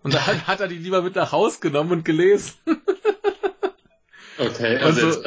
Und 0.02 0.14
da 0.14 0.26
hat, 0.26 0.46
hat 0.46 0.60
er 0.60 0.68
die 0.68 0.78
lieber 0.78 1.02
mit 1.02 1.16
nach 1.16 1.32
Haus 1.32 1.60
genommen 1.60 1.90
und 1.90 2.04
gelesen. 2.04 2.54
okay, 4.38 4.78
also, 4.78 5.10
so, 5.10 5.22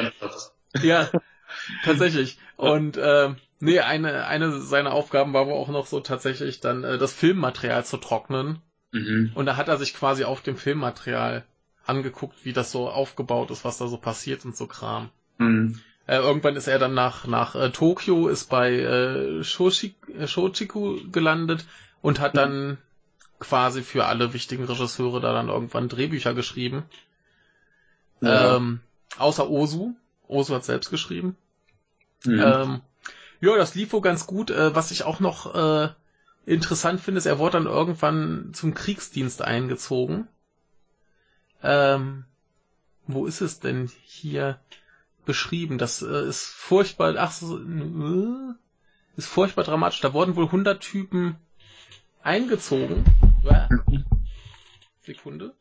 ja, 0.82 1.10
tatsächlich. 1.84 2.38
Und 2.56 2.96
äh, 2.96 3.34
nee, 3.58 3.80
eine 3.80 4.26
eine 4.26 4.60
seiner 4.60 4.92
Aufgaben 4.92 5.32
war 5.32 5.46
wohl 5.46 5.54
auch 5.54 5.68
noch 5.68 5.86
so 5.86 6.00
tatsächlich 6.00 6.60
dann 6.60 6.84
äh, 6.84 6.98
das 6.98 7.12
Filmmaterial 7.12 7.84
zu 7.84 7.96
trocknen. 7.96 8.60
Mhm. 8.92 9.32
Und 9.34 9.46
da 9.46 9.56
hat 9.56 9.68
er 9.68 9.76
sich 9.76 9.94
quasi 9.94 10.24
auf 10.24 10.40
dem 10.40 10.56
Filmmaterial 10.56 11.44
angeguckt, 11.84 12.44
wie 12.44 12.52
das 12.52 12.70
so 12.70 12.88
aufgebaut 12.88 13.50
ist, 13.50 13.64
was 13.64 13.78
da 13.78 13.86
so 13.86 13.96
passiert 13.96 14.44
und 14.44 14.56
so 14.56 14.66
Kram. 14.66 15.10
Mhm. 15.38 15.80
Äh, 16.10 16.16
irgendwann 16.16 16.56
ist 16.56 16.66
er 16.66 16.80
dann 16.80 16.92
nach, 16.92 17.28
nach 17.28 17.54
äh, 17.54 17.70
Tokio, 17.70 18.26
ist 18.26 18.50
bei 18.50 18.72
äh, 18.72 19.44
Shoshi, 19.44 19.94
äh, 20.18 20.26
Shochiku 20.26 20.98
gelandet 21.12 21.64
und 22.02 22.18
hat 22.18 22.36
dann 22.36 22.78
quasi 23.38 23.82
für 23.82 24.06
alle 24.06 24.32
wichtigen 24.34 24.64
Regisseure 24.64 25.20
da 25.20 25.32
dann 25.32 25.48
irgendwann 25.48 25.88
Drehbücher 25.88 26.34
geschrieben. 26.34 26.82
Ja. 28.20 28.56
Ähm, 28.56 28.80
außer 29.18 29.48
Osu. 29.48 29.94
Osu 30.26 30.52
hat 30.52 30.64
selbst 30.64 30.90
geschrieben. 30.90 31.36
Mhm. 32.24 32.40
Ähm, 32.40 32.80
ja, 33.40 33.56
das 33.56 33.76
lief 33.76 33.92
wohl 33.92 34.02
ganz 34.02 34.26
gut. 34.26 34.50
Äh, 34.50 34.74
was 34.74 34.90
ich 34.90 35.04
auch 35.04 35.20
noch 35.20 35.54
äh, 35.54 35.90
interessant 36.44 37.00
finde, 37.00 37.18
ist, 37.18 37.26
er 37.26 37.38
wurde 37.38 37.52
dann 37.52 37.66
irgendwann 37.66 38.50
zum 38.52 38.74
Kriegsdienst 38.74 39.42
eingezogen. 39.42 40.26
Ähm, 41.62 42.24
wo 43.06 43.26
ist 43.26 43.42
es 43.42 43.60
denn 43.60 43.88
hier 44.02 44.58
beschrieben? 45.24 45.78
Das 45.78 46.02
äh, 46.02 46.28
ist 46.28 46.44
furchtbar, 46.44 47.14
ach 47.18 47.40
äh, 47.42 48.54
ist 49.16 49.28
furchtbar 49.28 49.64
dramatisch. 49.64 50.00
Da 50.00 50.12
wurden 50.12 50.36
wohl 50.36 50.46
100 50.46 50.80
Typen 50.82 51.36
eingezogen. 52.22 53.04
Sekunde. 55.02 55.54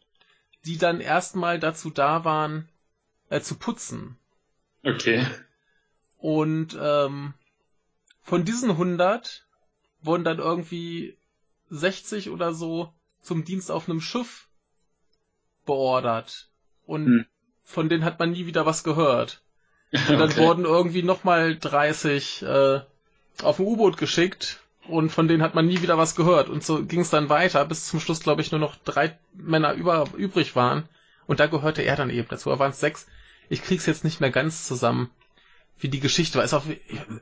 Die 0.65 0.77
dann 0.77 0.99
erstmal 1.01 1.59
dazu 1.59 1.89
da 1.89 2.25
waren, 2.25 2.69
äh, 3.29 3.41
zu 3.41 3.55
putzen. 3.55 4.17
Okay. 4.83 5.25
Und 6.17 6.77
ähm, 6.79 7.33
von 8.21 8.45
diesen 8.45 8.71
100 8.71 9.47
wurden 10.01 10.23
dann 10.23 10.39
irgendwie 10.39 11.17
60 11.69 12.29
oder 12.29 12.53
so 12.53 12.93
zum 13.21 13.45
Dienst 13.45 13.71
auf 13.71 13.89
einem 13.89 14.01
Schiff 14.01 14.49
beordert. 15.65 16.49
Und 16.85 17.05
hm. 17.05 17.25
von 17.63 17.89
denen 17.89 18.03
hat 18.03 18.19
man 18.19 18.31
nie 18.31 18.45
wieder 18.45 18.65
was 18.65 18.83
gehört. 18.83 19.43
Und 19.91 20.19
dann 20.19 20.29
okay. 20.29 20.41
wurden 20.41 20.65
irgendwie 20.65 21.03
nochmal 21.03 21.57
30 21.57 22.43
äh, 22.43 22.79
auf 23.41 23.59
ein 23.59 23.65
U-Boot 23.65 23.97
geschickt 23.97 24.59
und 24.87 25.11
von 25.11 25.27
denen 25.27 25.41
hat 25.41 25.55
man 25.55 25.67
nie 25.67 25.81
wieder 25.81 25.97
was 25.97 26.15
gehört. 26.15 26.49
Und 26.49 26.63
so 26.63 26.83
ging 26.83 27.01
es 27.01 27.09
dann 27.09 27.29
weiter, 27.29 27.63
bis 27.65 27.87
zum 27.87 27.99
Schluss, 27.99 28.19
glaube 28.19 28.41
ich, 28.41 28.51
nur 28.51 28.59
noch 28.59 28.75
drei 28.75 29.17
Männer 29.33 29.73
über, 29.73 30.07
übrig 30.15 30.55
waren. 30.55 30.87
Und 31.27 31.39
da 31.39 31.47
gehörte 31.47 31.81
er 31.81 31.95
dann 31.95 32.09
eben 32.09 32.27
dazu. 32.27 32.49
Da 32.49 32.59
waren 32.59 32.71
es 32.71 32.79
sechs. 32.79 33.07
Ich 33.49 33.63
krieg's 33.63 33.85
jetzt 33.85 34.03
nicht 34.03 34.19
mehr 34.19 34.31
ganz 34.31 34.67
zusammen, 34.67 35.09
wie 35.77 35.89
die 35.89 35.99
Geschichte 35.99 36.37
war. 36.37 36.45
Ist 36.45 36.53
auch, 36.53 36.65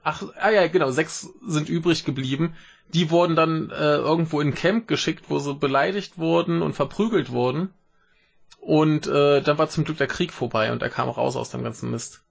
ach, 0.04 0.24
ah 0.40 0.50
ja, 0.50 0.68
genau, 0.68 0.92
sechs 0.92 1.30
sind 1.46 1.70
übrig 1.70 2.06
geblieben. 2.06 2.56
Die 2.94 3.12
wurden 3.12 3.36
dann 3.36 3.70
äh, 3.70 3.96
irgendwo 3.96 4.40
in 4.40 4.50
ein 4.50 4.56
Camp 4.56 4.88
geschickt, 4.88 5.26
wo 5.30 5.40
sie 5.40 5.54
beleidigt 5.54 6.18
wurden 6.18 6.62
und 6.62 6.74
verprügelt 6.74 7.32
wurden. 7.32 7.74
Und 8.60 9.08
äh, 9.08 9.42
dann 9.42 9.58
war 9.58 9.70
zum 9.70 9.84
Glück 9.84 9.98
der 9.98 10.08
Krieg 10.08 10.34
vorbei 10.34 10.72
und 10.72 10.82
er 10.82 10.90
kam 10.90 11.10
raus 11.10 11.36
aus 11.36 11.50
dem 11.50 11.64
ganzen 11.64 11.92
Mist. 11.92 12.22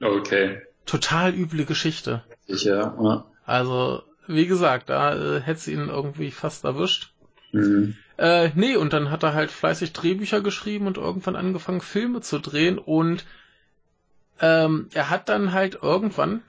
Okay. 0.00 0.62
Total 0.86 1.34
üble 1.34 1.64
Geschichte. 1.64 2.22
Sicher, 2.46 2.96
ja. 3.02 3.24
Also, 3.44 4.02
wie 4.26 4.46
gesagt, 4.46 4.88
da 4.88 5.14
äh, 5.14 5.40
hätte 5.40 5.60
sie 5.60 5.72
ihn 5.72 5.88
irgendwie 5.88 6.30
fast 6.30 6.64
erwischt. 6.64 7.12
Mhm. 7.52 7.96
Äh, 8.16 8.50
nee, 8.54 8.76
und 8.76 8.92
dann 8.92 9.10
hat 9.10 9.22
er 9.22 9.34
halt 9.34 9.50
fleißig 9.50 9.92
Drehbücher 9.92 10.40
geschrieben 10.40 10.86
und 10.86 10.98
irgendwann 10.98 11.36
angefangen, 11.36 11.80
Filme 11.80 12.20
zu 12.20 12.38
drehen 12.38 12.78
und 12.78 13.24
ähm, 14.40 14.88
er 14.92 15.10
hat 15.10 15.28
dann 15.28 15.52
halt 15.52 15.78
irgendwann 15.82 16.42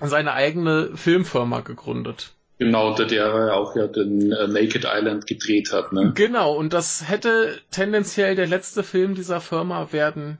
seine 0.00 0.32
eigene 0.32 0.96
Filmfirma 0.96 1.60
gegründet. 1.60 2.32
Genau, 2.58 2.88
unter 2.88 3.04
der 3.04 3.26
er 3.26 3.54
auch 3.54 3.74
ja 3.76 3.86
den 3.86 4.32
äh, 4.32 4.46
Naked 4.46 4.86
Island 4.86 5.26
gedreht 5.26 5.72
hat, 5.72 5.92
ne? 5.92 6.12
Genau, 6.14 6.54
und 6.54 6.72
das 6.72 7.08
hätte 7.08 7.58
tendenziell 7.70 8.36
der 8.36 8.46
letzte 8.46 8.82
Film 8.82 9.14
dieser 9.14 9.40
Firma 9.40 9.92
werden 9.92 10.38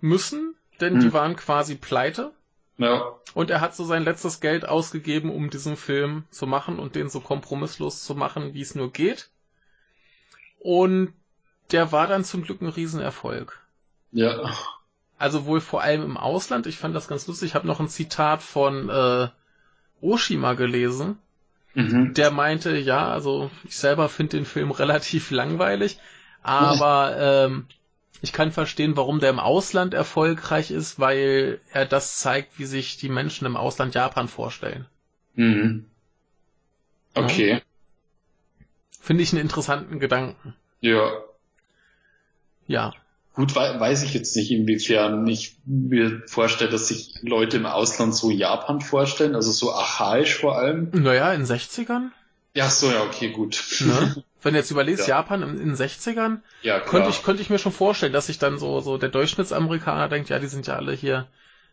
müssen, 0.00 0.54
denn 0.80 0.94
hm. 0.94 1.00
die 1.00 1.12
waren 1.12 1.36
quasi 1.36 1.76
pleite. 1.76 2.32
Ja. 2.78 3.02
Und 3.34 3.50
er 3.50 3.60
hat 3.60 3.74
so 3.74 3.84
sein 3.84 4.04
letztes 4.04 4.40
Geld 4.40 4.68
ausgegeben, 4.68 5.30
um 5.30 5.50
diesen 5.50 5.76
Film 5.76 6.24
zu 6.30 6.46
machen 6.46 6.78
und 6.78 6.94
den 6.94 7.08
so 7.08 7.20
kompromisslos 7.20 8.04
zu 8.04 8.14
machen, 8.14 8.54
wie 8.54 8.60
es 8.60 8.74
nur 8.74 8.92
geht. 8.92 9.30
Und 10.58 11.12
der 11.70 11.92
war 11.92 12.06
dann 12.06 12.24
zum 12.24 12.42
Glück 12.42 12.60
ein 12.60 12.68
Riesenerfolg. 12.68 13.60
Ja. 14.10 14.52
Also 15.18 15.46
wohl 15.46 15.60
vor 15.60 15.82
allem 15.82 16.02
im 16.02 16.16
Ausland. 16.16 16.66
Ich 16.66 16.78
fand 16.78 16.94
das 16.94 17.08
ganz 17.08 17.26
lustig. 17.26 17.50
Ich 17.50 17.54
habe 17.54 17.66
noch 17.66 17.80
ein 17.80 17.88
Zitat 17.88 18.42
von 18.42 18.88
äh, 18.88 19.28
Oshima 20.00 20.54
gelesen. 20.54 21.18
Mhm. 21.74 22.12
Der 22.14 22.30
meinte, 22.30 22.76
ja, 22.76 23.08
also 23.10 23.50
ich 23.64 23.76
selber 23.76 24.08
finde 24.08 24.36
den 24.36 24.44
Film 24.44 24.70
relativ 24.72 25.30
langweilig, 25.30 25.98
aber 26.42 27.16
ähm, 27.18 27.66
ich 28.22 28.32
kann 28.32 28.52
verstehen, 28.52 28.96
warum 28.96 29.18
der 29.18 29.30
im 29.30 29.40
Ausland 29.40 29.94
erfolgreich 29.94 30.70
ist, 30.70 31.00
weil 31.00 31.60
er 31.72 31.84
das 31.84 32.18
zeigt, 32.18 32.58
wie 32.58 32.66
sich 32.66 32.96
die 32.96 33.08
Menschen 33.08 33.46
im 33.46 33.56
Ausland 33.56 33.94
Japan 33.94 34.28
vorstellen. 34.28 34.86
Mhm. 35.34 35.86
Okay. 37.14 37.50
Ja? 37.50 37.60
Finde 39.00 39.24
ich 39.24 39.32
einen 39.32 39.42
interessanten 39.42 39.98
Gedanken. 39.98 40.54
Ja. 40.80 41.10
Ja. 42.68 42.92
Gut, 43.34 43.56
weiß 43.56 44.04
ich 44.04 44.14
jetzt 44.14 44.36
nicht, 44.36 44.52
inwiefern 44.52 45.26
ich 45.26 45.56
mir 45.64 46.22
vorstelle, 46.26 46.70
dass 46.70 46.88
sich 46.88 47.14
Leute 47.22 47.56
im 47.56 47.66
Ausland 47.66 48.14
so 48.14 48.30
Japan 48.30 48.80
vorstellen, 48.80 49.34
also 49.34 49.50
so 49.50 49.72
archaisch 49.72 50.36
vor 50.36 50.56
allem. 50.58 50.90
Naja, 50.92 51.32
in 51.32 51.44
60ern. 51.44 52.10
Ja, 52.54 52.68
so, 52.68 52.90
ja, 52.90 53.02
okay, 53.02 53.30
gut. 53.30 53.62
Ne? 53.80 54.22
Wenn 54.42 54.54
du 54.54 54.58
jetzt 54.58 54.70
überlegst, 54.70 55.08
ja. 55.08 55.16
Japan 55.16 55.42
in, 55.42 55.56
den 55.56 55.74
60ern, 55.74 56.40
ja, 56.62 56.80
könnte 56.80 57.10
ich, 57.10 57.22
könnte 57.22 57.42
ich 57.42 57.48
mir 57.48 57.58
schon 57.58 57.72
vorstellen, 57.72 58.12
dass 58.12 58.26
sich 58.26 58.38
dann 58.38 58.58
so, 58.58 58.80
so 58.80 58.98
der 58.98 59.08
Durchschnittsamerikaner 59.08 60.08
denkt, 60.08 60.28
ja, 60.28 60.38
die 60.38 60.48
sind 60.48 60.66
ja 60.66 60.74
alle 60.74 60.92
hier 60.92 61.28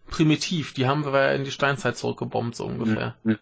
primitiv, 0.08 0.74
die 0.74 0.88
haben 0.88 1.06
wir 1.06 1.20
ja 1.20 1.32
in 1.34 1.44
die 1.44 1.52
Steinzeit 1.52 1.98
zurückgebombt, 1.98 2.56
so 2.56 2.66
ungefähr. 2.66 3.16
Mhm. 3.24 3.40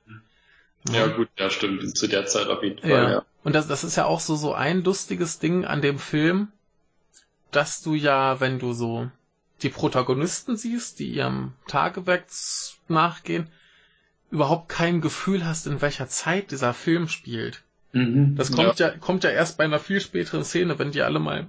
Ja, 0.89 0.99
ja, 0.99 1.07
gut, 1.07 1.29
ja, 1.37 1.49
stimmt, 1.49 1.97
zu 1.97 2.07
der 2.07 2.25
Zeit 2.25 2.47
auf 2.47 2.63
jeden 2.63 2.79
Fall, 2.79 2.89
ja. 2.89 3.11
ja. 3.11 3.25
Und 3.43 3.53
das, 3.53 3.67
das 3.67 3.83
ist 3.83 3.97
ja 3.97 4.05
auch 4.05 4.19
so, 4.19 4.35
so 4.35 4.53
ein 4.53 4.83
lustiges 4.83 5.39
Ding 5.39 5.65
an 5.65 5.81
dem 5.81 5.99
Film, 5.99 6.49
dass 7.51 7.81
du 7.81 7.93
ja, 7.93 8.39
wenn 8.39 8.59
du 8.59 8.73
so 8.73 9.09
die 9.61 9.69
Protagonisten 9.69 10.55
siehst, 10.55 10.99
die 10.99 11.09
ihrem 11.09 11.53
Tagewerk 11.67 12.25
nachgehen, 12.87 13.49
überhaupt 14.31 14.69
kein 14.69 15.01
Gefühl 15.01 15.45
hast, 15.45 15.67
in 15.67 15.81
welcher 15.81 16.07
Zeit 16.07 16.51
dieser 16.51 16.73
Film 16.73 17.07
spielt. 17.07 17.63
Mhm, 17.93 18.35
das 18.35 18.51
kommt 18.51 18.79
ja. 18.79 18.89
ja. 18.89 18.97
kommt 18.97 19.23
ja 19.23 19.29
erst 19.29 19.57
bei 19.57 19.63
einer 19.63 19.79
viel 19.79 20.01
späteren 20.01 20.43
Szene, 20.43 20.77
wenn 20.79 20.91
die 20.91 21.01
alle 21.01 21.19
mal 21.19 21.47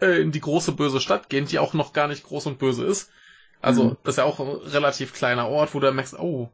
äh, 0.00 0.20
in 0.20 0.32
die 0.32 0.40
große 0.40 0.72
böse 0.72 1.00
Stadt 1.00 1.28
gehen, 1.28 1.46
die 1.46 1.58
auch 1.58 1.74
noch 1.74 1.92
gar 1.92 2.08
nicht 2.08 2.24
groß 2.24 2.46
und 2.46 2.58
böse 2.58 2.84
ist. 2.84 3.10
Also, 3.62 3.84
mhm. 3.84 3.96
das 4.02 4.14
ist 4.14 4.18
ja 4.18 4.24
auch 4.24 4.40
ein 4.40 4.48
relativ 4.48 5.12
kleiner 5.12 5.48
Ort, 5.48 5.74
wo 5.74 5.80
du 5.80 5.90
merkst, 5.90 6.18
oh, 6.18 6.50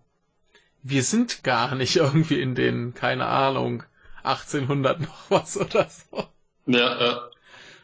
wir 0.82 1.02
sind 1.02 1.42
gar 1.42 1.74
nicht 1.74 1.96
irgendwie 1.96 2.40
in 2.40 2.54
den, 2.54 2.94
keine 2.94 3.26
Ahnung, 3.26 3.84
1800 4.22 5.00
noch 5.00 5.30
was 5.30 5.56
oder 5.56 5.88
so. 5.88 6.26
Ja, 6.66 7.04
ja. 7.04 7.28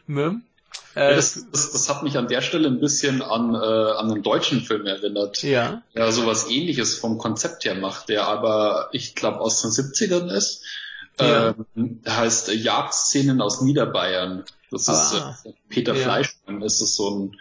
Ne? 0.07 0.41
Äh, 0.95 1.15
das, 1.15 1.45
das, 1.51 1.71
das, 1.71 1.89
hat 1.89 2.03
mich 2.03 2.17
an 2.17 2.27
der 2.27 2.41
Stelle 2.41 2.67
ein 2.67 2.79
bisschen 2.79 3.21
an, 3.21 3.53
äh, 3.53 3.57
an 3.57 4.11
einen 4.11 4.23
deutschen 4.23 4.61
Film 4.61 4.85
erinnert. 4.85 5.41
Ja. 5.43 5.83
Der 5.95 6.11
sowas 6.11 6.49
ähnliches 6.49 6.95
vom 6.95 7.17
Konzept 7.17 7.65
her 7.65 7.75
macht, 7.75 8.09
der 8.09 8.27
aber, 8.27 8.89
ich 8.91 9.15
glaube, 9.15 9.39
aus 9.39 9.61
den 9.61 9.71
70ern 9.71 10.31
ist. 10.31 10.63
Ja. 11.19 11.53
Ähm, 11.75 12.01
heißt 12.07 12.53
Jagdszenen 12.53 13.41
aus 13.41 13.61
Niederbayern. 13.61 14.45
Das 14.71 14.83
ist 14.83 15.15
ah. 15.15 15.37
äh, 15.43 15.51
Peter 15.67 15.93
ja. 15.93 16.03
Fleischmann. 16.03 16.59
Das 16.61 16.81
ist 16.81 16.95
so 16.95 17.09
ein, 17.09 17.39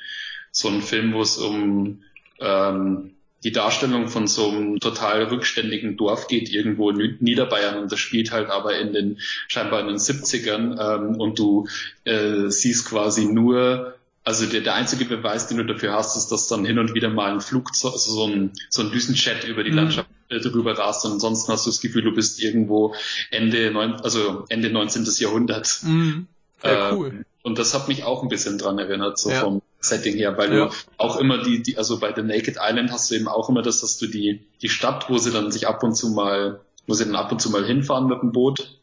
so 0.51 0.69
ein 0.69 0.83
Film, 0.83 1.15
wo 1.15 1.23
es 1.23 1.39
um 1.39 2.03
ähm, 2.41 3.15
die 3.45 3.53
Darstellung 3.53 4.09
von 4.09 4.27
so 4.27 4.49
einem 4.49 4.81
total 4.81 5.25
rückständigen 5.25 5.97
Dorf 5.97 6.27
geht 6.27 6.51
irgendwo 6.51 6.91
in 6.91 7.19
Niederbayern 7.21 7.79
und 7.79 7.93
das 7.93 8.01
spielt 8.01 8.33
halt 8.33 8.51
aber 8.51 8.79
in 8.79 8.93
den 8.93 9.19
scheinbar 9.47 9.81
in 9.81 9.87
den 9.89 9.99
70ern 9.99 10.79
ähm, 10.81 11.21
und 11.21 11.39
du 11.39 11.69
äh, 12.05 12.49
siehst 12.49 12.89
quasi 12.89 13.27
nur 13.27 13.95
also 14.25 14.45
der, 14.45 14.61
der 14.61 14.75
einzige 14.75 15.07
Beweis, 15.07 15.47
den 15.47 15.57
du 15.57 15.65
dafür 15.65 15.95
hast, 15.95 16.15
ist, 16.17 16.29
dass 16.29 16.49
dann 16.49 16.67
hin 16.67 16.79
und 16.79 16.93
wieder 16.95 17.09
mal 17.09 17.33
ein 17.33 17.41
Flugzeug, 17.41 17.95
also 17.95 18.13
so 18.13 18.27
ein, 18.27 18.53
so 18.69 18.83
ein 18.83 18.91
Düsenjet 18.91 19.45
über 19.45 19.65
die 19.65 19.71
mhm. 19.71 19.77
Landschaft 19.77 20.11
äh, 20.29 20.39
drüber 20.39 20.77
rast 20.77 21.07
und 21.07 21.13
ansonsten 21.13 21.51
hast 21.51 21.65
du 21.65 21.71
das 21.71 21.81
Gefühl, 21.81 22.03
du 22.03 22.13
bist 22.13 22.43
irgendwo 22.43 22.95
Ende, 23.31 23.71
neun, 23.71 23.95
also 23.95 24.45
Ende 24.51 24.69
19. 24.69 25.07
Jahrhundert. 25.19 25.81
Mhm. 25.83 26.27
Äh, 26.61 26.93
cool. 26.93 27.25
Und 27.43 27.59
das 27.59 27.73
hat 27.73 27.89
mich 27.89 28.05
auch 28.05 28.23
ein 28.23 28.29
bisschen 28.29 28.59
dran 28.59 28.79
erinnert, 28.79 29.19
so 29.19 29.31
ja. 29.31 29.41
vom 29.41 29.63
Setting 29.81 30.17
her, 30.17 30.37
weil 30.37 30.53
ja. 30.53 30.67
du 30.67 30.75
auch 30.97 31.19
immer 31.19 31.43
die, 31.43 31.63
die, 31.63 31.79
also 31.79 32.01
bei 32.01 32.13
The 32.15 32.23
Naked 32.23 32.57
Island 32.61 32.91
hast 32.91 33.11
du 33.11 33.15
eben 33.15 33.29
auch 33.29 33.49
immer 33.49 33.63
das, 33.63 33.81
dass 33.81 33.97
du 33.99 34.09
die, 34.09 34.45
die 34.61 34.69
Stadt, 34.69 35.09
wo 35.09 35.19
sie 35.19 35.31
dann 35.31 35.53
sich 35.53 35.69
ab 35.69 35.83
und 35.85 35.95
zu 35.95 36.11
mal, 36.11 36.61
wo 36.87 36.95
sie 36.95 37.05
dann 37.05 37.15
ab 37.15 37.31
und 37.31 37.41
zu 37.41 37.51
mal 37.51 37.65
hinfahren 37.65 38.09
mit 38.09 38.21
dem 38.21 38.33
Boot, 38.33 38.81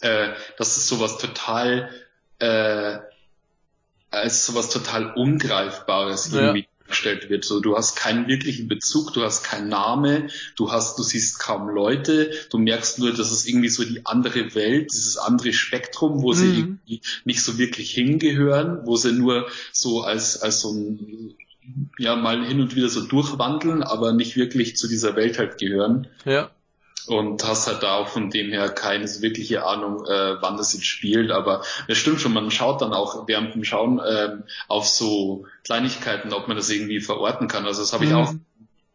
äh, 0.00 0.28
das 0.56 0.76
ist 0.78 0.88
sowas 0.88 1.18
total, 1.18 1.90
äh, 2.38 2.98
als 4.10 4.46
sowas 4.46 4.70
total 4.70 5.12
Ungreifbares 5.12 6.32
ja. 6.32 6.40
irgendwie 6.40 6.65
gestellt 6.88 7.28
wird. 7.30 7.44
So, 7.44 7.60
du 7.60 7.76
hast 7.76 7.96
keinen 7.96 8.28
wirklichen 8.28 8.68
Bezug, 8.68 9.12
du 9.12 9.22
hast 9.22 9.44
keinen 9.44 9.68
Name, 9.68 10.28
du 10.56 10.70
hast, 10.72 10.98
du 10.98 11.02
siehst 11.02 11.38
kaum 11.38 11.68
Leute, 11.68 12.30
du 12.50 12.58
merkst 12.58 12.98
nur, 12.98 13.12
dass 13.12 13.30
es 13.30 13.46
irgendwie 13.46 13.68
so 13.68 13.84
die 13.84 14.04
andere 14.04 14.54
Welt, 14.54 14.92
dieses 14.92 15.16
andere 15.16 15.52
Spektrum, 15.52 16.22
wo 16.22 16.32
mhm. 16.32 16.36
sie 16.36 16.58
irgendwie 16.58 17.00
nicht 17.24 17.42
so 17.42 17.58
wirklich 17.58 17.90
hingehören, 17.90 18.80
wo 18.84 18.96
sie 18.96 19.12
nur 19.12 19.46
so 19.72 20.02
als, 20.02 20.40
als 20.42 20.60
so 20.60 20.72
ein, 20.72 21.34
ja, 21.98 22.14
mal 22.16 22.44
hin 22.44 22.60
und 22.60 22.76
wieder 22.76 22.88
so 22.88 23.00
durchwandeln, 23.02 23.82
aber 23.82 24.12
nicht 24.12 24.36
wirklich 24.36 24.76
zu 24.76 24.88
dieser 24.88 25.16
Welt 25.16 25.38
halt 25.38 25.58
gehören. 25.58 26.06
Ja 26.24 26.50
und 27.06 27.44
hast 27.44 27.66
halt 27.66 27.82
da 27.82 27.96
auch 27.96 28.08
von 28.08 28.30
dem 28.30 28.50
her 28.50 28.68
keine 28.68 29.06
so 29.06 29.22
wirkliche 29.22 29.64
Ahnung, 29.64 30.04
äh, 30.06 30.40
wann 30.40 30.56
das 30.56 30.72
jetzt 30.72 30.86
spielt. 30.86 31.30
Aber 31.30 31.62
es 31.88 31.98
stimmt 31.98 32.20
schon, 32.20 32.32
man 32.32 32.50
schaut 32.50 32.82
dann 32.82 32.92
auch 32.92 33.26
während 33.28 33.54
dem 33.54 33.64
Schauen 33.64 34.00
ähm, 34.06 34.44
auf 34.68 34.86
so 34.86 35.46
Kleinigkeiten, 35.64 36.32
ob 36.32 36.48
man 36.48 36.56
das 36.56 36.70
irgendwie 36.70 37.00
verorten 37.00 37.48
kann. 37.48 37.66
Also 37.66 37.82
das 37.82 37.92
habe 37.92 38.04
ich 38.04 38.10
mhm. 38.10 38.16
auch. 38.16 38.34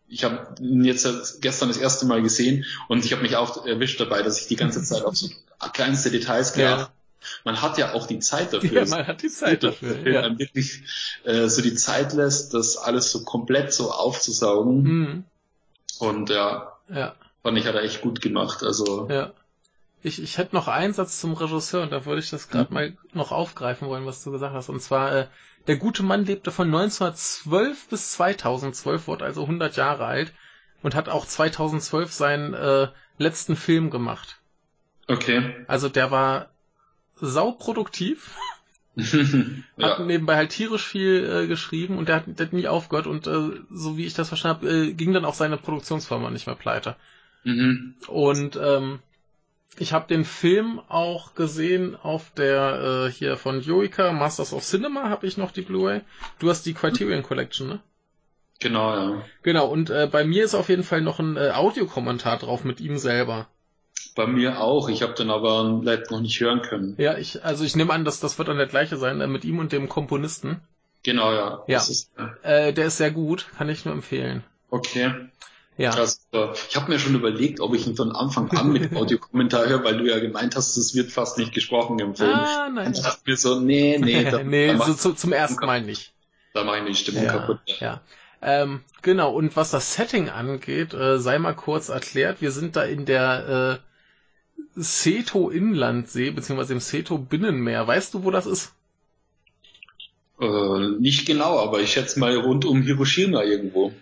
Ich 0.08 0.26
habe 0.26 0.56
jetzt 0.60 1.42
gestern 1.42 1.70
das 1.70 1.78
erste 1.78 2.06
Mal 2.06 2.22
gesehen 2.22 2.66
und 2.90 3.06
ich 3.06 3.14
habe 3.14 3.22
mich 3.22 3.38
auch 3.38 3.66
erwischt 3.66 4.00
dabei, 4.02 4.22
dass 4.22 4.42
ich 4.42 4.48
die 4.48 4.58
ganze 4.58 4.84
Zeit 4.84 5.06
auf 5.06 5.16
so 5.16 5.30
kleinste 5.74 6.12
Details 6.12 6.54
geachtet 6.54 6.88
ja. 6.88 6.94
Man 7.44 7.62
hat 7.62 7.78
ja 7.78 7.94
auch 7.94 8.08
die 8.08 8.20
Zeit 8.20 8.54
dafür. 8.54 8.84
Ja, 8.84 8.86
man 8.86 9.08
hat 9.08 9.22
die 9.22 9.30
Zeit 9.30 9.64
dafür. 9.64 10.04
Wenn 10.04 10.14
ja. 10.14 10.22
man 10.22 10.40
wirklich 10.40 10.82
äh, 11.24 11.48
so 11.48 11.62
die 11.62 11.76
Zeit 11.76 12.14
lässt, 12.14 12.54
das 12.54 12.78
alles 12.78 13.12
so 13.12 13.24
komplett 13.24 13.74
so 13.74 13.92
aufzusaugen. 13.92 14.84
Mhm. 14.84 15.24
Und 16.00 16.30
ja. 16.30 16.80
Ja. 16.90 17.16
Fand 17.44 17.58
ich, 17.58 17.66
hat 17.66 17.76
er 17.76 17.84
echt 17.84 18.02
gut 18.02 18.22
gemacht. 18.22 18.64
Also. 18.64 19.08
Ja. 19.10 19.34
Ich, 20.04 20.22
ich 20.22 20.38
hätte 20.38 20.56
noch 20.56 20.68
einen 20.68 20.94
Satz 20.94 21.20
zum 21.20 21.34
Regisseur 21.34 21.84
und 21.84 21.92
da 21.92 22.06
würde 22.06 22.22
ich 22.22 22.30
das 22.30 22.50
gerade 22.50 22.70
mhm. 22.70 22.74
mal 22.74 22.98
noch 23.14 23.32
aufgreifen 23.32 23.88
wollen, 23.88 24.06
was 24.06 24.24
du 24.24 24.32
gesagt 24.32 24.54
hast. 24.54 24.70
Und 24.70 24.82
zwar, 24.82 25.16
äh, 25.16 25.28
der 25.68 25.78
gute 25.78 26.02
Mann 26.02 26.26
lebte 26.26 26.52
von 26.52 26.68
1912 26.68 27.88
bis 27.90 28.12
2012, 28.14 29.08
wurde 29.08 29.26
also 29.26 29.42
100 29.42 29.76
Jahre 29.76 30.06
alt 30.06 30.34
und 30.82 30.96
hat 30.96 31.10
auch 31.10 31.26
2012 31.26 32.12
seinen 32.12 32.54
äh, 32.54 32.88
letzten 33.18 33.56
Film 33.56 33.92
gemacht. 33.92 34.40
Okay. 35.08 35.54
Also 35.68 35.90
der 35.90 36.10
war 36.10 36.50
sauproduktiv. 37.16 38.36
hat 38.98 39.64
ja. 39.78 40.00
nebenbei 40.00 40.36
halt 40.36 40.50
tierisch 40.50 40.86
viel 40.86 41.44
äh, 41.44 41.48
geschrieben 41.48 41.98
und 41.98 42.10
der 42.10 42.18
hat, 42.18 42.24
der 42.28 42.48
hat 42.48 42.54
nie 42.54 42.68
aufgehört 42.68 43.08
und 43.08 43.26
äh, 43.26 43.62
so 43.70 43.98
wie 43.98 44.06
ich 44.06 44.14
das 44.14 44.28
verstanden 44.28 44.68
habe, 44.68 44.88
äh, 44.88 44.94
ging 44.94 45.14
dann 45.14 45.24
auch 45.24 45.34
seine 45.34 45.58
Produktionsfirma 45.58 46.30
nicht 46.30 46.46
mehr 46.46 46.58
pleite. 46.58 46.98
Mhm. 47.44 47.96
Und 48.08 48.60
ähm, 48.62 49.00
ich 49.78 49.94
habe 49.94 50.08
den 50.08 50.26
Film 50.26 50.82
auch 50.90 51.34
gesehen 51.34 51.96
auf 51.96 52.32
der 52.36 53.08
äh, 53.08 53.12
hier 53.12 53.38
von 53.38 53.62
Joica, 53.62 54.12
Masters 54.12 54.54
of 54.54 54.64
Cinema, 54.64 55.10
habe 55.10 55.26
ich 55.28 55.38
noch 55.38 55.52
die 55.52 55.62
Blu-ray. 55.62 56.02
Du 56.40 56.50
hast 56.50 56.66
die 56.66 56.74
Criterion 56.74 57.24
Collection, 57.24 57.68
ne? 57.68 57.80
Genau, 58.60 58.94
ja. 58.96 59.24
Genau, 59.42 59.68
und 59.68 59.90
äh, 59.90 60.08
bei 60.12 60.24
mir 60.24 60.44
ist 60.44 60.54
auf 60.54 60.70
jeden 60.70 60.84
Fall 60.84 61.02
noch 61.02 61.20
ein 61.20 61.36
äh, 61.36 61.52
Audiokommentar 61.52 62.38
drauf 62.38 62.64
mit 62.64 62.80
ihm 62.80 62.98
selber. 62.98 63.48
Bei 64.16 64.28
mir 64.28 64.60
auch, 64.60 64.90
ich 64.90 65.02
habe 65.02 65.14
den 65.14 65.32
aber 65.32 65.82
leider 65.84 66.04
noch 66.12 66.22
nicht 66.22 66.40
hören 66.40 66.62
können. 66.62 66.96
Ja, 66.98 67.18
ich, 67.18 67.44
also 67.44 67.64
ich 67.64 67.76
nehme 67.76 67.94
an, 67.94 68.06
dass 68.06 68.20
das 68.20 68.38
wird 68.38 68.50
dann 68.50 68.58
der 68.58 68.68
gleiche 68.68 68.98
sein, 68.98 69.20
äh, 69.22 69.28
mit 69.28 69.46
ihm 69.46 69.58
und 69.58 69.72
dem 69.72 69.90
Komponisten. 69.90 70.62
Genau, 71.04 71.34
ja. 71.34 71.64
Ja, 71.68 71.80
ist, 71.80 72.12
äh, 72.44 72.74
der 72.74 72.86
ist 72.86 72.98
sehr 72.98 73.12
gut, 73.12 73.48
kann 73.58 73.70
ich 73.70 73.86
nur 73.86 73.96
empfehlen. 73.96 74.44
Okay. 74.70 75.12
Ja. 75.78 75.92
Krass. 75.92 76.28
Ich 76.70 76.76
habe 76.76 76.92
mir 76.92 77.00
schon 77.00 77.16
überlegt, 77.16 77.60
ob 77.60 77.74
ich 77.74 77.88
ihn 77.88 77.96
von 77.96 78.12
Anfang 78.12 78.50
an 78.52 78.72
mit 78.72 78.94
Audiokommentar 78.96 79.68
höre, 79.68 79.84
weil 79.84 79.98
du 79.98 80.06
ja 80.06 80.20
gemeint 80.20 80.56
hast, 80.56 80.78
es 80.78 80.94
wird 80.94 81.12
fast 81.12 81.38
nicht 81.38 81.54
gesprochen 81.54 81.98
im 82.00 82.16
Film. 82.16 82.34
Ah, 82.34 82.70
nein. 82.70 82.92
Ich 82.94 83.02
dachte 83.02 83.22
mir 83.26 83.38
so, 83.38 83.60
nee, 83.60 83.98
nee. 84.00 84.24
Da, 84.32 84.44
nee, 84.44 84.68
da 84.68 84.86
so, 84.86 84.94
zu, 84.94 85.14
zum 85.14 85.32
ersten 85.32 85.66
Mal 85.66 85.82
nicht. 85.82 86.14
Da 86.54 86.64
mache 86.64 86.80
ich 86.80 86.86
die 86.86 86.96
Stimmung 86.96 87.24
ja, 87.24 87.32
kaputt. 87.32 87.60
Ja. 87.66 87.76
ja. 87.80 88.02
Ähm, 88.42 88.82
genau, 89.02 89.34
und 89.34 89.56
was 89.56 89.72
das 89.72 89.94
Setting 89.94 90.30
angeht, 90.30 90.94
äh, 90.94 91.20
sei 91.20 91.40
mal 91.40 91.54
kurz 91.54 91.90
erklärt, 91.90 92.42
wir 92.42 92.52
sind 92.52 92.76
da 92.76 92.84
in 92.84 93.06
der 93.06 93.80
äh, 93.80 93.92
Seto-Inlandsee, 94.76 96.32
beziehungsweise 96.32 96.74
im 96.74 96.80
Seto-Binnenmeer. 96.80 97.88
Weißt 97.88 98.14
du, 98.14 98.24
wo 98.24 98.32
das 98.32 98.46
ist? 98.46 98.74
Äh, 100.40 101.00
nicht 101.00 101.26
genau, 101.28 101.60
aber 101.60 101.82
ich 101.82 101.94
schätze 101.94 102.20
mal 102.20 102.36
rund 102.36 102.66
um 102.66 102.82
Hiroshima 102.82 103.44
irgendwo. 103.44 103.94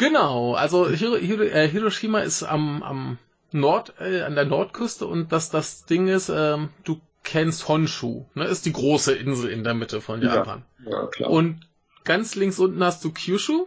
Genau, 0.00 0.54
also 0.54 0.88
Hiro, 0.88 1.16
Hiro, 1.16 1.42
äh, 1.42 1.68
Hiroshima 1.68 2.20
ist 2.20 2.42
am, 2.42 2.82
am 2.82 3.18
Nord, 3.52 3.92
äh, 4.00 4.22
an 4.22 4.34
der 4.34 4.46
Nordküste 4.46 5.06
und 5.06 5.30
das, 5.30 5.50
das 5.50 5.84
Ding 5.84 6.08
ist, 6.08 6.30
ähm, 6.34 6.70
du 6.84 6.98
kennst 7.22 7.68
Honshu, 7.68 8.24
ne, 8.34 8.44
ist 8.44 8.64
die 8.64 8.72
große 8.72 9.12
Insel 9.14 9.50
in 9.50 9.62
der 9.62 9.74
Mitte 9.74 10.00
von 10.00 10.22
Japan. 10.22 10.64
Ja, 10.86 10.90
ja 10.90 11.06
klar. 11.08 11.30
Und 11.30 11.60
ganz 12.04 12.34
links 12.34 12.58
unten 12.58 12.82
hast 12.82 13.04
du 13.04 13.12
Kyushu 13.12 13.66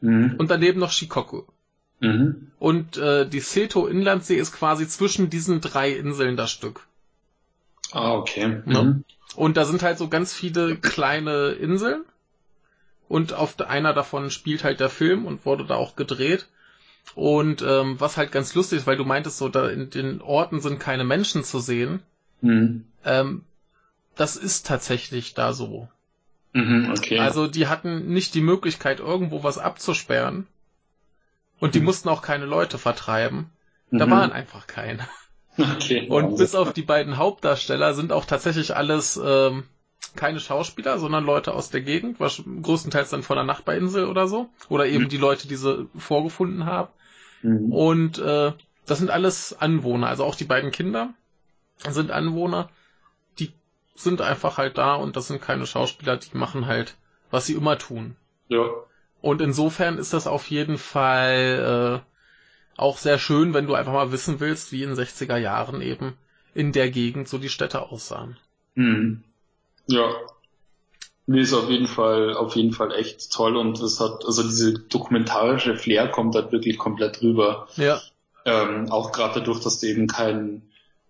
mhm. 0.00 0.36
und 0.38 0.50
daneben 0.50 0.80
noch 0.80 0.92
Shikoku. 0.92 1.42
Mhm. 2.00 2.52
Und 2.58 2.96
äh, 2.96 3.28
die 3.28 3.40
Seto 3.40 3.86
Inlandsee 3.86 4.36
ist 4.36 4.52
quasi 4.52 4.88
zwischen 4.88 5.28
diesen 5.28 5.60
drei 5.60 5.90
Inseln 5.90 6.38
das 6.38 6.52
Stück. 6.52 6.86
Ah, 7.92 8.14
okay. 8.14 8.62
Ne? 8.64 8.82
Mhm. 8.82 9.04
Und 9.36 9.58
da 9.58 9.66
sind 9.66 9.82
halt 9.82 9.98
so 9.98 10.08
ganz 10.08 10.32
viele 10.32 10.76
kleine 10.76 11.50
Inseln. 11.50 12.02
Und 13.10 13.32
auf 13.32 13.58
einer 13.58 13.92
davon 13.92 14.30
spielt 14.30 14.62
halt 14.62 14.78
der 14.78 14.88
Film 14.88 15.26
und 15.26 15.44
wurde 15.44 15.64
da 15.64 15.74
auch 15.74 15.96
gedreht. 15.96 16.46
Und 17.16 17.60
ähm, 17.60 17.98
was 17.98 18.16
halt 18.16 18.30
ganz 18.30 18.54
lustig 18.54 18.78
ist, 18.78 18.86
weil 18.86 18.96
du 18.96 19.04
meintest 19.04 19.38
so, 19.38 19.48
da 19.48 19.68
in 19.68 19.90
den 19.90 20.20
Orten 20.20 20.60
sind 20.60 20.78
keine 20.78 21.02
Menschen 21.02 21.42
zu 21.42 21.58
sehen. 21.58 22.04
Mhm. 22.40 22.84
Ähm, 23.04 23.42
das 24.14 24.36
ist 24.36 24.64
tatsächlich 24.64 25.34
da 25.34 25.52
so. 25.52 25.88
Mhm, 26.52 26.92
okay. 26.96 27.18
Also 27.18 27.48
die 27.48 27.66
hatten 27.66 28.12
nicht 28.12 28.32
die 28.34 28.42
Möglichkeit, 28.42 29.00
irgendwo 29.00 29.42
was 29.42 29.58
abzusperren. 29.58 30.46
Und 31.58 31.74
die 31.74 31.80
mhm. 31.80 31.86
mussten 31.86 32.08
auch 32.10 32.22
keine 32.22 32.46
Leute 32.46 32.78
vertreiben. 32.78 33.50
Da 33.90 34.06
mhm. 34.06 34.10
waren 34.12 34.30
einfach 34.30 34.68
keine. 34.68 35.02
Okay. 35.58 36.06
Und 36.08 36.36
bis 36.36 36.54
auf 36.54 36.72
die 36.72 36.82
beiden 36.82 37.16
Hauptdarsteller 37.16 37.92
sind 37.94 38.12
auch 38.12 38.24
tatsächlich 38.24 38.76
alles 38.76 39.20
ähm, 39.22 39.64
keine 40.16 40.40
Schauspieler, 40.40 40.98
sondern 40.98 41.24
Leute 41.24 41.54
aus 41.54 41.70
der 41.70 41.82
Gegend, 41.82 42.20
was 42.20 42.42
größtenteils 42.62 43.10
dann 43.10 43.22
von 43.22 43.36
der 43.36 43.44
Nachbarinsel 43.44 44.06
oder 44.06 44.26
so. 44.26 44.48
Oder 44.68 44.86
eben 44.86 45.04
mhm. 45.04 45.08
die 45.08 45.16
Leute, 45.16 45.48
die 45.48 45.56
sie 45.56 45.88
vorgefunden 45.96 46.66
haben. 46.66 46.90
Mhm. 47.42 47.72
Und 47.72 48.18
äh, 48.18 48.52
das 48.86 48.98
sind 48.98 49.10
alles 49.10 49.58
Anwohner, 49.58 50.08
also 50.08 50.24
auch 50.24 50.34
die 50.34 50.44
beiden 50.44 50.70
Kinder 50.72 51.14
sind 51.88 52.10
Anwohner. 52.10 52.68
Die 53.38 53.52
sind 53.94 54.20
einfach 54.20 54.58
halt 54.58 54.78
da 54.78 54.94
und 54.94 55.16
das 55.16 55.28
sind 55.28 55.40
keine 55.40 55.66
Schauspieler, 55.66 56.16
die 56.16 56.36
machen 56.36 56.66
halt, 56.66 56.96
was 57.30 57.46
sie 57.46 57.54
immer 57.54 57.78
tun. 57.78 58.16
Ja. 58.48 58.66
Und 59.20 59.40
insofern 59.40 59.98
ist 59.98 60.12
das 60.12 60.26
auf 60.26 60.50
jeden 60.50 60.78
Fall 60.78 62.02
äh, 62.04 62.80
auch 62.80 62.98
sehr 62.98 63.18
schön, 63.18 63.54
wenn 63.54 63.66
du 63.66 63.74
einfach 63.74 63.92
mal 63.92 64.12
wissen 64.12 64.40
willst, 64.40 64.72
wie 64.72 64.82
in 64.82 64.94
60er 64.94 65.36
Jahren 65.36 65.82
eben 65.82 66.14
in 66.54 66.72
der 66.72 66.90
Gegend 66.90 67.28
so 67.28 67.38
die 67.38 67.48
Städte 67.48 67.82
aussahen. 67.82 68.36
Mhm. 68.74 69.22
Ja. 69.90 70.10
Nee, 71.26 71.40
ist 71.42 71.52
auf 71.52 71.70
jeden 71.70 71.86
Fall, 71.86 72.34
auf 72.34 72.56
jeden 72.56 72.72
Fall 72.72 72.92
echt 72.92 73.32
toll 73.32 73.56
und 73.56 73.78
es 73.80 74.00
hat, 74.00 74.24
also 74.24 74.42
diese 74.42 74.74
dokumentarische 74.74 75.76
Flair 75.76 76.08
kommt 76.08 76.34
halt 76.34 76.50
wirklich 76.50 76.76
komplett 76.78 77.22
rüber. 77.22 77.68
Ja. 77.76 78.00
Ähm, 78.44 78.90
auch 78.90 79.12
gerade 79.12 79.40
dadurch, 79.40 79.60
dass 79.60 79.80
du 79.80 79.86
eben 79.86 80.06
kein, 80.06 80.62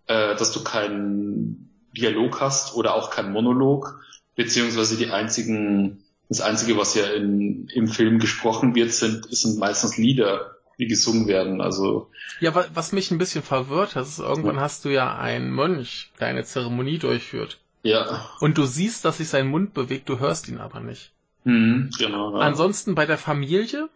äh, 0.06 0.34
dass 0.36 0.52
du 0.52 0.62
keinen 0.62 1.70
Dialog 1.96 2.40
hast 2.40 2.74
oder 2.74 2.94
auch 2.94 3.10
kein 3.10 3.32
Monolog, 3.32 4.00
beziehungsweise 4.36 4.96
die 4.96 5.10
einzigen, 5.10 6.02
das 6.28 6.40
einzige, 6.40 6.76
was 6.76 6.94
ja 6.94 7.06
in, 7.06 7.68
im 7.68 7.88
Film 7.88 8.18
gesprochen 8.18 8.74
wird, 8.74 8.92
sind, 8.92 9.26
sind 9.34 9.58
meistens 9.58 9.96
Lieder, 9.96 10.56
die 10.78 10.86
gesungen 10.86 11.28
werden. 11.28 11.60
Also 11.60 12.10
ja, 12.40 12.52
was 12.74 12.92
mich 12.92 13.10
ein 13.10 13.18
bisschen 13.18 13.42
verwirrt 13.42 13.96
hat, 13.96 14.04
ist 14.04 14.18
irgendwann 14.18 14.56
ja. 14.56 14.62
hast 14.62 14.84
du 14.84 14.88
ja 14.90 15.16
einen 15.16 15.50
Mönch, 15.50 16.12
der 16.20 16.28
eine 16.28 16.44
Zeremonie 16.44 16.98
durchführt. 16.98 17.58
Ja. 17.82 18.28
Und 18.40 18.58
du 18.58 18.64
siehst, 18.64 19.04
dass 19.04 19.18
sich 19.18 19.28
sein 19.28 19.46
Mund 19.46 19.74
bewegt, 19.74 20.08
du 20.08 20.18
hörst 20.18 20.48
ihn 20.48 20.58
aber 20.58 20.80
nicht. 20.80 21.12
Mhm, 21.44 21.90
genau. 21.98 22.36
Ja. 22.36 22.40
Ansonsten 22.40 22.94
bei 22.94 23.06
der 23.06 23.18
Familie, 23.18 23.88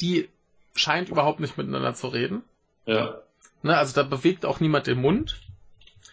die 0.00 0.28
scheint 0.74 1.08
überhaupt 1.08 1.40
nicht 1.40 1.56
miteinander 1.56 1.94
zu 1.94 2.08
reden. 2.08 2.42
Ja. 2.86 3.18
Ne, 3.62 3.76
also 3.76 3.94
da 3.94 4.02
bewegt 4.02 4.44
auch 4.44 4.60
niemand 4.60 4.86
den 4.86 5.00
Mund. 5.00 5.40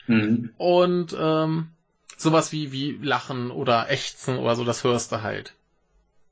Mhm. 0.08 0.52
Und 0.58 1.16
ähm, 1.18 1.70
sowas 2.18 2.52
wie, 2.52 2.72
wie 2.72 2.92
Lachen 3.02 3.50
oder 3.50 3.90
Ächzen 3.90 4.38
oder 4.38 4.56
so, 4.56 4.64
das 4.64 4.84
hörst 4.84 5.12
du 5.12 5.22
halt. 5.22 5.54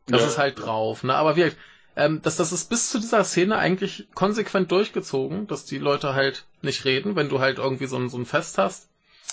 Das 0.05 0.21
ja. 0.21 0.27
ist 0.27 0.38
halt 0.38 0.59
drauf. 0.59 1.03
Ne? 1.03 1.15
Aber 1.15 1.35
wie, 1.35 1.51
ähm, 1.95 2.21
das, 2.21 2.35
das 2.35 2.51
ist 2.51 2.69
bis 2.69 2.89
zu 2.91 2.99
dieser 2.99 3.23
Szene 3.23 3.57
eigentlich 3.57 4.07
konsequent 4.13 4.71
durchgezogen, 4.71 5.47
dass 5.47 5.65
die 5.65 5.80
Leute 5.80 6.13
halt 6.13 6.45
nicht 6.61 6.85
reden, 6.85 7.15
wenn 7.15 7.30
du 7.30 7.39
halt 7.39 7.57
irgendwie 7.57 7.88
so 7.88 7.97
ein, 7.97 8.09
so 8.09 8.17
ein 8.17 8.25
Fest 8.25 8.57
hast 8.57 8.89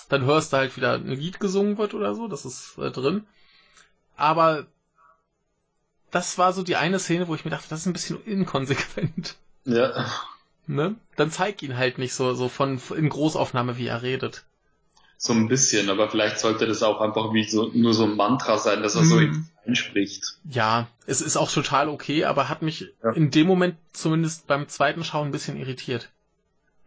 dann 0.09 0.25
hörst 0.25 0.53
du 0.53 0.57
halt 0.57 0.75
wieder 0.77 0.93
ein 0.93 1.07
Lied 1.07 1.39
gesungen 1.39 1.77
wird 1.77 1.93
oder 1.93 2.15
so, 2.15 2.27
das 2.27 2.45
ist 2.45 2.77
äh, 2.77 2.91
drin. 2.91 3.25
Aber 4.17 4.67
das 6.11 6.37
war 6.37 6.53
so 6.53 6.63
die 6.63 6.75
eine 6.75 6.99
Szene, 6.99 7.27
wo 7.27 7.35
ich 7.35 7.45
mir 7.45 7.51
dachte, 7.51 7.69
das 7.69 7.81
ist 7.81 7.85
ein 7.85 7.93
bisschen 7.93 8.23
inkonsequent. 8.25 9.37
Ja. 9.65 10.05
Ne? 10.67 10.95
Dann 11.15 11.31
zeig 11.31 11.63
ihn 11.63 11.77
halt 11.77 11.97
nicht 11.97 12.13
so, 12.13 12.33
so 12.33 12.49
von, 12.49 12.79
in 12.95 13.09
Großaufnahme, 13.09 13.77
wie 13.77 13.87
er 13.87 14.01
redet. 14.01 14.43
So 15.17 15.33
ein 15.33 15.47
bisschen, 15.47 15.89
aber 15.89 16.09
vielleicht 16.09 16.39
sollte 16.39 16.65
das 16.65 16.81
auch 16.81 16.99
einfach 16.99 17.31
wie 17.31 17.43
so, 17.43 17.69
nur 17.73 17.93
so 17.93 18.05
ein 18.05 18.15
Mantra 18.15 18.57
sein, 18.57 18.81
dass 18.81 18.95
er 18.95 19.03
mm. 19.03 19.05
so 19.05 19.15
mhm. 19.17 19.47
einspricht. 19.67 20.39
Ja, 20.49 20.87
es 21.05 21.21
ist 21.21 21.37
auch 21.37 21.51
total 21.51 21.89
okay, 21.89 22.25
aber 22.25 22.49
hat 22.49 22.63
mich 22.63 22.91
ja. 23.03 23.11
in 23.11 23.29
dem 23.29 23.45
Moment 23.45 23.75
zumindest 23.93 24.47
beim 24.47 24.67
zweiten 24.67 25.03
Schauen 25.03 25.27
ein 25.27 25.31
bisschen 25.31 25.57
irritiert. 25.57 26.09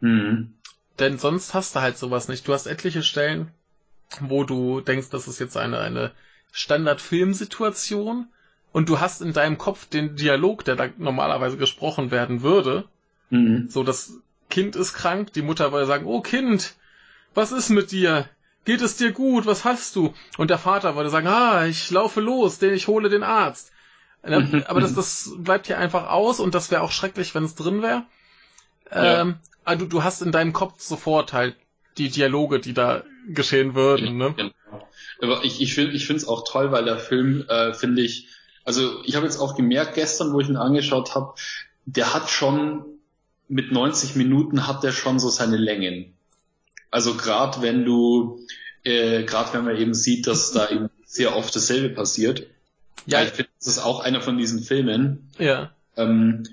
Mhm. 0.00 0.54
Denn 0.98 1.18
sonst 1.18 1.54
hast 1.54 1.74
du 1.74 1.80
halt 1.80 1.98
sowas 1.98 2.28
nicht. 2.28 2.46
Du 2.46 2.52
hast 2.52 2.66
etliche 2.66 3.02
Stellen, 3.02 3.50
wo 4.20 4.44
du 4.44 4.80
denkst, 4.80 5.10
das 5.10 5.26
ist 5.26 5.40
jetzt 5.40 5.56
eine, 5.56 5.80
eine 5.80 6.12
Standard-Filmsituation 6.52 8.28
und 8.72 8.88
du 8.88 9.00
hast 9.00 9.20
in 9.20 9.32
deinem 9.32 9.58
Kopf 9.58 9.86
den 9.86 10.16
Dialog, 10.16 10.64
der 10.64 10.76
da 10.76 10.88
normalerweise 10.98 11.56
gesprochen 11.56 12.10
werden 12.10 12.42
würde. 12.42 12.84
Mhm. 13.30 13.68
So, 13.68 13.82
das 13.82 14.18
Kind 14.50 14.76
ist 14.76 14.94
krank, 14.94 15.32
die 15.32 15.42
Mutter 15.42 15.72
würde 15.72 15.86
sagen, 15.86 16.06
oh 16.06 16.20
Kind, 16.20 16.74
was 17.34 17.50
ist 17.50 17.70
mit 17.70 17.90
dir? 17.90 18.28
Geht 18.64 18.80
es 18.80 18.96
dir 18.96 19.12
gut? 19.12 19.46
Was 19.46 19.64
hast 19.64 19.96
du? 19.96 20.14
Und 20.38 20.48
der 20.48 20.58
Vater 20.58 20.96
würde 20.96 21.10
sagen, 21.10 21.26
ah, 21.26 21.66
ich 21.66 21.90
laufe 21.90 22.20
los, 22.20 22.58
denn 22.58 22.72
ich 22.72 22.86
hole 22.88 23.08
den 23.08 23.22
Arzt. 23.22 23.72
Aber 24.22 24.80
das, 24.80 24.94
das 24.94 25.32
bleibt 25.36 25.66
hier 25.66 25.78
einfach 25.78 26.08
aus 26.08 26.40
und 26.40 26.54
das 26.54 26.70
wäre 26.70 26.82
auch 26.82 26.92
schrecklich, 26.92 27.34
wenn 27.34 27.44
es 27.44 27.56
drin 27.56 27.82
wäre. 27.82 28.04
Ähm, 28.90 29.36
ah, 29.64 29.76
du, 29.76 29.86
du 29.86 30.04
hast 30.04 30.22
in 30.22 30.32
deinem 30.32 30.52
Kopf 30.52 30.80
sofort 30.80 31.32
halt 31.32 31.56
die 31.98 32.08
Dialoge, 32.08 32.60
die 32.60 32.74
da 32.74 33.04
geschehen 33.28 33.74
würden, 33.74 34.16
ne? 34.16 34.34
Genau. 34.36 34.52
Aber 35.20 35.44
ich, 35.44 35.60
ich 35.60 35.74
finde 35.74 35.92
ich 35.92 36.06
finde 36.06 36.22
es 36.22 36.28
auch 36.28 36.44
toll, 36.46 36.72
weil 36.72 36.84
der 36.84 36.98
Film, 36.98 37.44
äh, 37.48 37.72
finde 37.72 38.02
ich, 38.02 38.28
also 38.64 39.02
ich 39.04 39.16
habe 39.16 39.26
jetzt 39.26 39.38
auch 39.38 39.56
gemerkt 39.56 39.94
gestern, 39.94 40.32
wo 40.32 40.40
ich 40.40 40.48
ihn 40.48 40.56
angeschaut 40.56 41.14
habe, 41.14 41.34
der 41.86 42.14
hat 42.14 42.30
schon 42.30 42.84
mit 43.48 43.72
90 43.72 44.16
Minuten 44.16 44.66
hat 44.66 44.82
der 44.82 44.92
schon 44.92 45.18
so 45.18 45.28
seine 45.28 45.56
Längen. 45.56 46.14
Also 46.90 47.14
gerade 47.14 47.62
wenn 47.62 47.84
du, 47.84 48.40
äh, 48.84 49.22
gerade 49.24 49.52
wenn 49.52 49.64
man 49.64 49.76
eben 49.76 49.94
sieht, 49.94 50.26
dass 50.26 50.52
da 50.52 50.70
eben 50.70 50.90
sehr 51.04 51.36
oft 51.36 51.54
dasselbe 51.54 51.90
passiert. 51.90 52.46
Ja, 53.06 53.22
ich 53.22 53.30
finde, 53.30 53.50
das 53.58 53.68
ist 53.68 53.78
auch 53.78 54.00
einer 54.00 54.20
von 54.20 54.38
diesen 54.38 54.60
Filmen. 54.60 55.30
Ja. 55.38 55.72
Ähm, 55.96 56.44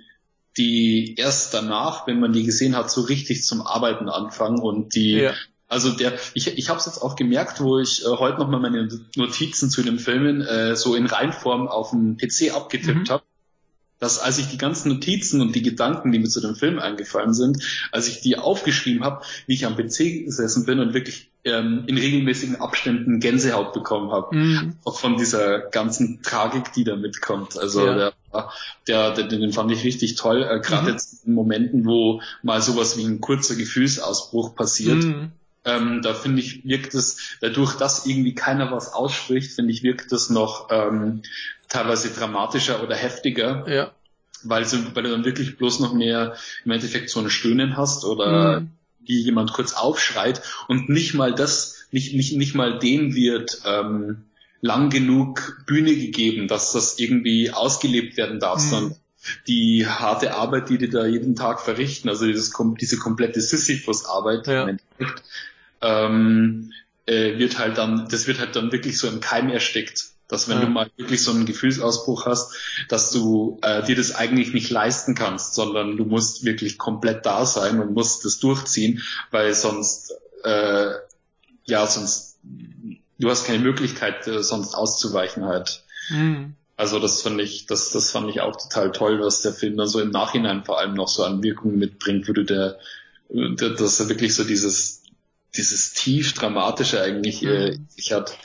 die 0.57 1.15
erst 1.15 1.53
danach, 1.53 2.07
wenn 2.07 2.19
man 2.19 2.33
die 2.33 2.43
gesehen 2.43 2.75
hat, 2.75 2.91
so 2.91 3.01
richtig 3.01 3.43
zum 3.43 3.61
Arbeiten 3.61 4.09
anfangen 4.09 4.59
und 4.59 4.95
die 4.95 5.13
ja. 5.13 5.33
Also 5.71 5.89
der, 5.89 6.19
ich, 6.33 6.57
ich 6.57 6.67
habe 6.67 6.79
es 6.79 6.85
jetzt 6.85 7.01
auch 7.01 7.15
gemerkt, 7.15 7.61
wo 7.61 7.79
ich 7.79 8.03
äh, 8.03 8.09
heute 8.09 8.39
nochmal 8.39 8.59
meine 8.59 8.89
Notizen 9.15 9.69
zu 9.69 9.81
den 9.81 9.99
Filmen 9.99 10.41
äh, 10.41 10.75
so 10.75 10.95
in 10.95 11.05
Reinform 11.05 11.69
auf 11.69 11.91
dem 11.91 12.17
PC 12.17 12.53
abgetippt 12.53 13.07
mhm. 13.07 13.09
habe, 13.09 13.23
dass 13.97 14.19
als 14.19 14.37
ich 14.37 14.47
die 14.47 14.57
ganzen 14.57 14.89
Notizen 14.89 15.39
und 15.39 15.55
die 15.55 15.61
Gedanken, 15.61 16.11
die 16.11 16.19
mir 16.19 16.27
zu 16.27 16.41
dem 16.41 16.55
Film 16.55 16.77
eingefallen 16.77 17.33
sind, 17.33 17.63
als 17.93 18.09
ich 18.09 18.19
die 18.19 18.37
aufgeschrieben 18.37 19.05
habe, 19.05 19.23
wie 19.47 19.53
ich 19.53 19.65
am 19.65 19.77
PC 19.77 20.25
gesessen 20.25 20.65
bin 20.65 20.81
und 20.81 20.93
wirklich 20.93 21.30
ähm, 21.43 21.83
in 21.87 21.97
regelmäßigen 21.97 22.61
Abständen 22.61 23.19
Gänsehaut 23.19 23.73
bekommen 23.73 24.11
habe. 24.11 24.35
Mhm. 24.35 24.75
Auch 24.83 24.99
von 24.99 25.17
dieser 25.17 25.59
ganzen 25.59 26.21
Tragik, 26.21 26.73
die 26.73 26.83
da 26.83 26.95
mitkommt. 26.95 27.57
Also 27.57 27.85
ja. 27.85 28.13
der, 28.87 29.11
der, 29.11 29.27
den 29.27 29.51
fand 29.51 29.71
ich 29.71 29.83
richtig 29.83 30.15
toll. 30.15 30.43
Äh, 30.43 30.59
Gerade 30.59 30.83
mhm. 30.83 30.89
jetzt 30.89 31.25
in 31.25 31.33
Momenten, 31.33 31.85
wo 31.85 32.21
mal 32.43 32.61
sowas 32.61 32.97
wie 32.97 33.05
ein 33.05 33.21
kurzer 33.21 33.55
Gefühlsausbruch 33.55 34.55
passiert. 34.55 35.03
Mhm. 35.03 35.31
Ähm, 35.63 36.01
da 36.01 36.13
finde 36.13 36.41
ich, 36.41 36.65
wirkt 36.65 36.93
es, 36.93 37.37
dadurch, 37.39 37.75
dass 37.75 38.05
irgendwie 38.05 38.33
keiner 38.33 38.71
was 38.71 38.93
ausspricht, 38.93 39.53
finde 39.53 39.71
ich, 39.71 39.83
wirkt 39.83 40.11
es 40.11 40.29
noch 40.29 40.69
ähm, 40.71 41.21
teilweise 41.69 42.09
dramatischer 42.09 42.83
oder 42.83 42.95
heftiger. 42.95 43.67
Ja. 43.67 43.91
Weil, 44.43 44.65
so, 44.65 44.77
weil 44.95 45.03
du 45.03 45.11
dann 45.11 45.25
wirklich 45.25 45.57
bloß 45.57 45.81
noch 45.81 45.93
mehr 45.93 46.35
im 46.65 46.71
Endeffekt 46.71 47.11
so 47.11 47.19
ein 47.19 47.29
Stöhnen 47.29 47.77
hast 47.77 48.05
oder 48.05 48.61
mhm 48.61 48.71
wie 49.05 49.21
jemand 49.21 49.53
kurz 49.53 49.73
aufschreit 49.73 50.41
und 50.67 50.89
nicht 50.89 51.13
mal 51.13 51.33
das, 51.33 51.85
nicht, 51.91 52.13
nicht, 52.13 52.35
nicht 52.35 52.55
mal 52.55 52.79
dem 52.79 53.15
wird 53.15 53.61
ähm, 53.65 54.23
lang 54.61 54.89
genug 54.89 55.63
Bühne 55.65 55.95
gegeben, 55.95 56.47
dass 56.47 56.71
das 56.71 56.99
irgendwie 56.99 57.51
ausgelebt 57.51 58.17
werden 58.17 58.39
darf, 58.39 58.63
mhm. 58.63 58.69
sondern 58.69 58.95
die 59.47 59.85
harte 59.87 60.35
Arbeit, 60.35 60.69
die 60.69 60.77
die 60.77 60.89
da 60.89 61.05
jeden 61.05 61.35
Tag 61.35 61.61
verrichten, 61.61 62.09
also 62.09 62.25
dieses, 62.25 62.53
diese 62.79 62.97
komplette 62.97 63.41
Sisyphus-Arbeit 63.41 64.47
ja. 64.47 64.69
ähm, 65.81 66.71
äh, 67.05 67.37
wird 67.37 67.59
halt 67.59 67.77
dann, 67.77 68.07
das 68.09 68.27
wird 68.27 68.39
halt 68.39 68.55
dann 68.55 68.71
wirklich 68.71 68.97
so 68.97 69.07
im 69.07 69.19
Keim 69.19 69.49
erstickt. 69.49 70.11
Dass 70.31 70.49
wenn 70.49 70.59
ja. 70.59 70.65
du 70.65 70.71
mal 70.71 70.89
wirklich 70.97 71.21
so 71.23 71.31
einen 71.31 71.45
Gefühlsausbruch 71.45 72.25
hast, 72.25 72.55
dass 72.89 73.11
du 73.11 73.59
äh, 73.61 73.83
dir 73.83 73.95
das 73.95 74.15
eigentlich 74.15 74.53
nicht 74.53 74.69
leisten 74.69 75.13
kannst, 75.13 75.53
sondern 75.53 75.97
du 75.97 76.05
musst 76.05 76.45
wirklich 76.45 76.77
komplett 76.77 77.25
da 77.25 77.45
sein 77.45 77.79
und 77.79 77.93
musst 77.93 78.25
das 78.25 78.39
durchziehen, 78.39 79.03
weil 79.29 79.53
sonst 79.53 80.13
äh, 80.43 80.91
ja, 81.65 81.85
sonst, 81.87 82.37
du 83.19 83.29
hast 83.29 83.45
keine 83.45 83.59
Möglichkeit, 83.59 84.27
äh, 84.27 84.43
sonst 84.43 84.75
auszuweichen 84.75 85.45
halt. 85.45 85.83
Mhm. 86.09 86.55
Also 86.77 86.99
das 86.99 87.21
fand 87.21 87.39
ich, 87.39 87.67
das, 87.67 87.91
das 87.91 88.11
fand 88.11 88.29
ich 88.29 88.41
auch 88.41 88.55
total 88.55 88.91
toll, 88.91 89.19
was 89.21 89.41
der 89.41 89.53
Film 89.53 89.77
dann 89.77 89.87
so 89.87 89.99
im 89.99 90.09
Nachhinein 90.09 90.63
vor 90.63 90.79
allem 90.79 90.95
noch 90.95 91.07
so 91.07 91.23
an 91.23 91.43
Wirkungen 91.43 91.77
mitbringt, 91.77 92.27
wo 92.27 92.33
du 92.33 92.43
der, 92.43 92.79
der 93.29 93.69
dass 93.69 93.99
er 93.99 94.09
wirklich 94.09 94.33
so 94.33 94.43
dieses, 94.43 95.03
dieses 95.55 95.93
tief 95.93 96.33
dramatische 96.33 97.01
eigentlich 97.01 97.43
äh, 97.43 97.77
mhm. 97.77 97.87
sich 97.89 98.13
hat. 98.13 98.37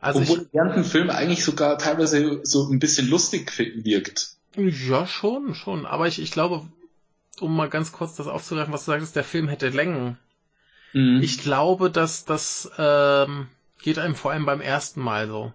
Also 0.00 0.20
Obwohl 0.20 0.42
ich, 0.42 0.48
während 0.52 0.76
dem 0.76 0.84
Film 0.84 1.10
eigentlich 1.10 1.44
sogar 1.44 1.78
teilweise 1.78 2.40
so 2.44 2.68
ein 2.68 2.78
bisschen 2.78 3.08
lustig 3.08 3.52
wirkt. 3.58 4.36
Ja, 4.56 5.06
schon, 5.06 5.54
schon. 5.54 5.86
Aber 5.86 6.06
ich, 6.06 6.20
ich 6.20 6.30
glaube, 6.30 6.66
um 7.40 7.56
mal 7.56 7.68
ganz 7.68 7.92
kurz 7.92 8.16
das 8.16 8.26
aufzugreifen, 8.26 8.72
was 8.72 8.84
du 8.84 8.92
sagtest, 8.92 9.16
der 9.16 9.24
Film 9.24 9.48
hätte 9.48 9.68
Längen. 9.68 10.18
Mhm. 10.92 11.20
Ich 11.22 11.38
glaube, 11.40 11.90
dass 11.90 12.24
das 12.24 12.70
ähm, 12.78 13.48
geht 13.82 13.98
einem 13.98 14.14
vor 14.14 14.32
allem 14.32 14.46
beim 14.46 14.60
ersten 14.60 15.00
Mal 15.00 15.28
so. 15.28 15.52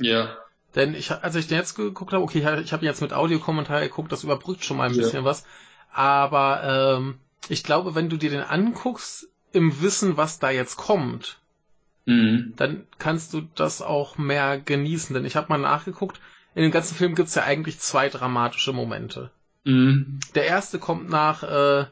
Ja. 0.00 0.36
Denn 0.74 0.94
ich, 0.94 1.10
als 1.10 1.34
ich 1.34 1.48
den 1.48 1.58
jetzt 1.58 1.74
geguckt 1.74 2.12
habe, 2.12 2.22
okay, 2.22 2.38
ich 2.62 2.72
habe 2.72 2.84
jetzt 2.84 3.00
mit 3.00 3.12
Audiokommentar 3.12 3.80
geguckt, 3.80 4.12
das 4.12 4.24
überbrückt 4.24 4.64
schon 4.64 4.76
mal 4.76 4.88
ein 4.88 4.94
ja. 4.94 5.02
bisschen 5.02 5.24
was. 5.24 5.44
Aber 5.92 6.96
ähm, 6.98 7.18
ich 7.48 7.64
glaube, 7.64 7.94
wenn 7.94 8.08
du 8.08 8.16
dir 8.16 8.30
den 8.30 8.42
anguckst, 8.42 9.28
im 9.52 9.82
Wissen, 9.82 10.16
was 10.16 10.38
da 10.38 10.50
jetzt 10.50 10.76
kommt, 10.76 11.38
mhm. 12.04 12.54
dann 12.56 12.86
kannst 12.98 13.32
du 13.34 13.42
das 13.54 13.82
auch 13.82 14.18
mehr 14.18 14.58
genießen. 14.58 15.14
Denn 15.14 15.24
ich 15.24 15.36
habe 15.36 15.48
mal 15.48 15.58
nachgeguckt, 15.58 16.20
in 16.54 16.62
dem 16.62 16.72
ganzen 16.72 16.94
Film 16.94 17.14
gibt's 17.14 17.34
ja 17.34 17.44
eigentlich 17.44 17.78
zwei 17.78 18.08
dramatische 18.08 18.72
Momente. 18.72 19.30
Mhm. 19.64 20.20
Der 20.34 20.46
erste 20.46 20.78
kommt 20.78 21.08
nach 21.08 21.42
äh, 21.42 21.86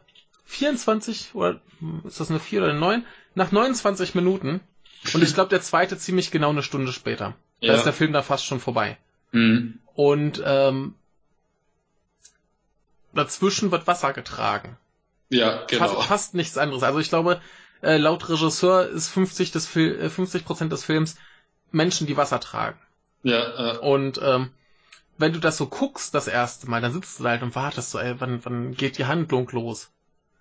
24 0.47 1.35
oder 1.35 1.60
ist 2.05 2.20
das 2.20 2.30
eine 2.30 2.40
4 2.40 2.60
oder 2.60 2.70
eine 2.70 2.80
9? 2.80 3.06
Nach 3.35 3.52
29 3.52 4.14
Minuten. 4.14 4.60
Und 5.14 5.22
ich 5.22 5.35
glaube, 5.35 5.51
der 5.51 5.62
zweite 5.62 5.97
ziemlich 5.97 6.30
genau 6.30 6.51
eine 6.51 6.62
Stunde 6.62 6.93
später. 6.93 7.35
Da 7.60 7.74
ist 7.74 7.85
der 7.85 7.93
Film 7.93 8.12
da 8.12 8.22
fast 8.22 8.44
schon 8.44 8.60
vorbei. 8.60 8.97
Mhm. 9.32 9.78
Und 9.94 10.43
ähm, 10.44 10.94
dazwischen 13.12 13.70
wird 13.70 13.86
Wasser 13.86 14.12
getragen. 14.12 14.76
Ja, 15.28 15.64
genau. 15.66 15.89
Fast, 15.89 16.09
fast 16.09 16.35
nichts 16.35 16.56
anderes. 16.56 16.82
Also 16.82 16.98
ich 16.98 17.09
glaube, 17.09 17.40
äh, 17.82 17.96
laut 17.96 18.28
Regisseur 18.28 18.88
ist 18.88 19.09
50 19.09 19.52
des 19.52 19.66
Fil 19.66 19.98
äh, 20.00 20.10
50 20.10 20.44
Prozent 20.44 20.72
des 20.72 20.84
Films 20.84 21.16
Menschen, 21.70 22.06
die 22.06 22.16
Wasser 22.16 22.40
tragen. 22.40 22.78
Ja. 23.22 23.74
Äh. 23.74 23.78
Und 23.78 24.20
ähm, 24.22 24.50
wenn 25.18 25.32
du 25.32 25.40
das 25.40 25.56
so 25.56 25.66
guckst 25.66 26.14
das 26.14 26.28
erste 26.28 26.68
Mal, 26.70 26.80
dann 26.80 26.92
sitzt 26.92 27.20
du 27.20 27.24
halt 27.24 27.42
und 27.42 27.55
wartest 27.55 27.90
so, 27.90 27.98
ey, 27.98 28.14
wann, 28.18 28.44
wann 28.44 28.74
geht 28.74 28.98
die 28.98 29.06
Handlung 29.06 29.48
los? 29.50 29.90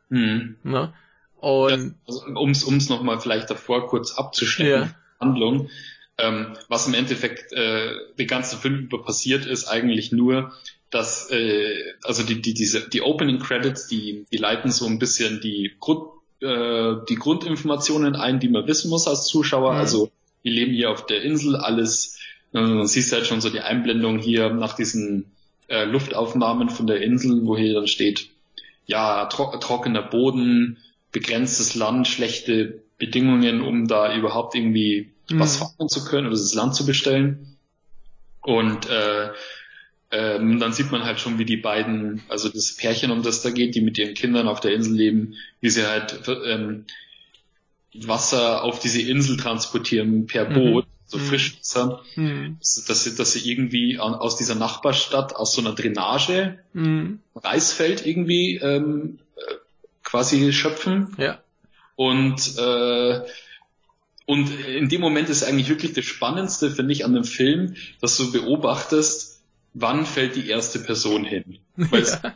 Mhm. 0.09 0.55
Ne? 0.63 0.93
Und 1.39 1.69
ja, 1.69 1.91
also, 2.07 2.25
um's 2.35 2.63
um's 2.63 2.89
noch 2.89 3.03
mal 3.03 3.19
vielleicht 3.19 3.49
davor 3.49 3.87
kurz 3.87 4.13
abzustecken, 4.17 4.71
ja. 4.71 4.95
Handlung. 5.19 5.69
Ähm, 6.17 6.57
was 6.67 6.87
im 6.87 6.95
Endeffekt 6.95 7.53
äh, 7.53 7.93
den 8.17 8.27
ganzen 8.27 8.59
Film 8.59 8.79
über 8.79 9.03
passiert 9.03 9.45
ist, 9.45 9.67
eigentlich 9.67 10.11
nur, 10.11 10.51
dass 10.89 11.29
äh, 11.29 11.93
also 12.03 12.23
die 12.23 12.41
die 12.41 12.55
diese 12.55 12.89
die 12.89 13.03
Opening 13.03 13.39
Credits, 13.39 13.87
die 13.87 14.25
die 14.31 14.37
leiten 14.37 14.71
so 14.71 14.87
ein 14.87 14.97
bisschen 14.97 15.41
die 15.41 15.75
Grund 15.79 16.09
äh, 16.41 16.95
die 17.09 17.15
Grundinformationen 17.15 18.15
ein, 18.15 18.39
die 18.39 18.49
man 18.49 18.67
wissen 18.67 18.89
muss 18.89 19.07
als 19.07 19.25
Zuschauer. 19.25 19.73
Mhm. 19.73 19.79
Also 19.79 20.11
wir 20.43 20.51
leben 20.51 20.73
hier 20.73 20.91
auf 20.91 21.05
der 21.05 21.21
Insel, 21.21 21.55
alles. 21.55 22.19
Äh, 22.53 22.85
siehst 22.85 23.11
halt 23.11 23.27
schon 23.27 23.41
so 23.41 23.49
die 23.49 23.59
Einblendung 23.59 24.19
hier 24.19 24.49
nach 24.49 24.73
diesen 24.73 25.31
äh, 25.67 25.85
Luftaufnahmen 25.85 26.69
von 26.69 26.87
der 26.87 27.01
Insel, 27.01 27.45
wo 27.45 27.57
hier 27.57 27.73
dann 27.73 27.87
steht, 27.87 28.29
ja 28.85 29.25
tro 29.25 29.57
trockener 29.57 30.01
Boden, 30.01 30.77
begrenztes 31.11 31.75
Land, 31.75 32.07
schlechte 32.07 32.81
Bedingungen, 32.97 33.61
um 33.61 33.87
da 33.87 34.15
überhaupt 34.15 34.55
irgendwie 34.55 35.11
mhm. 35.29 35.39
was 35.39 35.57
fahren 35.57 35.89
zu 35.89 36.05
können 36.05 36.27
oder 36.27 36.35
das 36.35 36.53
Land 36.53 36.75
zu 36.75 36.85
bestellen. 36.85 37.57
Und 38.41 38.89
äh, 38.89 39.29
ähm, 40.11 40.59
dann 40.59 40.73
sieht 40.73 40.91
man 40.91 41.03
halt 41.03 41.19
schon, 41.19 41.37
wie 41.37 41.45
die 41.45 41.57
beiden, 41.57 42.21
also 42.29 42.49
das 42.49 42.75
Pärchen, 42.75 43.11
um 43.11 43.23
das 43.23 43.41
da 43.41 43.49
geht, 43.49 43.75
die 43.75 43.81
mit 43.81 43.97
ihren 43.97 44.13
Kindern 44.13 44.47
auf 44.47 44.59
der 44.59 44.73
Insel 44.73 44.95
leben, 44.95 45.35
wie 45.59 45.69
sie 45.69 45.85
halt 45.85 46.21
ähm, 46.45 46.85
Wasser 47.93 48.63
auf 48.63 48.79
diese 48.79 49.01
Insel 49.01 49.37
transportieren 49.37 50.27
per 50.27 50.49
mhm. 50.49 50.53
Boot, 50.53 50.85
mhm. 50.85 50.89
so 51.05 51.17
Frischwasser, 51.19 52.03
mhm. 52.15 52.57
dass, 52.59 53.03
sie, 53.03 53.15
dass 53.15 53.33
sie 53.33 53.51
irgendwie 53.51 53.99
aus 53.99 54.37
dieser 54.37 54.55
Nachbarstadt, 54.55 55.35
aus 55.35 55.53
so 55.53 55.61
einer 55.61 55.73
Drainage, 55.73 56.57
mhm. 56.73 57.19
Reisfeld 57.35 58.05
irgendwie 58.05 58.55
ähm, 58.55 59.19
äh, 59.35 59.55
quasi 60.03 60.53
schöpfen. 60.53 61.15
Ja. 61.17 61.41
Und 61.95 62.57
äh, 62.57 63.21
und 64.29 64.49
in 64.67 64.89
dem 64.89 64.99
Moment 64.99 65.29
ist 65.29 65.43
eigentlich 65.43 65.69
wirklich 65.69 65.93
das 65.93 66.03
Spannendste, 66.03 66.69
finde 66.69 66.91
ich, 66.91 67.05
an 67.05 67.13
dem 67.13 67.23
Film, 67.23 67.75
dass 68.01 68.17
du 68.17 68.29
beobachtest, 68.33 69.36
wann 69.79 70.05
fällt 70.05 70.35
die 70.35 70.49
erste 70.49 70.79
Person 70.79 71.23
hin. 71.23 71.59
Weil 71.75 72.03
ja. 72.23 72.33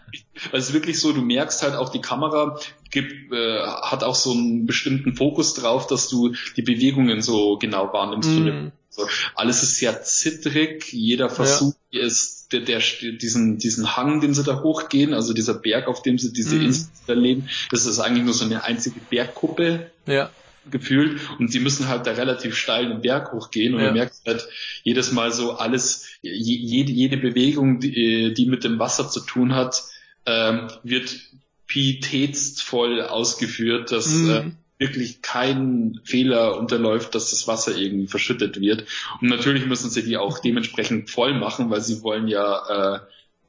es, 0.52 0.70
ist 0.70 0.74
wirklich 0.74 1.00
so, 1.00 1.12
du 1.12 1.22
merkst 1.22 1.64
halt 1.64 1.76
auch, 1.76 1.90
die 1.90 2.02
Kamera 2.02 2.60
gibt, 2.92 3.34
äh, 3.34 3.60
hat 3.64 4.04
auch 4.04 4.16
so 4.16 4.32
einen 4.32 4.66
bestimmten 4.66 5.16
Fokus 5.16 5.54
drauf, 5.54 5.88
dass 5.88 6.08
du 6.08 6.34
die 6.56 6.62
Bewegungen 6.62 7.22
so 7.22 7.58
genau 7.58 7.92
wahrnimmst. 7.92 8.30
Mm. 8.30 8.72
So, 8.90 9.08
alles 9.36 9.64
ist 9.64 9.78
sehr 9.78 10.04
zittrig, 10.04 10.92
jeder 10.92 11.30
Versuch 11.30 11.74
ja. 11.92 12.02
ist, 12.02 12.52
der, 12.52 12.60
der, 12.60 12.80
diesen, 12.80 13.58
diesen 13.58 13.96
Hang, 13.96 14.20
den 14.20 14.34
sie 14.34 14.44
da 14.44 14.62
hochgehen, 14.62 15.14
also 15.14 15.34
dieser 15.34 15.54
Berg, 15.54 15.88
auf 15.88 16.02
dem 16.02 16.18
sie 16.18 16.34
diese 16.34 16.58
mm. 16.58 16.66
Insel 16.66 16.90
erleben, 17.08 17.50
das 17.72 17.86
ist 17.86 18.00
eigentlich 18.00 18.26
nur 18.26 18.34
so 18.34 18.46
eine 18.46 18.64
einzige 18.64 19.00
Bergkuppe. 19.10 19.92
Ja 20.06 20.30
gefühlt 20.70 21.20
und 21.40 21.52
sie 21.52 21.60
müssen 21.60 21.88
halt 21.88 22.06
da 22.06 22.12
relativ 22.12 22.56
steil 22.56 22.90
den 22.90 23.02
Berg 23.02 23.32
hochgehen 23.34 23.74
und 23.74 23.82
ja. 23.82 23.88
du 23.88 23.94
merkst 23.94 24.26
halt 24.28 24.48
jedes 24.84 25.12
Mal 25.12 25.32
so 25.32 25.54
alles, 25.54 26.08
jede, 26.22 26.92
jede 26.92 27.18
Bewegung, 27.18 27.80
die, 27.80 28.34
die 28.34 28.46
mit 28.46 28.64
dem 28.64 28.78
Wasser 28.78 29.10
zu 29.10 29.22
tun 29.22 29.56
hat, 29.56 29.84
ähm, 30.26 30.68
wird 30.84 31.18
pietätsvoll 31.66 33.02
ausgeführt, 33.02 33.92
dass 33.92 34.08
mhm. 34.08 34.30
äh, 34.30 34.44
wirklich 34.78 35.22
kein 35.22 36.00
Fehler 36.04 36.58
unterläuft, 36.58 37.16
dass 37.16 37.32
das 37.32 37.48
Wasser 37.48 37.76
irgendwie 37.76 38.08
verschüttet 38.08 38.60
wird. 38.60 38.86
Und 39.22 39.30
natürlich 39.30 39.66
müssen 39.66 39.90
sie 39.90 40.04
die 40.04 40.18
auch 40.18 40.40
dementsprechend 40.40 41.10
voll 41.10 41.34
machen, 41.34 41.70
weil 41.70 41.82
sie 41.82 42.02
wollen 42.04 42.28
ja 42.28 42.96
äh, 42.96 43.00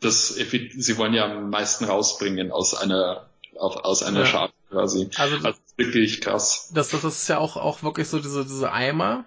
das, 0.01 0.28
sie 0.28 0.98
wollen 0.98 1.14
ja 1.14 1.24
am 1.24 1.51
meisten 1.51 1.84
rausbringen 1.84 2.51
aus 2.51 2.74
einer 2.74 3.26
aus 3.56 4.02
einer 4.02 4.20
ja. 4.20 4.26
Schale 4.26 4.52
quasi. 4.72 5.08
Also, 5.16 5.36
also 5.36 5.58
wirklich 5.76 6.20
krass. 6.20 6.70
Das, 6.74 6.90
das 6.90 7.04
ist 7.04 7.28
ja 7.28 7.38
auch, 7.38 7.56
auch 7.56 7.82
wirklich 7.82 8.08
so 8.08 8.18
diese, 8.18 8.44
diese 8.44 8.72
Eimer, 8.72 9.24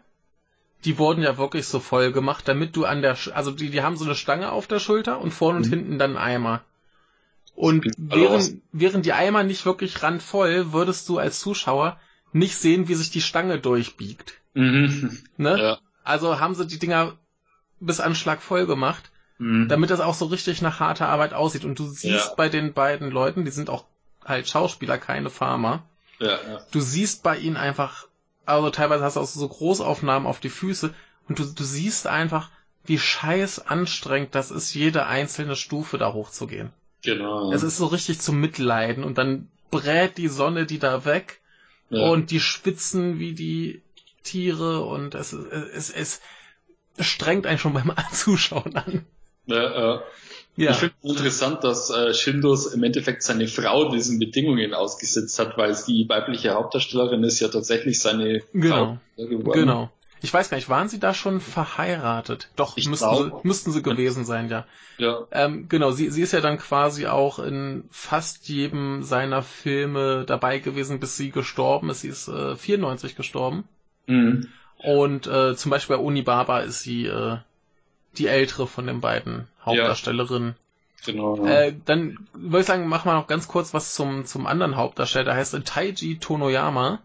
die 0.84 0.98
wurden 0.98 1.24
ja 1.24 1.38
wirklich 1.38 1.68
so 1.68 1.80
voll 1.80 2.12
gemacht, 2.12 2.48
damit 2.48 2.76
du 2.76 2.86
an 2.86 3.02
der, 3.02 3.18
also 3.34 3.52
die, 3.52 3.70
die 3.70 3.82
haben 3.82 3.98
so 3.98 4.06
eine 4.06 4.16
Stange 4.16 4.52
auf 4.52 4.68
der 4.68 4.80
Schulter 4.80 5.20
und 5.22 5.32
vorne 5.32 5.58
und 5.60 5.68
mhm. 5.68 5.70
hinten 5.70 6.00
dann 6.00 6.18
Eimer. 6.18 6.62
Und 7.56 7.86
während, 7.98 8.62
während 8.74 9.06
die 9.06 9.14
Eimer 9.14 9.44
nicht 9.44 9.66
wirklich 9.66 10.04
randvoll, 10.04 10.74
würdest 10.74 11.08
du 11.08 11.18
als 11.18 11.40
Zuschauer 11.40 11.98
nicht 12.34 12.58
sehen, 12.58 12.90
wie 12.90 12.96
sich 12.96 13.12
die 13.12 13.22
Stange 13.22 13.60
durchbiegt. 13.60 14.34
Mhm. 14.54 15.20
Ne? 15.38 15.58
Ja. 15.58 15.78
Also 16.04 16.40
haben 16.40 16.54
sie 16.54 16.68
die 16.68 16.80
Dinger 16.80 17.14
bis 17.80 18.02
Anschlag 18.02 18.42
voll 18.42 18.66
gemacht, 18.66 19.10
mhm. 19.38 19.70
damit 19.70 19.90
das 19.90 20.02
auch 20.02 20.14
so 20.14 20.26
richtig 20.26 20.62
nach 20.62 20.82
harter 20.82 21.08
Arbeit 21.08 21.34
aussieht. 21.34 21.64
Und 21.64 21.80
du 21.80 21.88
siehst 21.88 22.28
ja. 22.28 22.34
bei 22.36 22.50
den 22.50 22.74
beiden 22.74 23.10
Leuten, 23.10 23.46
die 23.46 23.52
sind 23.52 23.70
auch 23.70 23.86
halt 24.26 24.50
Schauspieler, 24.50 24.98
keine 24.98 25.30
Farmer. 25.30 25.84
Ja, 26.20 26.28
ja. 26.28 26.62
Du 26.72 26.80
siehst 26.80 27.24
bei 27.24 27.38
ihnen 27.38 27.58
einfach, 27.58 28.08
also 28.46 28.70
teilweise 28.70 29.04
hast 29.04 29.16
du 29.16 29.22
auch 29.22 29.28
so 29.28 29.48
Großaufnahmen 29.48 30.28
auf 30.28 30.40
die 30.40 30.50
Füße 30.50 30.94
und 31.28 31.40
du, 31.40 31.46
du 31.46 31.64
siehst 31.64 32.08
einfach, 32.08 32.50
wie 32.86 33.00
scheiß 33.00 33.68
anstrengend 33.68 34.36
das 34.36 34.52
ist, 34.52 34.74
jede 34.74 35.06
einzelne 35.06 35.56
Stufe 35.56 35.98
da 35.98 36.14
hochzugehen. 36.14 36.72
Genau. 37.04 37.52
Es 37.52 37.64
ist 37.64 37.78
so 37.78 37.88
richtig 37.88 38.20
zum 38.20 38.40
Mitleiden 38.40 39.04
und 39.04 39.18
dann 39.18 39.50
brät 39.72 40.18
die 40.18 40.28
Sonne 40.28 40.66
die 40.66 40.80
da 40.80 41.06
weg 41.06 41.40
ja. 41.90 42.10
und 42.10 42.32
die 42.32 42.40
schwitzen 42.40 43.20
wie 43.20 43.34
die 43.34 43.82
Tiere 44.24 44.82
und 44.82 45.16
es, 45.16 45.34
es, 45.34 45.90
es, 45.90 46.22
es 46.98 47.06
strengt 47.06 47.46
einen 47.46 47.60
schon 47.60 47.74
beim 47.74 47.94
Zuschauen 48.12 48.76
an. 48.76 49.06
Ja, 49.46 49.80
ja. 49.80 50.04
Ja. 50.58 50.72
Ich 50.72 50.78
finde 50.78 50.96
es 51.04 51.12
interessant, 51.12 51.64
dass 51.64 51.90
äh, 51.90 52.14
Shindos 52.14 52.68
im 52.68 52.84
Endeffekt 52.84 53.24
seine 53.24 53.48
Frau 53.48 53.90
diesen 53.90 54.20
Bedingungen 54.20 54.74
ausgesetzt 54.74 55.38
hat, 55.38 55.58
weil 55.58 55.76
die 55.88 56.08
weibliche 56.08 56.54
Hauptdarstellerin 56.54 57.24
ist 57.24 57.40
ja 57.40 57.50
tatsächlich 57.50 58.00
seine 58.00 58.42
genau. 58.54 58.98
Frau 59.16 59.26
geworden. 59.26 59.60
Genau. 59.60 59.92
Ich 60.22 60.34
weiß 60.34 60.50
gar 60.50 60.58
nicht, 60.58 60.70
waren 60.70 60.88
sie 60.88 61.00
da 61.00 61.14
schon 61.14 61.40
verheiratet? 61.40 62.50
Doch, 62.56 62.78
ich 62.78 62.88
müssten, 62.88 63.16
sie, 63.16 63.32
müssten 63.44 63.72
sie 63.72 63.84
gewesen 63.84 64.26
sein, 64.26 64.50
ja. 64.50 64.66
Ja. 64.98 65.28
Ähm, 65.32 65.68
genau, 65.68 65.92
sie, 65.92 66.10
sie 66.10 66.22
ist 66.22 66.32
ja 66.32 66.42
dann 66.42 66.58
quasi 66.58 67.06
auch 67.06 67.38
in 67.38 67.84
fast 67.92 68.48
jedem 68.48 69.04
seiner 69.04 69.44
Filme 69.44 70.24
dabei 70.26 70.60
gewesen, 70.60 71.00
bis 71.00 71.18
sie 71.18 71.32
gestorben 71.32 71.90
ist. 71.90 72.02
Sie 72.02 72.08
ist 72.08 72.28
äh, 72.28 72.56
94 72.56 73.16
gestorben. 73.16 73.66
Mhm. 74.08 74.48
Und 74.78 75.28
äh, 75.28 75.56
zum 75.56 75.70
Beispiel 75.70 75.98
bei 75.98 76.02
Unibaba 76.02 76.62
ist 76.62 76.82
sie 76.82 77.06
äh, 77.06 77.38
die 78.20 78.28
ältere 78.28 78.68
von 78.68 78.88
den 78.88 79.02
beiden 79.02 79.48
Hauptdarstellerinnen. 79.64 80.56
Ja, 81.06 81.14
genau. 81.14 81.46
Äh, 81.46 81.74
dann 81.86 82.28
würde 82.34 82.62
ich 82.62 82.66
sagen, 82.66 82.88
machen 82.88 83.10
wir 83.10 83.16
noch 83.16 83.28
ganz 83.28 83.48
kurz 83.48 83.74
was 83.74 83.94
zum, 83.94 84.26
zum 84.26 84.48
anderen 84.48 84.76
Hauptdarsteller. 84.76 85.26
Der 85.26 85.36
heißt 85.36 85.58
Taiji 85.66 86.18
Tonoyama. 86.20 87.00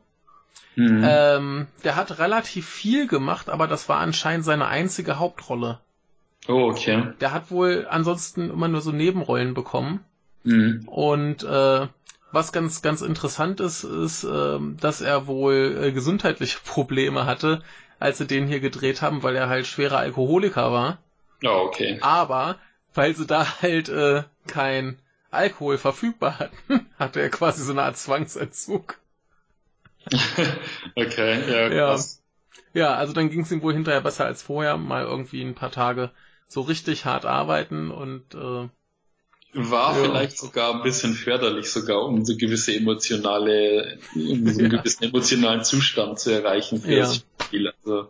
Mhm. 0.77 1.05
Ähm, 1.05 1.67
der 1.85 1.97
hat 1.97 2.19
relativ 2.19 2.69
viel 2.69 3.07
gemacht, 3.07 3.51
aber 3.51 3.67
das 3.67 3.89
war 3.89 3.99
anscheinend 3.99 4.45
seine 4.45 4.69
einzige 4.69 5.19
Hauptrolle. 5.19 5.81
Oh, 6.49 6.71
okay. 6.71 7.13
Der 7.21 7.33
hat 7.33 7.51
wohl 7.51 7.87
ansonsten 7.91 8.51
immer 8.51 8.69
nur 8.69 8.81
so 8.81 8.93
Nebenrollen 8.93 9.55
bekommen. 9.55 10.05
Mhm. 10.45 10.85
Und 10.87 11.43
äh, 11.43 11.87
was 12.33 12.53
ganz, 12.53 12.83
ganz 12.83 13.03
interessant 13.03 13.61
ist, 13.61 13.85
ist, 13.85 14.25
äh, 14.25 14.59
dass 14.81 15.01
er 15.01 15.27
wohl 15.27 15.79
äh, 15.83 15.93
gesundheitliche 15.93 16.59
Probleme 16.65 17.27
hatte, 17.27 17.63
als 17.99 18.19
sie 18.19 18.27
den 18.27 18.47
hier 18.47 18.61
gedreht 18.61 19.03
haben, 19.03 19.23
weil 19.23 19.37
er 19.37 19.49
halt 19.49 19.67
schwerer 19.67 19.99
Alkoholiker 19.99 20.73
war. 20.73 20.99
Oh, 21.45 21.67
okay. 21.67 21.99
Aber 22.01 22.59
weil 22.95 23.15
sie 23.15 23.27
da 23.27 23.61
halt 23.63 23.89
äh, 23.89 24.25
kein 24.47 24.99
Alkohol 25.31 25.79
verfügbar 25.79 26.39
hatten, 26.39 26.87
hatte 26.99 27.21
er 27.21 27.31
quasi 27.31 27.63
so 27.63 27.73
eine 27.73 27.83
Art 27.83 27.97
Zwangsentzug. 27.97 28.99
okay, 30.97 31.51
ja, 31.51 31.69
krass. 31.69 32.23
Ja, 32.73 32.81
ja 32.81 32.95
also 32.95 33.13
dann 33.13 33.31
ging 33.31 33.43
es 33.43 33.53
ihm 33.53 33.63
wohl 33.63 33.75
hinterher 33.75 34.01
besser 34.01 34.25
als 34.25 34.43
vorher, 34.43 34.77
mal 34.77 35.05
irgendwie 35.05 35.43
ein 35.43 35.55
paar 35.55 35.71
Tage 35.71 36.11
so 36.49 36.63
richtig 36.63 37.05
hart 37.05 37.27
arbeiten 37.27 37.91
und 37.91 38.35
äh, 38.35 38.69
war 39.53 39.97
ja. 39.97 40.05
vielleicht 40.05 40.39
sogar 40.39 40.75
ein 40.75 40.83
bisschen 40.83 41.15
förderlich, 41.15 41.71
sogar 41.71 42.05
um 42.05 42.25
so 42.25 42.37
gewisse 42.37 42.75
emotionale, 42.75 43.99
um 44.15 44.47
so 44.47 44.61
einen 44.61 44.71
ja. 44.71 44.79
gewissen 44.79 45.05
emotionalen 45.05 45.65
Zustand 45.65 46.19
zu 46.19 46.31
erreichen 46.31 46.81
für 46.81 46.93
ja. 46.93 46.99
das 47.01 47.25
Spiel. 47.43 47.73
Also, 47.83 48.09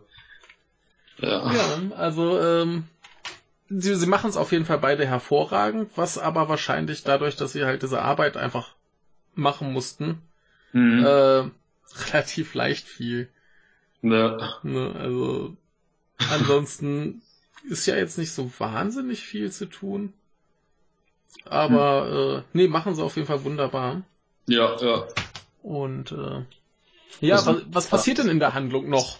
ja. 1.18 1.52
ja, 1.52 1.96
also 1.96 2.38
ähm, 2.40 2.84
sie, 3.70 3.94
sie 3.94 4.06
machen 4.06 4.30
es 4.30 4.36
auf 4.36 4.52
jeden 4.52 4.66
Fall 4.66 4.78
beide 4.78 5.06
hervorragend, 5.06 5.90
was 5.96 6.18
aber 6.18 6.48
wahrscheinlich 6.48 7.04
dadurch, 7.04 7.36
dass 7.36 7.52
sie 7.52 7.64
halt 7.64 7.82
diese 7.82 8.02
Arbeit 8.02 8.36
einfach 8.36 8.74
machen 9.34 9.72
mussten, 9.72 10.20
mhm. 10.72 11.04
äh, 11.04 11.44
relativ 12.08 12.54
leicht 12.54 12.86
fiel. 12.86 13.28
Ja. 14.02 14.58
Ne, 14.62 14.94
also 14.98 15.56
ansonsten 16.30 17.22
ist 17.68 17.86
ja 17.86 17.96
jetzt 17.96 18.18
nicht 18.18 18.32
so 18.32 18.50
wahnsinnig 18.58 19.22
viel 19.22 19.50
zu 19.50 19.66
tun. 19.66 20.12
Aber 21.44 22.06
hm. 22.06 22.38
äh, 22.38 22.42
nee, 22.52 22.68
machen 22.68 22.94
sie 22.94 23.02
auf 23.02 23.16
jeden 23.16 23.26
Fall 23.26 23.44
wunderbar. 23.44 24.02
Ja, 24.46 24.76
ja. 24.80 25.06
Und 25.62 26.12
äh, 26.12 26.44
ja, 27.20 27.36
was, 27.36 27.46
was, 27.46 27.62
was 27.70 27.86
passiert 27.88 28.18
denn 28.18 28.28
in 28.28 28.38
der 28.38 28.54
Handlung 28.54 28.88
noch? 28.88 29.18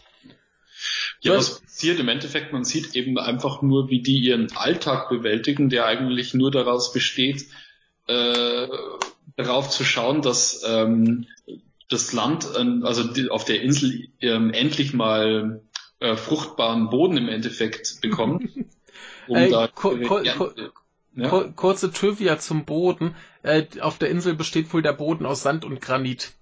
Ja, 1.20 1.36
was 1.36 1.60
passiert 1.60 2.00
im 2.00 2.08
Endeffekt, 2.08 2.52
man 2.52 2.64
sieht 2.64 2.94
eben 2.96 3.18
einfach 3.18 3.60
nur, 3.62 3.90
wie 3.90 4.00
die 4.00 4.18
ihren 4.18 4.50
Alltag 4.56 5.10
bewältigen, 5.10 5.68
der 5.68 5.86
eigentlich 5.86 6.32
nur 6.32 6.50
daraus 6.50 6.92
besteht, 6.92 7.46
äh, 8.06 8.68
darauf 9.36 9.68
zu 9.68 9.84
schauen, 9.84 10.22
dass 10.22 10.62
ähm, 10.66 11.26
das 11.90 12.12
Land, 12.12 12.46
äh, 12.56 12.86
also 12.86 13.04
die, 13.04 13.28
auf 13.28 13.44
der 13.44 13.60
Insel 13.60 14.08
ähm, 14.20 14.52
endlich 14.52 14.94
mal 14.94 15.62
äh, 15.98 16.16
fruchtbaren 16.16 16.88
Boden 16.88 17.16
im 17.16 17.28
Endeffekt 17.28 18.00
bekommt. 18.00 18.48
Um 19.28 19.36
Ey, 19.36 19.50
da, 19.50 19.68
ko 19.68 19.96
ko 19.96 20.22
ko 20.36 20.50
ja? 21.14 21.44
kurze 21.56 21.92
Trivia 21.92 22.38
zum 22.38 22.64
Boden. 22.64 23.14
Äh, 23.42 23.64
auf 23.80 23.98
der 23.98 24.10
Insel 24.10 24.34
besteht 24.34 24.72
wohl 24.72 24.82
der 24.82 24.92
Boden 24.92 25.26
aus 25.26 25.42
Sand 25.42 25.64
und 25.64 25.80
Granit. 25.80 26.32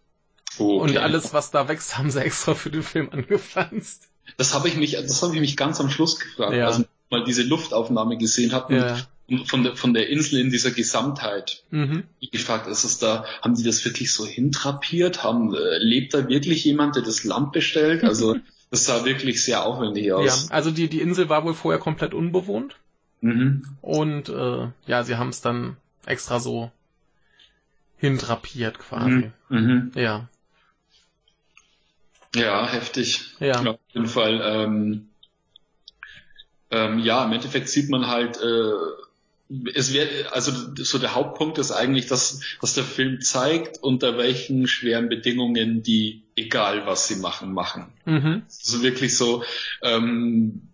Okay. 0.58 0.64
Und 0.64 0.96
alles, 0.96 1.32
was 1.32 1.50
da 1.50 1.68
wächst, 1.68 1.98
haben 1.98 2.10
sie 2.10 2.20
extra 2.20 2.54
für 2.54 2.70
den 2.70 2.82
Film 2.82 3.10
angepflanzt. 3.10 4.08
Das 4.36 4.54
habe 4.54 4.68
ich 4.68 4.76
mich, 4.76 4.92
das 4.92 5.22
habe 5.22 5.34
ich 5.34 5.40
mich 5.40 5.56
ganz 5.56 5.80
am 5.80 5.90
Schluss 5.90 6.18
gefragt, 6.18 6.54
ja. 6.54 6.66
als 6.66 6.80
ich 6.80 6.86
mal 7.10 7.24
diese 7.24 7.42
Luftaufnahme 7.42 8.18
gesehen 8.18 8.52
habe 8.52 8.76
ja. 8.76 9.44
von 9.46 9.64
der 9.64 9.74
von 9.74 9.94
der 9.94 10.10
Insel 10.10 10.40
in 10.40 10.50
dieser 10.50 10.70
Gesamtheit. 10.70 11.64
Mhm. 11.70 12.04
Ich 12.20 12.30
gefragt, 12.30 12.66
ist 12.66 12.84
es 12.84 12.98
da, 12.98 13.24
haben 13.40 13.54
die 13.54 13.62
das 13.62 13.82
wirklich 13.86 14.12
so 14.12 14.26
hintrapiert? 14.26 15.24
Haben 15.24 15.54
äh, 15.54 15.78
lebt 15.78 16.12
da 16.12 16.28
wirklich 16.28 16.64
jemand, 16.64 16.96
der 16.96 17.02
das 17.02 17.24
Land 17.24 17.52
bestellt? 17.52 18.04
Also 18.04 18.36
das 18.70 18.84
sah 18.84 19.06
wirklich 19.06 19.42
sehr 19.42 19.64
aufwendig 19.64 20.12
aus. 20.12 20.48
Ja, 20.48 20.54
also 20.54 20.70
die 20.70 20.88
die 20.88 21.00
Insel 21.00 21.30
war 21.30 21.44
wohl 21.44 21.54
vorher 21.54 21.80
komplett 21.80 22.12
unbewohnt. 22.12 22.76
Mhm. 23.20 23.64
Und 23.82 24.28
äh, 24.28 24.68
ja, 24.86 25.02
sie 25.04 25.16
haben 25.16 25.30
es 25.30 25.40
dann 25.40 25.76
extra 26.06 26.40
so 26.40 26.70
hintrapiert 27.98 28.78
quasi. 28.78 29.10
Mhm. 29.10 29.32
mhm. 29.48 29.92
Ja. 29.94 30.28
Ja, 32.34 32.68
heftig. 32.68 33.34
Ja. 33.40 33.60
Auf 33.64 33.78
jeden 33.92 34.06
Fall. 34.06 34.40
Ähm, 34.44 35.08
ähm, 36.70 36.98
ja, 36.98 37.24
im 37.24 37.32
Endeffekt 37.32 37.68
sieht 37.68 37.88
man 37.88 38.06
halt, 38.06 38.38
äh, 38.40 38.72
es 39.74 39.94
wird, 39.94 40.32
also 40.32 40.52
so 40.76 40.98
der 40.98 41.14
Hauptpunkt 41.14 41.56
ist 41.56 41.72
eigentlich, 41.72 42.06
dass, 42.06 42.40
dass 42.60 42.74
der 42.74 42.84
Film 42.84 43.22
zeigt, 43.22 43.78
unter 43.82 44.18
welchen 44.18 44.66
schweren 44.66 45.08
Bedingungen 45.08 45.82
die, 45.82 46.22
egal 46.36 46.86
was 46.86 47.08
sie 47.08 47.16
machen, 47.16 47.54
machen. 47.54 47.86
Mhm. 48.04 48.42
Also 48.46 48.82
wirklich 48.82 49.16
so, 49.16 49.42
ähm, 49.82 50.67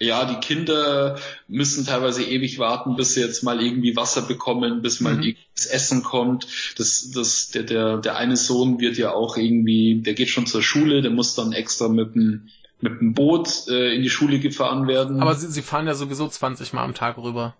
ja, 0.00 0.24
die 0.24 0.36
Kinder 0.36 1.18
müssen 1.46 1.84
teilweise 1.84 2.24
ewig 2.24 2.58
warten, 2.58 2.96
bis 2.96 3.14
sie 3.14 3.20
jetzt 3.20 3.42
mal 3.42 3.62
irgendwie 3.62 3.96
Wasser 3.96 4.22
bekommen, 4.22 4.80
bis 4.80 5.00
mal 5.00 5.16
mhm. 5.16 5.36
das 5.54 5.66
Essen 5.66 6.02
kommt. 6.02 6.46
Das, 6.78 7.10
das, 7.10 7.50
der, 7.50 7.64
der, 7.64 7.98
der 7.98 8.16
eine 8.16 8.38
Sohn 8.38 8.80
wird 8.80 8.96
ja 8.96 9.12
auch 9.12 9.36
irgendwie, 9.36 10.00
der 10.00 10.14
geht 10.14 10.30
schon 10.30 10.46
zur 10.46 10.62
Schule, 10.62 11.02
der 11.02 11.10
muss 11.10 11.34
dann 11.34 11.52
extra 11.52 11.88
mit 11.88 12.14
dem, 12.14 12.48
mit 12.80 12.98
dem 12.98 13.12
Boot 13.12 13.68
äh, 13.68 13.94
in 13.94 14.02
die 14.02 14.08
Schule 14.08 14.38
gefahren 14.38 14.88
werden. 14.88 15.20
Aber 15.20 15.34
sie, 15.34 15.48
sie 15.48 15.62
fahren 15.62 15.86
ja 15.86 15.94
sowieso 15.94 16.26
20 16.26 16.72
Mal 16.72 16.82
am 16.82 16.94
Tag 16.94 17.18
rüber. 17.18 17.54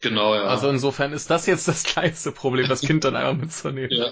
Genau, 0.00 0.34
ja. 0.34 0.42
Also 0.42 0.68
insofern 0.68 1.12
ist 1.12 1.30
das 1.30 1.46
jetzt 1.46 1.68
das 1.68 1.84
kleinste 1.84 2.32
Problem, 2.32 2.68
das 2.68 2.80
Kind 2.80 3.04
dann 3.04 3.14
einmal 3.14 3.36
mitzunehmen. 3.36 3.92
Ja. 3.92 4.10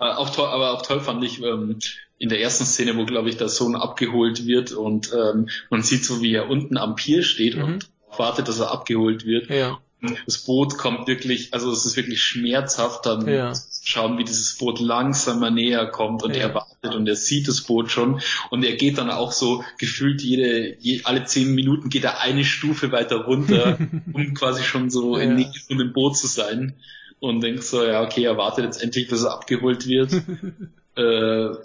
Äh, 0.00 0.04
auch 0.04 0.30
toll, 0.30 0.46
aber 0.46 0.72
auch 0.72 0.82
toll 0.82 1.00
fand 1.00 1.24
ich 1.24 1.42
ähm, 1.42 1.78
in 2.18 2.28
der 2.28 2.40
ersten 2.40 2.64
Szene, 2.64 2.96
wo 2.96 3.04
glaube 3.04 3.28
ich 3.28 3.36
der 3.36 3.48
Sohn 3.48 3.76
abgeholt 3.76 4.46
wird 4.46 4.72
und 4.72 5.12
ähm, 5.12 5.48
man 5.70 5.82
sieht 5.82 6.04
so, 6.04 6.22
wie 6.22 6.34
er 6.34 6.48
unten 6.48 6.76
am 6.78 6.94
Pier 6.94 7.22
steht 7.22 7.56
mhm. 7.56 7.64
und 7.64 7.90
wartet, 8.16 8.48
dass 8.48 8.58
er 8.58 8.70
abgeholt 8.70 9.26
wird. 9.26 9.50
Ja. 9.50 9.78
Das 10.26 10.38
Boot 10.38 10.76
kommt 10.76 11.08
wirklich, 11.08 11.54
also 11.54 11.72
es 11.72 11.84
ist 11.86 11.96
wirklich 11.96 12.22
schmerzhaft, 12.22 13.06
dann 13.06 13.26
ja. 13.26 13.52
schauen, 13.82 14.18
wie 14.18 14.24
dieses 14.24 14.56
Boot 14.58 14.78
langsamer 14.78 15.50
näher 15.50 15.86
kommt 15.86 16.22
und 16.22 16.36
ja. 16.36 16.42
er 16.42 16.54
wartet 16.54 16.94
und 16.94 17.08
er 17.08 17.16
sieht 17.16 17.48
das 17.48 17.62
Boot 17.62 17.90
schon 17.90 18.20
und 18.50 18.62
er 18.62 18.76
geht 18.76 18.98
dann 18.98 19.10
auch 19.10 19.32
so 19.32 19.64
gefühlt 19.78 20.22
jede, 20.22 20.76
je, 20.78 21.00
alle 21.04 21.24
zehn 21.24 21.54
Minuten 21.54 21.88
geht 21.88 22.04
er 22.04 22.20
eine 22.20 22.44
Stufe 22.44 22.92
weiter 22.92 23.24
runter, 23.24 23.78
um 24.12 24.34
quasi 24.34 24.62
schon 24.62 24.90
so 24.90 25.16
ja. 25.16 25.24
in 25.24 25.36
Nähe 25.36 25.52
von 25.66 25.78
dem 25.78 25.92
Boot 25.92 26.16
zu 26.16 26.26
sein 26.26 26.76
und 27.20 27.40
denkt 27.40 27.64
so, 27.64 27.84
ja, 27.84 28.02
okay, 28.02 28.24
er 28.24 28.36
wartet 28.36 28.64
jetzt 28.64 28.82
endlich, 28.82 29.08
bis 29.08 29.24
er 29.24 29.32
abgeholt 29.32 29.86
wird. 29.86 30.12
äh, 30.96 31.56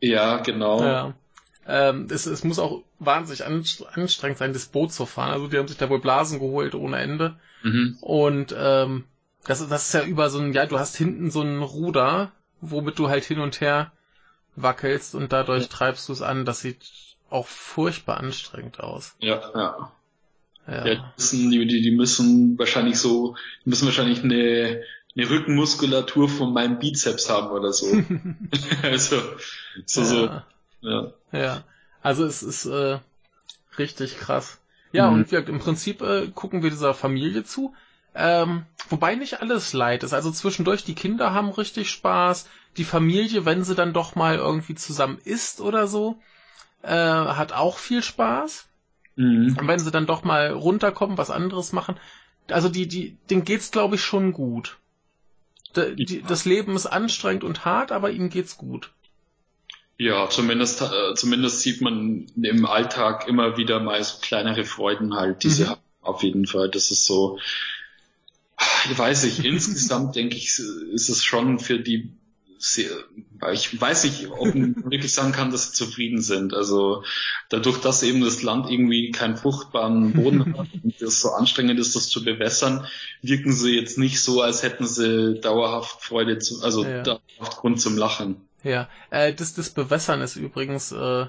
ja, 0.00 0.38
genau. 0.38 0.82
Ja. 0.82 1.14
Ähm, 1.66 2.08
es, 2.10 2.26
es 2.26 2.42
muss 2.42 2.58
auch 2.58 2.82
wahnsinnig 2.98 3.44
anstrengend 3.44 4.38
sein, 4.38 4.52
das 4.52 4.66
Boot 4.66 4.92
zu 4.92 5.06
fahren. 5.06 5.32
Also 5.32 5.46
die 5.46 5.58
haben 5.58 5.68
sich 5.68 5.76
da 5.76 5.88
wohl 5.88 6.00
Blasen 6.00 6.40
geholt 6.40 6.74
ohne 6.74 6.98
Ende. 6.98 7.36
Mhm. 7.62 7.98
Und 8.00 8.54
ähm, 8.58 9.04
das, 9.44 9.66
das 9.68 9.86
ist 9.86 9.94
ja 9.94 10.04
über 10.04 10.30
so 10.30 10.40
ein, 10.40 10.52
ja, 10.52 10.66
du 10.66 10.78
hast 10.78 10.96
hinten 10.96 11.30
so 11.30 11.42
ein 11.42 11.62
Ruder, 11.62 12.32
womit 12.60 12.98
du 12.98 13.08
halt 13.08 13.24
hin 13.24 13.40
und 13.40 13.60
her 13.60 13.92
wackelst 14.56 15.14
und 15.14 15.32
dadurch 15.32 15.68
treibst 15.68 16.08
du 16.08 16.12
es 16.12 16.22
an. 16.22 16.44
Das 16.44 16.60
sieht 16.60 16.84
auch 17.30 17.46
furchtbar 17.46 18.18
anstrengend 18.18 18.80
aus. 18.80 19.14
Ja, 19.20 19.40
ja. 19.54 19.92
Ja, 20.66 20.86
ja 20.86 20.94
die, 20.94 21.00
müssen, 21.16 21.50
die, 21.50 21.82
die 21.82 21.90
müssen 21.90 22.58
wahrscheinlich 22.58 22.98
so, 22.98 23.36
die 23.64 23.70
müssen 23.70 23.86
wahrscheinlich 23.86 24.22
eine, 24.22 24.82
eine 25.16 25.30
Rückenmuskulatur 25.30 26.28
von 26.28 26.52
meinem 26.52 26.78
Bizeps 26.78 27.28
haben 27.28 27.50
oder 27.50 27.72
so. 27.72 27.86
also, 28.82 29.20
so, 29.86 30.00
ja. 30.00 30.06
so. 30.06 30.88
Ja. 30.88 31.12
ja. 31.32 31.64
Also 32.02 32.24
es 32.24 32.42
ist 32.42 32.66
äh, 32.66 32.98
richtig 33.78 34.18
krass. 34.18 34.58
Ja, 34.92 35.10
mhm. 35.10 35.14
und 35.14 35.32
wir, 35.32 35.46
im 35.48 35.58
Prinzip 35.58 36.02
äh, 36.02 36.28
gucken 36.28 36.62
wir 36.62 36.70
dieser 36.70 36.94
Familie 36.94 37.44
zu. 37.44 37.74
Ähm, 38.14 38.66
wobei 38.88 39.14
nicht 39.14 39.40
alles 39.40 39.72
leid 39.72 40.02
ist. 40.02 40.12
Also 40.12 40.30
zwischendurch, 40.30 40.84
die 40.84 40.94
Kinder 40.94 41.32
haben 41.32 41.50
richtig 41.50 41.90
Spaß. 41.90 42.46
Die 42.76 42.84
Familie, 42.84 43.44
wenn 43.44 43.64
sie 43.64 43.74
dann 43.74 43.92
doch 43.92 44.14
mal 44.14 44.36
irgendwie 44.36 44.74
zusammen 44.74 45.18
isst 45.24 45.60
oder 45.60 45.86
so, 45.86 46.18
äh, 46.82 46.88
hat 46.90 47.52
auch 47.52 47.78
viel 47.78 48.02
Spaß. 48.02 48.66
Mhm. 49.16 49.56
Und 49.58 49.68
wenn 49.68 49.78
sie 49.78 49.90
dann 49.90 50.06
doch 50.06 50.24
mal 50.24 50.50
runterkommen, 50.50 51.18
was 51.18 51.30
anderes 51.30 51.72
machen. 51.72 51.96
Also 52.48 52.68
die, 52.68 52.88
die, 52.88 53.16
denen 53.30 53.44
geht's, 53.44 53.70
glaube 53.70 53.96
ich, 53.96 54.02
schon 54.02 54.32
gut. 54.32 54.78
Die, 55.76 56.04
die, 56.04 56.22
das 56.22 56.44
Leben 56.44 56.76
ist 56.76 56.86
anstrengend 56.86 57.44
und 57.44 57.64
hart, 57.64 57.92
aber 57.92 58.10
ihnen 58.10 58.30
geht's 58.30 58.56
gut. 58.56 58.90
Ja, 59.98 60.28
zumindest, 60.28 60.82
äh, 60.82 61.14
zumindest 61.14 61.60
sieht 61.60 61.80
man 61.80 62.26
im 62.40 62.66
Alltag 62.66 63.28
immer 63.28 63.56
wieder 63.56 63.80
mal 63.80 64.02
so 64.02 64.18
kleinere 64.20 64.64
Freuden 64.64 65.14
halt, 65.14 65.42
die 65.42 65.48
mhm. 65.48 65.52
sie 65.52 65.68
haben. 65.68 65.80
Auf 66.00 66.24
jeden 66.24 66.46
Fall. 66.46 66.68
Das 66.68 66.90
ist 66.90 67.06
so, 67.06 67.38
ich 68.90 68.98
weiß 68.98 69.24
nicht, 69.24 69.44
insgesamt 69.44 70.16
denke 70.16 70.36
ich, 70.36 70.58
ist 70.58 71.08
es 71.08 71.24
schon 71.24 71.60
für 71.60 71.78
die 71.78 72.10
ich 73.52 73.80
weiß 73.80 74.04
nicht, 74.04 74.28
ob 74.30 74.54
man 74.54 74.76
wirklich 74.90 75.12
sagen 75.12 75.32
kann, 75.32 75.50
dass 75.50 75.68
sie 75.68 75.72
zufrieden 75.72 76.22
sind. 76.22 76.54
Also 76.54 77.02
dadurch, 77.48 77.78
dass 77.78 78.02
eben 78.02 78.20
das 78.20 78.42
Land 78.42 78.70
irgendwie 78.70 79.10
keinen 79.10 79.36
fruchtbaren 79.36 80.12
Boden 80.12 80.56
hat 80.58 80.68
und 80.82 81.02
es 81.02 81.20
so 81.20 81.30
anstrengend 81.30 81.80
ist, 81.80 81.96
das 81.96 82.08
zu 82.08 82.24
bewässern, 82.24 82.86
wirken 83.20 83.52
sie 83.52 83.74
jetzt 83.74 83.98
nicht 83.98 84.22
so, 84.22 84.42
als 84.42 84.62
hätten 84.62 84.86
sie 84.86 85.40
dauerhaft 85.40 86.02
Freude 86.02 86.38
zu, 86.38 86.62
also 86.62 86.84
ja. 86.84 87.02
dauerhaft 87.02 87.56
Grund 87.56 87.80
zum 87.80 87.96
Lachen. 87.96 88.36
Ja, 88.62 88.88
äh, 89.10 89.34
das, 89.34 89.54
das 89.54 89.70
Bewässern 89.70 90.20
ist 90.20 90.36
übrigens 90.36 90.92
äh, 90.92 91.26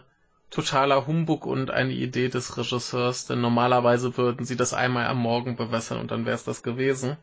totaler 0.52 1.08
Humbug 1.08 1.48
und 1.48 1.72
eine 1.72 1.94
Idee 1.94 2.30
des 2.30 2.58
Regisseurs, 2.58 3.26
denn 3.26 3.42
normalerweise 3.42 4.16
würden 4.18 4.46
sie 4.46 4.56
das 4.56 4.74
einmal 4.74 5.08
am 5.08 5.18
Morgen 5.18 5.56
bewässern 5.56 6.00
und 6.00 6.12
dann 6.12 6.28
wäre 6.28 6.36
es 6.36 6.44
das 6.44 6.62
gewesen. 6.62 7.18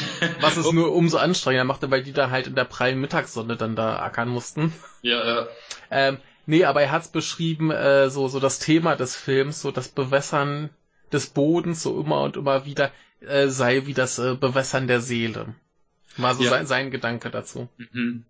Was 0.40 0.56
es 0.56 0.70
nur 0.72 0.92
umso 0.94 1.18
anstrengender 1.18 1.64
machte, 1.64 1.90
weil 1.90 2.02
die 2.02 2.12
da 2.12 2.30
halt 2.30 2.46
in 2.46 2.54
der 2.54 2.64
prallen 2.64 3.00
Mittagssonne 3.00 3.56
dann 3.56 3.76
da 3.76 3.98
ackern 4.00 4.28
mussten. 4.28 4.72
Ja, 5.02 5.24
ja. 5.26 5.48
Ähm, 5.90 6.18
nee, 6.46 6.64
aber 6.64 6.82
er 6.82 6.90
hat's 6.90 7.08
beschrieben, 7.08 7.70
äh, 7.70 8.10
so, 8.10 8.28
so 8.28 8.40
das 8.40 8.58
Thema 8.58 8.96
des 8.96 9.16
Films, 9.16 9.60
so 9.60 9.70
das 9.70 9.88
Bewässern 9.88 10.70
des 11.12 11.28
Bodens, 11.28 11.82
so 11.82 12.00
immer 12.00 12.22
und 12.22 12.36
immer 12.36 12.64
wieder, 12.64 12.90
äh, 13.20 13.48
sei 13.48 13.86
wie 13.86 13.94
das 13.94 14.18
äh, 14.18 14.34
Bewässern 14.34 14.86
der 14.86 15.00
Seele. 15.00 15.54
War 16.16 16.34
so 16.34 16.44
ja. 16.44 16.50
sein, 16.50 16.66
sein 16.66 16.90
Gedanke 16.90 17.30
dazu. 17.30 17.68
Mhm. 17.76 18.24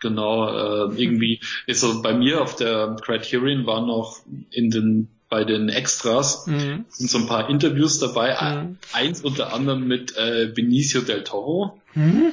Genau, 0.00 0.48
äh, 0.48 1.02
irgendwie 1.02 1.40
ist 1.66 1.80
so 1.80 2.02
bei 2.02 2.12
mir 2.12 2.42
auf 2.42 2.56
der 2.56 2.96
Criterion 3.00 3.64
war 3.64 3.86
noch 3.86 4.18
in 4.50 4.70
den 4.70 5.08
bei 5.34 5.42
den 5.42 5.68
Extras 5.68 6.46
mhm. 6.46 6.84
sind 6.88 7.10
so 7.10 7.18
ein 7.18 7.26
paar 7.26 7.50
Interviews 7.50 7.98
dabei. 7.98 8.36
Mhm. 8.40 8.78
Eins 8.92 9.20
unter 9.22 9.52
anderem 9.52 9.84
mit 9.84 10.16
äh, 10.16 10.46
Benicio 10.54 11.00
del 11.00 11.24
Toro, 11.24 11.80
mhm. 11.92 12.32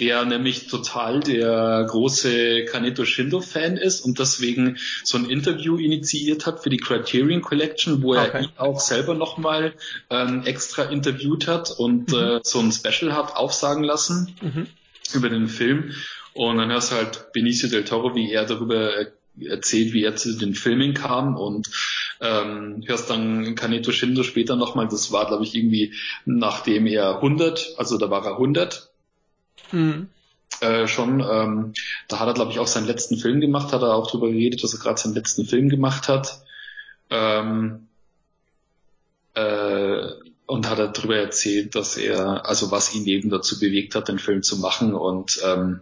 der 0.00 0.24
nämlich 0.24 0.66
total 0.66 1.20
der 1.20 1.86
große 1.88 2.64
Kaneto 2.64 3.04
Shindo 3.04 3.40
Fan 3.40 3.76
ist 3.76 4.00
und 4.00 4.18
deswegen 4.18 4.78
so 5.04 5.16
ein 5.16 5.30
Interview 5.30 5.76
initiiert 5.76 6.44
hat 6.44 6.64
für 6.64 6.70
die 6.70 6.78
Criterion 6.78 7.40
Collection, 7.40 8.02
wo 8.02 8.14
er 8.14 8.26
okay. 8.26 8.42
ihn 8.46 8.50
auch 8.56 8.80
selber 8.80 9.14
nochmal 9.14 9.74
ähm, 10.10 10.42
extra 10.44 10.82
interviewt 10.82 11.46
hat 11.46 11.70
und 11.70 12.10
mhm. 12.10 12.18
äh, 12.18 12.40
so 12.42 12.58
ein 12.58 12.72
Special 12.72 13.14
hat 13.14 13.36
aufsagen 13.36 13.84
lassen 13.84 14.34
mhm. 14.42 14.66
über 15.14 15.28
den 15.28 15.46
Film. 15.46 15.92
Und 16.32 16.56
dann 16.56 16.72
hörst 16.72 16.90
du 16.90 16.96
halt 16.96 17.32
Benicio 17.32 17.68
del 17.68 17.84
Toro, 17.84 18.16
wie 18.16 18.32
er 18.32 18.44
darüber 18.44 19.06
erzählt, 19.40 19.92
wie 19.92 20.04
er 20.04 20.16
zu 20.16 20.36
den 20.36 20.54
Filmen 20.54 20.94
kam 20.94 21.36
und 21.36 21.68
ähm, 22.20 22.82
hörst 22.86 23.10
dann 23.10 23.54
Kaneto 23.54 23.92
Shindo 23.92 24.22
später 24.22 24.56
nochmal, 24.56 24.88
das 24.88 25.12
war 25.12 25.26
glaube 25.26 25.44
ich 25.44 25.54
irgendwie 25.54 25.94
nachdem 26.24 26.86
er 26.86 27.16
100, 27.16 27.74
also 27.78 27.98
da 27.98 28.10
war 28.10 28.24
er 28.24 28.32
100 28.32 28.90
mhm. 29.72 30.08
äh, 30.60 30.86
schon, 30.86 31.20
ähm, 31.20 31.72
da 32.08 32.20
hat 32.20 32.28
er 32.28 32.34
glaube 32.34 32.52
ich 32.52 32.58
auch 32.58 32.66
seinen 32.66 32.86
letzten 32.86 33.16
Film 33.16 33.40
gemacht, 33.40 33.72
hat 33.72 33.82
er 33.82 33.94
auch 33.94 34.06
darüber 34.08 34.28
geredet, 34.28 34.62
dass 34.62 34.74
er 34.74 34.80
gerade 34.80 35.00
seinen 35.00 35.14
letzten 35.14 35.44
Film 35.44 35.68
gemacht 35.68 36.08
hat. 36.08 36.42
Ähm, 37.10 37.88
äh, 39.34 40.08
und 40.46 40.68
hat 40.68 40.78
er 40.78 40.88
darüber 40.88 41.16
erzählt, 41.16 41.74
dass 41.74 41.96
er, 41.96 42.46
also 42.46 42.70
was 42.70 42.94
ihn 42.94 43.06
eben 43.06 43.30
dazu 43.30 43.58
bewegt 43.58 43.94
hat, 43.94 44.08
den 44.08 44.18
Film 44.18 44.42
zu 44.42 44.58
machen 44.58 44.94
und 44.94 45.40
ähm, 45.44 45.80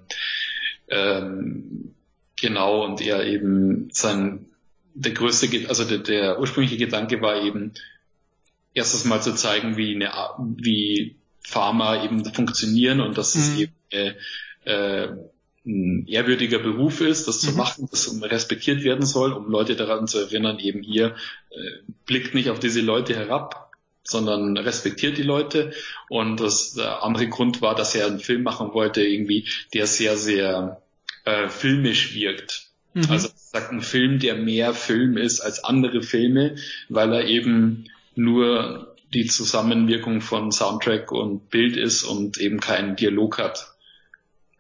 ähm, 0.89 1.95
genau 2.41 2.85
und 2.85 3.01
er 3.01 3.25
eben 3.25 3.89
sein 3.93 4.47
der 4.95 5.13
größte, 5.13 5.69
also 5.69 5.85
der, 5.85 5.99
der 5.99 6.41
ursprüngliche 6.41 6.77
Gedanke 6.77 7.21
war 7.21 7.43
eben 7.43 7.73
erstes 8.75 9.05
Mal 9.05 9.23
zu 9.23 9.35
zeigen, 9.35 9.77
wie 9.77 9.95
eine 9.95 10.13
wie 10.57 11.17
Pharma 11.41 12.05
eben 12.05 12.25
funktionieren 12.25 13.01
und 13.01 13.19
dass 13.19 13.35
es 13.35 13.51
mhm. 13.51 13.59
eben 13.59 13.73
äh, 13.91 14.15
äh, 14.65 15.09
ein 15.65 16.07
ehrwürdiger 16.09 16.59
Beruf 16.59 17.01
ist, 17.01 17.29
das 17.29 17.41
zu 17.41 17.53
mhm. 17.53 17.57
machen, 17.57 17.89
das 17.91 18.21
respektiert 18.23 18.83
werden 18.83 19.07
soll, 19.07 19.33
um 19.33 19.51
Leute 19.51 19.77
daran 19.77 20.07
zu 20.07 20.19
erinnern, 20.19 20.59
eben 20.59 20.83
hier 20.83 21.15
äh, 21.51 21.93
blickt 22.07 22.35
nicht 22.35 22.51
auf 22.51 22.59
diese 22.59 22.81
Leute 22.81 23.15
herab, 23.15 23.71
sondern 24.05 24.57
respektiert 24.57 25.19
die 25.19 25.23
Leute. 25.23 25.73
Und 26.09 26.41
das 26.41 26.75
der 26.75 27.03
andere 27.03 27.29
Grund 27.29 27.63
war, 27.63 27.75
dass 27.75 27.95
er 27.95 28.07
einen 28.07 28.19
Film 28.19 28.43
machen 28.43 28.73
wollte, 28.73 29.03
irgendwie, 29.03 29.49
der 29.73 29.87
sehr, 29.87 30.17
sehr 30.17 30.83
äh, 31.25 31.49
filmisch 31.49 32.15
wirkt. 32.15 32.72
Mhm. 32.95 33.07
Also 33.09 33.29
sagt 33.35 33.73
ein 33.73 33.83
Film, 33.83 34.19
der 34.19 34.37
mehr 34.37 34.75
Film 34.75 35.17
ist 35.17 35.41
als 35.41 35.65
andere 35.65 36.03
Filme, 36.03 36.57
weil 36.89 37.13
er 37.13 37.27
eben 37.27 37.85
nur 38.15 38.95
die 39.15 39.27
Zusammenwirkung 39.27 40.21
von 40.21 40.53
Soundtrack 40.53 41.13
und 41.13 41.51
Bild 41.51 41.77
ist 41.77 42.03
und 42.03 42.39
eben 42.39 42.61
keinen 42.61 42.97
Dialog 42.97 43.39
hat. 43.39 43.75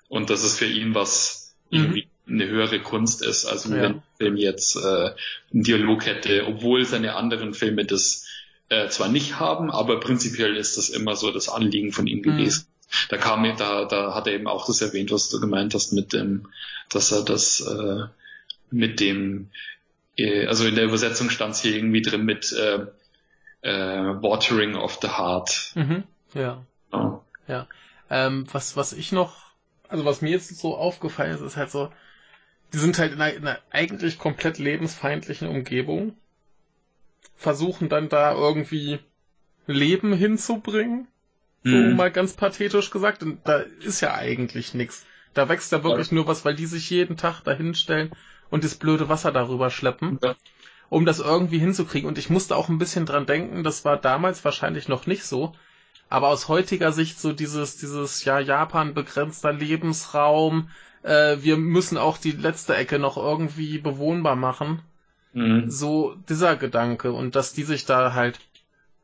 Und 0.08 0.30
das 0.30 0.44
ist 0.44 0.58
für 0.58 0.66
ihn 0.66 0.94
was 0.94 1.54
mhm. 1.70 1.78
irgendwie 1.78 2.08
eine 2.28 2.48
höhere 2.48 2.80
Kunst 2.80 3.22
ist, 3.22 3.46
als 3.46 3.64
ja. 3.64 3.70
wenn 3.70 3.84
ein 3.84 4.02
Film 4.18 4.36
jetzt 4.36 4.76
äh, 4.76 5.10
einen 5.52 5.62
Dialog 5.62 6.06
hätte, 6.06 6.46
obwohl 6.46 6.84
seine 6.84 7.16
anderen 7.16 7.54
Filme 7.54 7.84
das 7.84 8.26
äh, 8.68 8.88
zwar 8.88 9.08
nicht 9.08 9.38
haben, 9.38 9.70
aber 9.70 10.00
prinzipiell 10.00 10.56
ist 10.56 10.76
das 10.76 10.88
immer 10.88 11.16
so 11.16 11.30
das 11.30 11.48
Anliegen 11.48 11.92
von 11.92 12.06
ihm 12.06 12.18
mhm. 12.18 12.22
gewesen. 12.22 12.66
Da 13.08 13.16
kam 13.16 13.44
da, 13.56 13.86
da 13.86 14.14
hat 14.14 14.26
er 14.26 14.34
eben 14.34 14.46
auch 14.46 14.66
das 14.66 14.82
erwähnt, 14.82 15.10
was 15.10 15.30
du 15.30 15.40
gemeint 15.40 15.74
hast 15.74 15.92
mit 15.92 16.12
dem, 16.12 16.48
dass 16.90 17.10
er 17.10 17.24
das 17.24 17.60
äh, 17.60 18.04
mit 18.72 19.00
dem, 19.00 19.50
äh, 20.16 20.46
also 20.46 20.66
in 20.66 20.74
der 20.74 20.84
Übersetzung 20.84 21.30
stand 21.30 21.54
es 21.54 21.62
hier 21.62 21.76
irgendwie 21.76 22.02
drin 22.02 22.24
mit 22.24 22.52
äh, 22.52 22.86
äh, 23.62 24.22
Watering 24.22 24.74
of 24.74 24.98
the 25.00 25.08
Heart. 25.08 25.72
Mhm, 25.74 26.04
ja. 26.34 26.64
Oh. 26.92 27.20
Ja. 27.46 27.66
Ähm, 28.10 28.46
was, 28.52 28.76
was 28.76 28.92
ich 28.92 29.12
noch, 29.12 29.36
also 29.88 30.04
was 30.04 30.22
mir 30.22 30.30
jetzt 30.30 30.56
so 30.58 30.76
aufgefallen 30.76 31.34
ist, 31.34 31.40
ist 31.40 31.56
halt 31.56 31.70
so, 31.70 31.90
die 32.72 32.78
sind 32.78 32.98
halt 32.98 33.12
in 33.12 33.20
einer, 33.20 33.34
in 33.34 33.46
einer 33.46 33.58
eigentlich 33.70 34.18
komplett 34.18 34.58
lebensfeindlichen 34.58 35.48
Umgebung 35.48 36.16
versuchen 37.36 37.88
dann 37.88 38.08
da 38.08 38.32
irgendwie 38.32 39.00
Leben 39.66 40.12
hinzubringen. 40.12 41.08
So 41.64 41.70
mhm. 41.70 41.96
mal 41.96 42.10
ganz 42.10 42.34
pathetisch 42.34 42.90
gesagt. 42.90 43.22
Und 43.22 43.40
da 43.44 43.58
ist 43.58 44.00
ja 44.00 44.14
eigentlich 44.14 44.74
nichts. 44.74 45.06
Da 45.34 45.48
wächst 45.48 45.72
ja 45.72 45.84
wirklich 45.84 46.10
ja. 46.10 46.16
nur 46.16 46.26
was, 46.26 46.44
weil 46.44 46.54
die 46.54 46.66
sich 46.66 46.90
jeden 46.90 47.16
Tag 47.16 47.42
dahinstellen 47.42 48.12
und 48.52 48.64
das 48.64 48.74
blöde 48.74 49.08
Wasser 49.08 49.32
darüber 49.32 49.70
schleppen, 49.70 50.18
ja. 50.22 50.34
um 50.90 51.06
das 51.06 51.20
irgendwie 51.20 51.58
hinzukriegen. 51.58 52.06
Und 52.06 52.18
ich 52.18 52.28
musste 52.28 52.54
auch 52.54 52.68
ein 52.68 52.76
bisschen 52.76 53.06
dran 53.06 53.24
denken, 53.24 53.64
das 53.64 53.86
war 53.86 53.96
damals 53.96 54.44
wahrscheinlich 54.44 54.88
noch 54.88 55.06
nicht 55.06 55.24
so. 55.24 55.54
Aber 56.10 56.28
aus 56.28 56.48
heutiger 56.48 56.92
Sicht 56.92 57.18
so 57.18 57.32
dieses, 57.32 57.78
dieses, 57.78 58.26
ja, 58.26 58.38
Japan 58.38 58.92
begrenzter 58.92 59.54
Lebensraum, 59.54 60.68
äh, 61.02 61.38
wir 61.40 61.56
müssen 61.56 61.96
auch 61.96 62.18
die 62.18 62.32
letzte 62.32 62.76
Ecke 62.76 62.98
noch 62.98 63.16
irgendwie 63.16 63.78
bewohnbar 63.78 64.36
machen. 64.36 64.82
Mhm. 65.32 65.70
So 65.70 66.14
dieser 66.28 66.56
Gedanke 66.56 67.12
und 67.12 67.34
dass 67.34 67.54
die 67.54 67.64
sich 67.64 67.86
da 67.86 68.12
halt 68.12 68.38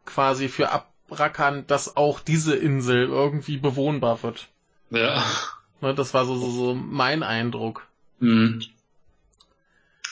quasi 0.04 0.48
für 0.48 0.72
abrackern, 0.72 1.66
dass 1.66 1.96
auch 1.96 2.20
diese 2.20 2.54
Insel 2.54 3.08
irgendwie 3.08 3.56
bewohnbar 3.56 4.22
wird. 4.22 4.48
Ja. 4.90 5.24
Ne, 5.80 5.94
das 5.94 6.12
war 6.12 6.26
so, 6.26 6.36
so, 6.36 6.50
so 6.50 6.74
mein 6.74 7.22
Eindruck. 7.22 7.86
Mhm. 8.20 8.60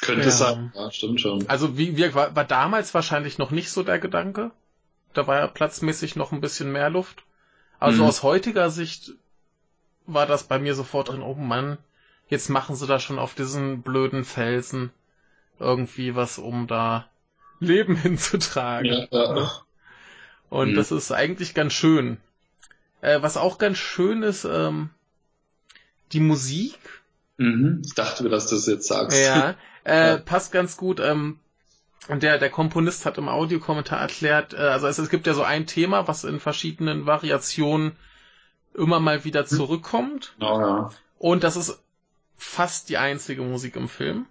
Könnte 0.00 0.26
ja. 0.26 0.30
sein, 0.30 0.72
ja, 0.74 0.90
stimmt 0.90 1.20
schon. 1.20 1.48
Also 1.48 1.78
wie, 1.78 1.96
wie 1.96 2.14
war, 2.14 2.34
war 2.34 2.44
damals 2.44 2.94
wahrscheinlich 2.94 3.38
noch 3.38 3.50
nicht 3.50 3.70
so 3.70 3.82
der 3.82 3.98
Gedanke. 3.98 4.50
Da 5.14 5.26
war 5.26 5.38
ja 5.38 5.46
platzmäßig 5.46 6.16
noch 6.16 6.32
ein 6.32 6.40
bisschen 6.40 6.70
mehr 6.70 6.90
Luft. 6.90 7.24
Also 7.78 8.02
mhm. 8.02 8.08
aus 8.08 8.22
heutiger 8.22 8.70
Sicht 8.70 9.12
war 10.06 10.26
das 10.26 10.44
bei 10.44 10.58
mir 10.58 10.74
sofort 10.74 11.08
drin, 11.08 11.22
oh 11.22 11.34
Mann, 11.34 11.78
jetzt 12.28 12.48
machen 12.48 12.76
sie 12.76 12.86
da 12.86 12.98
schon 12.98 13.18
auf 13.18 13.34
diesen 13.34 13.82
blöden 13.82 14.24
Felsen 14.24 14.90
irgendwie 15.58 16.14
was, 16.14 16.38
um 16.38 16.66
da 16.66 17.08
Leben 17.60 17.96
hinzutragen. 18.02 19.08
Ja, 19.10 19.36
ja. 19.36 19.50
Und 20.48 20.72
mhm. 20.72 20.76
das 20.76 20.92
ist 20.92 21.12
eigentlich 21.12 21.54
ganz 21.54 21.72
schön. 21.72 22.18
Äh, 23.00 23.22
was 23.22 23.36
auch 23.36 23.58
ganz 23.58 23.78
schön 23.78 24.22
ist, 24.22 24.44
ähm, 24.44 24.90
die 26.12 26.20
Musik. 26.20 26.78
Mhm. 27.36 27.82
Ich 27.84 27.94
dachte 27.94 28.22
mir, 28.22 28.30
dass 28.30 28.48
du 28.48 28.54
das 28.54 28.66
jetzt 28.66 28.86
sagst. 28.86 29.18
Ja, 29.18 29.54
äh, 29.86 30.08
ja. 30.08 30.16
passt 30.18 30.52
ganz 30.52 30.76
gut. 30.76 31.00
Ähm, 31.00 31.38
und 32.08 32.22
der, 32.22 32.38
der 32.38 32.50
Komponist 32.50 33.06
hat 33.06 33.18
im 33.18 33.28
Audiokommentar 33.28 34.00
erklärt, 34.00 34.54
äh, 34.54 34.58
also 34.58 34.86
es, 34.86 34.98
es 34.98 35.10
gibt 35.10 35.26
ja 35.26 35.34
so 35.34 35.42
ein 35.42 35.66
Thema, 35.66 36.06
was 36.08 36.24
in 36.24 36.40
verschiedenen 36.40 37.06
Variationen 37.06 37.92
immer 38.74 39.00
mal 39.00 39.24
wieder 39.24 39.42
mhm. 39.42 39.46
zurückkommt. 39.46 40.34
Oh, 40.40 40.44
ja. 40.60 40.90
Und 41.18 41.44
das 41.44 41.56
ist 41.56 41.80
fast 42.36 42.88
die 42.88 42.98
einzige 42.98 43.42
Musik 43.42 43.76
im 43.76 43.88
Film. 43.88 44.26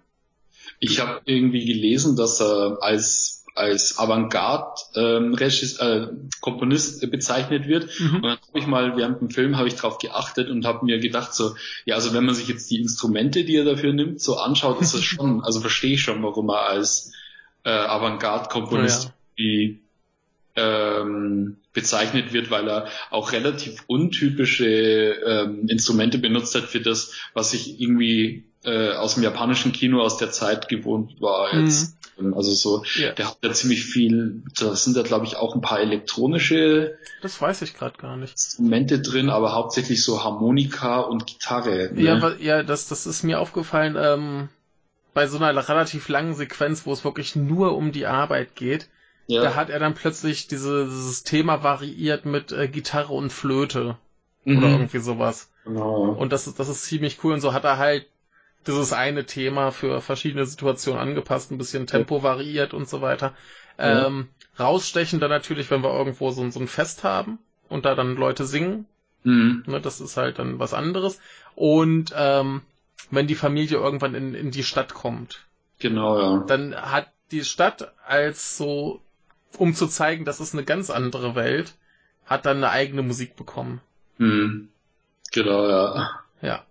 Ich 0.78 1.00
habe 1.00 1.20
irgendwie 1.24 1.64
gelesen, 1.64 2.16
dass 2.16 2.40
er 2.40 2.78
als 2.80 3.45
als 3.56 3.98
Avantgarde 3.98 4.82
ähm, 4.94 5.34
äh, 5.34 6.06
Komponist 6.40 7.10
bezeichnet 7.10 7.66
wird. 7.66 7.88
Mhm. 7.98 8.16
Und 8.16 8.22
dann 8.22 8.38
habe 8.38 8.58
ich 8.58 8.66
mal 8.66 8.96
während 8.96 9.20
dem 9.20 9.30
Film 9.30 9.56
habe 9.56 9.68
ich 9.68 9.74
darauf 9.74 9.98
geachtet 9.98 10.50
und 10.50 10.66
habe 10.66 10.84
mir 10.84 10.98
gedacht 10.98 11.34
so, 11.34 11.54
ja, 11.84 11.94
also 11.94 12.12
wenn 12.12 12.24
man 12.24 12.34
sich 12.34 12.48
jetzt 12.48 12.70
die 12.70 12.80
Instrumente, 12.80 13.44
die 13.44 13.56
er 13.56 13.64
dafür 13.64 13.92
nimmt, 13.92 14.20
so 14.20 14.36
anschaut, 14.36 14.80
ist 14.80 14.94
das 14.94 15.02
schon, 15.04 15.42
also 15.42 15.60
verstehe 15.60 15.94
ich 15.94 16.02
schon, 16.02 16.22
warum 16.22 16.50
er 16.50 16.68
als 16.68 17.12
äh, 17.64 17.70
Avantgarde 17.70 18.48
Komponist 18.48 19.08
oh, 19.08 19.42
ja. 19.42 19.74
ähm, 20.56 21.56
bezeichnet 21.72 22.32
wird, 22.32 22.50
weil 22.50 22.68
er 22.68 22.88
auch 23.10 23.32
relativ 23.32 23.84
untypische 23.86 24.66
ähm, 24.66 25.66
Instrumente 25.68 26.18
benutzt 26.18 26.54
hat 26.54 26.64
für 26.64 26.80
das, 26.80 27.12
was 27.34 27.52
ich 27.54 27.80
irgendwie 27.80 28.44
äh, 28.64 28.92
aus 28.92 29.14
dem 29.14 29.22
japanischen 29.22 29.72
Kino 29.72 30.00
aus 30.00 30.18
der 30.18 30.30
Zeit 30.30 30.68
gewohnt 30.68 31.20
war 31.20 31.54
jetzt. 31.54 31.96
Mhm. 32.18 32.34
Also 32.34 32.52
so, 32.52 32.84
ja. 32.96 33.12
der 33.12 33.28
hat 33.28 33.38
ja 33.42 33.52
ziemlich 33.52 33.84
viel, 33.84 34.42
da 34.58 34.74
sind 34.74 34.96
ja 34.96 35.02
glaube 35.02 35.26
ich 35.26 35.36
auch 35.36 35.54
ein 35.54 35.60
paar 35.60 35.80
elektronische 35.80 36.98
Das 37.22 37.40
weiß 37.40 37.62
ich 37.62 37.74
gerade 37.74 37.98
gar 37.98 38.16
nicht. 38.16 38.32
Instrumente 38.32 39.00
drin, 39.00 39.30
aber 39.30 39.54
hauptsächlich 39.54 40.02
so 40.02 40.24
Harmonika 40.24 41.00
und 41.00 41.26
Gitarre. 41.26 41.90
Ne? 41.92 42.02
Ja, 42.02 42.34
ja, 42.40 42.62
das, 42.62 42.88
das 42.88 43.06
ist 43.06 43.22
mir 43.22 43.40
aufgefallen, 43.40 43.96
ähm, 43.98 44.48
bei 45.14 45.26
so 45.26 45.38
einer 45.38 45.68
relativ 45.68 46.08
langen 46.08 46.34
Sequenz, 46.34 46.84
wo 46.84 46.92
es 46.92 47.04
wirklich 47.04 47.36
nur 47.36 47.74
um 47.76 47.92
die 47.92 48.06
Arbeit 48.06 48.54
geht, 48.54 48.88
ja. 49.26 49.42
da 49.42 49.54
hat 49.54 49.70
er 49.70 49.78
dann 49.78 49.94
plötzlich 49.94 50.46
diese, 50.46 50.84
dieses 50.84 51.22
Thema 51.22 51.62
variiert 51.62 52.26
mit 52.26 52.52
äh, 52.52 52.68
Gitarre 52.68 53.14
und 53.14 53.32
Flöte. 53.32 53.96
Mhm. 54.44 54.58
Oder 54.58 54.68
irgendwie 54.68 54.98
sowas. 54.98 55.50
Genau. 55.64 56.12
Und 56.12 56.32
das 56.32 56.46
ist, 56.46 56.58
das 56.60 56.68
ist 56.68 56.84
ziemlich 56.84 57.18
cool. 57.24 57.32
Und 57.34 57.40
so 57.40 57.52
hat 57.52 57.64
er 57.64 57.78
halt 57.78 58.06
dieses 58.66 58.92
eine 58.92 59.26
Thema 59.26 59.70
für 59.70 60.00
verschiedene 60.00 60.46
Situationen 60.46 61.00
angepasst, 61.00 61.50
ein 61.50 61.58
bisschen 61.58 61.86
Tempo 61.86 62.22
variiert 62.22 62.74
und 62.74 62.88
so 62.88 63.00
weiter. 63.00 63.34
Ja. 63.78 64.06
Ähm, 64.06 64.28
rausstechen 64.58 65.20
dann 65.20 65.30
natürlich, 65.30 65.70
wenn 65.70 65.82
wir 65.82 65.92
irgendwo 65.92 66.30
so, 66.30 66.48
so 66.50 66.60
ein 66.60 66.68
Fest 66.68 67.04
haben 67.04 67.38
und 67.68 67.84
da 67.84 67.94
dann 67.94 68.16
Leute 68.16 68.44
singen. 68.44 68.86
Mhm. 69.22 69.64
Ne, 69.66 69.80
das 69.80 70.00
ist 70.00 70.16
halt 70.16 70.38
dann 70.38 70.58
was 70.58 70.72
anderes. 70.74 71.20
Und 71.54 72.12
ähm, 72.16 72.62
wenn 73.10 73.26
die 73.26 73.34
Familie 73.34 73.78
irgendwann 73.78 74.14
in, 74.14 74.34
in 74.34 74.50
die 74.50 74.64
Stadt 74.64 74.94
kommt. 74.94 75.46
Genau, 75.78 76.18
ja. 76.18 76.44
Dann 76.46 76.74
hat 76.74 77.10
die 77.30 77.44
Stadt 77.44 77.92
als 78.06 78.56
so, 78.56 79.00
um 79.58 79.74
zu 79.74 79.86
zeigen, 79.86 80.24
das 80.24 80.40
ist 80.40 80.54
eine 80.54 80.64
ganz 80.64 80.90
andere 80.90 81.34
Welt, 81.34 81.74
hat 82.24 82.46
dann 82.46 82.58
eine 82.58 82.70
eigene 82.70 83.02
Musik 83.02 83.36
bekommen. 83.36 83.80
Mhm. 84.18 84.68
Genau, 85.32 85.68
ja. 85.68 86.10
Ja. 86.40 86.65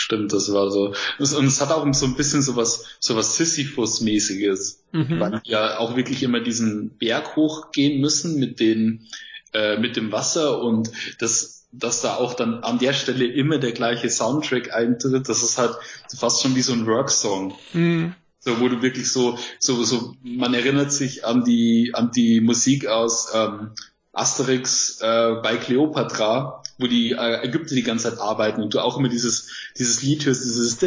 Stimmt, 0.00 0.32
das 0.32 0.52
war 0.52 0.70
so. 0.70 0.94
Und 1.18 1.46
es 1.46 1.60
hat 1.60 1.72
auch 1.72 1.92
so 1.92 2.06
ein 2.06 2.14
bisschen 2.14 2.40
so 2.40 2.54
was, 2.54 2.84
so 3.00 3.16
was 3.16 3.36
Sisyphus-mäßiges. 3.36 4.84
Mhm. 4.92 5.18
Weil 5.18 5.42
die 5.44 5.50
ja 5.50 5.78
auch 5.78 5.96
wirklich 5.96 6.22
immer 6.22 6.38
diesen 6.38 6.90
Berg 6.98 7.34
hochgehen 7.34 8.00
müssen 8.00 8.38
mit 8.38 8.60
den, 8.60 9.08
äh, 9.52 9.76
mit 9.76 9.96
dem 9.96 10.12
Wasser 10.12 10.62
und 10.62 10.92
das, 11.18 11.66
dass 11.72 12.00
da 12.00 12.14
auch 12.14 12.34
dann 12.34 12.62
an 12.62 12.78
der 12.78 12.92
Stelle 12.92 13.26
immer 13.26 13.58
der 13.58 13.72
gleiche 13.72 14.08
Soundtrack 14.08 14.72
eintritt, 14.72 15.28
das 15.28 15.42
ist 15.42 15.58
halt 15.58 15.74
fast 16.16 16.42
schon 16.42 16.54
wie 16.54 16.62
so 16.62 16.74
ein 16.74 16.86
Worksong. 16.86 17.54
Mhm. 17.72 18.14
So, 18.38 18.60
wo 18.60 18.68
du 18.68 18.82
wirklich 18.82 19.12
so, 19.12 19.36
so, 19.58 19.82
so, 19.82 20.14
man 20.22 20.54
erinnert 20.54 20.92
sich 20.92 21.24
an 21.24 21.42
die, 21.42 21.90
an 21.94 22.12
die 22.12 22.40
Musik 22.40 22.86
aus 22.86 23.32
ähm, 23.34 23.72
Asterix 24.12 25.00
äh, 25.00 25.34
bei 25.42 25.56
Cleopatra, 25.56 26.62
wo 26.78 26.86
die 26.86 27.12
äh, 27.12 27.44
Ägypter 27.44 27.74
die 27.74 27.82
ganze 27.82 28.10
Zeit 28.10 28.18
arbeiten 28.18 28.62
und 28.62 28.74
du 28.74 28.80
auch 28.80 28.98
immer 28.98 29.08
dieses, 29.08 29.50
dieses 29.78 30.02
Lied 30.02 30.26
hörst, 30.26 30.44
dieses 30.44 30.78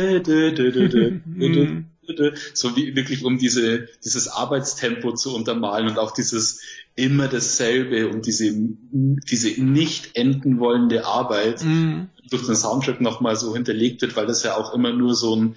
so 2.54 2.76
wie 2.76 2.96
wirklich 2.96 3.24
um 3.24 3.38
diese, 3.38 3.88
dieses 4.04 4.28
Arbeitstempo 4.28 5.14
zu 5.14 5.36
untermalen 5.36 5.88
und 5.88 6.00
auch 6.00 6.12
dieses 6.12 6.62
immer 6.96 7.28
dasselbe 7.28 8.10
und 8.10 8.26
diese, 8.26 8.52
diese 8.54 9.64
nicht 9.64 10.16
enden 10.16 10.60
wollende 10.60 11.06
Arbeit 11.06 11.64
mm. 11.64 12.10
durch 12.30 12.46
den 12.46 12.56
Soundtrack 12.56 13.00
nochmal 13.00 13.38
so 13.38 13.54
hinterlegt 13.54 14.02
wird, 14.02 14.18
weil 14.18 14.26
das 14.26 14.44
ja 14.44 14.58
auch 14.58 14.74
immer 14.74 14.92
nur 14.92 15.16
so 15.16 15.36
ein, 15.36 15.56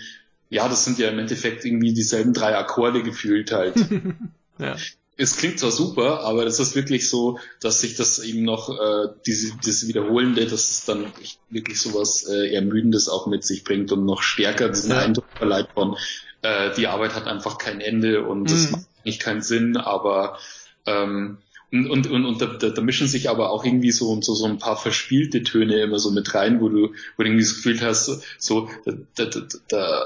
ja, 0.49 0.69
das 0.69 0.85
sind 0.85 0.99
ja 0.99 1.09
im 1.09 1.19
Endeffekt 1.19 1.65
irgendwie 1.65 1.93
dieselben 1.93 2.35
drei 2.35 2.57
Akkorde 2.57 3.03
gefühlt 3.03 3.51
halt. 3.51 3.75
ja 4.59 4.77
es 5.17 5.37
klingt 5.37 5.59
zwar 5.59 5.71
super, 5.71 6.21
aber 6.21 6.45
es 6.45 6.59
ist 6.59 6.75
wirklich 6.75 7.09
so, 7.09 7.39
dass 7.61 7.81
sich 7.81 7.97
das 7.97 8.19
eben 8.19 8.43
noch, 8.43 8.69
äh, 8.71 9.09
diese, 9.27 9.53
diese 9.65 9.87
Wiederholende, 9.87 10.47
dass 10.47 10.71
es 10.71 10.85
dann 10.85 11.07
wirklich 11.51 11.81
sowas 11.81 12.27
äh, 12.29 12.53
Ermüdendes 12.55 13.09
auch 13.09 13.27
mit 13.27 13.45
sich 13.45 13.65
bringt 13.65 13.93
und 13.93 14.05
noch 14.05 14.23
stärker 14.23 14.69
diesen 14.69 14.91
ja. 14.91 14.99
Eindruck 14.99 15.27
verleiht 15.37 15.69
von, 15.75 15.97
äh, 16.43 16.75
die 16.75 16.89
Arbeit 16.89 17.15
hat 17.15 17.27
einfach 17.27 17.59
kein 17.59 17.81
Ende 17.81 18.25
und 18.27 18.51
es 18.51 18.67
mhm. 18.67 18.73
macht 18.73 19.05
nicht 19.05 19.21
keinen 19.21 19.43
Sinn, 19.43 19.77
aber 19.77 20.39
ähm, 20.87 21.39
und, 21.71 21.89
und, 21.91 22.11
und, 22.11 22.25
und 22.25 22.41
da, 22.41 22.47
da, 22.47 22.71
da 22.71 22.83
mischen 22.83 23.09
sich 23.09 23.29
aber 23.31 23.51
auch 23.51 23.65
irgendwie 23.65 23.91
so, 23.91 24.21
so, 24.21 24.35
so 24.35 24.47
ein 24.47 24.59
paar 24.59 24.77
verspielte 24.77 25.43
Töne 25.43 25.81
immer 25.81 25.99
so 25.99 26.11
mit 26.11 26.35
rein, 26.35 26.61
wo 26.61 26.69
du, 26.69 26.93
wo 27.17 27.23
du 27.23 27.29
irgendwie 27.29 27.43
das 27.43 27.55
Gefühl 27.55 27.81
hast, 27.81 28.23
so, 28.39 28.69
da, 28.85 28.93
da, 29.17 29.25
da, 29.25 29.41
da, 29.69 30.05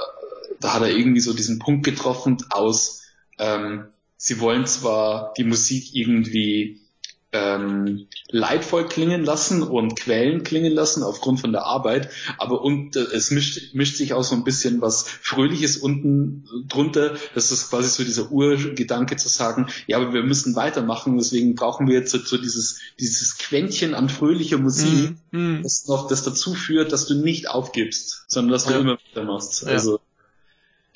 da 0.61 0.75
hat 0.75 0.83
er 0.83 0.91
irgendwie 0.91 1.21
so 1.21 1.35
diesen 1.35 1.59
Punkt 1.59 1.85
getroffen 1.85 2.39
aus, 2.51 3.03
ähm, 3.39 3.85
sie 4.19 4.41
wollen 4.41 4.67
zwar 4.67 5.33
die 5.39 5.45
Musik 5.45 5.95
irgendwie 5.95 6.83
ähm, 7.31 8.07
leidvoll 8.31 8.89
klingen 8.89 9.23
lassen 9.23 9.63
und 9.63 9.97
quälen 9.97 10.45
klingen 10.45 10.73
lassen 10.73 11.03
aufgrund 11.03 11.41
von 11.41 11.53
der 11.53 11.65
Arbeit, 11.65 12.11
aber 12.39 12.63
und 12.63 12.97
äh, 12.97 13.01
es 13.01 13.31
mischt, 13.31 13.75
mischt 13.75 13.97
sich 13.97 14.15
auch 14.15 14.25
so 14.25 14.35
ein 14.35 14.45
bisschen 14.45 14.81
was 14.81 15.07
Fröhliches 15.07 15.77
unten 15.77 16.49
drunter. 16.69 17.17
Das 17.35 17.53
ist 17.53 17.69
quasi 17.69 17.89
so 17.89 18.03
dieser 18.03 18.33
Urgedanke 18.33 19.17
zu 19.17 19.29
sagen, 19.29 19.69
ja, 19.87 19.99
aber 19.99 20.15
wir 20.15 20.23
müssen 20.23 20.57
weitermachen, 20.57 21.19
deswegen 21.19 21.55
brauchen 21.55 21.87
wir 21.87 21.99
jetzt 21.99 22.13
so, 22.13 22.19
so 22.19 22.39
dieses, 22.39 22.81
dieses 22.99 23.37
Quäntchen 23.37 23.95
an 23.95 24.09
fröhlicher 24.09 24.59
Musik, 24.59 25.17
mm, 25.31 25.39
mm. 25.39 25.63
das 25.63 25.87
noch 25.87 26.09
das 26.09 26.23
dazu 26.23 26.55
führt, 26.55 26.93
dass 26.93 27.07
du 27.07 27.15
nicht 27.15 27.51
aufgibst, 27.51 28.25
sondern 28.29 28.53
dass 28.53 28.65
du 28.65 28.73
ja. 28.73 28.79
immer 28.81 28.99
weitermachst. 29.11 29.65
Ja. 29.65 29.69
Also 29.69 30.01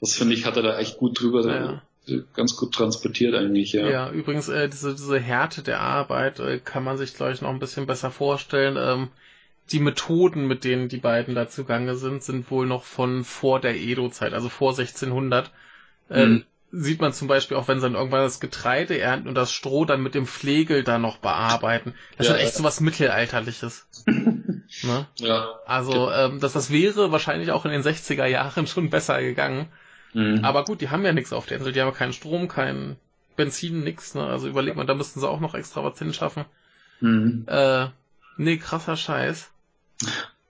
das 0.01 0.15
finde 0.15 0.35
ich, 0.35 0.47
hat 0.47 0.57
er 0.57 0.63
da 0.63 0.79
echt 0.79 0.97
gut 0.97 1.21
drüber. 1.21 1.47
Ja 1.47 1.83
ganz 2.35 2.57
gut 2.57 2.75
transportiert 2.75 3.35
eigentlich, 3.35 3.73
ja. 3.73 3.89
Ja, 3.89 4.11
übrigens, 4.11 4.49
äh, 4.49 4.69
diese, 4.69 4.95
diese 4.95 5.21
Härte 5.21 5.63
der 5.63 5.81
Arbeit 5.81 6.41
äh, 6.41 6.59
kann 6.59 6.85
man 6.85 6.99
sich, 6.99 7.15
glaube 7.15 7.33
ich, 7.33 7.41
noch 7.41 7.51
ein 7.51 7.61
bisschen 7.61 7.87
besser 7.87 8.11
vorstellen. 8.11 8.77
Ähm, 8.77 9.09
die 9.71 9.79
Methoden, 9.79 10.47
mit 10.47 10.65
denen 10.65 10.89
die 10.89 10.99
beiden 10.99 11.35
da 11.35 11.49
zugange 11.49 11.95
sind, 11.95 12.23
sind 12.23 12.51
wohl 12.51 12.67
noch 12.67 12.85
von 12.85 13.25
vor 13.25 13.61
der 13.61 13.77
Edo-Zeit, 13.77 14.35
also 14.35 14.49
vor 14.49 14.71
1600. 14.71 15.51
Äh, 16.11 16.27
mhm. 16.27 16.45
Sieht 16.75 17.03
man 17.03 17.13
zum 17.13 17.29
Beispiel 17.29 17.57
auch, 17.59 17.69
wenn 17.69 17.81
sie 17.81 17.87
dann 17.87 17.95
irgendwann 17.95 18.23
das 18.23 18.41
Getreide 18.41 18.99
ernten 18.99 19.29
und 19.29 19.35
das 19.35 19.53
Stroh 19.53 19.85
dann 19.85 20.03
mit 20.03 20.15
dem 20.15 20.27
Flegel 20.27 20.85
da 20.85 20.99
noch 20.99 21.19
bearbeiten. 21.19 21.95
Das 22.17 22.29
ja, 22.29 22.35
ist 22.35 22.43
echt 22.43 22.55
so 22.55 22.65
was 22.65 22.81
Mittelalterliches. 22.81 23.87
ne? 24.07 25.07
Ja. 25.19 25.49
Also, 25.67 26.11
ähm, 26.11 26.41
dass 26.41 26.55
das 26.55 26.71
wäre 26.71 27.13
wahrscheinlich 27.13 27.51
auch 27.51 27.67
in 27.67 27.73
den 27.73 27.83
60er 27.83 28.25
Jahren 28.25 28.67
schon 28.67 28.89
besser 28.89 29.21
gegangen. 29.21 29.69
Mhm. 30.13 30.45
Aber 30.45 30.65
gut, 30.65 30.81
die 30.81 30.91
haben 30.91 31.05
ja 31.05 31.13
nichts 31.13 31.33
auf 31.33 31.47
der 31.47 31.59
Insel. 31.59 31.73
Die 31.73 31.81
haben 31.81 31.89
ja 31.89 31.95
keinen 31.95 32.13
Strom, 32.13 32.49
kein 32.49 32.97
Benzin, 33.37 33.83
nix. 33.83 34.15
Ne? 34.15 34.25
Also 34.25 34.49
überleg 34.49 34.77
mal, 34.77 34.87
da 34.87 34.95
müssten 34.95 35.21
sie 35.21 35.29
auch 35.29 35.41
noch 35.41 35.55
extra 35.55 35.83
was 35.85 35.99
hinschaffen. 35.99 36.45
Mhm. 37.01 37.45
Äh, 37.49 37.89
nee, 38.37 38.57
krasser 38.59 38.97
Scheiß. 38.97 39.51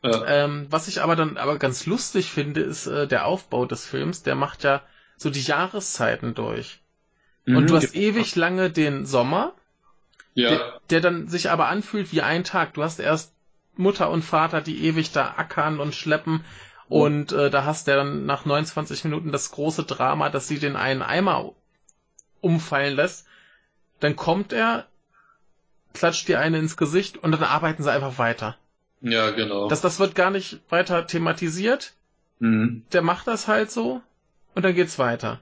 Ja. 0.03 0.27
Ähm, 0.27 0.67
was 0.71 0.89
ich 0.89 1.01
aber 1.01 1.15
dann 1.15 1.37
aber 1.37 1.59
ganz 1.59 1.87
lustig 1.87 2.33
finde, 2.33 2.61
ist 2.61 2.87
äh, 2.87 3.07
der 3.07 3.27
Aufbau 3.27 3.67
des 3.67 3.87
Films. 3.87 4.23
Der 4.23 4.35
macht 4.35 4.65
ja 4.65 4.83
so 5.17 5.31
die 5.31 5.43
Jahreszeiten 5.43 6.35
durch. 6.35 6.81
Mhm, 7.47 7.57
Und 7.57 7.71
du 7.71 7.77
hast 7.77 7.93
genau. 7.93 8.05
ewig 8.07 8.35
lange 8.35 8.71
den 8.71 9.07
Sommer, 9.07 9.55
ja. 10.35 10.51
der, 10.51 10.81
der 10.91 11.01
dann 11.01 11.29
sich 11.29 11.51
aber 11.51 11.69
anfühlt 11.69 12.13
wie 12.13 12.23
ein 12.23 12.43
Tag. 12.43 12.75
Du 12.75 12.83
hast 12.83 12.99
erst 12.99 13.33
Mutter 13.77 14.11
und 14.11 14.23
Vater, 14.23 14.61
die 14.61 14.85
ewig 14.85 15.13
da 15.13 15.35
ackern 15.37 15.79
und 15.81 15.95
schleppen. 15.95 16.45
Und 16.89 17.33
äh, 17.33 17.51
da 17.51 17.65
hast 17.65 17.87
du 17.87 17.93
dann 17.95 18.27
nach 18.27 18.45
29 18.45 19.05
Minuten 19.05 19.33
das 19.33 19.51
große 19.51 19.85
Drama, 19.85 20.29
dass 20.29 20.49
sie 20.49 20.59
den 20.59 20.77
einen 20.77 21.03
Eimer 21.03 21.53
umfallen 22.41 22.97
lässt. 22.97 23.27
Dann 24.01 24.17
kommt 24.17 24.53
er, 24.53 24.87
klatscht 25.95 26.29
dir 26.29 26.41
eine 26.41 26.59
ins 26.59 26.77
Gesicht 26.77 27.19
und 27.19 27.33
dann 27.33 27.45
arbeiten 27.45 27.83
sie 27.83 27.93
einfach 27.93 28.19
weiter. 28.19 28.57
Ja, 29.01 29.31
genau. 29.31 29.69
Das, 29.69 29.81
das 29.81 29.99
wird 29.99 30.15
gar 30.15 30.31
nicht 30.31 30.61
weiter 30.69 31.07
thematisiert. 31.07 31.95
Mhm. 32.39 32.85
Der 32.93 33.03
macht 33.03 33.27
das 33.27 33.49
halt 33.49 33.71
so 33.71 34.03
und 34.55 34.65
dann 34.65 34.75
geht's 34.75 34.99
weiter. 34.99 35.41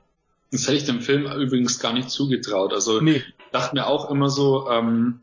Das 0.52 0.62
hätte 0.62 0.76
ich 0.76 0.84
dem 0.84 1.00
Film 1.00 1.30
übrigens 1.40 1.78
gar 1.78 1.92
nicht 1.92 2.10
zugetraut. 2.10 2.72
Also 2.72 3.00
nee. 3.00 3.22
dachte 3.52 3.74
mir 3.74 3.86
auch 3.86 4.10
immer 4.10 4.28
so, 4.28 4.68
ähm, 4.68 5.20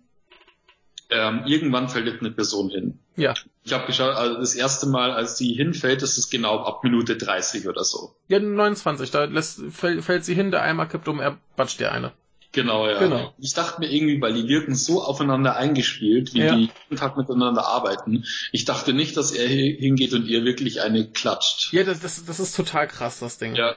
ähm, 1.10 1.44
irgendwann 1.46 1.90
fällt 1.90 2.20
eine 2.20 2.32
Person 2.32 2.70
hin. 2.70 3.00
Ja. 3.16 3.34
Ich 3.64 3.74
habe 3.74 3.86
geschaut, 3.86 4.16
also 4.16 4.40
das 4.40 4.56
erste 4.56 4.88
Mal, 4.88 5.12
als 5.12 5.38
sie 5.38 5.54
hinfällt, 5.54 6.02
ist 6.04 6.30
genau 6.30 6.60
ab 6.60 6.84
Minute 6.84 7.18
30 7.18 7.68
oder 7.68 7.84
so. 7.84 8.16
Ja, 8.28 8.40
29, 8.40 9.12
da 9.12 9.26
lässt, 9.26 9.62
fällt, 9.72 10.04
fällt 10.04 10.26
sie 10.26 10.36
hin, 10.36 10.52
der 10.52 10.62
Eimer 10.62 10.86
kippt 10.86 11.08
um, 11.08 11.20
er 11.20 11.38
batscht 11.56 11.80
dir 11.80 11.92
eine. 11.92 12.12
Genau, 12.54 12.88
ja. 12.88 12.98
Genau. 13.00 13.34
Ich 13.38 13.54
dachte 13.54 13.82
mir 13.82 13.92
irgendwie, 13.92 14.22
weil 14.22 14.34
die 14.34 14.48
wirken 14.48 14.74
so 14.74 15.04
aufeinander 15.04 15.56
eingespielt, 15.58 16.34
wie 16.34 16.40
ja. 16.40 16.56
die 16.56 16.72
jeden 16.90 16.98
Tag 16.98 17.18
miteinander 17.18 17.68
arbeiten. 17.68 18.26
Ich 18.52 18.66
dachte 18.66 18.94
nicht, 18.94 19.18
dass 19.18 19.32
er 19.32 19.48
hingeht 19.48 20.14
und 20.14 20.26
ihr 20.26 20.44
wirklich 20.44 20.82
eine 20.82 21.10
klatscht. 21.10 21.72
Ja, 21.74 21.84
das, 21.84 22.00
das, 22.00 22.26
das 22.26 22.40
ist 22.40 22.56
total 22.56 22.88
krass, 22.88 23.20
das 23.20 23.38
Ding. 23.38 23.56
Ja. 23.56 23.76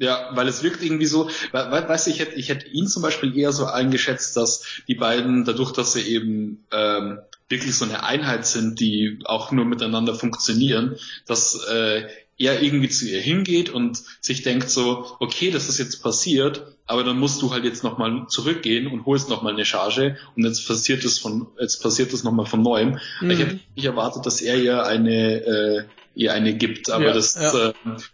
Ja, 0.00 0.30
weil 0.32 0.48
es 0.48 0.62
wirkt 0.62 0.82
irgendwie 0.82 1.04
so, 1.04 1.28
weißt 1.52 2.06
du, 2.06 2.10
ich 2.10 2.20
hätte, 2.20 2.34
ich 2.36 2.48
hätte 2.48 2.66
ihn 2.68 2.86
zum 2.86 3.02
Beispiel 3.02 3.36
eher 3.36 3.52
so 3.52 3.66
eingeschätzt, 3.66 4.34
dass 4.34 4.64
die 4.88 4.94
beiden, 4.94 5.44
dadurch, 5.44 5.72
dass 5.72 5.92
sie 5.92 6.00
eben 6.00 6.64
ähm, 6.72 7.18
wirklich 7.50 7.76
so 7.76 7.84
eine 7.84 8.02
Einheit 8.02 8.46
sind, 8.46 8.80
die 8.80 9.18
auch 9.26 9.52
nur 9.52 9.66
miteinander 9.66 10.14
funktionieren, 10.14 10.96
dass 11.26 11.62
äh, 11.66 12.06
er 12.38 12.62
irgendwie 12.62 12.88
zu 12.88 13.06
ihr 13.06 13.20
hingeht 13.20 13.68
und 13.68 14.02
sich 14.22 14.40
denkt 14.40 14.70
so, 14.70 15.04
okay, 15.20 15.50
das 15.50 15.68
ist 15.68 15.76
jetzt 15.76 16.02
passiert, 16.02 16.74
aber 16.86 17.04
dann 17.04 17.18
musst 17.18 17.42
du 17.42 17.52
halt 17.52 17.64
jetzt 17.64 17.84
nochmal 17.84 18.24
zurückgehen 18.28 18.86
und 18.86 19.04
holst 19.04 19.28
nochmal 19.28 19.52
eine 19.52 19.66
Charge 19.66 20.16
und 20.34 20.46
jetzt 20.46 20.66
passiert 20.66 21.04
es 21.04 21.18
von, 21.18 21.48
jetzt 21.60 21.82
passiert 21.82 22.14
es 22.14 22.24
nochmal 22.24 22.46
von 22.46 22.62
neuem. 22.62 22.98
Mhm. 23.20 23.30
Ich 23.30 23.38
hätte 23.38 23.60
nicht 23.76 23.84
erwartet, 23.84 24.24
dass 24.24 24.40
er 24.40 24.56
ihr 24.56 24.86
eine 24.86 25.44
äh, 25.44 25.84
ihr 26.20 26.32
eine 26.34 26.54
gibt, 26.54 26.90
aber 26.90 27.06
ja, 27.06 27.12
das, 27.12 27.34
ja. 27.34 27.68
Äh, 27.70 27.72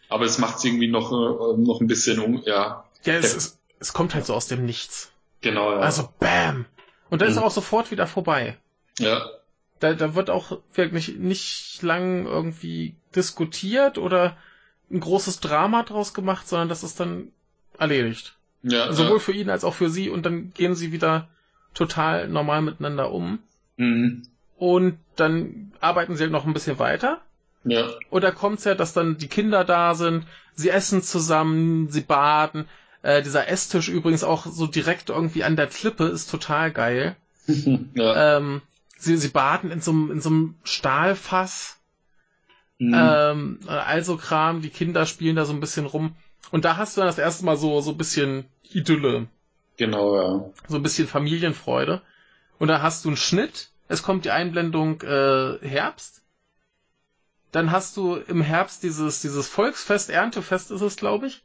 aber 0.08 0.24
es 0.24 0.38
macht 0.38 0.58
es 0.58 0.64
irgendwie 0.64 0.88
noch 0.88 1.10
äh, 1.10 1.58
noch 1.60 1.80
ein 1.80 1.86
bisschen 1.88 2.20
um, 2.20 2.42
ja 2.46 2.84
Ja, 3.04 3.14
es, 3.14 3.34
es, 3.34 3.58
es 3.80 3.92
kommt 3.92 4.14
halt 4.14 4.24
so 4.26 4.34
aus 4.34 4.46
dem 4.46 4.64
Nichts. 4.64 5.10
Genau, 5.40 5.72
ja. 5.72 5.78
Also 5.80 6.08
bam. 6.20 6.66
Und 7.10 7.20
dann 7.20 7.28
ist 7.28 7.34
Mhm. 7.36 7.42
er 7.42 7.46
auch 7.46 7.50
sofort 7.50 7.90
wieder 7.90 8.06
vorbei. 8.06 8.56
ja. 8.98 9.26
Da, 9.78 9.92
da 9.92 10.14
wird 10.14 10.30
auch 10.30 10.58
wirklich 10.72 11.16
nicht 11.18 11.82
lang 11.82 12.24
irgendwie 12.24 12.94
diskutiert 13.14 13.98
oder 13.98 14.34
ein 14.90 15.00
großes 15.00 15.40
Drama 15.40 15.82
draus 15.82 16.14
gemacht, 16.14 16.48
sondern 16.48 16.70
das 16.70 16.82
ist 16.82 16.98
dann 16.98 17.30
erledigt. 17.78 18.36
Ja, 18.62 18.90
Sowohl 18.90 19.18
ja. 19.18 19.22
für 19.22 19.32
ihn 19.32 19.50
als 19.50 19.64
auch 19.64 19.74
für 19.74 19.90
sie 19.90 20.08
und 20.08 20.24
dann 20.24 20.54
gehen 20.54 20.74
sie 20.74 20.92
wieder 20.92 21.28
total 21.74 22.26
normal 22.28 22.62
miteinander 22.62 23.10
um. 23.12 23.40
Mhm. 23.76 24.22
Und 24.56 24.98
dann 25.16 25.72
arbeiten 25.80 26.16
sie 26.16 26.22
halt 26.22 26.32
noch 26.32 26.46
ein 26.46 26.54
bisschen 26.54 26.78
weiter. 26.78 27.20
Ja. 27.66 27.88
Und 28.10 28.22
da 28.22 28.30
kommt's 28.30 28.64
ja, 28.64 28.74
dass 28.74 28.92
dann 28.92 29.18
die 29.18 29.28
Kinder 29.28 29.64
da 29.64 29.94
sind, 29.94 30.26
sie 30.54 30.70
essen 30.70 31.02
zusammen, 31.02 31.90
sie 31.90 32.00
baden. 32.00 32.66
Äh, 33.02 33.22
dieser 33.22 33.48
Esstisch 33.48 33.88
übrigens 33.88 34.24
auch 34.24 34.46
so 34.46 34.66
direkt 34.66 35.10
irgendwie 35.10 35.44
an 35.44 35.56
der 35.56 35.66
Klippe 35.66 36.04
ist 36.04 36.30
total 36.30 36.70
geil. 36.72 37.16
ja. 37.46 38.36
Ähm, 38.38 38.62
sie, 38.96 39.16
sie 39.16 39.28
baden 39.28 39.70
in 39.70 39.80
so 39.80 39.90
einem 39.90 40.10
in 40.10 40.20
so 40.20 40.30
einem 40.30 40.54
Stahlfass. 40.64 41.78
Mhm. 42.78 42.94
Ähm, 42.94 43.60
also 43.66 44.16
Kram, 44.16 44.62
die 44.62 44.70
Kinder 44.70 45.06
spielen 45.06 45.36
da 45.36 45.44
so 45.44 45.52
ein 45.52 45.60
bisschen 45.60 45.86
rum. 45.86 46.14
Und 46.50 46.64
da 46.64 46.76
hast 46.76 46.96
du 46.96 47.00
dann 47.00 47.08
das 47.08 47.18
erste 47.18 47.44
Mal 47.44 47.56
so, 47.56 47.80
so 47.80 47.90
ein 47.92 47.98
bisschen 47.98 48.44
Idylle, 48.62 49.26
Genau, 49.76 50.16
ja. 50.16 50.50
so 50.68 50.76
ein 50.76 50.82
bisschen 50.82 51.08
Familienfreude. 51.08 52.02
Und 52.58 52.68
da 52.68 52.82
hast 52.82 53.04
du 53.04 53.08
einen 53.08 53.16
Schnitt, 53.16 53.70
es 53.88 54.02
kommt 54.02 54.24
die 54.24 54.30
Einblendung 54.30 55.02
äh, 55.02 55.58
Herbst. 55.60 56.22
Dann 57.52 57.70
hast 57.70 57.96
du 57.96 58.16
im 58.16 58.42
Herbst 58.42 58.82
dieses, 58.82 59.20
dieses 59.22 59.48
Volksfest, 59.48 60.10
Erntefest 60.10 60.70
ist 60.70 60.80
es, 60.82 60.96
glaube 60.96 61.28
ich, 61.28 61.42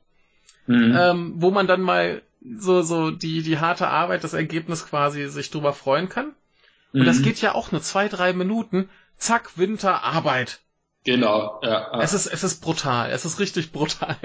Mhm. 0.68 0.96
ähm, 0.96 1.34
wo 1.38 1.52
man 1.52 1.68
dann 1.68 1.82
mal 1.82 2.22
so, 2.58 2.82
so 2.82 3.12
die, 3.12 3.42
die 3.44 3.60
harte 3.60 3.88
Arbeit, 3.88 4.24
das 4.24 4.34
Ergebnis 4.34 4.86
quasi 4.86 5.28
sich 5.28 5.50
drüber 5.52 5.74
freuen 5.74 6.10
kann. 6.10 6.34
Und 6.94 7.06
das 7.06 7.20
Mhm. 7.20 7.24
geht 7.24 7.42
ja 7.42 7.56
auch 7.56 7.72
nur 7.72 7.82
zwei, 7.82 8.08
drei 8.08 8.34
Minuten. 8.34 8.90
Zack, 9.18 9.58
Winter, 9.58 10.04
Arbeit. 10.04 10.60
Genau, 11.04 11.60
ja. 11.64 11.70
ja. 11.94 12.02
Es 12.02 12.14
ist, 12.14 12.28
es 12.28 12.44
ist 12.44 12.62
brutal. 12.62 13.12
Es 13.12 13.26
ist 13.26 13.40
richtig 13.40 13.72
brutal. 13.72 14.18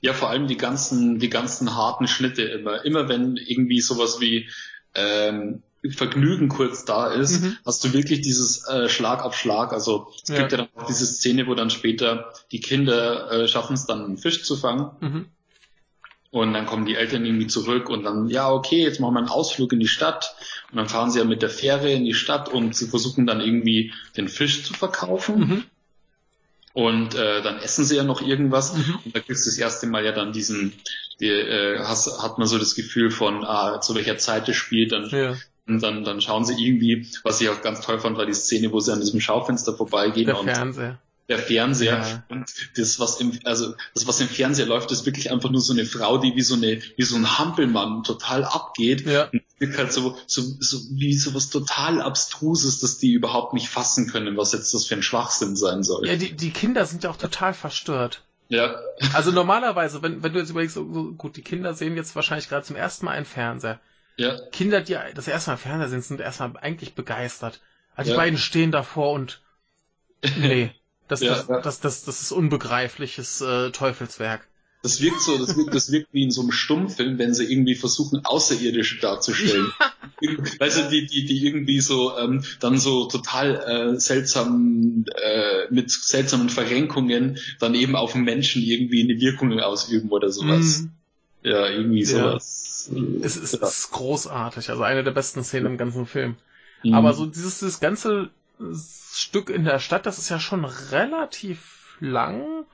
Ja, 0.00 0.12
vor 0.14 0.30
allem 0.30 0.46
die 0.46 0.56
ganzen, 0.56 1.18
die 1.18 1.28
ganzen 1.30 1.74
harten 1.74 2.08
Schnitte 2.08 2.42
immer. 2.42 2.84
Immer 2.84 3.08
wenn 3.08 3.36
irgendwie 3.36 3.80
sowas 3.80 4.20
wie 4.20 4.48
ähm, 4.94 5.62
Vergnügen 5.90 6.48
kurz 6.48 6.84
da 6.84 7.08
ist, 7.12 7.42
Mhm. 7.42 7.56
hast 7.66 7.84
du 7.84 7.92
wirklich 7.92 8.20
dieses 8.22 8.66
äh, 8.68 8.88
Schlag 8.88 9.22
auf 9.24 9.36
Schlag. 9.36 9.72
Also 9.72 10.12
es 10.22 10.28
Ja. 10.30 10.38
gibt 10.38 10.52
ja 10.52 10.58
dann 10.58 10.68
auch 10.76 10.86
diese 10.86 11.06
Szene, 11.06 11.46
wo 11.46 11.54
dann 11.54 11.70
später 11.70 12.32
die 12.52 12.60
Kinder 12.60 13.30
äh, 13.30 13.48
schaffen 13.48 13.74
es 13.74 13.84
dann, 13.86 14.04
einen 14.04 14.16
Fisch 14.18 14.44
zu 14.44 14.56
fangen. 14.56 14.90
Mhm. 15.00 15.26
Und 16.30 16.52
dann 16.52 16.66
kommen 16.66 16.84
die 16.84 16.96
Eltern 16.96 17.24
irgendwie 17.24 17.46
zurück 17.46 17.88
und 17.88 18.02
dann, 18.02 18.28
ja, 18.28 18.50
okay, 18.50 18.82
jetzt 18.82 18.98
machen 18.98 19.14
wir 19.14 19.18
einen 19.20 19.28
Ausflug 19.28 19.72
in 19.72 19.78
die 19.78 19.86
Stadt. 19.86 20.34
Und 20.72 20.78
dann 20.78 20.88
fahren 20.88 21.10
sie 21.12 21.20
ja 21.20 21.24
mit 21.24 21.42
der 21.42 21.50
Fähre 21.50 21.92
in 21.92 22.04
die 22.04 22.14
Stadt 22.14 22.48
und 22.48 22.74
sie 22.74 22.88
versuchen 22.88 23.24
dann 23.24 23.40
irgendwie 23.40 23.92
den 24.16 24.26
Fisch 24.28 24.64
zu 24.64 24.74
verkaufen. 24.74 25.38
Mhm. 25.38 25.64
Und 26.72 27.14
äh, 27.14 27.40
dann 27.42 27.58
essen 27.58 27.84
sie 27.84 27.94
ja 27.96 28.02
noch 28.02 28.20
irgendwas. 28.20 28.74
Mhm. 28.74 28.98
Und 29.04 29.14
da 29.14 29.20
kriegst 29.20 29.46
du 29.46 29.50
das 29.50 29.58
erste 29.58 29.86
Mal 29.86 30.04
ja 30.04 30.10
dann 30.10 30.32
diesen, 30.32 30.72
die, 31.20 31.28
äh, 31.28 31.78
hast, 31.84 32.20
hat 32.20 32.38
man 32.38 32.48
so 32.48 32.58
das 32.58 32.74
Gefühl 32.74 33.12
von, 33.12 33.44
ah, 33.44 33.80
zu 33.80 33.94
welcher 33.94 34.18
Zeit 34.18 34.48
es 34.48 34.56
spielt. 34.56 34.90
Dann, 34.90 35.08
Ja. 35.10 35.36
Und 35.66 35.82
dann, 35.82 36.04
dann 36.04 36.20
schauen 36.20 36.44
sie 36.44 36.54
irgendwie, 36.62 37.06
was 37.22 37.40
ich 37.40 37.48
auch 37.48 37.62
ganz 37.62 37.80
toll 37.80 37.98
fand, 37.98 38.16
war 38.18 38.26
die 38.26 38.34
Szene, 38.34 38.70
wo 38.72 38.80
sie 38.80 38.92
an 38.92 39.00
diesem 39.00 39.20
Schaufenster 39.20 39.74
vorbeigehen 39.74 40.26
Der 40.26 40.38
und 40.38 40.46
Fernseher. 40.50 40.98
der 41.28 41.38
Fernseher 41.38 41.98
Ja. 42.00 42.24
und 42.28 42.52
das 42.76 43.00
was 43.00 43.18
im 43.20 43.38
also 43.44 43.74
das 43.94 44.06
was 44.06 44.20
im 44.20 44.28
Fernseher 44.28 44.66
läuft 44.66 44.92
ist 44.92 45.06
wirklich 45.06 45.30
einfach 45.32 45.48
nur 45.50 45.62
so 45.62 45.72
eine 45.72 45.86
Frau 45.86 46.18
die 46.18 46.36
wie 46.36 46.42
so 46.42 46.54
eine 46.54 46.82
wie 46.96 47.02
so 47.02 47.16
ein 47.16 47.38
Hampelmann 47.38 48.02
total 48.04 48.44
abgeht 48.44 49.06
Ja. 49.06 49.30
und 49.32 49.40
wirkt 49.58 49.78
halt 49.78 49.90
so 49.90 50.16
so 50.26 50.42
so 50.60 50.78
wie 50.90 51.14
so 51.14 51.32
was 51.34 51.48
total 51.48 52.02
abstruses 52.02 52.80
dass 52.80 52.98
die 52.98 53.12
überhaupt 53.12 53.54
nicht 53.54 53.70
fassen 53.70 54.06
können 54.10 54.36
was 54.36 54.52
jetzt 54.52 54.74
das 54.74 54.84
für 54.86 54.96
ein 54.96 55.02
Schwachsinn 55.02 55.56
sein 55.56 55.82
soll 55.82 56.06
Ja, 56.06 56.16
die, 56.16 56.32
die 56.36 56.50
Kinder 56.50 56.84
sind 56.84 57.04
ja 57.04 57.10
auch 57.10 57.16
total 57.16 57.54
verstört. 57.54 58.22
ja 58.50 58.74
Also 59.14 59.30
normalerweise, 59.30 60.02
wenn, 60.02 60.22
wenn 60.22 60.34
du 60.34 60.40
jetzt 60.40 60.50
überlegst, 60.50 60.74
so, 60.74 60.92
so, 60.92 61.12
gut, 61.14 61.38
die 61.38 61.42
Kinder 61.42 61.72
sehen 61.72 61.96
jetzt 61.96 62.14
wahrscheinlich 62.14 62.50
gerade 62.50 62.66
zum 62.66 62.76
ersten 62.76 63.06
Mal 63.06 63.12
einen 63.12 63.24
Fernseher. 63.24 63.80
Ja 64.16 64.38
Kinder, 64.52 64.80
die 64.80 64.96
das 65.14 65.28
erste 65.28 65.50
Mal 65.50 65.56
Fernseher 65.56 65.88
sind, 65.88 66.04
sind 66.04 66.20
erstmal 66.20 66.56
eigentlich 66.58 66.94
begeistert. 66.94 67.60
Also 67.94 68.10
die 68.10 68.12
Ja. 68.12 68.16
beiden 68.16 68.38
stehen 68.38 68.72
davor 68.72 69.12
und 69.12 69.42
nee, 70.36 70.70
das, 71.08 71.20
Ja, 71.20 71.36
das, 71.44 71.46
das, 71.60 71.80
das, 71.80 72.04
das 72.04 72.22
ist 72.22 72.32
unbegreifliches 72.32 73.40
äh, 73.40 73.70
Teufelswerk. 73.72 74.48
das 74.82 75.00
wirkt 75.00 75.20
so 75.20 75.38
das 75.38 75.56
wirkt 75.56 75.74
das 75.74 75.90
wirkt 75.92 76.12
wie 76.12 76.24
in 76.24 76.30
so 76.30 76.42
einem 76.42 76.52
Stummfilm 76.52 77.18
wenn 77.18 77.34
sie 77.34 77.50
irgendwie 77.50 77.74
versuchen 77.74 78.24
außerirdische 78.24 79.00
darzustellen 79.00 79.74
weißt 80.58 80.76
du 80.78 80.88
die 80.90 81.06
die 81.06 81.24
die 81.24 81.46
irgendwie 81.46 81.80
so 81.80 82.16
ähm, 82.18 82.44
dann 82.60 82.78
so 82.78 83.06
total 83.06 83.94
äh, 83.94 84.00
seltsam 84.00 85.04
äh, 85.22 85.72
mit 85.72 85.90
seltsamen 85.90 86.48
Verrenkungen 86.50 87.38
dann 87.60 87.74
eben 87.74 87.96
auf 87.96 88.14
Menschen 88.14 88.62
irgendwie 88.62 89.02
eine 89.02 89.18
Wirkung 89.20 89.58
ausüben 89.60 90.10
oder 90.10 90.30
sowas 90.30 90.84
Mm, 90.84 91.03
Ja, 91.44 91.68
irgendwie 91.68 92.00
Ja. 92.00 92.06
sowas. 92.06 92.90
es, 93.22 93.36
ist, 93.36 93.54
ja. 93.54 93.66
ist 93.66 93.90
großartig, 93.92 94.70
also 94.70 94.82
eine 94.82 95.04
der 95.04 95.10
besten 95.12 95.44
Szenen 95.44 95.66
im 95.66 95.78
ganzen 95.78 96.06
Film. 96.06 96.36
Mhm. 96.82 96.94
Aber 96.94 97.12
so 97.12 97.26
dieses, 97.26 97.58
dieses 97.60 97.80
ganze 97.80 98.30
Stück 99.12 99.50
in 99.50 99.64
der 99.64 99.78
Stadt, 99.78 100.06
das 100.06 100.18
ist 100.18 100.30
ja 100.30 100.40
schon 100.40 100.64
relativ 100.64 101.96
lang. 102.00 102.64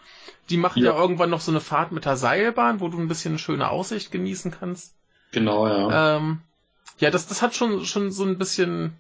Die 0.51 0.56
machen 0.56 0.82
ja. 0.82 0.92
Ja. 0.92 0.98
irgendwann 1.01 1.30
noch 1.30 1.40
so 1.40 1.51
eine 1.51 1.60
Fahrt 1.60 1.90
mit 1.92 2.05
der 2.05 2.16
Seilbahn, 2.16 2.80
wo 2.80 2.88
du 2.88 2.98
ein 2.98 3.09
bisschen 3.09 3.32
eine 3.32 3.38
schöne 3.38 3.68
Aussicht 3.68 4.12
genießen 4.12 4.52
kannst. 4.52 4.94
Genau, 5.32 5.66
ja. 5.66 6.16
Ähm, 6.16 6.40
ja, 6.98 7.10
das, 7.10 7.26
das 7.26 7.42
hat 7.42 7.55
schon, 7.55 7.84
schon 7.84 8.12
so 8.12 8.24
ein 8.24 8.38
bisschen 8.38 8.92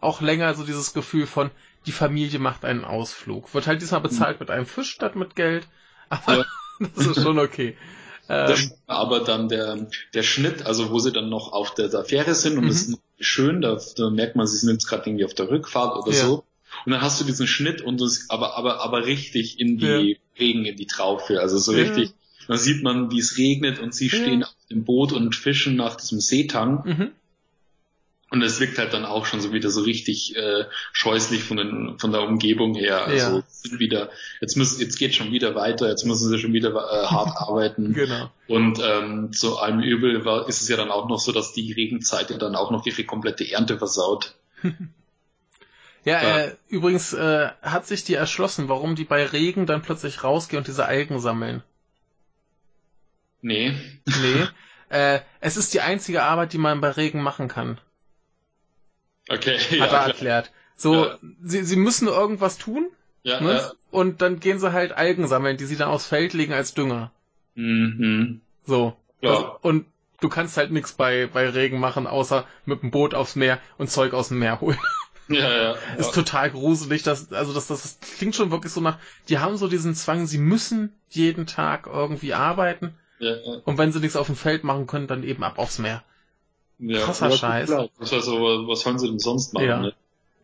auch 0.00 0.20
länger 0.20 0.54
so 0.54 0.64
dieses 0.64 0.92
Gefühl 0.92 1.26
von, 1.26 1.50
die 1.86 1.92
Familie 1.92 2.38
macht 2.38 2.64
einen 2.64 2.84
Ausflug. 2.84 3.52
Wird 3.54 3.66
halt 3.66 3.82
diesmal 3.82 4.00
bezahlt 4.00 4.38
mit 4.40 4.50
einem 4.50 4.66
Fisch 4.66 4.90
statt 4.90 5.16
mit 5.16 5.34
Geld. 5.34 5.66
Aber 6.10 6.38
Ja. 6.38 6.44
das 6.94 7.06
ist 7.06 7.22
schon 7.22 7.38
okay. 7.38 7.76
Ähm, 8.28 8.72
aber 8.86 9.20
dann 9.20 9.48
der, 9.48 9.86
der 10.14 10.22
Schnitt, 10.22 10.66
also 10.66 10.90
wo 10.90 10.98
sie 10.98 11.12
dann 11.12 11.28
noch 11.28 11.52
auf 11.52 11.74
der, 11.74 11.88
der 11.88 12.04
Fähre 12.04 12.34
sind 12.34 12.58
und 12.58 12.64
Mhm. 12.64 12.68
das 12.68 12.82
ist 12.82 12.98
schön, 13.20 13.60
da, 13.60 13.80
da 13.96 14.10
merkt 14.10 14.36
man, 14.36 14.46
sie 14.46 14.56
sind 14.58 14.70
jetzt 14.70 14.86
gerade 14.86 15.08
irgendwie 15.08 15.24
auf 15.24 15.34
der 15.34 15.48
Rückfahrt 15.50 15.96
oder 15.96 16.12
Ja. 16.12 16.26
so. 16.26 16.44
Und 16.84 16.92
dann 16.92 17.00
hast 17.00 17.20
du 17.20 17.24
diesen 17.24 17.46
Schnitt 17.46 17.80
und 17.82 18.00
das, 18.00 18.26
aber, 18.28 18.56
aber, 18.56 18.80
aber 18.82 19.06
richtig 19.06 19.60
in 19.60 19.78
die 19.78 20.18
Regen, 20.38 20.64
in 20.64 20.76
die 20.76 20.86
Traufe. 20.86 21.40
Also 21.40 21.58
so 21.58 21.72
Ja. 21.72 21.78
richtig, 21.82 22.10
dann 22.48 22.58
sieht 22.58 22.82
man, 22.82 23.10
wie 23.10 23.18
es 23.20 23.38
regnet 23.38 23.78
und 23.78 23.94
sie 23.94 24.08
Ja. 24.08 24.16
stehen 24.18 24.44
auf 24.44 24.54
dem 24.70 24.84
Boot 24.84 25.12
und 25.12 25.34
fischen 25.34 25.76
nach 25.76 25.96
diesem 25.96 26.20
Seetang. 26.20 26.82
mhm. 26.84 27.10
Und 28.28 28.42
es 28.42 28.58
wirkt 28.58 28.76
halt 28.78 28.92
dann 28.92 29.04
auch 29.04 29.24
schon 29.24 29.40
so 29.40 29.52
wieder 29.52 29.70
so 29.70 29.82
richtig 29.82 30.34
äh, 30.36 30.64
scheußlich 30.92 31.44
von, 31.44 31.58
den, 31.58 31.98
von 32.00 32.10
der 32.10 32.22
Umgebung 32.22 32.74
her. 32.74 33.04
Also 33.06 33.36
Ja. 33.36 33.42
sind 33.48 33.78
wieder, 33.78 34.10
jetzt 34.40 34.56
müssen, 34.56 34.80
jetzt 34.80 34.98
geht 34.98 35.14
schon 35.14 35.30
wieder 35.30 35.54
weiter, 35.54 35.88
jetzt 35.88 36.04
müssen 36.04 36.28
sie 36.28 36.38
schon 36.38 36.52
wieder 36.52 36.70
äh, 36.70 37.06
hart 37.06 37.36
arbeiten. 37.36 37.92
Genau. 37.94 38.30
Und 38.48 38.80
ähm, 38.82 39.32
zu 39.32 39.58
allem 39.58 39.80
Übel 39.80 40.24
war, 40.24 40.48
ist 40.48 40.60
es 40.60 40.68
ja 40.68 40.76
dann 40.76 40.90
auch 40.90 41.08
noch 41.08 41.20
so, 41.20 41.30
dass 41.30 41.52
die 41.52 41.72
Regenzeit 41.72 42.30
ja 42.30 42.36
dann 42.36 42.56
auch 42.56 42.72
noch 42.72 42.84
ihre 42.84 43.04
komplette 43.04 43.48
Ernte 43.50 43.78
versaut. 43.78 44.34
Ja, 46.04 46.22
Ja. 46.22 46.38
Äh, 46.38 46.56
übrigens 46.68 47.12
äh, 47.14 47.48
hat 47.62 47.84
sich 47.88 48.04
dir 48.04 48.16
erschlossen, 48.18 48.68
warum 48.68 48.94
die 48.94 49.02
bei 49.04 49.24
Regen 49.26 49.66
dann 49.66 49.82
plötzlich 49.82 50.22
rausgehen 50.22 50.58
und 50.58 50.68
diese 50.68 50.86
Algen 50.86 51.18
sammeln. 51.18 51.64
Nee. 53.42 53.74
Nee. 54.06 54.46
äh, 54.88 55.18
es 55.40 55.56
ist 55.56 55.74
die 55.74 55.80
einzige 55.80 56.22
Arbeit, 56.22 56.52
die 56.52 56.58
man 56.58 56.80
bei 56.80 56.90
Regen 56.90 57.22
machen 57.22 57.48
kann, 57.48 57.80
Okay. 59.28 59.58
hat 59.58 59.70
ja, 59.70 59.84
er 59.84 59.88
klar. 59.88 60.06
erklärt. 60.08 60.52
So, 60.76 60.94
Ja. 61.06 61.18
sie, 61.42 61.62
sie 61.64 61.76
müssen 61.76 62.06
irgendwas 62.08 62.58
tun 62.58 62.88
Ja, 63.22 63.40
ne? 63.40 63.52
ja. 63.54 63.72
und 63.90 64.20
dann 64.22 64.40
gehen 64.40 64.58
sie 64.58 64.72
halt 64.72 64.92
Algen 64.92 65.26
sammeln, 65.26 65.56
die 65.56 65.64
sie 65.64 65.76
dann 65.76 65.88
aufs 65.88 66.06
Feld 66.06 66.32
legen 66.34 66.52
als 66.52 66.74
Dünger. 66.74 67.10
Mhm. 67.54 68.40
So. 68.64 68.96
Ja. 69.22 69.30
Das, 69.32 69.44
und 69.62 69.86
du 70.20 70.28
kannst 70.28 70.56
halt 70.56 70.70
nichts 70.70 70.92
bei, 70.92 71.26
bei 71.32 71.48
Regen 71.48 71.80
machen, 71.80 72.06
außer 72.06 72.46
mit 72.66 72.82
dem 72.82 72.90
Boot 72.90 73.14
aufs 73.14 73.36
Meer 73.36 73.58
und 73.78 73.90
Zeug 73.90 74.12
aus 74.12 74.28
dem 74.28 74.38
Meer 74.38 74.60
holen. 74.60 74.78
Ja, 75.28 75.50
ja. 75.50 75.74
ist 75.98 76.14
total 76.14 76.52
gruselig. 76.52 77.02
Das, 77.02 77.32
also 77.32 77.52
das, 77.52 77.66
das, 77.66 77.98
das 77.98 78.16
klingt 78.16 78.36
schon 78.36 78.52
wirklich 78.52 78.72
so 78.72 78.80
nach, 78.80 78.96
die 79.28 79.38
haben 79.40 79.56
so 79.56 79.66
diesen 79.66 79.92
Zwang, 79.96 80.28
sie 80.28 80.38
müssen 80.38 80.92
jeden 81.08 81.46
Tag 81.48 81.88
irgendwie 81.88 82.32
arbeiten. 82.32 82.94
ja, 83.18 83.34
ja. 83.34 83.54
Und 83.64 83.76
wenn 83.76 83.90
sie 83.90 83.98
nichts 83.98 84.14
auf 84.14 84.26
dem 84.28 84.36
Feld 84.36 84.62
machen 84.62 84.86
können, 84.86 85.08
dann 85.08 85.24
eben 85.24 85.42
ab 85.42 85.58
aufs 85.58 85.80
Meer. 85.80 86.04
Ja. 86.78 87.00
Krasser 87.00 87.30
ja, 87.30 87.36
Scheiß. 87.36 87.68
Klar. 87.68 87.88
Das 87.98 88.12
heißt 88.12 88.28
aber, 88.28 88.68
was 88.68 88.80
sollen 88.80 88.98
sie 88.98 89.08
denn 89.08 89.18
sonst 89.18 89.54
machen? 89.54 89.66
Ja. 89.66 89.80
Ne? 89.80 89.94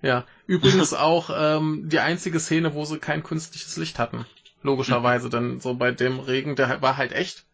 Ja. 0.03 0.25
Übrigens 0.47 0.95
auch 0.95 1.31
ähm, 1.35 1.89
die 1.89 2.01
einzige 2.01 2.41
Szene, 2.41 2.75
wo 2.75 2.85
sie 2.85 2.99
kein 2.99 3.23
künstliches 3.23 3.77
Licht 3.77 3.99
hatten. 3.99 4.27
Logischerweise, 4.63 5.29
denn 5.29 5.61
so 5.61 5.75
bei 5.75 5.91
dem 5.91 6.21
Regen, 6.21 6.55
der 6.57 6.81
war 6.83 6.97
halt 6.97 7.13
echt. 7.13 7.45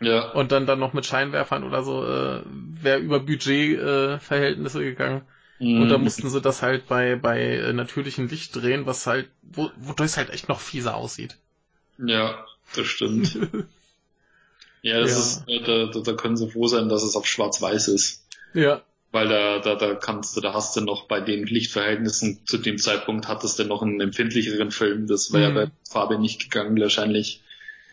Ja. 0.00 0.30
Und 0.32 0.50
dann 0.50 0.66
dann 0.66 0.78
noch 0.78 0.92
mit 0.92 1.06
Scheinwerfern 1.06 1.62
oder 1.64 1.82
so, 1.82 2.04
äh, 2.04 2.42
wäre 2.46 2.98
über 2.98 3.20
Budgetverhältnisse 3.20 4.14
äh, 4.14 4.18
Verhältnisse 4.18 4.80
gegangen. 4.80 5.22
Und 5.60 5.88
da 5.88 5.98
Mhm. 5.98 6.04
mussten 6.04 6.28
sie 6.30 6.40
das 6.40 6.62
halt 6.62 6.88
bei, 6.88 7.16
bei 7.16 7.40
äh, 7.40 7.72
natürlichem 7.72 8.28
Licht 8.28 8.54
drehen, 8.56 8.86
was 8.86 9.06
halt, 9.06 9.28
wo, 9.42 9.70
wodurch 9.76 10.10
es 10.10 10.16
halt 10.16 10.30
echt 10.30 10.48
noch 10.48 10.60
fieser 10.60 10.96
aussieht. 10.96 11.36
Ja, 11.98 12.44
das 12.74 12.86
stimmt. 12.86 13.38
Ja, 14.82 15.00
das 15.00 15.12
ja. 15.46 15.54
ist, 15.56 15.66
da, 15.66 15.86
da, 15.86 16.00
da 16.00 16.12
können 16.12 16.36
sie 16.36 16.50
froh 16.50 16.66
sein, 16.66 16.90
dass 16.90 17.02
es 17.02 17.16
auf 17.16 17.26
schwarz-weiß 17.26 17.88
ist. 17.88 18.23
Ja. 18.54 18.82
Weil 19.12 19.28
da, 19.28 19.58
da, 19.60 19.76
da 19.76 19.94
kannst 19.94 20.36
du, 20.36 20.40
da 20.40 20.54
hast 20.54 20.74
du 20.74 20.80
noch 20.80 21.06
bei 21.06 21.20
den 21.20 21.46
Lichtverhältnissen 21.46 22.40
zu 22.46 22.58
dem 22.58 22.78
Zeitpunkt 22.78 23.28
hattest 23.28 23.58
du 23.58 23.64
noch 23.64 23.82
einen 23.82 24.00
empfindlicheren 24.00 24.70
Film. 24.70 25.06
Das 25.06 25.32
wäre 25.32 25.48
hm. 25.48 25.56
ja 25.56 25.64
bei 25.66 25.70
Farbe 25.88 26.18
nicht 26.18 26.42
gegangen 26.42 26.80
wahrscheinlich. 26.80 27.42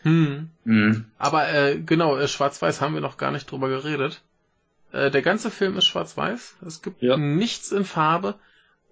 Hm. 0.01 0.49
Hm. 0.65 1.05
Aber 1.19 1.47
äh, 1.53 1.79
genau, 1.79 2.17
äh, 2.17 2.27
Schwarz-Weiß 2.27 2.81
haben 2.81 2.95
wir 2.95 3.01
noch 3.01 3.17
gar 3.17 3.31
nicht 3.31 3.51
drüber 3.51 3.69
geredet. 3.69 4.21
Äh, 4.91 5.11
der 5.11 5.21
ganze 5.21 5.51
Film 5.51 5.77
ist 5.77 5.85
Schwarz-Weiß. 5.85 6.55
Es 6.65 6.81
gibt 6.81 7.03
ja. 7.03 7.17
nichts 7.17 7.71
in 7.71 7.85
Farbe. 7.85 8.35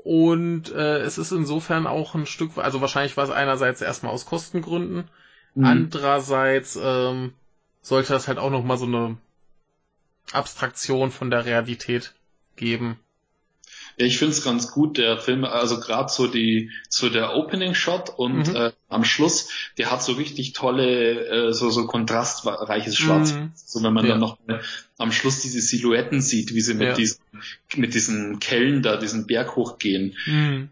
Und 0.04 0.72
äh, 0.72 1.00
es 1.00 1.18
ist 1.18 1.32
insofern 1.32 1.86
auch 1.86 2.16
ein 2.16 2.26
Stück, 2.26 2.58
also 2.58 2.80
wahrscheinlich 2.80 3.18
war 3.18 3.26
es 3.26 3.32
einerseits 3.32 3.82
erstmal 3.82 4.14
aus 4.14 4.26
Kostengründen, 4.26 5.10
mhm. 5.56 5.66
andererseits 5.66 6.80
ähm, 6.82 7.34
sollte 7.82 8.14
das 8.14 8.28
halt 8.28 8.38
auch 8.38 8.50
nochmal 8.50 8.78
so 8.78 8.86
eine 8.86 9.18
Abstraktion 10.32 11.12
von 11.12 11.30
der 11.30 11.46
Realität 11.46 12.14
geben. 12.56 13.00
Ja, 13.98 14.06
ich 14.06 14.18
finde 14.18 14.32
es 14.32 14.44
ganz 14.44 14.72
gut, 14.72 14.98
der 14.98 15.18
Film, 15.18 15.44
also 15.44 15.80
gerade 15.80 16.10
so 16.10 16.28
die, 16.28 16.72
so 16.88 17.10
der 17.10 17.36
Opening 17.36 17.74
Shot 17.74 18.10
und 18.10 18.48
mhm. 18.48 18.56
äh, 18.56 18.72
am 18.88 19.04
Schluss, 19.04 19.50
der 19.78 19.92
hat 19.92 20.02
so 20.02 20.14
richtig 20.14 20.54
tolle, 20.54 21.50
äh, 21.50 21.54
so, 21.54 21.70
so 21.70 21.86
kontrastreiches 21.86 22.96
Schwarz. 22.98 23.34
Mhm. 23.34 23.52
So 23.56 23.84
wenn 23.84 23.94
man 23.94 24.06
ja. 24.06 24.12
dann 24.12 24.22
noch 24.22 24.38
am 24.98 25.12
Schluss 25.12 25.42
diese 25.42 25.60
Silhouetten 25.60 26.22
sieht, 26.22 26.54
wie 26.54 26.62
sie 26.62 26.76
mit 26.76 26.88
ja. 26.88 26.94
diesen, 26.94 27.20
mit 27.76 27.94
diesen 27.94 28.40
Kellen 28.40 28.82
da 28.82 28.96
diesen 28.96 29.28
Berg 29.28 29.58
hochgehen. 29.58 30.16
Mhm. 30.26 30.70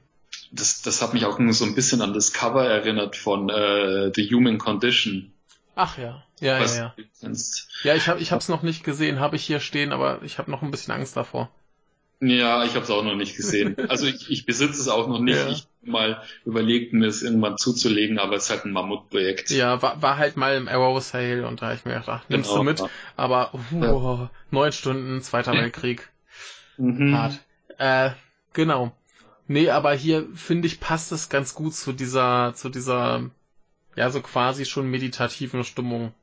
Das, 0.51 0.81
das 0.81 1.01
hat 1.01 1.13
mich 1.13 1.25
auch 1.25 1.37
so 1.49 1.65
ein 1.65 1.75
bisschen 1.75 2.01
an 2.01 2.13
das 2.13 2.31
Cover 2.31 2.65
erinnert 2.65 3.17
von 3.17 3.49
äh, 3.49 4.09
The 4.15 4.33
Human 4.33 4.57
Condition. 4.57 5.33
Ach 5.77 5.97
ja, 5.99 6.23
ja, 6.39 6.59
Was 6.59 6.75
ja, 6.75 6.93
ja. 7.21 7.29
Ja, 7.83 7.95
ich 7.95 8.07
habe 8.07 8.19
ich 8.19 8.31
hab's 8.31 8.49
noch 8.49 8.63
nicht 8.63 8.83
gesehen, 8.83 9.19
habe 9.19 9.35
ich 9.35 9.43
hier 9.43 9.59
stehen, 9.59 9.91
aber 9.91 10.23
ich 10.23 10.39
habe 10.39 10.49
noch 10.49 10.63
ein 10.63 10.71
bisschen 10.71 10.91
Angst 10.91 11.15
davor. 11.15 11.51
Ja, 12.19 12.63
ich 12.63 12.73
habe 12.73 12.83
es 12.83 12.89
auch 12.89 13.03
noch 13.03 13.15
nicht 13.15 13.35
gesehen. 13.37 13.75
Also 13.89 14.07
ich, 14.07 14.31
ich 14.31 14.47
besitze 14.47 14.81
es 14.81 14.87
auch 14.87 15.07
noch 15.07 15.19
nicht. 15.19 15.37
Ja. 15.37 15.49
Ich 15.49 15.67
habe 15.83 15.91
mal 15.91 16.23
überlegt, 16.45 16.93
mir 16.93 17.05
es 17.05 17.21
irgendwann 17.21 17.57
zuzulegen, 17.57 18.17
aber 18.17 18.37
es 18.37 18.45
ist 18.45 18.49
halt 18.49 18.65
ein 18.65 18.71
Mammutprojekt. 18.71 19.51
Ja, 19.51 19.79
war, 19.83 20.01
war 20.01 20.17
halt 20.17 20.35
mal 20.35 20.55
im 20.55 20.67
Arrow 20.67 20.99
Sale 20.99 21.47
und 21.47 21.61
da 21.61 21.67
habe 21.67 21.75
ich 21.75 21.85
mir 21.85 21.91
gedacht, 21.91 22.09
ach, 22.09 22.29
nimmst 22.29 22.49
genau, 22.49 22.63
du 22.63 22.63
mit. 22.63 22.79
Ja. 22.79 22.89
Aber 23.15 23.53
uh, 23.53 23.83
ja. 23.83 24.29
neun 24.49 24.71
Stunden, 24.71 25.21
Zweiter 25.21 25.53
Weltkrieg. 25.53 26.09
Mhm. 26.77 27.15
Hart. 27.15 27.39
Äh, 27.77 28.11
genau. 28.53 28.91
Nee, 29.45 29.69
aber 29.69 29.93
hier 29.93 30.27
finde 30.33 30.65
ich 30.65 30.79
passt 30.79 31.11
es 31.11 31.29
ganz 31.29 31.53
gut 31.53 31.75
zu 31.75 31.93
dieser, 31.93 32.53
zu 32.55 32.69
dieser, 32.69 33.29
ja, 33.97 34.09
so 34.09 34.21
quasi 34.21 34.65
schon 34.65 34.89
meditativen 34.89 35.65
Stimmung. 35.65 36.13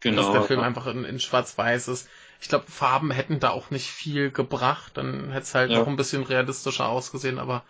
Genau. 0.00 0.22
Dass 0.22 0.32
der 0.32 0.42
Film 0.42 0.60
einfach 0.60 0.86
in, 0.86 1.04
in 1.04 1.20
Schwarz-Weiß 1.20 1.88
ist 1.88 2.08
ich 2.44 2.50
glaube, 2.50 2.70
Farben 2.70 3.10
hätten 3.10 3.40
da 3.40 3.50
auch 3.50 3.70
nicht 3.70 3.86
viel 3.86 4.30
gebracht. 4.30 4.92
Dann 4.98 5.30
hätte 5.30 5.44
es 5.44 5.54
halt 5.54 5.70
ja. 5.70 5.78
noch 5.78 5.86
ein 5.86 5.96
bisschen 5.96 6.22
realistischer 6.22 6.88
ausgesehen, 6.88 7.38
aber 7.38 7.62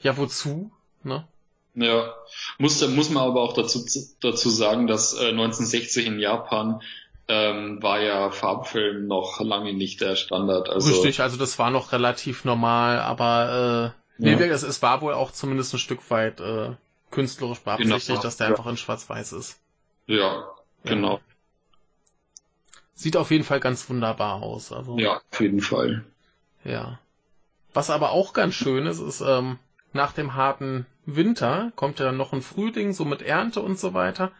ja, 0.00 0.16
wozu? 0.16 0.70
Ne? 1.02 1.26
Ja, 1.74 2.14
muss, 2.56 2.86
muss 2.86 3.10
man 3.10 3.24
aber 3.24 3.40
auch 3.40 3.54
dazu, 3.54 3.84
dazu 4.20 4.48
sagen, 4.48 4.86
dass 4.86 5.14
äh, 5.14 5.30
1960 5.30 6.06
in 6.06 6.20
Japan 6.20 6.82
ähm, 7.26 7.82
war 7.82 8.00
ja 8.00 8.30
Farbfilm 8.30 9.08
noch 9.08 9.40
lange 9.40 9.72
nicht 9.72 10.00
der 10.00 10.14
Standard. 10.14 10.68
Also, 10.68 10.92
Richtig, 10.92 11.20
also 11.20 11.36
das 11.36 11.58
war 11.58 11.70
noch 11.70 11.90
relativ 11.90 12.44
normal, 12.44 13.00
aber 13.00 13.94
äh, 14.18 14.24
ja. 14.24 14.36
nee, 14.36 14.48
es, 14.48 14.62
es 14.62 14.82
war 14.82 15.00
wohl 15.00 15.14
auch 15.14 15.32
zumindest 15.32 15.74
ein 15.74 15.78
Stück 15.78 16.10
weit 16.10 16.38
äh, 16.38 16.76
künstlerisch 17.12 17.60
beabsichtigt, 17.60 18.06
genau, 18.08 18.20
dass 18.22 18.36
der 18.36 18.48
ja. 18.48 18.52
einfach 18.52 18.66
in 18.66 18.76
Schwarz-Weiß 18.76 19.32
ist. 19.32 19.60
Ja, 20.06 20.48
genau. 20.82 21.20
Sieht 22.94 23.16
auf 23.16 23.30
jeden 23.30 23.44
Fall 23.44 23.60
ganz 23.60 23.88
wunderbar 23.88 24.42
aus. 24.42 24.72
Also, 24.72 24.98
ja, 24.98 25.20
auf 25.30 25.40
jeden 25.40 25.60
Fall. 25.60 26.04
Ja. 26.64 26.98
Was 27.72 27.90
aber 27.90 28.10
auch 28.10 28.32
ganz 28.32 28.54
schön 28.54 28.86
ist, 28.86 28.98
ist, 28.98 29.20
ähm, 29.20 29.58
nach 29.92 30.12
dem 30.12 30.34
harten 30.34 30.86
Winter 31.06 31.72
kommt 31.76 32.00
ja 32.00 32.12
noch 32.12 32.32
ein 32.32 32.42
Frühling, 32.42 32.92
so 32.92 33.04
mit 33.04 33.22
Ernte 33.22 33.60
und 33.60 33.78
so 33.78 33.94
weiter. 33.94 34.32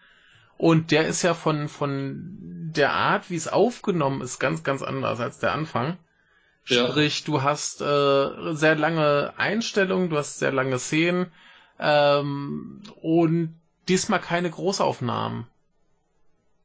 Und 0.59 0.91
der 0.91 1.07
ist 1.07 1.23
ja 1.23 1.35
von, 1.35 1.69
von 1.69 2.71
der 2.75 2.93
Art, 2.93 3.31
wie 3.31 3.37
es 3.37 3.49
aufgenommen 3.49 4.21
ist, 4.21 4.39
ganz, 4.39 4.63
ganz 4.63 4.83
anders 4.83 5.19
als 5.21 5.39
der 5.39 5.53
Anfang. 5.53 5.97
Ja. 6.67 6.89
Sprich, 6.89 7.25
du 7.25 7.43
hast 7.43 7.81
äh, 7.81 8.55
sehr 8.55 8.77
lange 8.77 9.33
Einstellungen, 9.37 10.09
du 10.09 10.17
hast 10.17 10.39
sehr 10.39 10.53
lange 10.53 10.79
Szenen 10.79 11.33
ähm, 11.79 12.83
und 13.01 13.55
diesmal 13.89 14.21
keine 14.21 14.51
Großaufnahmen. 14.51 15.47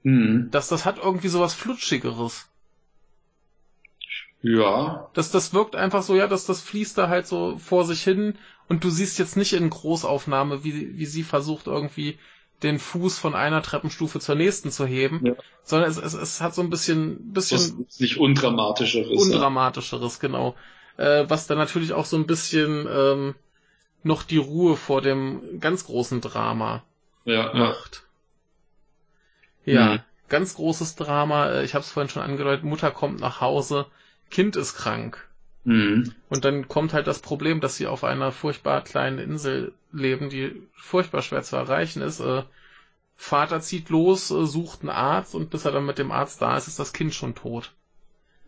Mhm. 0.04 0.50
Das, 0.52 0.68
das 0.68 0.86
hat 0.86 0.98
irgendwie 0.98 1.28
sowas 1.28 1.54
Flutschigeres. 1.54 2.48
Ja. 4.42 5.10
Das, 5.14 5.32
das 5.32 5.54
wirkt 5.54 5.76
einfach 5.76 6.04
so, 6.04 6.16
ja, 6.16 6.28
dass 6.28 6.46
das 6.46 6.62
fließt 6.62 6.98
da 6.98 7.10
halt 7.10 7.28
so 7.28 7.58
vor 7.58 7.86
sich 7.86 8.04
hin 8.04 8.38
und 8.70 8.84
du 8.84 8.90
siehst 8.90 9.20
jetzt 9.20 9.36
nicht 9.36 9.54
in 9.54 9.70
Großaufnahme, 9.70 10.64
wie, 10.64 10.98
wie 10.98 11.06
sie 11.06 11.24
versucht 11.24 11.68
irgendwie 11.68 12.18
den 12.64 12.80
Fuß 12.80 13.20
von 13.20 13.36
einer 13.36 13.62
Treppenstufe 13.62 14.20
zur 14.20 14.36
nächsten 14.36 14.72
zu 14.72 14.86
heben, 14.86 15.26
ja. 15.26 15.34
sondern 15.64 15.90
es, 15.90 15.98
es, 15.98 16.14
es 16.14 16.42
hat 16.42 16.56
so 16.56 16.62
ein 16.62 16.70
bisschen, 16.70 17.34
bisschen 17.34 17.86
was 17.88 18.00
nicht 18.00 18.18
undramatischeres. 18.18 19.22
Undramatischeres, 19.22 20.16
ja. 20.16 20.28
genau. 20.28 20.56
Äh, 20.98 21.26
was 21.28 21.46
dann 21.46 21.60
natürlich 21.60 21.94
auch 21.94 22.06
so 22.06 22.18
ein 22.18 22.26
bisschen 22.26 22.88
ähm, 22.90 23.36
noch 24.04 24.24
die 24.24 24.38
Ruhe 24.38 24.78
vor 24.78 25.02
dem 25.02 25.60
ganz 25.60 25.86
großen 25.86 26.22
Drama 26.22 26.84
ja, 27.26 27.54
macht. 27.54 28.04
Ja, 29.66 29.96
mhm. 29.96 30.00
ganz 30.30 30.56
großes 30.56 30.96
Drama. 30.96 31.50
Äh, 31.50 31.66
ich 31.66 31.74
habe 31.74 31.84
es 31.84 31.92
vorhin 31.92 32.10
schon 32.10 32.24
angedeutet. 32.24 32.64
Mutter 32.64 32.92
kommt 32.92 33.20
nach 33.20 33.42
Hause, 33.42 33.86
Kind 34.30 34.56
ist 34.56 34.76
krank. 34.76 35.28
Mhm. 35.66 36.14
Und 36.30 36.46
dann 36.46 36.70
kommt 36.70 36.94
halt 36.94 37.08
das 37.08 37.20
Problem, 37.20 37.60
dass 37.60 37.76
sie 37.76 37.88
auf 37.88 38.06
einer 38.06 38.32
furchtbar 38.32 38.82
kleinen 38.84 39.20
Insel 39.20 39.74
leben, 39.92 40.30
die 40.30 40.62
furchtbar 40.74 41.22
schwer 41.22 41.44
zu 41.44 41.58
erreichen 41.58 42.02
ist. 42.02 42.22
Äh, 42.22 42.44
Vater 43.18 43.60
zieht 43.60 43.90
los, 43.90 44.32
äh, 44.32 44.46
sucht 44.46 44.82
einen 44.82 44.90
Arzt 44.92 45.36
und 45.36 45.50
bis 45.50 45.66
er 45.66 45.72
dann 45.72 45.86
mit 45.86 45.98
dem 45.98 46.12
Arzt 46.12 46.42
da 46.42 46.56
ist, 46.56 46.68
ist 46.68 46.80
das 46.80 46.94
Kind 46.94 47.14
schon 47.14 47.36
tot. 47.36 47.74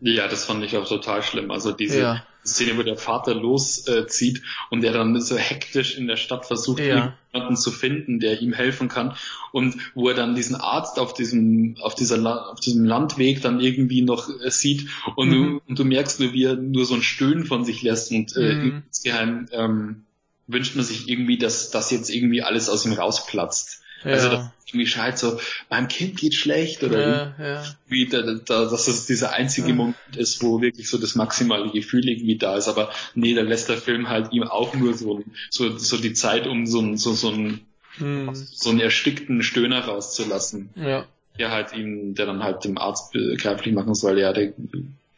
Ja, 0.00 0.28
das 0.28 0.46
fand 0.46 0.64
ich 0.64 0.76
auch 0.78 0.88
total 0.88 1.22
schlimm. 1.22 1.50
Also 1.50 1.72
diese 1.72 2.00
ja. 2.00 2.26
Szene, 2.44 2.78
wo 2.78 2.82
der 2.82 2.96
Vater 2.96 3.34
loszieht 3.34 4.38
äh, 4.38 4.42
und 4.70 4.80
der 4.82 4.92
dann 4.92 5.20
so 5.20 5.36
hektisch 5.36 5.96
in 5.96 6.06
der 6.06 6.16
Stadt 6.16 6.46
versucht, 6.46 6.80
ja. 6.80 7.16
jemanden 7.32 7.56
zu 7.56 7.70
finden, 7.70 8.18
der 8.18 8.40
ihm 8.40 8.52
helfen 8.52 8.88
kann. 8.88 9.14
Und 9.52 9.76
wo 9.94 10.08
er 10.08 10.14
dann 10.14 10.34
diesen 10.34 10.56
Arzt 10.56 10.98
auf 10.98 11.12
diesem, 11.12 11.76
auf 11.80 11.94
dieser, 11.94 12.50
auf 12.50 12.60
diesem 12.60 12.84
Landweg 12.84 13.42
dann 13.42 13.60
irgendwie 13.60 14.02
noch 14.02 14.28
äh, 14.28 14.50
sieht 14.50 14.88
und, 15.16 15.28
mhm. 15.28 15.32
du, 15.32 15.60
und 15.68 15.78
du 15.78 15.84
merkst 15.84 16.20
nur, 16.20 16.32
wie 16.32 16.44
er 16.44 16.56
nur 16.56 16.84
so 16.86 16.94
ein 16.94 17.02
Stöhnen 17.02 17.44
von 17.44 17.64
sich 17.64 17.82
lässt 17.82 18.10
und 18.10 18.36
äh, 18.36 18.54
mhm. 18.54 18.82
insgeheim 18.86 19.46
ähm, 19.52 20.04
wünscht 20.46 20.76
man 20.76 20.84
sich 20.84 21.08
irgendwie, 21.08 21.38
dass 21.38 21.70
das 21.70 21.90
jetzt 21.90 22.10
irgendwie 22.10 22.42
alles 22.42 22.68
aus 22.68 22.84
ihm 22.84 22.92
rausplatzt. 22.92 23.82
Ja. 24.04 24.12
Also 24.12 24.50
irgendwie 24.66 24.86
schreit 24.86 25.18
so, 25.18 25.38
meinem 25.68 25.88
Kind 25.88 26.16
geht 26.16 26.34
schlecht 26.34 26.82
oder 26.82 27.34
ja, 27.38 27.44
ja. 27.44 27.64
wie 27.88 28.06
da, 28.06 28.22
da, 28.22 28.64
dass 28.64 28.86
das 28.86 29.06
dieser 29.06 29.32
einzige 29.32 29.68
ja. 29.68 29.74
Moment 29.74 29.96
ist, 30.16 30.42
wo 30.42 30.60
wirklich 30.60 30.88
so 30.88 30.98
das 30.98 31.14
maximale 31.14 31.70
Gefühl 31.70 32.08
irgendwie 32.08 32.36
da 32.36 32.56
ist. 32.56 32.68
Aber 32.68 32.90
nee, 33.14 33.34
da 33.34 33.42
lässt 33.42 33.68
der 33.68 33.76
Film 33.76 34.08
halt 34.08 34.32
ihm 34.32 34.44
auch 34.44 34.74
nur 34.74 34.94
so, 34.94 35.22
so, 35.50 35.76
so 35.76 35.96
die 35.96 36.12
Zeit, 36.12 36.46
um 36.46 36.66
so, 36.66 36.96
so, 36.96 37.12
so, 37.12 37.30
einen, 37.30 37.66
hm. 37.96 38.30
so 38.34 38.70
einen 38.70 38.80
erstickten 38.80 39.42
Stöhner 39.42 39.84
rauszulassen. 39.84 40.70
Ja. 40.76 41.04
Der 41.38 41.50
halt 41.50 41.72
ihm, 41.72 42.14
der 42.14 42.26
dann 42.26 42.42
halt 42.42 42.64
dem 42.64 42.78
Arzt 42.78 43.12
begreiflich 43.12 43.74
machen 43.74 43.94
soll, 43.94 44.18
ja, 44.18 44.32
der, 44.32 44.52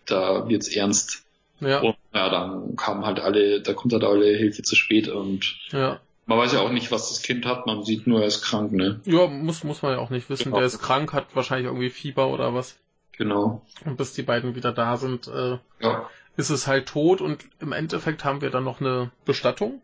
da 0.06 0.48
wird's 0.48 0.68
ernst. 0.68 1.22
Ja. 1.60 1.80
Und 1.80 1.96
ja, 2.12 2.28
dann 2.28 2.76
kam 2.76 3.06
halt 3.06 3.20
alle, 3.20 3.60
da 3.60 3.72
kommt 3.72 3.92
halt 3.92 4.04
alle 4.04 4.36
Hilfe 4.36 4.62
zu 4.62 4.74
spät 4.74 5.08
und 5.08 5.56
ja. 5.70 6.00
Man 6.26 6.38
weiß 6.38 6.52
ja 6.52 6.60
auch 6.60 6.70
nicht, 6.70 6.92
was 6.92 7.08
das 7.08 7.22
Kind 7.22 7.46
hat, 7.46 7.66
man 7.66 7.82
sieht 7.82 8.06
nur, 8.06 8.20
er 8.20 8.26
ist 8.26 8.42
krank, 8.42 8.72
ne? 8.72 9.00
Ja, 9.04 9.26
muss, 9.26 9.64
muss 9.64 9.82
man 9.82 9.92
ja 9.92 9.98
auch 9.98 10.10
nicht 10.10 10.30
wissen. 10.30 10.44
Genau. 10.44 10.58
Der 10.58 10.66
ist 10.66 10.80
krank, 10.80 11.12
hat 11.12 11.34
wahrscheinlich 11.34 11.66
irgendwie 11.66 11.90
Fieber 11.90 12.28
oder 12.28 12.54
was. 12.54 12.76
Genau. 13.16 13.62
Und 13.84 13.96
bis 13.96 14.14
die 14.14 14.22
beiden 14.22 14.54
wieder 14.54 14.72
da 14.72 14.96
sind, 14.96 15.26
äh, 15.28 15.58
ja. 15.80 16.08
ist 16.36 16.50
es 16.50 16.66
halt 16.66 16.86
tot 16.86 17.20
und 17.20 17.44
im 17.60 17.72
Endeffekt 17.72 18.24
haben 18.24 18.40
wir 18.40 18.50
dann 18.50 18.64
noch 18.64 18.80
eine 18.80 19.10
Bestattung. 19.24 19.82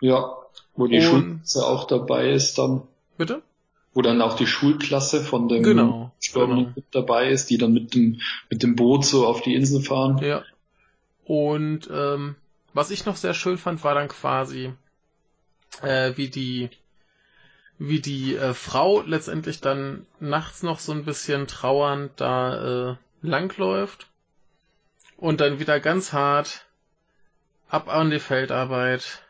Ja, 0.00 0.36
wo 0.74 0.86
die 0.86 0.98
und... 0.98 1.02
Schulklasse 1.02 1.66
auch 1.66 1.86
dabei 1.86 2.30
ist 2.30 2.58
dann. 2.58 2.82
Bitte? 3.16 3.42
Wo 3.94 4.02
dann 4.02 4.22
auch 4.22 4.36
die 4.36 4.46
Schulklasse 4.46 5.20
von 5.20 5.48
dem 5.48 5.62
genau, 5.62 6.12
genau. 6.32 6.72
mit 6.74 6.84
dabei 6.92 7.30
ist, 7.30 7.50
die 7.50 7.58
dann 7.58 7.72
mit 7.72 7.94
dem, 7.94 8.20
mit 8.48 8.62
dem 8.62 8.76
Boot 8.76 9.04
so 9.04 9.26
auf 9.26 9.42
die 9.42 9.54
Insel 9.54 9.82
fahren. 9.82 10.18
Ja. 10.18 10.44
Und 11.24 11.88
ähm, 11.92 12.36
was 12.74 12.90
ich 12.90 13.06
noch 13.06 13.16
sehr 13.16 13.34
schön 13.34 13.58
fand, 13.58 13.82
war 13.82 13.94
dann 13.94 14.08
quasi 14.08 14.72
äh, 15.82 16.12
wie 16.16 16.28
die 16.28 16.70
wie 17.78 18.00
die 18.00 18.34
äh, 18.34 18.54
Frau 18.54 19.02
letztendlich 19.02 19.60
dann 19.60 20.06
nachts 20.18 20.62
noch 20.62 20.80
so 20.80 20.92
ein 20.92 21.04
bisschen 21.04 21.46
trauernd 21.46 22.12
da 22.16 22.90
äh, 22.90 22.96
langläuft 23.22 24.08
und 25.16 25.40
dann 25.40 25.60
wieder 25.60 25.78
ganz 25.78 26.12
hart 26.12 26.66
ab 27.68 27.88
an 27.88 28.10
die 28.10 28.18
Feldarbeit 28.18 29.22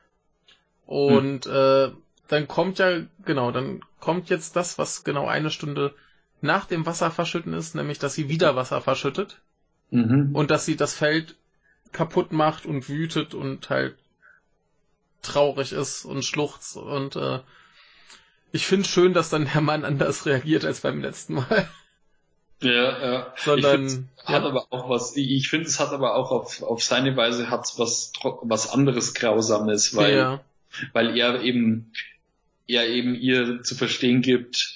und 0.87 1.45
hm. 1.45 1.53
äh, 1.53 1.91
dann 2.29 2.49
kommt 2.49 2.79
ja 2.79 3.01
genau 3.25 3.51
dann 3.51 3.83
kommt 4.01 4.31
jetzt 4.31 4.57
das 4.57 4.79
was 4.79 5.05
genau 5.05 5.27
eine 5.27 5.51
Stunde 5.51 5.95
nach 6.41 6.67
dem 6.67 6.87
Wasser 6.87 7.11
verschütten 7.11 7.53
ist, 7.53 7.75
nämlich 7.75 7.99
dass 7.99 8.15
sie 8.15 8.29
wieder 8.29 8.57
Wasser 8.57 8.81
verschüttet 8.81 9.41
mhm. 9.91 10.31
und 10.33 10.51
dass 10.51 10.65
sie 10.65 10.77
das 10.77 10.95
Feld 10.95 11.37
kaputt 11.93 12.33
macht 12.33 12.67
und 12.67 12.89
wütet 12.89 13.35
und 13.35 13.71
halt 13.71 13.97
traurig 15.23 15.73
ist 15.73 16.05
und 16.05 16.25
schluchzt 16.25 16.77
und 16.77 17.17
äh, 17.17 17.41
ich 18.53 18.67
finde 18.67 18.89
schön, 18.89 19.13
dass 19.13 19.31
dann 19.31 19.49
der 19.53 19.61
Mann 19.61 19.85
anders 19.85 20.27
reagiert 20.27 20.65
als 20.65 20.81
beim 20.81 21.03
letzten 21.03 21.35
Mal. 21.35 21.69
Ja, 22.63 23.11
ja. 23.11 23.35
Sondern 23.37 23.87
ich 23.87 24.29
ja. 24.29 24.35
hat 24.35 24.45
aber 24.45 24.67
auch 24.71 24.89
was. 24.89 25.17
Ich 25.17 25.49
finde, 25.49 25.69
es 25.69 25.79
hat 25.79 25.93
aber 25.93 26.17
auch 26.17 26.33
auf, 26.33 26.63
auf 26.63 26.83
seine 26.83 27.17
Weise 27.17 27.51
hat 27.51 27.73
was 27.77 28.13
was 28.43 28.71
anderes 28.71 29.15
Grausames, 29.15 29.95
weil 29.95 30.17
ja. 30.17 30.41
weil 30.93 31.17
er 31.17 31.43
eben 31.43 31.93
er 32.67 32.89
eben 32.89 33.15
ihr 33.15 33.63
zu 33.63 33.75
verstehen 33.75 34.23
gibt, 34.23 34.75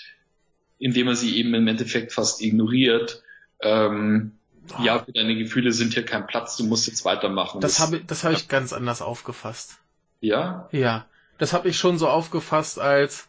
indem 0.78 1.08
er 1.08 1.16
sie 1.16 1.36
eben 1.36 1.54
im 1.54 1.66
Endeffekt 1.66 2.12
fast 2.12 2.40
ignoriert. 2.40 3.22
Ähm, 3.60 4.38
oh. 4.78 4.82
Ja, 4.82 5.00
für 5.00 5.12
deine 5.12 5.34
Gefühle 5.36 5.72
sind 5.72 5.94
hier 5.94 6.04
kein 6.04 6.26
Platz. 6.26 6.56
Du 6.56 6.64
musst 6.64 6.86
jetzt 6.86 7.04
weitermachen. 7.04 7.60
Das, 7.60 7.72
das 7.72 7.80
habe 7.80 8.00
das 8.04 8.22
habe 8.22 8.34
ich 8.34 8.48
ganz 8.48 8.72
anders 8.72 9.02
aufgefasst. 9.02 9.81
Ja. 10.22 10.68
Ja, 10.70 11.04
das 11.36 11.52
habe 11.52 11.68
ich 11.68 11.76
schon 11.76 11.98
so 11.98 12.08
aufgefasst 12.08 12.78
als 12.78 13.28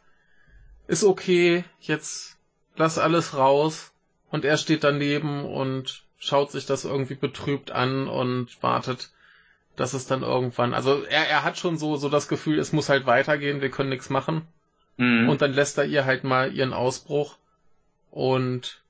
ist 0.87 1.03
okay, 1.03 1.65
jetzt 1.79 2.37
lass 2.75 2.97
alles 2.97 3.35
raus 3.35 3.91
und 4.29 4.45
er 4.45 4.57
steht 4.57 4.83
daneben 4.83 5.43
und 5.45 6.03
schaut 6.17 6.51
sich 6.51 6.65
das 6.65 6.85
irgendwie 6.85 7.15
betrübt 7.15 7.71
an 7.71 8.07
und 8.07 8.61
wartet, 8.61 9.11
dass 9.75 9.93
es 9.93 10.05
dann 10.05 10.21
irgendwann, 10.21 10.73
also 10.73 11.03
er, 11.03 11.27
er 11.27 11.43
hat 11.43 11.57
schon 11.57 11.77
so, 11.77 11.95
so 11.95 12.09
das 12.09 12.27
Gefühl, 12.27 12.59
es 12.59 12.73
muss 12.73 12.89
halt 12.89 13.07
weitergehen, 13.07 13.61
wir 13.61 13.71
können 13.71 13.89
nichts 13.89 14.09
machen. 14.09 14.47
Mhm. 14.97 15.29
Und 15.29 15.41
dann 15.41 15.51
lässt 15.51 15.77
er 15.79 15.85
ihr 15.85 16.05
halt 16.05 16.23
mal 16.23 16.53
ihren 16.53 16.73
Ausbruch 16.73 17.37
und 18.11 18.83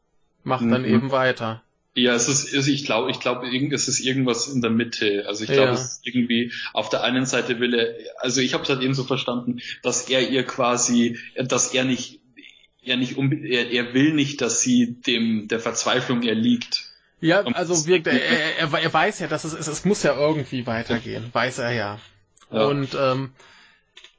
macht 0.43 0.65
mhm. 0.65 0.71
dann 0.71 0.85
eben 0.85 1.11
weiter. 1.11 1.63
Ja, 1.95 2.15
es 2.15 2.27
ist, 2.27 2.67
ich 2.67 2.85
glaube, 2.85 3.11
ich 3.11 3.19
glaube, 3.19 3.47
es 3.47 3.87
ist 3.87 3.99
irgendwas 3.99 4.47
in 4.47 4.61
der 4.61 4.71
Mitte. 4.71 5.25
Also 5.27 5.43
ich 5.43 5.51
glaube, 5.51 5.67
ja. 5.67 5.73
es 5.73 5.81
ist 5.81 6.07
irgendwie 6.07 6.51
auf 6.73 6.89
der 6.89 7.03
einen 7.03 7.27
Seite 7.27 7.59
will 7.59 7.75
er, 7.75 7.93
also 8.17 8.41
ich 8.41 8.55
habe 8.55 8.63
es 8.63 8.69
halt 8.69 8.81
eben 8.81 8.95
so 8.95 9.03
verstanden, 9.03 9.61
dass 9.83 10.09
er 10.09 10.27
ihr 10.27 10.43
quasi, 10.43 11.19
dass 11.35 11.71
er 11.73 11.83
nicht, 11.83 12.19
er 12.83 12.97
nicht, 12.97 13.15
er, 13.17 13.69
er 13.69 13.93
will 13.93 14.13
nicht, 14.13 14.41
dass 14.41 14.61
sie 14.61 14.95
dem 15.01 15.47
der 15.47 15.59
Verzweiflung 15.59 16.23
erliegt. 16.23 16.93
Ja, 17.21 17.41
also 17.41 17.85
wirkt 17.85 18.07
er, 18.07 18.21
er, 18.21 18.73
er, 18.73 18.93
weiß 18.93 19.19
ja, 19.19 19.27
dass 19.27 19.43
es, 19.43 19.53
es, 19.53 19.67
es 19.67 19.85
muss 19.85 20.01
ja 20.03 20.17
irgendwie 20.17 20.65
weitergehen, 20.65 21.29
weiß 21.31 21.59
er 21.59 21.71
ja. 21.71 21.99
ja. 22.51 22.65
Und 22.65 22.97
ähm, 22.99 23.33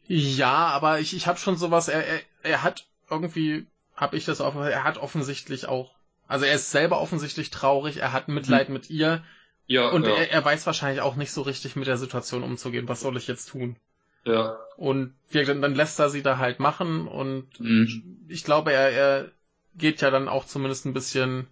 ja, 0.06 0.68
aber 0.68 1.00
ich, 1.00 1.14
ich 1.14 1.26
habe 1.26 1.38
schon 1.38 1.56
sowas, 1.56 1.88
er, 1.88 2.06
er, 2.06 2.20
er 2.44 2.62
hat 2.62 2.86
irgendwie, 3.10 3.66
habe 3.96 4.16
ich 4.16 4.24
das 4.24 4.40
auch, 4.40 4.54
er 4.54 4.84
hat 4.84 4.98
offensichtlich 4.98 5.66
auch 5.66 5.93
also 6.26 6.44
er 6.44 6.54
ist 6.54 6.70
selber 6.70 7.00
offensichtlich 7.00 7.50
traurig, 7.50 7.98
er 7.98 8.12
hat 8.12 8.28
Mitleid 8.28 8.68
mhm. 8.68 8.74
mit 8.74 8.90
ihr. 8.90 9.22
Ja. 9.66 9.88
Und 9.88 10.06
ja. 10.06 10.14
Er, 10.14 10.30
er 10.30 10.44
weiß 10.44 10.66
wahrscheinlich 10.66 11.00
auch 11.00 11.16
nicht 11.16 11.32
so 11.32 11.42
richtig 11.42 11.76
mit 11.76 11.86
der 11.86 11.96
Situation 11.96 12.42
umzugehen. 12.42 12.88
Was 12.88 13.00
soll 13.00 13.16
ich 13.16 13.26
jetzt 13.26 13.46
tun? 13.46 13.76
Ja. 14.24 14.58
Und 14.76 15.14
wir, 15.30 15.44
dann 15.44 15.74
lässt 15.74 15.98
er 16.00 16.08
sie 16.08 16.22
da 16.22 16.38
halt 16.38 16.60
machen 16.60 17.06
und 17.06 17.60
mhm. 17.60 18.26
ich 18.28 18.44
glaube, 18.44 18.72
er, 18.72 18.90
er 18.90 19.30
geht 19.76 20.00
ja 20.00 20.10
dann 20.10 20.28
auch 20.28 20.46
zumindest 20.46 20.86
ein 20.86 20.94
bisschen 20.94 21.46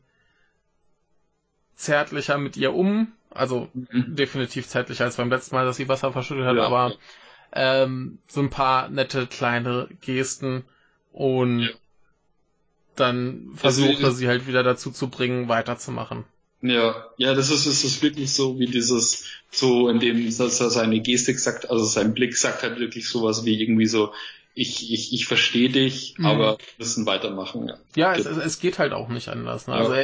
zärtlicher 1.75 2.39
mit 2.39 2.57
ihr 2.57 2.73
um. 2.73 3.13
Also 3.31 3.69
mhm. 3.73 4.15
definitiv 4.15 4.69
zärtlicher 4.69 5.05
als 5.05 5.17
beim 5.17 5.31
letzten 5.31 5.55
Mal, 5.55 5.65
dass 5.65 5.77
sie 5.77 5.89
Wasser 5.89 6.13
verschüttet 6.13 6.45
hat, 6.47 6.57
ja. 6.57 6.65
aber 6.65 6.95
ähm, 7.53 8.19
so 8.27 8.41
ein 8.41 8.51
paar 8.51 8.89
nette 8.89 9.27
kleine 9.27 9.89
Gesten 10.01 10.65
und 11.13 11.61
ja 11.61 11.69
dann 12.97 13.53
versucht 13.55 13.97
also, 13.97 14.07
er 14.07 14.13
sie 14.13 14.29
halt 14.29 14.47
wieder 14.47 14.63
dazu 14.63 14.91
zu 14.91 15.09
bringen, 15.09 15.49
weiterzumachen. 15.49 16.25
Ja, 16.61 17.07
ja, 17.17 17.35
das 17.35 17.51
ist, 17.51 17.67
ist 17.67 18.03
wirklich 18.03 18.33
so 18.33 18.59
wie 18.59 18.67
dieses, 18.67 19.25
so 19.51 19.89
in 19.89 19.99
dem, 19.99 20.25
dass 20.37 20.61
er 20.61 20.71
seine 20.71 21.01
Gestik 21.01 21.41
sagt, 21.41 21.69
also 21.69 21.85
sein 21.85 22.15
Blick 22.15 22.37
sagt 22.37 22.63
halt 22.63 22.79
wirklich 22.79 23.09
sowas 23.09 23.45
wie 23.45 23.61
irgendwie 23.61 23.87
so, 23.87 24.13
ich, 24.55 24.93
ich, 24.93 25.13
ich 25.13 25.27
verstehe 25.27 25.71
dich, 25.71 26.15
mhm. 26.19 26.27
aber 26.27 26.59
wir 26.59 26.67
müssen 26.79 27.07
weitermachen. 27.07 27.69
Ja, 27.69 27.79
ja 27.97 28.15
es, 28.15 28.27
es 28.27 28.61
geht 28.61 28.79
halt 28.79 28.93
auch 28.93 29.09
nicht 29.09 29.29
anders. 29.29 29.67
Ne? 29.67 29.75
Ja. 29.75 29.81
Also 29.81 29.95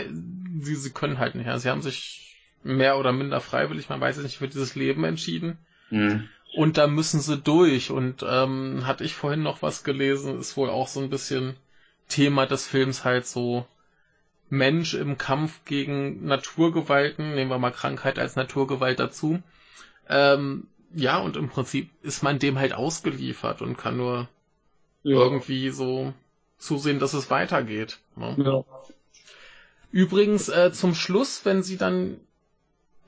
sie, 0.63 0.75
sie 0.75 0.91
können 0.91 1.19
halt 1.19 1.35
nicht. 1.35 1.49
Also, 1.49 1.63
sie 1.63 1.71
haben 1.71 1.83
sich 1.83 2.37
mehr 2.65 2.99
oder 2.99 3.13
minder 3.13 3.41
freiwillig, 3.41 3.89
man 3.89 4.01
weiß 4.01 4.17
es 4.17 4.25
nicht, 4.25 4.39
für 4.39 4.49
dieses 4.49 4.75
Leben 4.75 5.05
entschieden. 5.05 5.59
Mhm. 5.91 6.29
Und 6.55 6.79
da 6.79 6.87
müssen 6.87 7.21
sie 7.21 7.37
durch. 7.37 7.91
Und 7.91 8.25
ähm, 8.29 8.87
hatte 8.87 9.05
ich 9.05 9.15
vorhin 9.15 9.43
noch 9.43 9.63
was 9.63 9.85
gelesen, 9.85 10.41
ist 10.41 10.57
wohl 10.57 10.71
auch 10.71 10.89
so 10.89 11.01
ein 11.01 11.11
bisschen 11.11 11.55
Thema 12.09 12.47
des 12.47 12.67
Films 12.67 13.05
halt 13.05 13.27
so 13.27 13.67
Mensch 14.51 14.95
im 14.95 15.19
Kampf 15.19 15.65
gegen 15.65 16.25
Naturgewalten, 16.25 17.35
nehmen 17.35 17.51
wir 17.51 17.59
mal 17.59 17.71
Krankheit 17.71 18.19
als 18.19 18.37
Naturgewalt 18.37 18.99
dazu. 18.99 19.43
Ähm, 20.09 20.67
ja, 20.95 21.19
und 21.19 21.37
im 21.37 21.49
Prinzip 21.49 21.91
ist 22.03 22.23
man 22.23 22.39
dem 22.39 22.59
halt 22.59 22.73
ausgeliefert 22.73 23.61
und 23.61 23.77
kann 23.77 23.99
nur 23.99 24.29
ja. 25.03 25.19
irgendwie 25.19 25.71
so 25.71 26.15
zusehen, 26.57 26.99
dass 26.99 27.13
es 27.13 27.31
weitergeht. 27.31 27.99
Ne? 28.17 28.35
Ja. 28.39 28.65
Übrigens, 29.91 30.49
äh, 30.49 30.73
zum 30.73 30.95
Schluss, 30.95 31.45
wenn 31.45 31.63
sie 31.63 31.77
dann 31.77 32.21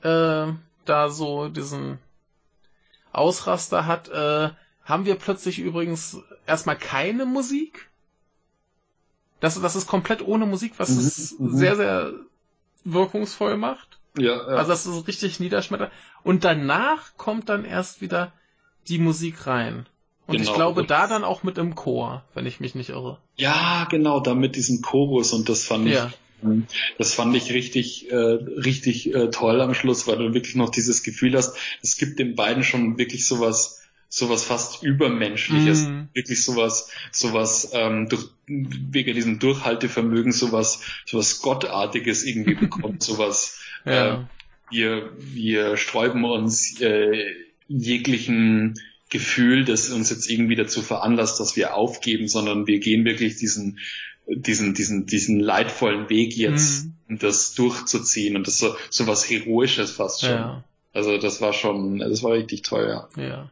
äh, 0.01 0.47
da 0.85 1.09
so 1.09 1.47
diesen 1.47 1.99
Ausraster 3.11 3.85
hat, 3.85 4.09
äh, 4.09 4.49
haben 4.83 5.05
wir 5.05 5.15
plötzlich 5.15 5.59
übrigens 5.59 6.17
erstmal 6.47 6.77
keine 6.77 7.25
Musik, 7.25 7.89
das, 9.41 9.59
das 9.59 9.75
ist 9.75 9.87
komplett 9.87 10.25
ohne 10.25 10.45
Musik, 10.45 10.73
was 10.77 10.89
mhm, 10.89 10.99
es 10.99 11.35
mhm. 11.37 11.57
sehr, 11.57 11.75
sehr 11.75 12.13
wirkungsvoll 12.85 13.57
macht. 13.57 13.99
Ja, 14.17 14.35
ja. 14.35 14.43
Also 14.43 14.71
das 14.71 14.85
ist 14.85 15.07
richtig 15.07 15.39
niederschmettert. 15.39 15.91
Und 16.23 16.43
danach 16.43 17.17
kommt 17.17 17.49
dann 17.49 17.65
erst 17.65 18.01
wieder 18.01 18.31
die 18.87 18.99
Musik 18.99 19.47
rein. 19.47 19.87
Und 20.27 20.37
genau. 20.37 20.49
ich 20.49 20.55
glaube, 20.55 20.85
da 20.85 21.07
dann 21.07 21.23
auch 21.23 21.43
mit 21.43 21.57
im 21.57 21.75
Chor, 21.75 22.23
wenn 22.33 22.45
ich 22.45 22.59
mich 22.59 22.75
nicht 22.75 22.89
irre. 22.89 23.17
Ja, 23.35 23.87
genau, 23.89 24.19
da 24.19 24.35
mit 24.35 24.55
diesem 24.55 24.81
Chorus 24.81 25.33
und 25.33 25.49
das 25.49 25.65
fand 25.65 25.87
ja. 25.87 26.11
ich, 26.43 26.63
das 26.97 27.13
fand 27.13 27.35
ich 27.35 27.51
richtig, 27.51 28.11
äh, 28.11 28.15
richtig 28.15 29.13
äh, 29.13 29.29
toll 29.29 29.59
am 29.59 29.73
Schluss, 29.73 30.07
weil 30.07 30.17
du 30.17 30.33
wirklich 30.33 30.55
noch 30.55 30.69
dieses 30.69 31.03
Gefühl 31.03 31.35
hast, 31.35 31.57
es 31.81 31.97
gibt 31.97 32.19
den 32.19 32.35
beiden 32.35 32.63
schon 32.63 32.97
wirklich 32.97 33.25
sowas, 33.25 33.80
sowas 34.13 34.43
fast 34.43 34.83
übermenschliches, 34.83 35.83
mm. 35.83 36.01
wirklich 36.13 36.43
sowas, 36.43 36.91
sowas 37.13 37.71
ähm, 37.73 38.09
durch, 38.09 38.25
wegen 38.45 39.15
diesem 39.15 39.39
Durchhaltevermögen 39.39 40.33
sowas, 40.33 40.81
sowas 41.05 41.41
Gottartiges 41.41 42.25
irgendwie 42.25 42.55
bekommt, 42.59 43.01
sowas. 43.01 43.61
Ja. 43.85 44.15
Äh, 44.15 44.25
wir, 44.69 45.11
wir 45.17 45.77
sträuben 45.77 46.25
uns 46.25 46.79
äh, 46.81 47.25
jeglichen 47.69 48.75
Gefühl, 49.09 49.63
das 49.63 49.89
uns 49.89 50.09
jetzt 50.09 50.29
irgendwie 50.29 50.55
dazu 50.55 50.81
veranlasst, 50.81 51.39
dass 51.39 51.55
wir 51.55 51.73
aufgeben, 51.75 52.27
sondern 52.27 52.67
wir 52.67 52.79
gehen 52.79 53.05
wirklich 53.05 53.37
diesen 53.37 53.79
diesen 54.27 54.73
diesen 54.73 55.05
diesen 55.07 55.39
leidvollen 55.39 56.09
Weg 56.09 56.35
jetzt, 56.37 56.87
um 57.09 57.17
das 57.17 57.53
durchzuziehen 57.53 58.35
und 58.37 58.47
das 58.47 58.59
so 58.59 58.75
so 58.89 59.07
was 59.07 59.29
heroisches 59.29 59.91
fast 59.91 60.21
schon. 60.21 60.29
Ja. 60.29 60.63
Also 60.93 61.17
das 61.17 61.41
war 61.41 61.53
schon, 61.53 61.99
das 61.99 62.23
war 62.23 62.33
richtig 62.33 62.63
toll, 62.63 62.87
ja. 63.17 63.49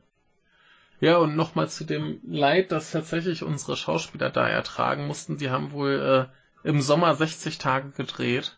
Ja. 0.99 1.17
Und 1.17 1.35
nochmal 1.35 1.69
zu 1.69 1.83
dem 1.83 2.19
Leid, 2.27 2.71
das 2.71 2.91
tatsächlich 2.91 3.43
unsere 3.43 3.75
Schauspieler 3.77 4.29
da 4.29 4.47
ertragen 4.47 5.07
mussten. 5.07 5.37
Die 5.37 5.49
haben 5.49 5.71
wohl 5.71 6.29
äh, 6.63 6.67
im 6.67 6.81
Sommer 6.81 7.15
60 7.15 7.57
Tage 7.57 7.91
gedreht. 7.91 8.57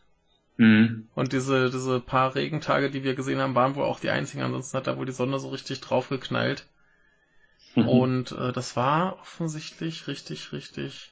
Mhm. 0.57 1.07
Und 1.15 1.34
diese, 1.34 1.69
diese 1.69 1.99
paar 1.99 2.35
Regentage, 2.35 2.91
die 2.91 3.03
wir 3.03 3.15
gesehen 3.15 3.39
haben, 3.39 3.55
waren 3.55 3.76
wohl 3.76 3.85
auch 3.85 3.99
die 3.99 4.09
einzigen. 4.09 4.43
Ansonsten 4.43 4.77
hat 4.77 4.88
da 4.88 4.97
wohl 4.97 5.05
die 5.05 5.11
Sonne 5.11 5.39
so 5.39 5.49
richtig 5.49 5.81
drauf 5.81 6.09
geknallt. 6.09 6.68
Mhm. 7.76 7.88
Und 7.88 8.31
äh, 8.34 8.51
das 8.51 8.76
war 8.76 9.19
offensichtlich 9.22 10.07
richtig, 10.07 10.51
richtig 10.51 11.11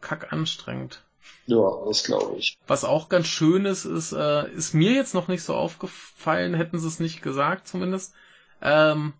kack 0.00 0.32
anstrengend. 0.32 1.02
Ja, 1.46 1.84
das 1.86 2.04
glaube 2.04 2.38
ich. 2.38 2.56
Was 2.66 2.84
auch 2.84 3.08
ganz 3.08 3.26
schön 3.26 3.66
ist, 3.66 3.84
ist, 3.84 4.12
äh, 4.12 4.48
ist 4.52 4.74
mir 4.74 4.92
jetzt 4.92 5.14
noch 5.14 5.28
nicht 5.28 5.42
so 5.42 5.54
aufgefallen, 5.54 6.54
hätten 6.54 6.78
sie 6.78 6.86
es 6.86 7.00
nicht 7.00 7.22
gesagt 7.22 7.66
zumindest. 7.66 8.14
Ähm, 8.62 9.12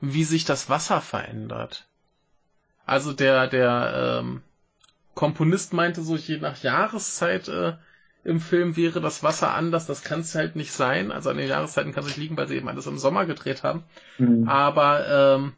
wie 0.00 0.24
sich 0.24 0.44
das 0.44 0.68
Wasser 0.68 1.00
verändert. 1.00 1.86
Also 2.84 3.12
der, 3.12 3.46
der 3.46 4.20
ähm, 4.20 4.42
Komponist 5.14 5.72
meinte 5.72 6.02
so, 6.02 6.16
je 6.16 6.38
nach 6.38 6.62
Jahreszeit 6.62 7.48
äh, 7.48 7.74
im 8.24 8.40
Film 8.40 8.76
wäre 8.76 9.00
das 9.00 9.22
Wasser 9.22 9.54
anders. 9.54 9.86
Das 9.86 10.02
kann 10.02 10.20
es 10.20 10.34
halt 10.34 10.56
nicht 10.56 10.72
sein. 10.72 11.12
Also 11.12 11.30
an 11.30 11.36
den 11.36 11.48
Jahreszeiten 11.48 11.92
kann 11.92 12.02
es 12.02 12.08
nicht 12.08 12.18
liegen, 12.18 12.36
weil 12.36 12.48
sie 12.48 12.56
eben 12.56 12.68
alles 12.68 12.86
im 12.86 12.98
Sommer 12.98 13.26
gedreht 13.26 13.62
haben. 13.62 13.84
Mhm. 14.18 14.48
Aber 14.48 15.36
ähm, 15.36 15.52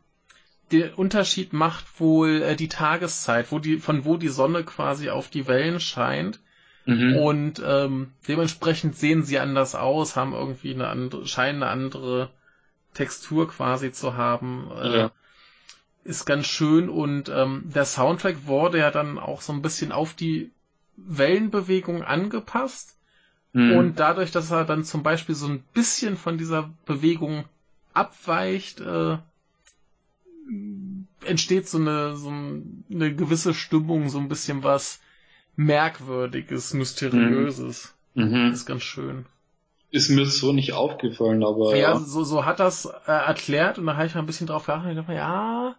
der 0.73 0.99
Unterschied 0.99 1.53
macht 1.53 2.01
wohl 2.01 2.43
äh, 2.43 2.57
die 2.57 2.69
Tageszeit, 2.69 3.53
wo 3.53 3.59
die, 3.59 3.79
von 3.79 4.05
wo 4.05 4.17
die 4.17 4.29
Sonne 4.29 4.65
quasi 4.65 5.11
auf 5.11 5.29
die 5.29 5.47
Wellen 5.47 5.81
scheint. 5.81 6.41
Mhm. 6.87 7.17
Und 7.17 7.63
ähm, 7.65 8.13
dementsprechend 8.29 8.97
sehen 8.97 9.23
sie 9.23 9.39
anders 9.39 9.75
aus, 9.75 10.17
haben 10.17 10.35
irgendwie 10.35 10.75
eine 10.75 10.89
andere, 10.89 11.27
scheinen 11.27 11.63
eine 11.63 11.71
andere 11.71 12.31
Textur 12.95 13.49
quasi 13.49 13.93
zu 13.93 14.17
haben. 14.17 14.71
Äh, 14.77 14.99
ja. 14.99 15.11
Ist 16.05 16.27
ganz 16.27 16.47
schön 16.47 16.89
und 16.89 17.31
ähm, 17.31 17.63
der 17.65 17.87
Soundtrack 17.87 18.47
wurde 18.47 18.79
ja 18.79 18.91
dann 18.91 19.19
auch 19.19 19.41
so 19.41 19.53
ein 19.53 19.63
bisschen 19.63 19.91
auf 19.91 20.13
die 20.13 20.51
Wellenbewegung 20.97 22.03
angepasst. 22.03 22.97
Mhm. 23.53 23.73
Und 23.73 24.01
dadurch, 24.01 24.31
dass 24.31 24.51
er 24.51 24.65
dann 24.65 24.85
zum 24.85 25.03
Beispiel 25.03 25.35
so 25.35 25.47
ein 25.47 25.63
bisschen 25.73 26.17
von 26.17 26.37
dieser 26.37 26.71
Bewegung 26.85 27.45
abweicht, 27.95 28.81
äh, 28.81 29.17
entsteht 31.25 31.69
so 31.69 31.79
eine, 31.79 32.17
so 32.17 32.29
eine 32.29 33.15
gewisse 33.15 33.55
Stimmung, 33.55 34.09
so 34.11 34.19
ein 34.19 34.29
bisschen 34.29 34.63
was 34.63 35.01
Merkwürdiges, 35.57 36.75
Mysteriöses. 36.75 37.95
Mhm. 38.15 38.25
mhm. 38.25 38.51
Das 38.51 38.61
ist 38.61 38.67
ganz 38.67 38.83
schön. 38.83 39.27
Ist 39.95 40.09
mir 40.09 40.27
so 40.27 40.53
nicht 40.53 40.73
aufgefallen, 40.73 41.45
aber. 41.45 41.77
Ja, 41.77 41.97
so, 42.01 42.25
so 42.25 42.45
hat 42.45 42.59
das 42.59 42.87
äh, 43.07 43.13
erklärt 43.13 43.79
und 43.79 43.87
da 43.87 43.95
habe 43.95 44.09
ich 44.09 44.15
mal 44.17 44.23
ein 44.23 44.27
bisschen 44.27 44.49
drauf 44.49 44.67
geachtet 44.67 44.87
und 44.87 44.91
ich 44.91 44.99
dachte, 44.99 45.15
ja, 45.15 45.77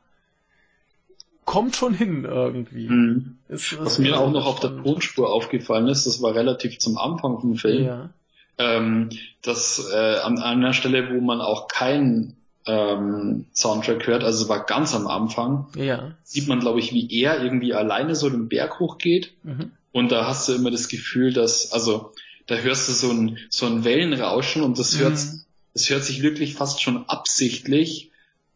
kommt 1.43 1.75
schon 1.75 1.93
hin 1.93 2.23
irgendwie. 2.23 2.87
Mhm. 2.87 3.39
Ist, 3.49 3.73
ist 3.73 3.79
Was 3.81 3.99
mir 3.99 4.17
auch 4.17 4.31
noch 4.31 4.45
auf 4.45 4.61
der 4.61 4.81
Tonspur 4.81 5.33
aufgefallen 5.33 5.89
ist, 5.89 6.07
das 6.07 6.21
war 6.21 6.33
relativ 6.33 6.79
zum 6.79 6.97
Anfang 6.97 7.41
vom 7.41 7.55
Film, 7.57 7.83
ja. 7.83 8.09
ähm, 8.57 9.09
dass 9.41 9.85
äh, 9.93 10.19
an 10.19 10.39
einer 10.39 10.71
Stelle, 10.71 11.13
wo 11.13 11.19
man 11.19 11.41
auch 11.41 11.67
keinen 11.67 12.37
ähm, 12.65 13.47
Soundtrack 13.53 14.07
hört, 14.07 14.23
also 14.23 14.47
war 14.47 14.65
ganz 14.65 14.95
am 14.95 15.07
Anfang, 15.07 15.67
ja. 15.75 16.13
sieht 16.23 16.47
man, 16.47 16.61
glaube 16.61 16.79
ich, 16.79 16.93
wie 16.93 17.13
er 17.21 17.43
irgendwie 17.43 17.73
alleine 17.73 18.15
so 18.15 18.29
den 18.29 18.47
Berg 18.47 18.79
hochgeht. 18.79 19.33
Mhm. 19.43 19.71
Und 19.91 20.13
da 20.13 20.25
hast 20.25 20.47
du 20.47 20.53
immer 20.53 20.71
das 20.71 20.87
Gefühl, 20.87 21.33
dass, 21.33 21.73
also 21.73 22.13
da 22.47 22.55
hörst 22.55 22.87
du 22.87 22.93
so 22.93 23.11
ein, 23.11 23.37
so 23.49 23.65
ein 23.65 23.83
Wellenrauschen 23.83 24.61
und 24.61 24.77
das 24.79 24.97
hört, 24.97 25.13
mhm. 25.13 25.41
das 25.73 25.89
hört 25.89 26.03
sich 26.03 26.21
wirklich 26.21 26.53
fast 26.53 26.81
schon 26.81 27.07
absichtlich 27.09 28.11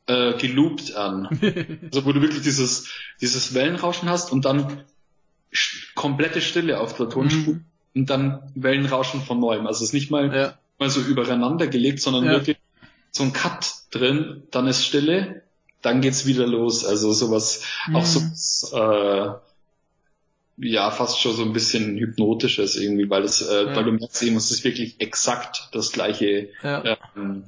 äh, 0.07 0.34
geloopt 0.38 0.95
an. 0.95 1.28
also 1.91 2.06
wo 2.06 2.11
du 2.11 2.22
wirklich 2.22 2.41
dieses, 2.41 2.90
dieses 3.22 3.53
Wellenrauschen 3.53 4.10
hast 4.10 4.32
und 4.32 4.45
dann 4.45 4.84
komplette 5.95 6.41
Stille 6.41 6.80
auf 6.80 6.95
der 6.95 7.10
Tonspur 7.10 7.56
mhm. 7.56 7.66
und 7.95 8.10
dann 8.10 8.52
Wellenrauschen 8.56 9.22
von 9.22 9.40
neuem. 9.40 9.66
Also 9.68 9.84
es 9.84 9.90
ist 9.90 9.94
nicht 9.94 10.11
mal, 10.11 10.34
ja. 10.36 10.60
mal 10.78 10.90
so 10.90 11.02
übereinander 11.02 11.68
gelegt, 11.68 12.02
sondern 12.02 12.26
ja. 12.26 12.32
wirklich 12.32 12.57
so 13.11 13.24
ein 13.24 13.34
Cut 13.34 13.74
drin, 13.91 14.44
dann 14.52 14.68
ist 14.68 14.86
Stille, 14.86 15.41
dann 15.82 16.02
geht's 16.02 16.26
wieder 16.26 16.45
los. 16.45 16.86
Also 16.86 17.11
sowas, 17.14 17.64
mhm. 17.88 17.95
auch 17.95 18.06
so 18.06 18.20
äh, 18.78 19.34
ja 20.61 20.91
fast 20.91 21.19
schon 21.19 21.34
so 21.34 21.44
ein 21.44 21.53
bisschen 21.53 21.98
hypnotisches 21.98 22.76
irgendwie, 22.76 23.10
weil 23.10 23.23
es, 23.23 23.41
äh, 23.41 23.65
ja. 23.65 23.76
weil 23.76 23.84
du 23.84 23.91
merkst 23.91 24.23
eben, 24.23 24.36
es 24.36 24.52
ist 24.52 24.64
wirklich 24.64 24.99
exakt 24.99 25.69
das 25.72 25.91
gleiche 25.91 26.49
ja. 26.64 26.98
ähm, 27.15 27.45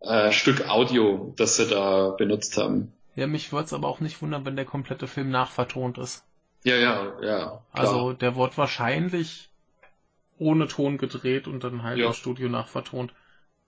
äh, 0.00 0.32
Stück 0.32 0.68
Audio, 0.68 1.34
das 1.36 1.56
sie 1.56 1.66
da 1.66 2.10
benutzt 2.10 2.56
haben. 2.56 2.92
Ja, 3.14 3.26
mich 3.26 3.52
würde 3.52 3.66
es 3.66 3.72
aber 3.72 3.88
auch 3.88 4.00
nicht 4.00 4.22
wundern, 4.22 4.44
wenn 4.44 4.56
der 4.56 4.64
komplette 4.64 5.06
Film 5.06 5.30
nachvertont 5.30 5.98
ist. 5.98 6.24
Ja, 6.64 6.76
ja, 6.76 7.12
ja. 7.20 7.38
Klar. 7.38 7.62
Also 7.72 8.12
der 8.12 8.36
wird 8.36 8.56
wahrscheinlich 8.56 9.48
ohne 10.38 10.66
Ton 10.66 10.98
gedreht 10.98 11.46
und 11.46 11.62
dann 11.64 11.82
halt 11.82 11.98
ja. 11.98 12.06
im 12.08 12.12
Studio 12.12 12.48
nachvertont. 12.48 13.12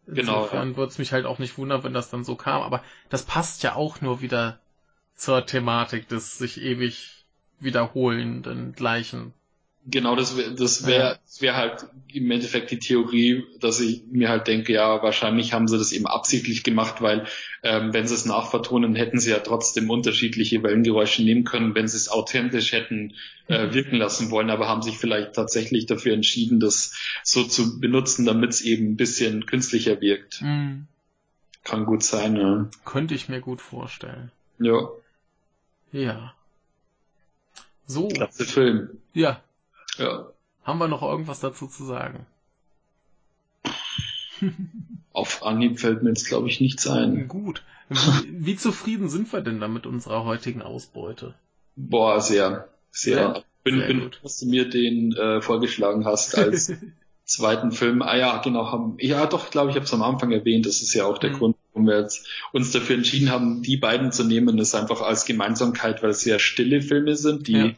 Genau, 0.07 0.19
Insofern 0.21 0.61
genau. 0.61 0.73
Ja. 0.73 0.77
würde 0.77 0.93
es 0.93 0.99
mich 0.99 1.13
halt 1.13 1.27
auch 1.27 1.39
nicht 1.39 1.59
wundern, 1.59 1.83
wenn 1.83 1.95
das 1.95 2.11
dann 2.11 2.25
so 2.25 2.37
kam. 2.37 2.63
Aber 2.63 2.83
das 3.11 3.25
passt 3.25 3.63
ja 3.63 3.75
auch 3.75 4.01
nur 4.01 4.21
wieder 4.21 4.59
zur 5.15 5.47
Thematik 5.47 6.09
des 6.09 6.39
sich 6.39 6.61
ewig 6.61 7.24
wiederholenden 7.61 8.73
gleichen. 8.73 9.33
Genau, 9.87 10.17
das 10.17 10.39
wäre 10.39 10.55
das 10.55 10.87
wäre 10.87 11.05
ja. 11.05 11.19
das 11.27 11.43
wär 11.43 11.57
halt 11.57 11.87
im 12.11 12.31
Endeffekt 12.31 12.71
die 12.71 12.79
Theorie, 12.79 13.45
dass 13.61 13.81
ich 13.81 14.03
mir 14.11 14.31
halt 14.31 14.47
denke, 14.47 14.73
ja, 14.73 15.03
wahrscheinlich 15.03 15.53
haben 15.53 15.69
sie 15.69 15.77
das 15.77 15.93
eben 15.93 16.07
absichtlich 16.07 16.63
gemacht, 16.65 17.03
weil 17.03 17.27
ähm, 17.63 17.93
wenn 17.93 18.07
sie 18.07 18.15
es 18.15 18.25
nachvertonen, 18.25 18.95
hätten 18.95 19.19
sie 19.19 19.31
ja 19.31 19.41
trotzdem 19.41 19.91
unterschiedliche 19.91 20.63
Wellengeräusche 20.63 21.23
nehmen 21.23 21.45
können, 21.45 21.75
wenn 21.75 21.87
sie 21.87 21.99
es 21.99 22.09
authentisch 22.09 22.73
hätten 22.73 23.13
äh, 23.47 23.67
mhm. 23.67 23.75
wirken 23.75 23.97
lassen 23.97 24.31
wollen, 24.31 24.49
aber 24.49 24.69
haben 24.69 24.81
sich 24.81 24.97
vielleicht 24.97 25.35
tatsächlich 25.35 25.85
dafür 25.85 26.15
entschieden, 26.15 26.61
das 26.61 26.97
so 27.23 27.45
zu 27.45 27.79
benutzen, 27.79 28.25
damit 28.25 28.51
es 28.51 28.63
eben 28.63 28.93
ein 28.93 28.97
bisschen 28.97 29.45
künstlicher 29.45 30.01
wirkt. 30.01 30.41
Mhm. 30.41 30.87
Kann 31.63 31.85
gut 31.85 32.03
sein, 32.03 32.37
ja. 32.37 32.71
Könnte 32.87 33.15
ich 33.15 33.29
mir 33.29 33.41
gut 33.41 33.61
vorstellen. 33.61 34.31
Ja. 34.59 34.89
Ja. 35.93 36.35
So. 37.87 38.09
Klasse 38.09 38.45
Film. 38.45 38.99
Ja. 39.13 39.41
Ja. 39.99 40.27
Haben 40.65 40.79
wir 40.79 40.89
noch 40.89 41.03
irgendwas 41.03 41.41
dazu 41.41 41.67
zu 41.67 41.85
sagen? 41.85 42.27
Auf 45.13 45.45
Anhieb 45.45 45.79
fällt 45.79 46.03
mir 46.03 46.11
jetzt, 46.11 46.27
glaube 46.27 46.49
ich, 46.49 46.61
nichts 46.61 46.87
ein. 46.89 47.29
Gut. 47.29 47.63
Wie, 47.89 48.47
wie, 48.47 48.57
zufrieden 48.57 49.09
sind 49.09 49.33
wir 49.33 49.43
denn 49.43 49.61
da 49.61 49.69
mit 49.69 49.87
unserer 49.87 50.25
heutigen 50.25 50.63
Ausbeute? 50.63 51.35
Boah, 51.77 52.21
sehr. 52.21 52.69
Sehr. 52.91 53.17
Ja, 53.17 53.45
bin, 53.63 53.79
sehr 53.79 53.87
bin 53.87 54.01
gut. 54.01 54.21
dass 54.23 54.39
du 54.39 54.47
mir 54.47 54.69
den 54.69 55.13
äh, 55.13 55.41
vorgeschlagen 55.41 56.05
hast 56.05 56.37
als 56.37 56.73
zweiten 57.25 57.73
Film. 57.73 58.03
Ah 58.03 58.17
ja, 58.17 58.39
genau. 58.39 58.73
Haben, 58.73 58.97
ja, 58.99 59.27
doch, 59.27 59.51
glaube 59.51 59.71
ich, 59.71 59.77
habe 59.77 59.85
es 59.85 59.93
am 59.93 60.03
Anfang 60.03 60.33
erwähnt. 60.33 60.67
Das 60.67 60.81
ist 60.81 60.95
ja 60.95 61.05
auch 61.05 61.19
der 61.19 61.31
mhm. 61.31 61.39
Grund, 61.39 61.57
warum 61.75 61.87
wir 61.89 62.01
jetzt 62.01 62.27
uns 62.53 62.71
dafür 62.71 62.97
entschieden 62.97 63.31
haben, 63.31 63.63
die 63.63 63.77
beiden 63.77 64.13
zu 64.13 64.25
nehmen. 64.25 64.57
Das 64.57 64.69
ist 64.69 64.75
einfach 64.75 65.03
als 65.03 65.27
Gemeinsamkeit, 65.27 66.03
weil 66.03 66.11
es 66.11 66.21
sehr 66.21 66.39
stille 66.39 66.81
Filme 66.81 67.17
sind, 67.17 67.49
die 67.49 67.53
ja. 67.53 67.71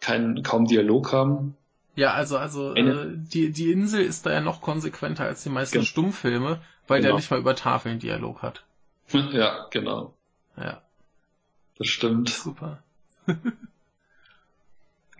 keinen 0.00 0.42
kaum 0.42 0.66
Dialog 0.66 1.12
haben. 1.12 1.56
Ja, 1.94 2.14
also 2.14 2.38
also 2.38 2.74
äh, 2.74 3.08
die 3.14 3.50
die 3.50 3.70
Insel 3.70 4.02
ist 4.02 4.24
da 4.24 4.32
ja 4.32 4.40
noch 4.40 4.62
konsequenter 4.62 5.24
als 5.24 5.42
die 5.42 5.50
meisten 5.50 5.74
genau. 5.74 5.84
Stummfilme, 5.84 6.62
weil 6.86 7.00
genau. 7.00 7.10
der 7.10 7.16
nicht 7.16 7.30
mal 7.30 7.40
über 7.40 7.54
Tafeln 7.54 7.98
Dialog 7.98 8.40
hat. 8.42 8.64
Ja, 9.32 9.66
genau. 9.70 10.14
Ja. 10.56 10.80
Das 11.76 11.88
stimmt. 11.88 12.30
Super. 12.30 12.82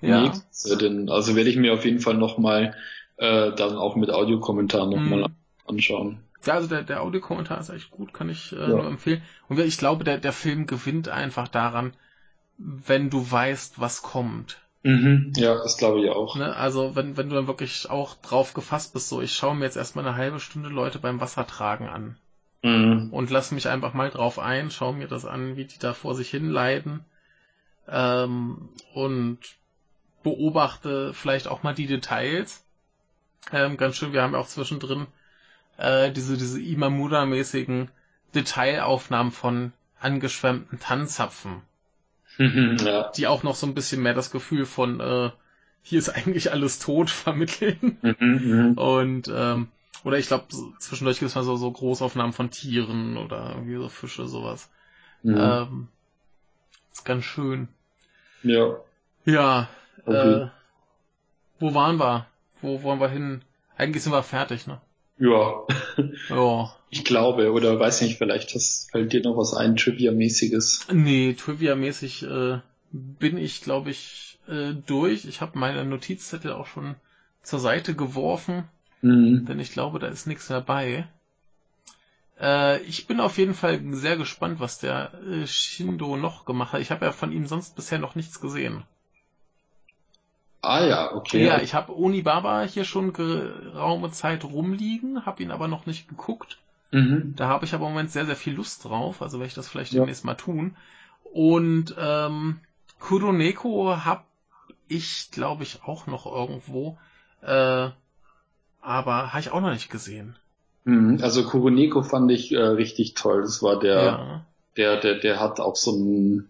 ja. 0.01 0.33
Nee, 0.33 1.11
also 1.11 1.37
werde 1.37 1.51
ich 1.51 1.57
mir 1.57 1.75
auf 1.75 1.85
jeden 1.85 2.01
Fall 2.01 2.15
nochmal 2.15 2.75
äh, 3.17 3.53
dann 3.53 3.77
auch 3.77 3.97
mit 3.97 4.11
Audiokommentar 4.11 4.87
nochmal 4.87 5.29
mhm. 5.29 5.37
anschauen. 5.67 6.21
Ja, 6.45 6.55
also 6.55 6.69
der, 6.69 6.83
der 6.83 7.03
Audiokommentar 7.03 7.61
ist 7.61 7.69
echt 7.69 7.91
gut, 7.91 8.13
kann 8.13 8.29
ich 8.29 8.53
äh, 8.53 8.61
ja. 8.61 8.69
nur 8.69 8.87
empfehlen. 8.87 9.23
Und 9.49 9.59
ich 9.59 9.79
glaube, 9.79 10.05
der, 10.05 10.19
der 10.19 10.33
Film 10.33 10.67
gewinnt 10.67 11.09
einfach 11.09 11.49
daran, 11.49 11.95
wenn 12.59 13.11
du 13.11 13.31
weißt, 13.31 13.81
was 13.81 14.03
kommt. 14.03 14.59
Mhm, 14.83 15.33
ja, 15.37 15.55
das 15.55 15.77
glaube 15.79 16.03
ich 16.03 16.11
auch. 16.11 16.35
Ne? 16.35 16.57
Also 16.57 16.97
wenn, 16.97 17.17
wenn 17.17 17.29
du 17.29 17.37
dann 17.37 17.47
wirklich 17.47 17.89
auch 17.89 18.17
drauf 18.17 18.53
gefasst 18.53 18.93
bist, 18.93 19.09
so 19.09 19.21
ich 19.21 19.33
schaue 19.33 19.55
mir 19.55 19.65
jetzt 19.65 19.77
erstmal 19.77 20.07
eine 20.07 20.17
halbe 20.17 20.41
Stunde 20.41 20.69
Leute 20.69 20.99
beim 20.99 21.21
Wassertragen 21.21 21.89
an. 21.89 22.17
Mhm. 22.63 23.09
Und 23.13 23.31
lass 23.31 23.53
mich 23.53 23.69
einfach 23.69 23.95
mal 23.95 24.11
drauf 24.11 24.39
ein, 24.39 24.71
schau 24.71 24.93
mir 24.93 25.09
das 25.09 25.25
an, 25.25 25.57
wie 25.57 25.65
die 25.65 25.79
da 25.79 25.93
vor 25.93 26.15
sich 26.15 26.31
hin 26.31 26.51
leiden. 26.51 27.05
Ähm, 27.89 28.69
und 28.95 29.39
beobachte 30.23 31.15
vielleicht 31.15 31.49
auch 31.49 31.63
mal 31.63 31.75
die 31.75 31.87
Details. 31.87 32.65
Ähm, 33.53 33.77
ganz 33.77 33.97
schön, 33.97 34.13
wir 34.13 34.23
haben 34.23 34.35
ja 34.35 34.39
auch 34.39 34.47
zwischendrin 34.47 35.07
äh, 35.83 36.13
diese, 36.13 36.37
diese 36.37 36.61
Imamura-mäßigen 36.61 37.89
Detailaufnahmen 38.35 39.33
von 39.33 39.73
angeschwemmten 40.01 40.79
Tannenzapfen. 40.79 41.63
ja. 42.39 43.11
Die 43.11 43.27
auch 43.27 43.43
noch 43.43 43.57
so 43.57 43.67
ein 43.67 43.75
bisschen 43.75 44.03
mehr 44.03 44.15
das 44.15 44.31
Gefühl 44.31 44.65
von 44.65 45.01
äh, 45.01 45.31
hier 45.83 45.99
ist 45.99 46.09
eigentlich 46.09 46.53
alles 46.53 46.79
tot 46.79 47.11
vermitteln. 47.25 47.99
Mhm, 48.03 48.17
mhm. 48.19 48.79
Und 48.79 49.31
ähm, 49.35 49.69
oder 50.05 50.19
ich 50.19 50.29
glaube, 50.29 50.47
so, 50.49 50.73
zwischendurch 50.79 51.19
gibt 51.19 51.29
es 51.29 51.35
mal 51.35 51.45
so, 51.45 51.57
so 51.57 51.71
Großaufnahmen 51.71 52.33
von 52.33 52.51
Tieren 52.51 53.17
oder 53.17 53.51
irgendwie 53.51 53.77
so 53.77 53.89
Fische, 53.89 54.27
sowas. 54.27 54.71
Mhm. 55.23 55.37
Ähm, 55.37 55.89
ist 56.93 57.05
ganz 57.05 57.25
schön. 57.25 57.69
Ja. 58.43 58.77
Ja. 59.25 59.69
Okay. 60.05 60.43
Äh, 60.45 60.49
wo 61.61 61.75
waren 61.75 61.99
wir? 61.99 62.27
Wo 62.61 62.83
wollen 62.83 63.01
wir 63.01 63.09
hin? 63.09 63.43
Eigentlich 63.77 64.03
sind 64.03 64.13
wir 64.13 64.23
fertig, 64.23 64.67
ne? 64.67 64.81
Ja. 65.23 65.63
ja. 66.29 66.75
Ich 66.91 67.05
glaube, 67.05 67.53
oder 67.53 67.79
weiß 67.79 68.03
nicht, 68.03 68.19
vielleicht 68.19 68.55
hast, 68.55 68.91
fällt 68.91 69.13
dir 69.13 69.23
noch 69.23 69.37
was 69.37 69.55
ein, 69.55 69.77
Trivia-mäßiges. 69.77 70.89
Nee, 70.93 71.35
Trivia-mäßig 71.35 72.25
äh, 72.25 72.59
bin 72.91 73.39
ich, 73.39 73.63
glaube 73.63 73.91
ich, 73.91 74.41
äh, 74.49 74.73
durch. 74.87 75.25
Ich 75.25 75.41
habe 75.41 75.59
meine 75.59 75.85
Notizzettel 75.85 76.53
auch 76.53 76.67
schon 76.67 76.97
zur 77.43 77.61
Seite 77.61 77.95
geworfen, 77.95 78.65
mhm. 79.01 79.47
denn 79.47 79.61
ich 79.61 79.73
glaube, 79.73 80.01
da 80.01 80.09
ist 80.09 80.27
nichts 80.27 80.49
dabei. 80.49 81.07
Äh, 82.41 82.83
ich 82.83 83.07
bin 83.07 83.21
auf 83.21 83.39
jeden 83.39 83.55
Fall 83.55 83.81
sehr 83.93 84.17
gespannt, 84.17 84.59
was 84.59 84.81
der 84.81 85.13
äh, 85.25 85.47
Shindo 85.47 86.17
noch 86.17 86.45
gemacht 86.45 86.73
hat. 86.73 86.81
Ich 86.81 86.91
habe 86.91 87.05
ja 87.05 87.13
von 87.13 87.31
ihm 87.31 87.47
sonst 87.47 87.77
bisher 87.77 88.01
noch 88.01 88.17
nichts 88.17 88.41
gesehen. 88.41 88.83
Ah 90.63 90.85
ja, 90.85 91.13
okay. 91.13 91.45
Ja, 91.45 91.61
ich 91.61 91.75
habe 91.75 91.97
Onibaba 91.99 92.63
hier 92.63 92.85
schon 92.85 93.13
geraume 93.13 94.13
Zeit 94.13 94.45
rumliegen, 94.45 95.27
habe 95.27 95.43
ihn 95.43 95.51
aber 95.51 95.67
noch 95.67 95.87
nicht 95.87 96.09
geguckt. 96.09 96.59
Mhm. 96.93 97.35
Da 97.37 97.49
habe 97.49 97.65
ich 97.65 97.75
aber 97.75 97.87
im 97.87 97.93
Moment 97.93 98.13
sehr, 98.13 98.27
sehr 98.27 98.37
viel 98.37 98.55
Lust 98.55 98.85
drauf, 98.85 99.23
also 99.23 99.39
werde 99.39 99.49
ich 99.49 99.55
das 99.55 99.69
vielleicht 99.69 99.93
ja. 99.93 100.01
demnächst 100.01 100.25
mal 100.25 100.35
tun. 100.37 100.77
Und 101.25 101.97
ähm, 101.99 102.61
Kuroneko 103.01 104.05
habe 104.05 104.23
ich, 104.87 105.31
glaube 105.33 105.65
ich, 105.65 105.81
auch 105.85 106.07
noch 106.07 106.27
irgendwo, 106.27 106.97
äh, 107.41 107.89
aber 108.81 109.33
habe 109.33 109.41
ich 109.41 109.51
auch 109.51 109.61
noch 109.61 109.73
nicht 109.73 109.91
gesehen. 109.91 110.37
Mhm. 110.85 111.19
Also 111.23 111.45
Kuroneko 111.45 112.03
fand 112.03 112.31
ich 112.31 112.53
äh, 112.53 112.61
richtig 112.61 113.15
toll. 113.15 113.43
Das 113.43 113.65
war 113.65 113.81
der, 113.81 114.03
ja. 114.03 114.45
der, 114.77 115.01
der, 115.01 115.15
der 115.19 115.41
hat 115.41 115.59
auch 115.59 115.77
so 115.77 115.93
ein, 115.93 116.49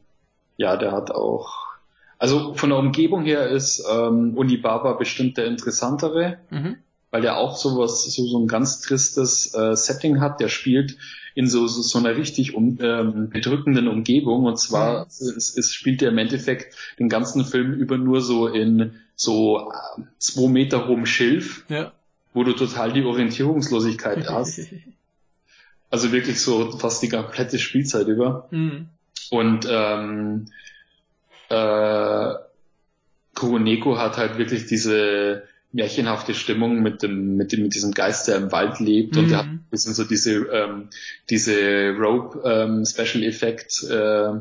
ja, 0.59 0.77
der 0.77 0.93
hat 0.93 1.11
auch 1.13 1.62
Also 2.23 2.55
von 2.55 2.69
der 2.71 2.79
Umgebung 2.79 3.25
her 3.25 3.49
ist 3.49 3.85
ähm, 3.91 4.37
Unibaba 4.37 4.93
bestimmt 4.93 5.39
der 5.39 5.47
interessantere, 5.47 6.39
mhm. 6.51 6.77
weil 7.11 7.21
der 7.21 7.37
auch 7.37 7.57
sowas, 7.57 8.05
so, 8.05 8.25
so 8.25 8.39
ein 8.39 8.47
ganz 8.47 8.81
tristes 8.81 9.53
äh, 9.57 9.75
Setting 9.75 10.21
hat. 10.21 10.39
Der 10.39 10.47
spielt 10.47 10.99
in 11.35 11.49
so, 11.49 11.67
so, 11.67 11.83
so 11.83 11.99
einer 11.99 12.17
richtig 12.17 12.55
um, 12.55 12.79
ähm, 12.81 13.29
bedrückenden 13.31 13.89
Umgebung 13.89 14.45
und 14.45 14.57
zwar 14.57 15.01
mhm. 15.01 15.07
es, 15.09 15.57
es 15.59 15.73
spielt 15.73 16.01
der 16.01 16.11
im 16.11 16.19
Endeffekt 16.19 16.77
den 17.01 17.09
ganzen 17.09 17.45
Film 17.45 17.73
über 17.73 17.99
nur 17.99 18.21
so 18.21 18.47
in 18.47 18.93
so 19.17 19.73
äh, 19.73 20.03
zwei 20.19 20.49
Meter 20.49 20.87
hohem 20.87 21.07
Schilf, 21.07 21.65
ja. 21.69 21.91
wo 22.35 22.45
du 22.45 22.53
total 22.53 22.93
die 22.93 23.03
Orientierungslosigkeit 23.03 24.29
hast. 24.31 24.61
Also 25.91 26.13
wirklich 26.13 26.41
so 26.41 26.71
fast 26.79 27.03
die 27.03 27.09
komplette 27.09 27.59
Spielzeit 27.59 28.07
über. 28.07 28.47
Mhm. 28.53 28.91
Und 29.33 29.67
ähm, 29.69 30.47
äh, 31.53 32.35
Kuroneko 33.35 33.99
hat 33.99 34.17
halt 34.17 34.39
wirklich 34.39 34.67
diese 34.67 35.45
märchenhafte 35.73 36.35
Stimmung 36.35 36.83
mit 36.83 37.03
dem, 37.03 37.37
mit 37.37 37.53
dem, 37.53 37.63
mit 37.63 37.75
diesem 37.75 37.93
Geist, 37.93 38.29
der 38.29 38.37
im 38.37 38.53
Wald 38.53 38.79
lebt 38.79 39.15
mhm. 39.15 39.23
und 39.23 39.29
der 39.31 39.39
hat 39.39 39.47
ein 39.47 39.67
bisschen 39.71 39.95
so 39.95 40.05
diese, 40.05 40.33
ähm, 40.33 40.89
diese 41.31 41.95
Rope 41.99 42.43
ähm, 42.45 42.85
Special 42.85 43.25
Effect 43.25 43.83
äh, 43.85 44.33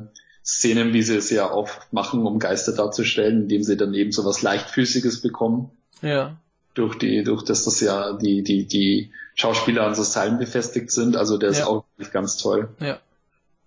Szenen, 0.43 0.93
wie 0.93 1.03
sie 1.03 1.17
es 1.17 1.29
ja 1.29 1.49
oft 1.51 1.93
machen, 1.93 2.25
um 2.25 2.39
Geister 2.39 2.73
darzustellen, 2.73 3.43
indem 3.43 3.63
sie 3.63 3.77
dann 3.77 3.93
eben 3.93 4.11
so 4.11 4.25
was 4.25 4.41
leichtfüßiges 4.41 5.21
bekommen. 5.21 5.71
Ja. 6.01 6.37
Durch 6.73 6.97
die, 6.97 7.23
durch 7.23 7.43
das, 7.43 7.63
dass 7.63 7.79
ja 7.79 8.13
die, 8.13 8.43
die, 8.43 8.65
die 8.65 9.11
Schauspieler 9.35 9.85
an 9.85 9.95
so 9.95 10.03
Seilen 10.03 10.39
befestigt 10.39 10.91
sind, 10.91 11.15
also 11.15 11.37
der 11.37 11.49
ist 11.49 11.59
ja. 11.59 11.67
auch 11.67 11.85
wirklich 11.95 12.11
ganz 12.11 12.37
toll. 12.37 12.69
Ja. 12.79 12.99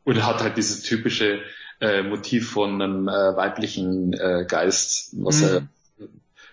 Und 0.04 0.16
er 0.16 0.26
hat 0.26 0.42
halt 0.42 0.56
dieses 0.56 0.82
typische, 0.82 1.40
äh, 1.84 2.02
Motiv 2.02 2.50
von 2.50 2.80
einem 2.80 3.08
äh, 3.08 3.12
weiblichen 3.12 4.12
äh, 4.14 4.46
Geist, 4.48 5.10
was 5.18 5.40
mhm. 5.40 5.48
er 5.48 5.68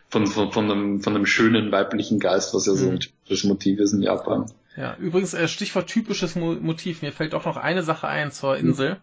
von, 0.09 0.27
von, 0.27 0.51
von, 0.51 0.69
einem, 0.69 1.01
von 1.01 1.15
einem 1.15 1.25
schönen 1.25 1.71
weiblichen 1.71 2.19
Geist, 2.19 2.53
was 2.53 2.65
ja 2.65 2.73
so 2.73 2.87
ein 2.87 2.95
mhm. 2.95 2.99
typisches 2.99 3.43
Motiv 3.45 3.79
ist 3.79 3.93
in 3.93 4.01
Japan. 4.01 4.51
Ja, 4.75 4.95
übrigens 4.97 5.33
äh, 5.33 5.47
Stichwort 5.47 5.87
typisches 5.87 6.35
Motiv. 6.35 7.01
Mir 7.01 7.13
fällt 7.13 7.33
auch 7.33 7.45
noch 7.45 7.57
eine 7.57 7.83
Sache 7.83 8.07
ein 8.07 8.31
zur 8.31 8.57
Insel. 8.57 9.01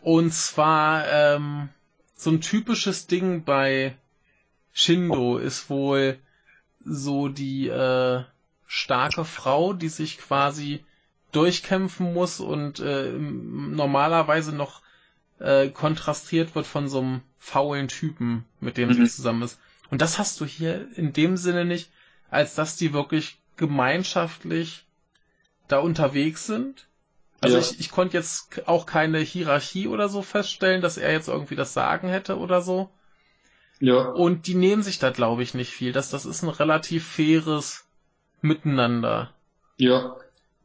Und 0.00 0.32
zwar 0.32 1.06
ähm, 1.08 1.68
so 2.16 2.30
ein 2.30 2.40
typisches 2.40 3.06
Ding 3.06 3.44
bei 3.44 3.96
Shindo 4.72 5.36
ist 5.36 5.68
wohl 5.68 6.18
so 6.84 7.28
die 7.28 7.68
äh, 7.68 8.22
starke 8.66 9.24
Frau, 9.24 9.74
die 9.74 9.88
sich 9.88 10.18
quasi 10.18 10.84
durchkämpfen 11.32 12.12
muss 12.12 12.40
und 12.40 12.80
äh, 12.80 13.10
normalerweise 13.12 14.54
noch 14.54 14.82
äh, 15.38 15.68
kontrastiert 15.68 16.54
wird 16.54 16.66
von 16.66 16.88
so 16.88 17.00
einem 17.00 17.20
faulen 17.38 17.88
Typen, 17.88 18.44
mit 18.60 18.76
dem 18.76 18.88
mhm. 18.88 18.94
sie 18.94 19.08
zusammen 19.08 19.42
ist. 19.42 19.58
Und 19.90 20.02
das 20.02 20.18
hast 20.18 20.40
du 20.40 20.44
hier 20.44 20.86
in 20.96 21.12
dem 21.12 21.36
Sinne 21.36 21.64
nicht, 21.64 21.90
als 22.30 22.54
dass 22.54 22.76
die 22.76 22.92
wirklich 22.92 23.38
gemeinschaftlich 23.56 24.86
da 25.68 25.78
unterwegs 25.78 26.46
sind. 26.46 26.86
Also 27.40 27.56
ja. 27.56 27.62
ich, 27.62 27.80
ich 27.80 27.90
konnte 27.90 28.16
jetzt 28.16 28.68
auch 28.68 28.86
keine 28.86 29.18
Hierarchie 29.18 29.88
oder 29.88 30.08
so 30.08 30.22
feststellen, 30.22 30.82
dass 30.82 30.98
er 30.98 31.12
jetzt 31.12 31.28
irgendwie 31.28 31.56
das 31.56 31.72
Sagen 31.72 32.08
hätte 32.08 32.38
oder 32.38 32.60
so. 32.60 32.90
Ja. 33.80 34.10
Und 34.10 34.46
die 34.46 34.54
nehmen 34.54 34.82
sich 34.82 34.98
da, 34.98 35.10
glaube 35.10 35.42
ich, 35.42 35.54
nicht 35.54 35.70
viel. 35.70 35.92
Das, 35.92 36.10
das 36.10 36.26
ist 36.26 36.42
ein 36.42 36.50
relativ 36.50 37.06
faires 37.06 37.86
Miteinander. 38.42 39.32
Ja. 39.78 40.16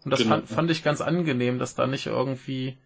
Und 0.05 0.11
das 0.11 0.21
genau. 0.21 0.35
fand, 0.35 0.47
fand 0.47 0.71
ich 0.71 0.83
ganz 0.83 1.01
angenehm, 1.01 1.59
dass 1.59 1.75
da 1.75 1.87
nicht 1.87 2.05
irgendwie 2.05 2.77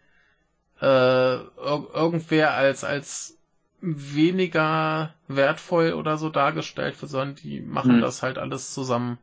äh, 0.82 0.86
ir 0.86 1.88
irgendwer 1.94 2.54
als, 2.54 2.84
als 2.84 3.38
weniger 3.82 5.14
wertvoll 5.28 5.94
oder 5.94 6.18
so 6.18 6.30
dargestellt 6.30 7.02
wird, 7.02 7.12
sondern 7.12 7.36
die 7.36 7.62
machen 7.62 7.96
hm. 7.96 8.02
das 8.02 8.24
halt 8.24 8.38
alles 8.38 8.74
zusammen. 8.74 9.18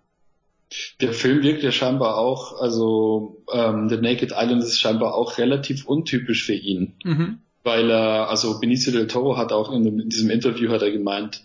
Der 1.00 1.12
Film 1.12 1.42
wirkt 1.42 1.62
ja 1.62 1.70
scheinbar 1.70 2.18
auch, 2.18 2.60
also 2.60 3.42
ähm, 3.52 3.88
The 3.88 3.98
Naked 3.98 4.32
Island 4.32 4.62
ist 4.62 4.80
scheinbar 4.80 5.14
auch 5.14 5.38
relativ 5.38 5.86
untypisch 5.86 6.44
für 6.44 6.54
ihn. 6.54 6.94
Mhm. 7.04 7.38
Weil 7.62 7.88
er, 7.88 8.28
also 8.28 8.58
Benicio 8.58 8.92
del 8.92 9.06
Toro 9.06 9.36
hat 9.36 9.52
auch 9.52 9.72
in, 9.72 9.84
dem, 9.84 10.00
in 10.00 10.08
diesem 10.08 10.30
Interview 10.30 10.70
hat 10.70 10.82
er 10.82 10.90
gemeint, 10.90 11.44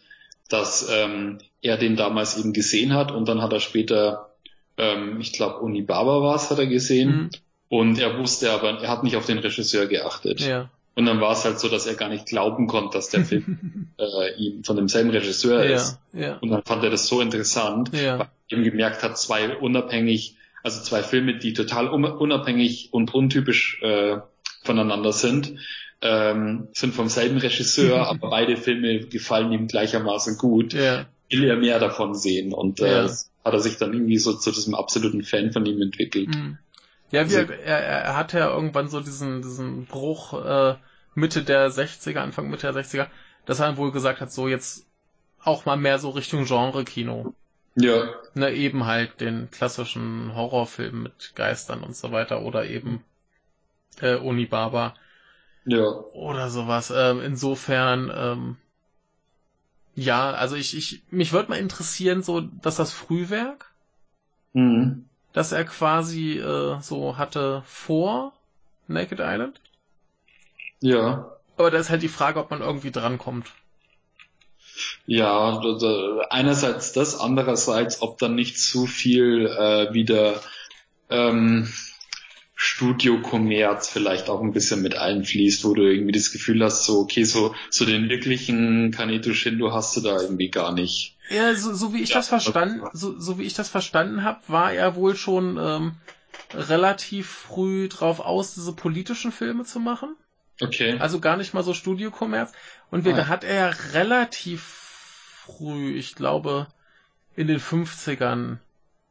dass 0.50 0.90
ähm, 0.92 1.38
er 1.62 1.78
den 1.78 1.96
damals 1.96 2.38
eben 2.38 2.52
gesehen 2.52 2.94
hat 2.94 3.12
und 3.12 3.30
dann 3.30 3.42
hat 3.42 3.54
er 3.54 3.60
später 3.60 4.31
ähm, 4.82 5.22
ich 5.22 5.32
glaube 5.32 5.60
Unibaba 5.60 6.22
war 6.22 6.36
es, 6.36 6.50
hat 6.50 6.60
er 6.60 6.68
gesehen. 6.68 7.10
Mhm. 7.10 7.30
Und 7.70 8.00
er 8.00 8.18
wusste 8.20 8.52
aber, 8.52 8.82
er 8.82 8.90
hat 8.90 9.04
nicht 9.04 9.16
auf 9.16 9.28
den 9.28 9.38
Regisseur 9.38 9.86
geachtet. 9.86 10.42
Ja. 10.42 10.70
Und 10.94 11.06
dann 11.06 11.22
war 11.22 11.32
es 11.32 11.46
halt 11.46 11.58
so, 11.58 11.70
dass 11.70 11.86
er 11.86 11.94
gar 11.94 12.10
nicht 12.10 12.26
glauben 12.26 12.68
konnte, 12.68 12.98
dass 12.98 13.10
der 13.10 13.24
Film 13.24 13.88
äh, 13.98 14.36
ihm 14.38 14.64
von 14.66 14.76
demselben 14.76 15.12
Regisseur 15.12 15.64
ja, 15.64 15.76
ist. 15.76 16.00
Ja. 16.12 16.38
Und 16.40 16.50
dann 16.50 16.64
fand 16.64 16.84
er 16.84 16.90
das 16.90 17.08
so 17.08 17.22
interessant, 17.22 17.92
ja. 17.94 18.20
weil 18.20 18.28
er 18.28 18.58
eben 18.58 18.64
gemerkt 18.64 19.04
hat, 19.04 19.18
zwei 19.18 19.56
unabhängig, 19.56 20.36
also 20.64 20.84
zwei 20.84 21.02
Filme, 21.02 21.38
die 21.38 21.54
total 21.54 21.88
unabhängig 21.88 22.90
und 22.92 23.14
untypisch 23.14 23.82
äh, 23.84 24.18
voneinander 24.64 25.14
sind, 25.14 25.54
ähm, 26.02 26.68
sind 26.74 26.94
vom 26.94 27.08
selben 27.08 27.38
Regisseur, 27.38 28.08
aber 28.10 28.32
beide 28.32 28.58
Filme 28.58 29.00
gefallen 29.06 29.54
ihm 29.54 29.68
gleichermaßen 29.68 30.38
gut. 30.38 30.74
Ja. 30.74 31.06
Will 31.30 31.46
er 31.46 31.56
mehr 31.56 31.80
davon 31.80 32.16
sehen 32.16 32.54
und 32.54 32.82
äh, 32.82 33.08
hat 33.44 33.54
er 33.54 33.60
sich 33.60 33.78
dann 33.78 33.94
irgendwie 33.94 34.18
so 34.18 34.34
zu 34.34 34.52
diesem 34.52 34.76
absoluten 34.76 35.24
Fan 35.24 35.52
von 35.52 35.66
ihm 35.66 35.82
entwickelt. 35.82 36.30
Mhm. 36.30 36.58
Ja, 37.12 37.30
wie 37.30 37.36
also, 37.36 37.52
er, 37.52 37.80
er 37.80 38.16
hatte 38.16 38.40
ja 38.40 38.50
irgendwann 38.50 38.88
so 38.88 39.02
diesen, 39.02 39.42
diesen 39.42 39.86
Bruch 39.86 40.34
äh, 40.34 40.76
Mitte 41.14 41.44
der 41.44 41.70
60er, 41.70 42.20
Anfang 42.20 42.50
Mitte 42.50 42.72
der 42.72 42.84
60er, 42.84 43.08
dass 43.46 43.60
er 43.60 43.78
wohl 43.78 43.92
gesagt 43.92 44.22
hat, 44.22 44.32
so 44.32 44.48
jetzt 44.48 44.86
auch 45.44 45.66
mal 45.66 45.76
mehr 45.76 46.00
so 46.00 46.10
Richtung 46.12 46.46
Genre-Kino. 46.46 47.34
Ja. 47.76 48.10
Ne, 48.34 48.52
eben 48.52 48.86
halt 48.86 49.22
den 49.22 49.50
klassischen 49.50 50.36
Horrorfilm 50.36 51.04
mit 51.04 51.34
Geistern 51.36 51.84
und 51.84 51.96
so 51.96 52.12
weiter 52.12 52.42
oder 52.42 52.66
eben 52.66 53.04
äh, 54.02 54.16
Unibaba. 54.16 54.94
Ja. 55.66 55.86
Oder 55.86 56.50
sowas. 56.50 56.92
Ähm, 56.96 57.22
insofern, 57.22 58.12
ähm, 58.14 58.58
ja, 60.02 60.32
also 60.32 60.56
ich, 60.56 60.76
ich, 60.76 61.04
mich 61.12 61.32
würde 61.32 61.50
mal 61.50 61.60
interessieren, 61.60 62.24
so, 62.24 62.42
dass 62.42 62.76
das 62.76 62.92
Frühwerk, 62.92 63.72
mhm. 64.54 65.06
dass 65.32 65.52
er 65.52 65.64
quasi 65.64 66.40
äh, 66.40 66.82
so 66.82 67.18
hatte 67.18 67.62
vor 67.68 68.34
Naked 68.88 69.20
Island. 69.20 69.62
Ja. 70.80 71.38
Aber 71.56 71.70
da 71.70 71.78
ist 71.78 71.92
halt 71.92 72.02
die 72.02 72.08
Frage, 72.08 72.40
ob 72.40 72.50
man 72.50 72.62
irgendwie 72.62 72.92
drankommt. 72.92 73.52
Ja, 75.06 75.62
einerseits 76.32 76.94
das, 76.94 77.20
andererseits, 77.20 78.02
ob 78.02 78.18
dann 78.18 78.34
nicht 78.34 78.58
zu 78.60 78.88
viel 78.88 79.46
äh, 79.46 79.94
wieder 79.94 80.42
ähm, 81.12 81.72
Studio-Kommerz 82.64 83.90
vielleicht 83.90 84.30
auch 84.30 84.40
ein 84.40 84.54
bisschen 84.54 84.84
mit 84.84 84.96
einfließt, 84.96 85.64
wo 85.64 85.74
du 85.74 85.82
irgendwie 85.82 86.12
das 86.12 86.32
Gefühl 86.32 86.64
hast, 86.64 86.86
so, 86.86 87.00
okay, 87.00 87.24
so, 87.24 87.56
so 87.72 87.86
den 87.86 88.08
wirklichen 88.08 88.92
Kaneto 88.92 89.34
Shindo 89.34 89.74
hast 89.74 89.98
du 89.98 90.02
da 90.02 90.22
irgendwie 90.22 90.52
gar 90.52 90.72
nicht. 90.72 91.18
Ja, 91.32 91.56
so, 91.56 91.74
so 91.74 91.92
wie 91.92 92.04
ich 92.04 92.10
ja, 92.10 92.18
das 92.18 92.28
verstanden, 92.28 92.88
so, 92.94 93.20
so 93.20 93.40
wie 93.40 93.46
ich 93.46 93.56
das 93.56 93.68
verstanden 93.68 94.24
habe, 94.24 94.42
war 94.46 94.72
er 94.72 94.96
wohl 94.96 95.16
schon 95.16 95.58
ähm, 95.58 95.96
relativ 96.54 97.28
früh 97.30 97.90
drauf 97.90 98.20
aus, 98.20 98.54
diese 98.54 98.74
politischen 98.74 99.32
Filme 99.32 99.64
zu 99.64 99.80
machen. 99.80 100.16
Okay. 100.62 101.00
Also 101.00 101.20
gar 101.20 101.38
nicht 101.38 101.56
mal 101.56 101.64
so 101.64 101.74
Studio-Kommerz. 101.74 102.52
Und 102.92 103.08
ah. 103.08 103.14
da 103.14 103.28
hat 103.28 103.44
er 103.44 103.56
ja 103.56 103.68
relativ 103.94 104.62
früh, 104.62 105.96
ich 105.96 106.14
glaube, 106.14 106.68
in 107.36 107.48
den 107.48 107.60
50ern 107.60 108.58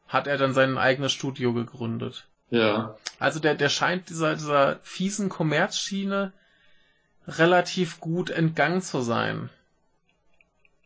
hat 0.06 0.28
er 0.28 0.38
dann 0.38 0.54
sein 0.54 0.78
eigenes 0.78 1.10
Studio 1.10 1.52
gegründet. 1.52 2.28
Ja. 2.50 2.96
Also 3.18 3.40
der, 3.40 3.54
der 3.54 3.68
scheint 3.68 4.08
dieser, 4.08 4.34
dieser 4.34 4.80
fiesen 4.82 5.28
Kommerzschiene 5.28 6.32
relativ 7.26 8.00
gut 8.00 8.30
entgangen 8.30 8.82
zu 8.82 9.00
sein. 9.00 9.50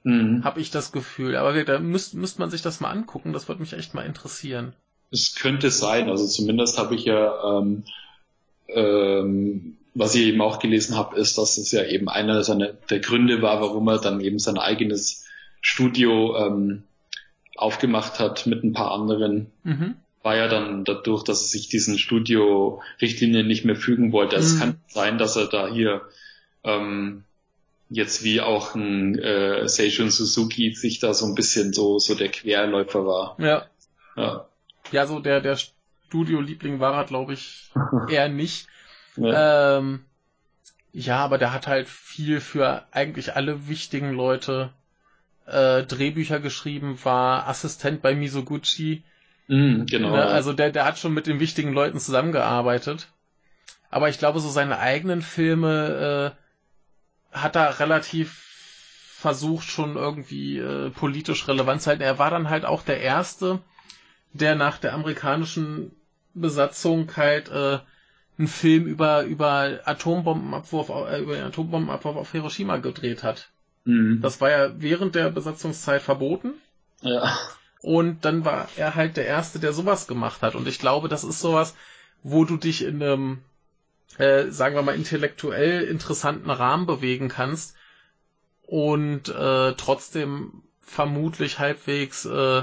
Mhm. 0.02 0.44
Hab 0.44 0.58
ich 0.58 0.70
das 0.70 0.92
Gefühl. 0.92 1.36
Aber 1.36 1.64
da 1.64 1.78
müsste 1.78 2.18
müsst 2.18 2.38
man 2.38 2.50
sich 2.50 2.62
das 2.62 2.80
mal 2.80 2.90
angucken. 2.90 3.32
Das 3.32 3.48
würde 3.48 3.62
mich 3.62 3.72
echt 3.72 3.94
mal 3.94 4.04
interessieren. 4.04 4.74
Es 5.10 5.34
könnte 5.34 5.70
sein. 5.70 6.10
Also 6.10 6.26
zumindest 6.26 6.78
habe 6.78 6.94
ich 6.94 7.04
ja, 7.04 7.58
ähm, 7.58 7.84
ähm, 8.68 9.78
was 9.94 10.14
ich 10.14 10.26
eben 10.26 10.42
auch 10.42 10.58
gelesen 10.58 10.96
habe, 10.96 11.16
ist, 11.16 11.38
dass 11.38 11.56
es 11.56 11.72
ja 11.72 11.84
eben 11.84 12.08
einer 12.08 12.42
seiner 12.44 12.72
der 12.72 13.00
Gründe 13.00 13.40
war, 13.40 13.60
warum 13.60 13.88
er 13.88 13.98
dann 13.98 14.20
eben 14.20 14.38
sein 14.38 14.58
eigenes 14.58 15.24
Studio 15.60 16.36
ähm, 16.36 16.82
aufgemacht 17.56 18.18
hat 18.18 18.46
mit 18.46 18.64
ein 18.64 18.72
paar 18.72 18.90
anderen. 18.90 19.50
Mhm 19.62 19.94
war 20.24 20.36
ja 20.36 20.48
dann 20.48 20.84
dadurch, 20.84 21.22
dass 21.22 21.42
er 21.42 21.48
sich 21.48 21.68
diesen 21.68 21.98
Studio-Richtlinien 21.98 23.46
nicht 23.46 23.64
mehr 23.64 23.76
fügen 23.76 24.10
wollte. 24.10 24.36
Also 24.36 24.48
mhm. 24.48 24.54
es 24.54 24.60
kann 24.60 24.80
sein, 24.88 25.18
dass 25.18 25.36
er 25.36 25.46
da 25.46 25.68
hier 25.68 26.00
ähm, 26.64 27.24
jetzt 27.90 28.24
wie 28.24 28.40
auch 28.40 28.74
ein 28.74 29.18
äh, 29.18 29.68
Seishun 29.68 30.10
Suzuki 30.10 30.74
sich 30.74 30.98
da 30.98 31.12
so 31.12 31.26
ein 31.26 31.34
bisschen 31.34 31.74
so 31.74 31.98
so 31.98 32.14
der 32.14 32.30
Querläufer 32.30 33.06
war. 33.06 33.36
Ja. 33.38 33.66
Ja, 34.16 34.48
ja 34.92 35.06
so 35.06 35.20
der 35.20 35.42
der 35.42 35.58
Studio-Liebling 36.08 36.80
war 36.80 36.94
er, 36.94 37.04
glaube 37.04 37.34
ich, 37.34 37.70
eher 38.08 38.30
nicht. 38.30 38.66
Ja. 39.16 39.78
Ähm, 39.78 40.06
Ja, 40.92 41.18
aber 41.18 41.36
der 41.36 41.52
hat 41.52 41.66
halt 41.66 41.88
viel 41.88 42.40
für 42.40 42.86
eigentlich 42.92 43.36
alle 43.36 43.68
wichtigen 43.68 44.12
Leute 44.12 44.72
äh, 45.44 45.82
Drehbücher 45.82 46.40
geschrieben, 46.40 46.98
war 47.02 47.46
Assistent 47.46 48.00
bei 48.00 48.14
Misoguchi. 48.14 49.02
Mm, 49.48 49.84
genau. 49.86 50.10
Ne? 50.10 50.24
Also 50.24 50.52
der, 50.52 50.70
der 50.70 50.84
hat 50.84 50.98
schon 50.98 51.14
mit 51.14 51.26
den 51.26 51.40
wichtigen 51.40 51.72
Leuten 51.72 51.98
zusammengearbeitet. 51.98 53.08
Aber 53.90 54.08
ich 54.08 54.18
glaube, 54.18 54.40
so 54.40 54.48
seine 54.48 54.78
eigenen 54.78 55.22
Filme 55.22 56.34
äh, 57.32 57.38
hat 57.38 57.56
er 57.56 57.78
relativ 57.80 58.44
versucht, 59.24 59.66
schon 59.66 59.96
irgendwie 59.96 60.58
äh, 60.58 60.90
politisch 60.90 61.48
relevant 61.48 61.82
zu 61.82 61.90
halten. 61.90 62.02
Er 62.02 62.18
war 62.18 62.30
dann 62.30 62.50
halt 62.50 62.64
auch 62.64 62.82
der 62.82 63.00
Erste, 63.00 63.60
der 64.32 64.54
nach 64.54 64.78
der 64.78 64.94
amerikanischen 64.94 65.92
Besatzung 66.34 67.10
halt 67.16 67.48
äh, 67.48 67.78
einen 68.36 68.48
Film 68.48 68.86
über 68.86 69.22
über 69.22 69.80
Atombombenabwurf 69.84 70.88
äh, 70.88 71.22
über 71.22 71.36
den 71.36 71.44
Atombombenabwurf 71.44 72.16
auf 72.16 72.32
Hiroshima 72.32 72.78
gedreht 72.78 73.22
hat. 73.22 73.48
Mhm. 73.84 74.20
Das 74.20 74.40
war 74.40 74.50
ja 74.50 74.72
während 74.76 75.14
der 75.14 75.30
Besatzungszeit 75.30 76.02
verboten. 76.02 76.54
Ja. 77.00 77.32
Und 77.84 78.24
dann 78.24 78.46
war 78.46 78.66
er 78.76 78.94
halt 78.94 79.18
der 79.18 79.26
Erste, 79.26 79.58
der 79.58 79.74
sowas 79.74 80.06
gemacht 80.06 80.40
hat. 80.40 80.54
Und 80.54 80.66
ich 80.66 80.78
glaube, 80.78 81.10
das 81.10 81.22
ist 81.22 81.40
sowas, 81.40 81.76
wo 82.22 82.46
du 82.46 82.56
dich 82.56 82.82
in 82.82 83.02
einem, 83.02 83.42
äh, 84.16 84.46
sagen 84.48 84.74
wir 84.74 84.80
mal, 84.80 84.94
intellektuell 84.94 85.82
interessanten 85.82 86.48
Rahmen 86.48 86.86
bewegen 86.86 87.28
kannst 87.28 87.76
und 88.62 89.28
äh, 89.28 89.74
trotzdem 89.74 90.62
vermutlich 90.80 91.58
halbwegs 91.58 92.24
äh, 92.24 92.62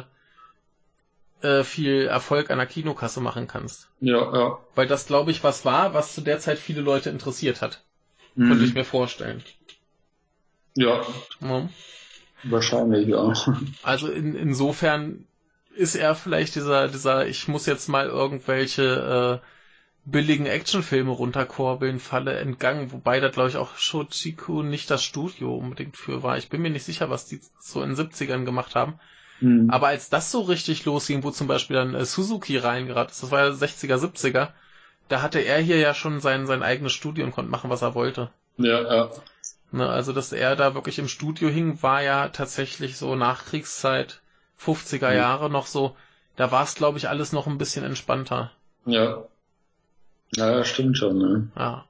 äh, 1.44 1.64
viel 1.64 2.08
Erfolg 2.08 2.50
an 2.50 2.58
der 2.58 2.66
Kinokasse 2.66 3.22
machen 3.22 3.46
kannst. 3.46 3.90
Ja, 4.00 4.36
ja. 4.36 4.60
Weil 4.74 4.88
das, 4.88 5.06
glaube 5.06 5.30
ich, 5.30 5.44
was 5.44 5.66
war, 5.66 5.94
was 5.94 6.16
zu 6.16 6.22
der 6.22 6.40
Zeit 6.40 6.58
viele 6.58 6.82
Leute 6.82 7.12
interessiert 7.12 7.62
hat. 7.62 7.84
Mhm. 8.34 8.48
Könnte 8.48 8.66
ich 8.66 8.74
mir 8.74 8.86
vorstellen. 8.86 9.44
Ja. 10.76 11.06
ja. 11.42 11.70
Wahrscheinlich, 12.44 13.08
ja. 13.08 13.34
Also 13.84 14.08
in, 14.08 14.36
insofern 14.36 15.26
ist 15.76 15.96
er 15.96 16.16
vielleicht 16.16 16.56
dieser, 16.56 16.88
dieser, 16.88 17.28
ich 17.28 17.48
muss 17.48 17.66
jetzt 17.66 17.88
mal 17.88 18.08
irgendwelche 18.08 19.42
äh, 19.42 19.48
billigen 20.06 20.48
Actionfilme 20.48 21.12
runterkurbeln, 21.12 22.00
Falle 22.00 22.38
entgangen, 22.40 22.92
wobei 22.92 23.20
da 23.20 23.30
glaube 23.30 23.50
ich 23.50 23.58
auch 23.58 23.78
Shochiku 23.78 24.64
nicht 24.64 24.90
das 24.90 25.04
Studio 25.04 25.56
unbedingt 25.56 25.96
für 25.96 26.24
war. 26.24 26.38
Ich 26.38 26.50
bin 26.50 26.62
mir 26.62 26.72
nicht 26.72 26.86
sicher, 26.86 27.10
was 27.10 27.28
die 27.28 27.40
so 27.60 27.84
in 27.84 27.96
den 27.96 28.08
70ern 28.08 28.46
gemacht 28.46 28.76
haben. 28.76 29.00
Mhm. 29.40 29.70
Aber 29.70 29.88
als 29.88 30.10
das 30.10 30.32
so 30.32 30.42
richtig 30.42 30.86
losging, 30.86 31.24
wo 31.24 31.32
zum 31.32 31.48
Beispiel 31.48 31.76
dann 31.76 31.96
äh, 31.96 32.06
Suzuki 32.06 32.58
reingeraten 32.58 33.12
ist, 33.12 33.24
das 33.24 33.32
war 33.32 33.46
ja 33.46 33.52
60er, 33.52 33.98
70er, 33.98 34.50
da 35.08 35.22
hatte 35.22 35.40
er 35.40 35.60
hier 35.60 35.78
ja 35.78 35.94
schon 35.94 36.20
sein, 36.20 36.48
sein 36.48 36.64
eigenes 36.64 36.94
Studio 36.94 37.26
und 37.26 37.32
konnte 37.32 37.52
machen, 37.52 37.70
was 37.70 37.82
er 37.82 37.96
wollte. 37.96 38.30
Ja, 38.58 38.82
ja. 38.82 39.12
Ne, 39.72 39.88
also, 39.88 40.12
dass 40.12 40.34
er 40.34 40.56
da 40.58 40.76
wirklich 40.76 41.00
im 41.00 41.08
Studio 41.08 41.48
hing, 41.48 41.82
war 41.82 42.02
ja 42.02 42.28
tatsächlich 42.28 42.98
so 42.98 43.16
Nachkriegszeit, 43.16 44.22
50er 44.60 45.12
mhm. 45.12 45.16
Jahre 45.16 45.50
noch 45.50 45.66
so, 45.66 45.96
da 46.36 46.52
war 46.52 46.64
es, 46.64 46.76
glaube 46.76 46.98
ich, 46.98 47.08
alles 47.08 47.32
noch 47.32 47.48
ein 47.48 47.58
bisschen 47.58 47.86
entspannter. 47.86 48.52
Ja. 48.86 49.24
Ja, 50.36 50.64
stimmt 50.66 50.98
schon, 50.98 51.18
ne? 51.18 51.48
Ja. 51.58 51.86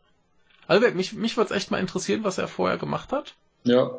Also, 0.67 0.89
mich, 0.91 1.13
mich 1.13 1.37
würde 1.37 1.51
es 1.51 1.57
echt 1.57 1.71
mal 1.71 1.79
interessieren, 1.79 2.23
was 2.23 2.37
er 2.37 2.47
vorher 2.47 2.77
gemacht 2.77 3.11
hat. 3.11 3.35
Ja. 3.63 3.89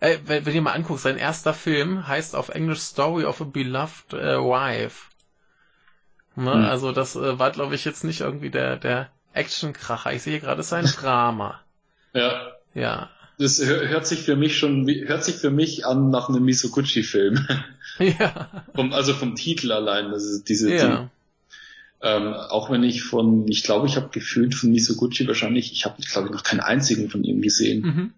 Ey, 0.00 0.20
wenn, 0.26 0.44
wenn 0.44 0.54
ihr 0.54 0.62
mal 0.62 0.72
anguckt, 0.72 1.00
sein 1.00 1.16
erster 1.16 1.54
Film 1.54 2.06
heißt 2.06 2.36
auf 2.36 2.50
Englisch 2.50 2.80
Story 2.80 3.24
of 3.24 3.40
a 3.40 3.44
Beloved 3.44 4.12
äh, 4.12 4.36
Wife. 4.38 5.10
Ne? 6.36 6.52
Hm. 6.52 6.64
Also 6.64 6.92
das 6.92 7.16
äh, 7.16 7.38
war, 7.38 7.50
glaube 7.50 7.74
ich, 7.74 7.84
jetzt 7.84 8.04
nicht 8.04 8.20
irgendwie 8.20 8.50
der, 8.50 8.76
der 8.76 9.10
Actionkracher. 9.32 10.12
Ich 10.12 10.22
sehe 10.22 10.40
gerade, 10.40 10.60
es 10.60 10.66
ist 10.66 10.72
ein 10.74 10.84
Drama. 10.84 11.60
Ja. 12.12 12.53
Ja. 12.74 13.10
Das 13.38 13.64
hört 13.64 14.06
sich 14.06 14.20
für 14.20 14.36
mich 14.36 14.58
schon, 14.58 14.86
hört 14.88 15.24
sich 15.24 15.36
für 15.36 15.50
mich 15.50 15.84
an 15.86 16.10
nach 16.10 16.28
einem 16.28 16.44
Misoguchi-Film. 16.44 17.46
Ja. 18.00 18.50
vom, 18.74 18.92
also 18.92 19.14
vom 19.14 19.36
Titel 19.36 19.70
allein, 19.70 20.10
das 20.10 20.24
ist 20.24 20.48
diese, 20.48 20.74
ja. 20.74 20.96
Die, 20.96 21.08
ähm, 22.04 22.34
auch 22.34 22.68
wenn 22.68 22.82
ich 22.82 23.04
von, 23.04 23.46
ich 23.46 23.62
glaube, 23.62 23.86
ich 23.86 23.94
habe 23.94 24.08
gefühlt 24.10 24.54
von 24.54 24.72
Misoguchi 24.72 25.28
wahrscheinlich, 25.28 25.72
ich 25.72 25.84
habe, 25.84 26.02
glaube 26.02 26.26
ich, 26.26 26.34
noch 26.34 26.42
keinen 26.42 26.58
einzigen 26.58 27.08
von 27.08 27.22
ihm 27.22 27.40
gesehen. 27.40 27.82
Mhm. 27.82 28.12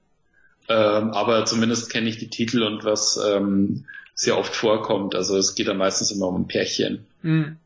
Ähm, 0.68 1.10
aber 1.10 1.44
zumindest 1.44 1.90
kenne 1.90 2.08
ich 2.08 2.16
die 2.16 2.28
Titel 2.28 2.62
und 2.62 2.84
was 2.84 3.20
ähm, 3.22 3.84
sehr 4.14 4.38
oft 4.38 4.56
vorkommt. 4.56 5.14
Also 5.14 5.36
es 5.36 5.54
geht 5.54 5.68
dann 5.68 5.76
meistens 5.76 6.10
immer 6.10 6.26
um 6.26 6.40
ein 6.40 6.48
Pärchen. 6.48 7.04
Mhm. 7.22 7.56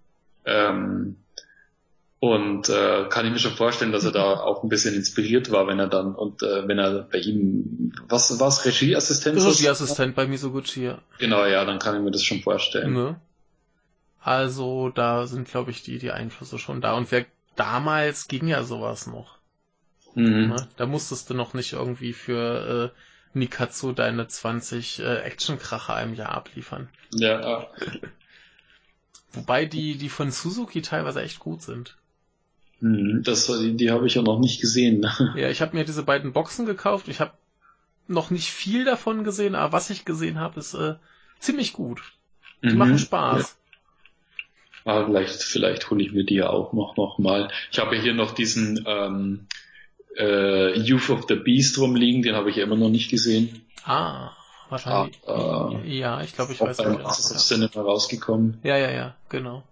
Ähm, 0.45 1.17
und 2.21 2.69
äh, 2.69 3.07
kann 3.09 3.25
ich 3.25 3.33
mir 3.33 3.39
schon 3.39 3.55
vorstellen, 3.57 3.93
dass 3.93 4.05
er 4.05 4.13
da 4.13 4.41
auch 4.41 4.63
ein 4.63 4.69
bisschen 4.69 4.95
inspiriert 4.95 5.51
war, 5.51 5.67
wenn 5.67 5.79
er 5.79 5.89
dann 5.89 6.15
und 6.15 6.43
äh, 6.43 6.69
wenn 6.69 6.79
er 6.79 7.09
bei 7.11 7.19
ihm 7.19 7.93
was 8.09 8.39
was 8.39 8.67
Regieassistent 8.67 9.43
Regieassistent 9.43 10.15
bei 10.15 10.27
Misoguchi, 10.27 10.85
ja. 10.85 10.99
Genau, 11.19 11.47
ja, 11.47 11.65
dann 11.65 11.79
kann 11.79 11.97
ich 11.97 12.03
mir 12.03 12.11
das 12.11 12.23
schon 12.23 12.43
vorstellen. 12.43 12.93
Ne? 12.93 13.21
Also 14.21 14.91
da 14.91 15.27
sind, 15.27 15.49
glaube 15.49 15.71
ich, 15.71 15.83
die 15.83 15.99
die 15.99 16.11
Einflüsse 16.11 16.59
schon 16.59 16.83
da. 16.83 16.93
Und 16.93 17.11
wer 17.11 17.25
damals 17.57 18.29
ging 18.29 18.47
ja 18.47 18.65
sowas 18.65 19.07
noch. 19.07 19.39
Mhm. 20.15 20.49
Ne? 20.49 20.69
Da 20.77 20.85
musstest 20.85 21.31
du 21.31 21.35
noch 21.35 21.55
nicht 21.55 21.73
irgendwie 21.73 22.13
für 22.13 22.93
äh, 22.93 23.39
Nikatsu 23.39 23.93
deine 23.93 24.29
20 24.29 24.99
äh, 24.99 25.21
Actionkracher 25.21 26.03
im 26.03 26.13
Jahr 26.13 26.33
abliefern. 26.33 26.91
Ja. 27.15 27.67
Wobei 29.33 29.65
die 29.65 29.97
die 29.97 30.11
von 30.11 30.31
Suzuki 30.31 30.83
teilweise 30.83 31.23
echt 31.23 31.39
gut 31.39 31.63
sind. 31.63 31.97
Mhm, 32.81 33.23
das, 33.25 33.47
die, 33.47 33.77
die 33.77 33.91
habe 33.91 34.07
ich 34.07 34.15
ja 34.15 34.23
noch 34.23 34.39
nicht 34.39 34.61
gesehen. 34.61 35.07
Ja, 35.37 35.49
ich 35.49 35.61
habe 35.61 35.77
mir 35.77 35.85
diese 35.85 36.03
beiden 36.03 36.33
Boxen 36.33 36.67
gekauft. 36.67 37.09
Ich 37.09 37.21
habe 37.21 37.33
noch 38.09 38.31
nicht 38.31 38.49
viel 38.49 38.85
davon 38.85 39.25
gesehen, 39.25 39.55
aber 39.55 39.73
was 39.73 39.91
ich 39.91 40.05
gesehen 40.05 40.41
habe, 40.41 40.61
ist 40.61 40.75
äh, 40.75 40.95
ziemlich 41.39 41.73
gut. 41.73 42.03
Die 42.63 42.71
mhm. 42.71 42.79
machen 42.79 42.99
Spaß. 42.99 43.57
Ja. 44.85 44.93
Ah, 44.93 45.05
vielleicht, 45.05 45.43
vielleicht 45.43 45.91
hole 45.91 46.03
ich 46.03 46.13
mir 46.13 46.25
die 46.25 46.37
ja 46.37 46.49
auch 46.49 46.73
noch, 46.73 46.97
noch 46.97 47.19
mal. 47.19 47.51
Ich 47.71 47.79
habe 47.79 47.97
hier 47.97 48.15
noch 48.15 48.33
diesen 48.33 48.83
ähm, 48.87 49.47
äh, 50.17 50.79
Youth 50.79 51.11
of 51.11 51.27
the 51.29 51.35
Beast 51.35 51.79
rumliegen, 51.79 52.23
den 52.23 52.35
habe 52.35 52.51
ich 52.51 52.57
ja 52.57 52.65
immer 52.65 52.77
noch 52.77 52.89
nicht 52.89 53.11
gesehen. 53.11 53.63
Ah, 53.85 54.31
wahrscheinlich. 54.71 55.21
Ah, 55.27 55.73
äh, 55.85 55.99
ja, 55.99 56.23
ich 56.23 56.35
glaube, 56.35 56.53
ich 56.53 56.61
weiß 56.61 56.81
of 56.81 57.39
Cinema 57.39 57.83
rausgekommen. 57.83 58.59
Ja, 58.63 58.79
ja, 58.79 58.91
ja, 58.91 59.15
genau. 59.29 59.65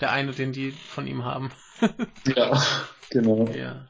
Der 0.00 0.12
eine, 0.12 0.32
den 0.32 0.52
die 0.52 0.72
von 0.72 1.06
ihm 1.06 1.24
haben. 1.24 1.50
ja, 2.36 2.62
genau. 3.10 3.48
Ja. 3.48 3.86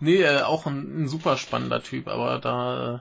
Nee, 0.00 0.22
äh, 0.22 0.42
auch 0.42 0.66
ein, 0.66 1.04
ein, 1.04 1.08
super 1.08 1.36
spannender 1.36 1.82
Typ, 1.82 2.08
aber 2.08 2.38
da 2.38 2.94
äh, 2.94 2.98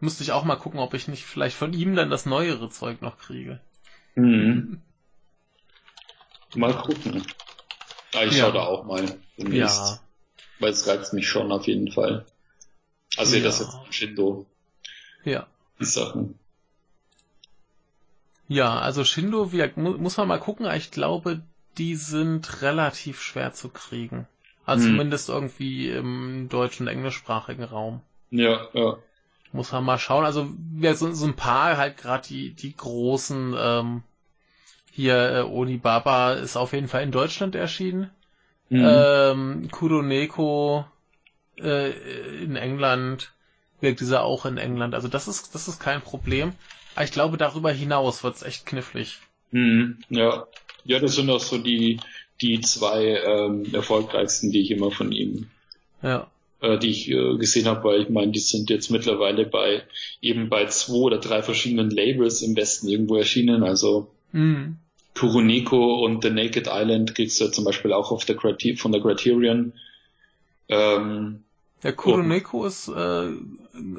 müsste 0.00 0.22
ich 0.22 0.32
auch 0.32 0.44
mal 0.44 0.56
gucken, 0.56 0.80
ob 0.80 0.94
ich 0.94 1.08
nicht 1.08 1.24
vielleicht 1.24 1.56
von 1.56 1.72
ihm 1.72 1.96
dann 1.96 2.10
das 2.10 2.26
neuere 2.26 2.68
Zeug 2.70 3.02
noch 3.02 3.18
kriege. 3.18 3.60
Mhm. 4.14 4.80
Mal 6.54 6.74
gucken. 6.74 7.26
Ah, 8.14 8.22
ich 8.22 8.36
ja. 8.36 8.44
schau 8.44 8.52
da 8.52 8.62
auch 8.62 8.84
mal 8.84 9.04
demnächst. 9.36 9.76
Ja. 9.76 10.00
Weil 10.60 10.70
es 10.70 10.86
reizt 10.86 11.12
mich 11.12 11.26
schon 11.26 11.50
auf 11.50 11.66
jeden 11.66 11.90
Fall. 11.90 12.24
Also 13.16 13.36
ja. 13.36 13.42
das 13.42 13.58
jetzt 13.58 13.76
Shindo. 13.90 14.46
Ja. 15.24 15.48
Die 15.80 15.84
Sachen. 15.84 16.38
Ja, 18.48 18.78
also 18.78 19.04
Shindo, 19.04 19.52
wie, 19.52 19.70
muss 19.76 20.16
man 20.16 20.28
mal 20.28 20.40
gucken, 20.40 20.66
ich 20.74 20.90
glaube, 20.90 21.42
die 21.78 21.96
sind 21.96 22.62
relativ 22.62 23.20
schwer 23.20 23.52
zu 23.52 23.68
kriegen. 23.68 24.26
Also 24.66 24.84
hm. 24.84 24.92
zumindest 24.92 25.28
irgendwie 25.28 25.90
im 25.90 26.48
deutschen, 26.48 26.88
englischsprachigen 26.88 27.64
Raum. 27.64 28.00
Ja, 28.30 28.68
ja. 28.72 28.96
Muss 29.52 29.72
man 29.72 29.84
mal 29.84 29.98
schauen. 29.98 30.24
Also 30.24 30.48
ja, 30.80 30.94
so, 30.94 31.12
so 31.12 31.26
ein 31.26 31.36
paar 31.36 31.76
halt 31.76 31.96
gerade 31.96 32.26
die, 32.26 32.54
die 32.54 32.76
großen, 32.76 33.54
ähm, 33.56 34.02
hier 34.90 35.30
äh, 35.30 35.42
Onibaba 35.42 36.34
ist 36.34 36.56
auf 36.56 36.72
jeden 36.72 36.88
Fall 36.88 37.02
in 37.02 37.12
Deutschland 37.12 37.54
erschienen. 37.54 38.10
Mhm. 38.68 38.84
Ähm, 38.84 39.68
Kuroneko 39.70 40.86
äh, 41.58 41.90
in 42.42 42.56
England 42.56 43.32
wirkt 43.80 44.00
dieser 44.00 44.22
auch 44.22 44.46
in 44.46 44.56
England. 44.56 44.94
Also 44.94 45.08
das 45.08 45.28
ist 45.28 45.54
das 45.54 45.68
ist 45.68 45.80
kein 45.80 46.00
Problem. 46.00 46.52
Aber 46.94 47.04
ich 47.04 47.12
glaube 47.12 47.36
darüber 47.36 47.72
hinaus 47.72 48.22
wird's 48.22 48.42
echt 48.42 48.66
knifflig. 48.66 49.18
Mhm. 49.50 49.98
Ja, 50.08 50.46
ja, 50.84 50.98
das 50.98 51.14
sind 51.14 51.30
auch 51.30 51.40
so 51.40 51.58
die, 51.58 52.00
die 52.40 52.60
zwei 52.60 53.20
ähm, 53.24 53.72
erfolgreichsten, 53.72 54.50
die 54.50 54.60
ich 54.60 54.70
immer 54.70 54.90
von 54.90 55.12
ihm, 55.12 55.48
ja. 56.02 56.26
äh, 56.60 56.78
die 56.78 56.90
ich 56.90 57.10
äh, 57.10 57.36
gesehen 57.36 57.66
habe, 57.66 57.84
weil 57.84 58.02
ich 58.02 58.08
meine, 58.10 58.32
die 58.32 58.40
sind 58.40 58.70
jetzt 58.70 58.90
mittlerweile 58.90 59.46
bei 59.46 59.82
eben 60.20 60.48
bei 60.48 60.66
zwei 60.66 60.94
oder 60.94 61.18
drei 61.18 61.42
verschiedenen 61.42 61.90
Labels 61.90 62.42
im 62.42 62.56
Westen 62.56 62.88
irgendwo 62.88 63.16
erschienen. 63.16 63.62
Also 63.62 64.10
mhm. 64.32 64.76
Kuruniko 65.14 66.04
und 66.04 66.22
The 66.22 66.30
Naked 66.30 66.66
Island 66.68 67.14
kriegst 67.14 67.40
du 67.40 67.48
zum 67.48 67.64
Beispiel 67.64 67.92
auch 67.92 68.10
auf 68.10 68.24
der 68.24 68.36
Criter 68.36 68.76
von 68.76 68.92
der 68.92 69.00
Criterion. 69.00 69.72
Ähm, 70.68 71.43
der 71.84 71.92
Kuruneko 71.92 72.64
ist 72.64 72.88
äh, 72.88 73.30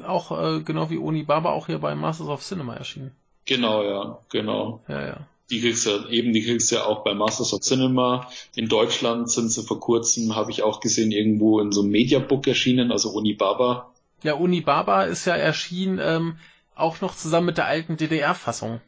auch 0.04 0.32
äh, 0.32 0.60
genau 0.60 0.90
wie 0.90 0.98
Onibaba 0.98 1.50
auch 1.50 1.66
hier 1.66 1.78
bei 1.78 1.94
Masters 1.94 2.26
of 2.28 2.42
Cinema 2.42 2.74
erschienen. 2.74 3.12
Genau, 3.46 3.82
ja, 3.84 4.18
genau. 4.28 4.82
Ja, 4.88 5.06
ja. 5.06 5.16
Die 5.50 5.60
kriegst 5.60 5.86
du 5.86 6.08
eben, 6.08 6.32
die 6.32 6.42
kriegst 6.42 6.72
du 6.72 6.74
ja 6.74 6.84
auch 6.84 7.04
bei 7.04 7.14
Masters 7.14 7.54
of 7.54 7.60
Cinema. 7.60 8.28
In 8.56 8.68
Deutschland 8.68 9.30
sind 9.30 9.50
sie 9.50 9.62
vor 9.62 9.78
kurzem, 9.78 10.34
habe 10.34 10.50
ich 10.50 10.64
auch 10.64 10.80
gesehen, 10.80 11.12
irgendwo 11.12 11.60
in 11.60 11.70
so 11.70 11.82
einem 11.82 11.92
Mediabook 11.92 12.48
erschienen, 12.48 12.90
also 12.90 13.10
Unibaba. 13.10 13.92
Ja, 14.24 14.34
Unibaba 14.34 15.04
ist 15.04 15.24
ja 15.24 15.36
erschienen, 15.36 16.00
ähm, 16.02 16.38
auch 16.74 17.00
noch 17.00 17.14
zusammen 17.14 17.46
mit 17.46 17.58
der 17.58 17.66
alten 17.66 17.96
DDR-Fassung. 17.96 18.80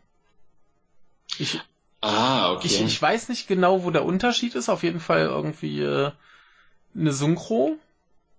Ich, 1.39 1.61
ah, 2.01 2.53
okay. 2.53 2.67
Ich, 2.67 2.81
ich 2.81 3.01
weiß 3.01 3.29
nicht 3.29 3.47
genau, 3.47 3.85
wo 3.85 3.93
der 3.93 4.05
Unterschied 4.05 4.57
ist. 4.57 4.69
Auf 4.69 4.83
jeden 4.83 5.01
Fall 5.01 5.27
irgendwie 5.27 5.81
äh, 5.83 6.11
eine 6.97 7.13
Synchro. 7.13 7.77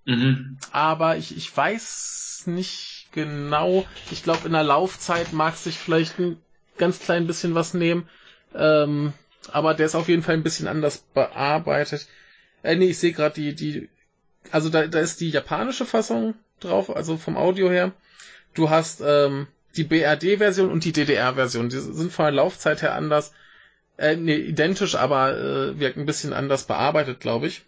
Mhm. 0.05 0.57
Aber 0.71 1.17
ich, 1.17 1.35
ich 1.35 1.55
weiß 1.55 2.43
nicht 2.45 3.07
genau. 3.11 3.85
Ich 4.11 4.23
glaube, 4.23 4.47
in 4.47 4.53
der 4.53 4.63
Laufzeit 4.63 5.34
mag 5.34 5.55
sich 5.55 5.77
vielleicht 5.77 6.19
ein 6.19 6.38
ganz 6.77 6.99
klein 6.99 7.27
bisschen 7.27 7.55
was 7.55 7.73
nehmen. 7.73 8.07
Ähm, 8.55 9.13
aber 9.51 9.73
der 9.73 9.85
ist 9.85 9.95
auf 9.95 10.07
jeden 10.09 10.23
Fall 10.23 10.35
ein 10.35 10.43
bisschen 10.43 10.67
anders 10.67 10.99
bearbeitet. 11.13 12.07
Äh, 12.63 12.76
nee, 12.76 12.88
ich 12.88 12.99
sehe 12.99 13.11
gerade 13.11 13.35
die, 13.35 13.55
die, 13.55 13.89
also 14.51 14.69
da, 14.69 14.88
da 14.88 14.99
ist 14.99 15.21
die 15.21 15.30
japanische 15.30 15.85
Fassung 15.85 16.35
drauf, 16.59 16.95
also 16.95 17.17
vom 17.17 17.38
Audio 17.38 17.69
her. 17.69 17.91
Du 18.53 18.69
hast 18.69 19.01
ähm, 19.01 19.47
die 19.76 19.84
BRD-Version 19.84 20.71
und 20.71 20.84
die 20.84 20.91
DDR-Version. 20.91 21.69
Die 21.69 21.80
sind 21.80 22.11
von 22.11 22.26
der 22.26 22.34
Laufzeit 22.34 22.81
her 22.81 22.95
anders. 22.95 23.34
Äh, 23.97 24.15
nee, 24.15 24.35
identisch, 24.35 24.95
aber 24.95 25.38
äh, 25.38 25.80
wirkt 25.80 25.97
ein 25.97 26.05
bisschen 26.05 26.34
anders 26.34 26.65
bearbeitet, 26.65 27.19
glaube 27.19 27.47
ich. 27.47 27.63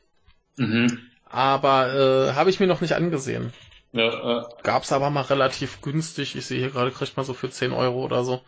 Mhm. 0.58 1.11
Aber 1.32 1.94
äh, 1.94 2.34
habe 2.34 2.50
ich 2.50 2.60
mir 2.60 2.68
noch 2.68 2.82
nicht 2.82 2.94
angesehen. 2.94 3.54
Ja, 3.94 4.40
äh. 4.40 4.46
Gab's 4.64 4.92
aber 4.92 5.10
mal 5.10 5.22
relativ 5.22 5.82
günstig. 5.82 6.36
Ich 6.36 6.46
sehe 6.46 6.60
hier 6.60 6.72
gerade, 6.72 6.92
kriegt 6.92 7.16
man 7.18 7.26
so 7.26 7.34
für 7.34 7.50
10 7.50 7.72
Euro 7.72 8.04
oder 8.04 8.24
so. 8.24 8.42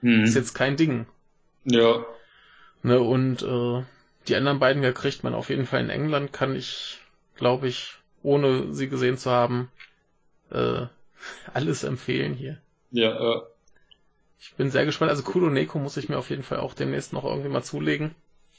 Mhm. 0.00 0.24
Ist 0.24 0.34
jetzt 0.34 0.54
kein 0.54 0.76
Ding. 0.76 1.06
Ja. 1.64 2.04
Ne, 2.82 3.00
und 3.00 3.42
äh, 3.42 3.84
die 4.28 4.36
anderen 4.36 4.60
beiden 4.60 4.82
ja 4.82 4.92
kriegt 4.92 5.24
man 5.24 5.34
auf 5.34 5.50
jeden 5.50 5.66
Fall 5.66 5.80
in 5.80 5.90
England, 5.90 6.32
kann 6.32 6.54
ich, 6.54 6.98
glaube 7.34 7.66
ich, 7.66 7.94
ohne 8.22 8.72
sie 8.72 8.88
gesehen 8.88 9.18
zu 9.18 9.30
haben, 9.30 9.70
äh, 10.50 10.86
alles 11.52 11.82
empfehlen 11.82 12.34
hier. 12.34 12.58
Ja, 12.90 13.18
äh. 13.18 13.42
Ich 14.40 14.54
bin 14.54 14.70
sehr 14.70 14.84
gespannt. 14.84 15.10
Also 15.10 15.24
Kudo 15.24 15.50
Neko 15.50 15.80
muss 15.80 15.96
ich 15.96 16.08
mir 16.08 16.18
auf 16.18 16.30
jeden 16.30 16.44
Fall 16.44 16.60
auch 16.60 16.74
demnächst 16.74 17.12
noch 17.12 17.24
irgendwie 17.24 17.48
mal 17.48 17.64
zulegen. 17.64 18.14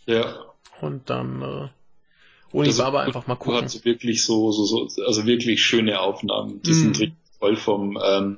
Ja. 0.06 0.46
Und 0.82 1.10
dann 1.10 1.42
äh, 1.42 1.70
Unibaba 2.52 3.02
einfach 3.02 3.28
mal 3.28 3.36
gucken. 3.36 3.62
Hat 3.62 3.86
wirklich 3.86 4.24
so, 4.24 4.52
so, 4.52 4.66
so, 4.66 5.04
also 5.04 5.26
wirklich 5.26 5.64
schöne 5.64 6.00
Aufnahmen. 6.00 6.62
Die 6.64 6.72
mm. 6.72 6.74
sind 6.74 7.00
richtig 7.00 7.18
toll 7.40 7.56
vom, 7.56 8.00
ähm, 8.04 8.38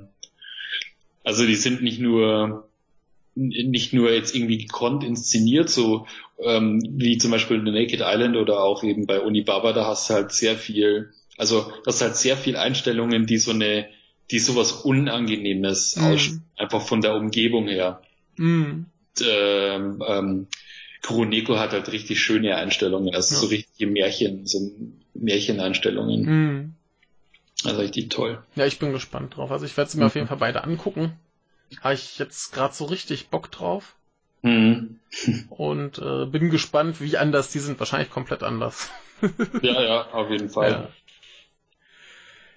also 1.23 1.45
die 1.45 1.55
sind 1.55 1.81
nicht 1.81 1.99
nur 1.99 2.67
nicht 3.33 3.93
nur 3.93 4.11
jetzt 4.11 4.35
irgendwie 4.35 4.57
gekonnt 4.57 5.03
inszeniert, 5.03 5.69
so 5.69 6.05
ähm, 6.43 6.81
wie 6.89 7.17
zum 7.17 7.31
Beispiel 7.31 7.57
in 7.57 7.65
The 7.65 7.71
Naked 7.71 8.01
Island 8.03 8.35
oder 8.35 8.61
auch 8.61 8.83
eben 8.83 9.05
bei 9.05 9.21
Unibaba, 9.21 9.71
da 9.73 9.85
hast 9.85 10.09
du 10.09 10.15
halt 10.15 10.33
sehr 10.33 10.57
viel, 10.57 11.11
also 11.37 11.71
das 11.85 11.95
ist 11.95 12.01
halt 12.01 12.15
sehr 12.17 12.35
viel 12.35 12.57
Einstellungen, 12.57 13.25
die 13.27 13.37
so 13.37 13.51
eine, 13.51 13.87
die 14.31 14.39
sowas 14.39 14.73
Unangenehmes 14.73 15.95
mm. 15.95 16.03
aus, 16.03 16.39
einfach 16.57 16.81
von 16.81 17.01
der 17.01 17.15
Umgebung 17.15 17.67
her. 17.67 18.01
Mm. 18.35 18.85
Und, 19.13 19.25
ähm, 19.25 20.03
ähm, 20.05 20.47
Kuroneko 21.01 21.57
hat 21.57 21.71
halt 21.71 21.91
richtig 21.91 22.21
schöne 22.21 22.55
Einstellungen, 22.55 23.13
also 23.13 23.35
ja. 23.35 23.41
so 23.41 23.47
richtige 23.47 23.91
Märchen, 23.91 24.45
so 24.45 24.71
Märcheneinstellungen. 25.13 26.21
Mm. 26.23 26.75
Also 27.63 27.81
richtig 27.81 28.09
toll. 28.09 28.41
Ja, 28.55 28.65
ich 28.65 28.79
bin 28.79 28.91
gespannt 28.91 29.35
drauf. 29.35 29.51
Also 29.51 29.65
ich 29.65 29.77
werde 29.77 29.89
sie 29.89 29.97
mir 29.97 30.03
mhm. 30.03 30.07
auf 30.07 30.15
jeden 30.15 30.27
Fall 30.27 30.37
beide 30.37 30.63
angucken. 30.63 31.13
Habe 31.81 31.93
ich 31.93 32.17
jetzt 32.17 32.53
gerade 32.53 32.73
so 32.73 32.85
richtig 32.85 33.29
Bock 33.29 33.51
drauf. 33.51 33.95
Mhm. 34.41 34.99
Und 35.49 35.99
äh, 35.99 36.25
bin 36.25 36.49
gespannt, 36.49 37.01
wie 37.01 37.17
anders 37.17 37.51
die 37.51 37.59
sind. 37.59 37.79
Wahrscheinlich 37.79 38.09
komplett 38.09 38.43
anders. 38.43 38.89
ja, 39.61 39.81
ja, 39.81 40.11
auf 40.11 40.29
jeden 40.31 40.49
Fall. 40.49 40.89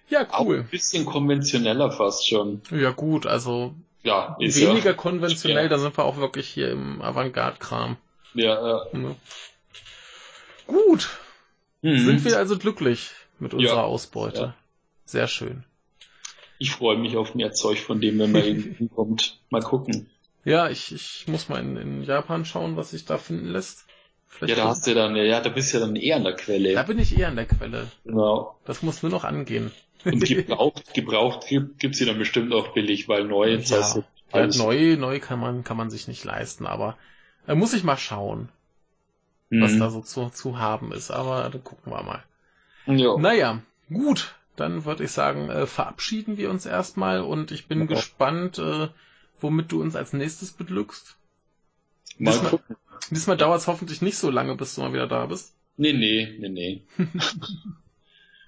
Ja, 0.09 0.21
ja 0.21 0.41
cool. 0.41 0.61
Auch 0.61 0.65
ein 0.65 0.69
bisschen 0.71 1.05
konventioneller 1.05 1.91
fast 1.91 2.27
schon. 2.27 2.63
Ja, 2.71 2.91
gut, 2.91 3.27
also 3.27 3.75
ja, 4.03 4.37
weniger 4.39 4.91
ja. 4.91 4.93
konventionell, 4.93 5.69
da 5.69 5.79
sind 5.79 5.97
wir 5.97 6.05
auch 6.05 6.17
wirklich 6.17 6.49
hier 6.49 6.71
im 6.71 7.03
Avantgarde-Kram. 7.03 7.97
Ja, 8.35 8.69
ja. 8.69 8.87
ja. 8.93 9.17
Gut. 10.67 11.09
Mhm. 11.83 11.99
Sind 11.99 12.25
wir 12.25 12.39
also 12.39 12.59
glücklich 12.59 13.11
mit 13.39 13.55
unserer 13.55 13.77
ja. 13.77 13.83
Ausbeute. 13.83 14.55
Sehr 15.05 15.29
schön. 15.29 15.65
Ich 16.59 16.71
freue 16.71 16.97
mich 16.97 17.17
auf 17.17 17.35
mehr 17.35 17.53
Zeug 17.53 17.81
von 17.81 18.01
dem, 18.01 18.19
wenn 18.19 18.33
man 18.33 18.43
hinkommt. 18.79 19.41
Mal 19.51 19.63
gucken. 19.63 20.09
Ja, 20.45 20.69
ich, 20.69 20.93
ich 20.93 21.25
muss 21.27 21.49
mal 21.49 21.61
in, 21.61 21.77
in 21.77 22.03
Japan 22.03 22.45
schauen, 22.45 22.77
was 22.77 22.91
sich 22.91 23.05
da 23.05 23.19
finden 23.19 23.49
lässt. 23.49 23.87
Vielleicht 24.27 24.57
ja, 24.57 24.65
da 24.65 24.71
hast 24.71 24.87
du 24.87 24.95
dann, 24.95 25.15
ja, 25.17 25.41
da 25.41 25.49
bist 25.49 25.73
du 25.73 25.79
ja 25.79 25.87
dann 25.87 25.97
eher 25.97 26.17
an 26.17 26.25
der 26.25 26.35
Quelle. 26.35 26.75
Da 26.75 26.83
bin 26.83 26.99
ich 26.99 27.17
eher 27.17 27.29
an 27.29 27.37
der 27.37 27.47
Quelle. 27.47 27.91
Genau. 28.05 28.59
Das 28.65 28.83
muss 28.83 29.03
nur 29.03 29.13
noch 29.13 29.25
angehen. 29.25 29.71
Und 30.05 30.25
gebraucht, 30.29 30.93
gebraucht 30.93 31.47
gibt, 31.49 31.79
gibt's 31.79 31.99
sie 31.99 32.05
dann 32.05 32.19
bestimmt 32.19 32.53
auch 32.53 32.75
billig, 32.75 33.09
weil 33.09 33.25
neu, 33.25 33.55
ja, 33.55 33.59
heißt, 33.59 34.03
ja, 34.33 34.47
neu, 34.65 34.97
neu 34.97 35.21
kann 35.21 35.39
man, 35.39 35.65
kann 35.65 35.77
man 35.77 35.89
sich 35.89 36.09
nicht 36.09 36.25
leisten, 36.25 36.67
aber 36.67 36.97
da 37.47 37.55
muss 37.55 37.75
ich 37.75 37.85
mal 37.85 37.97
schauen, 37.97 38.49
mhm. 39.51 39.63
was 39.63 39.79
da 39.79 39.91
so 39.91 40.01
zu, 40.01 40.31
zu 40.31 40.59
haben 40.59 40.93
ist, 40.93 41.11
aber 41.11 41.49
dann 41.51 41.65
gucken 41.65 41.93
wir 41.93 42.03
mal. 42.03 42.23
Ja. 42.87 43.17
Naja, 43.17 43.63
gut, 43.89 44.35
dann 44.57 44.85
würde 44.85 45.05
ich 45.05 45.11
sagen, 45.11 45.49
äh, 45.51 45.67
verabschieden 45.67 46.37
wir 46.37 46.51
uns 46.51 46.67
erstmal 46.67 47.21
und 47.21 47.51
ich 47.51 47.67
bin 47.67 47.81
ja. 47.81 47.87
gespannt, 47.87 48.59
äh, 48.59 48.89
womit 49.41 49.73
du 49.73 49.81
uns 49.81 49.97
als 49.97 50.13
nächstes 50.13 50.53
beglückst. 50.53 51.17
Mal 52.19 52.33
diesmal, 52.33 52.51
gucken. 52.51 52.77
Diesmal 53.11 53.37
dauert 53.37 53.61
es 53.61 53.67
hoffentlich 53.67 54.03
nicht 54.03 54.17
so 54.17 54.31
lange, 54.31 54.55
bis 54.55 54.75
du 54.75 54.83
mal 54.83 54.93
wieder 54.93 55.09
da 55.09 55.27
bist. 55.27 55.55
Nee, 55.77 55.93
nee, 55.93 56.37
nee, 56.39 56.49
nee. 56.49 56.83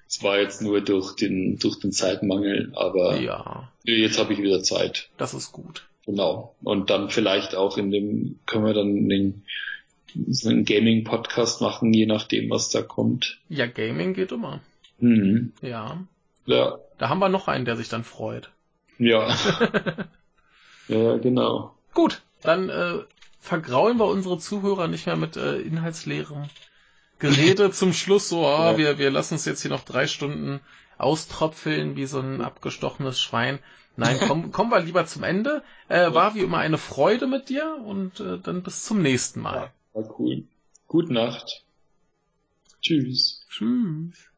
Es 0.09 0.23
war 0.23 0.39
jetzt 0.39 0.63
nur 0.63 0.81
durch 0.81 1.17
den, 1.17 1.59
durch 1.59 1.81
den 1.81 1.91
Zeitmangel, 1.91 2.73
aber 2.77 3.19
ja. 3.19 3.73
jetzt 3.83 4.19
habe 4.19 4.33
ich 4.33 4.39
wieder 4.41 4.63
Zeit. 4.63 5.11
Das 5.17 5.35
ist 5.35 5.51
gut. 5.51 5.89
Genau. 6.07 6.55
Und 6.63 6.89
dann 6.91 7.11
vielleicht 7.11 7.55
auch 7.57 7.77
in 7.77 7.91
dem, 7.91 8.39
können 8.47 8.65
wir 8.65 8.75
dann 8.75 9.09
den, 9.09 9.43
so 10.29 10.49
einen 10.49 10.65
Gaming-Podcast 10.65 11.61
machen, 11.61 11.93
je 11.93 12.07
nachdem, 12.07 12.49
was 12.49 12.71
da 12.71 12.83
kommt. 12.83 13.39
Ja, 13.49 13.67
Gaming 13.67 14.15
geht 14.15 14.33
immer. 14.33 14.61
Mhm. 14.99 15.53
Ja. 15.61 15.99
Ja. 16.47 16.79
Da 16.99 17.09
haben 17.09 17.19
wir 17.19 17.29
noch 17.29 17.49
einen, 17.49 17.65
der 17.65 17.77
sich 17.77 17.89
dann 17.89 18.05
freut. 18.05 18.51
Ja. 18.99 19.29
ja, 20.89 21.17
genau. 21.19 21.75
Gut, 21.93 22.23
dann 22.43 22.71
äh, 22.71 23.01
vergraulen 23.41 23.99
wir 23.99 24.07
unsere 24.07 24.39
Zuhörer 24.39 24.89
nicht 24.89 25.07
mehr 25.07 25.17
mit 25.17 25.37
äh, 25.37 25.59
inhaltsleerem 25.59 26.45
Gerede 27.19 27.71
zum 27.73 27.93
Schluss. 27.93 28.29
So, 28.29 28.47
ah, 28.47 28.73
ja. 28.73 28.79
wir, 28.79 28.99
wir 28.99 29.11
lassen 29.11 29.35
uns 29.35 29.45
jetzt 29.45 29.63
hier 29.63 29.71
noch 29.71 29.85
drei 29.85 30.07
Stunden 30.07 30.61
austropfeln 30.99 31.97
wie 31.97 32.07
so 32.07 32.21
ein 32.21 32.41
abgestochenes 32.41 33.21
Schwein. 33.21 33.59
Nein, 33.97 34.19
komm, 34.27 34.53
kommen 34.53 34.71
wir 34.71 34.81
lieber 34.81 35.07
zum 35.07 35.23
Ende. 35.23 35.63
Äh, 35.89 36.13
war 36.13 36.35
wie 36.35 36.41
immer 36.41 36.59
eine 36.59 36.79
Freude 36.79 37.27
mit 37.27 37.49
dir 37.49 37.77
und 37.85 38.21
äh, 38.21 38.39
dann 38.39 38.63
bis 38.63 38.85
zum 38.85 39.03
nächsten 39.03 39.41
Mal. 39.41 39.73
Ja, 39.95 40.03
war 40.03 40.21
cool. 40.21 40.45
Gute 40.87 41.13
Nacht. 41.13 41.65
Tschüss. 42.81 43.45
Tschüss. 43.49 44.31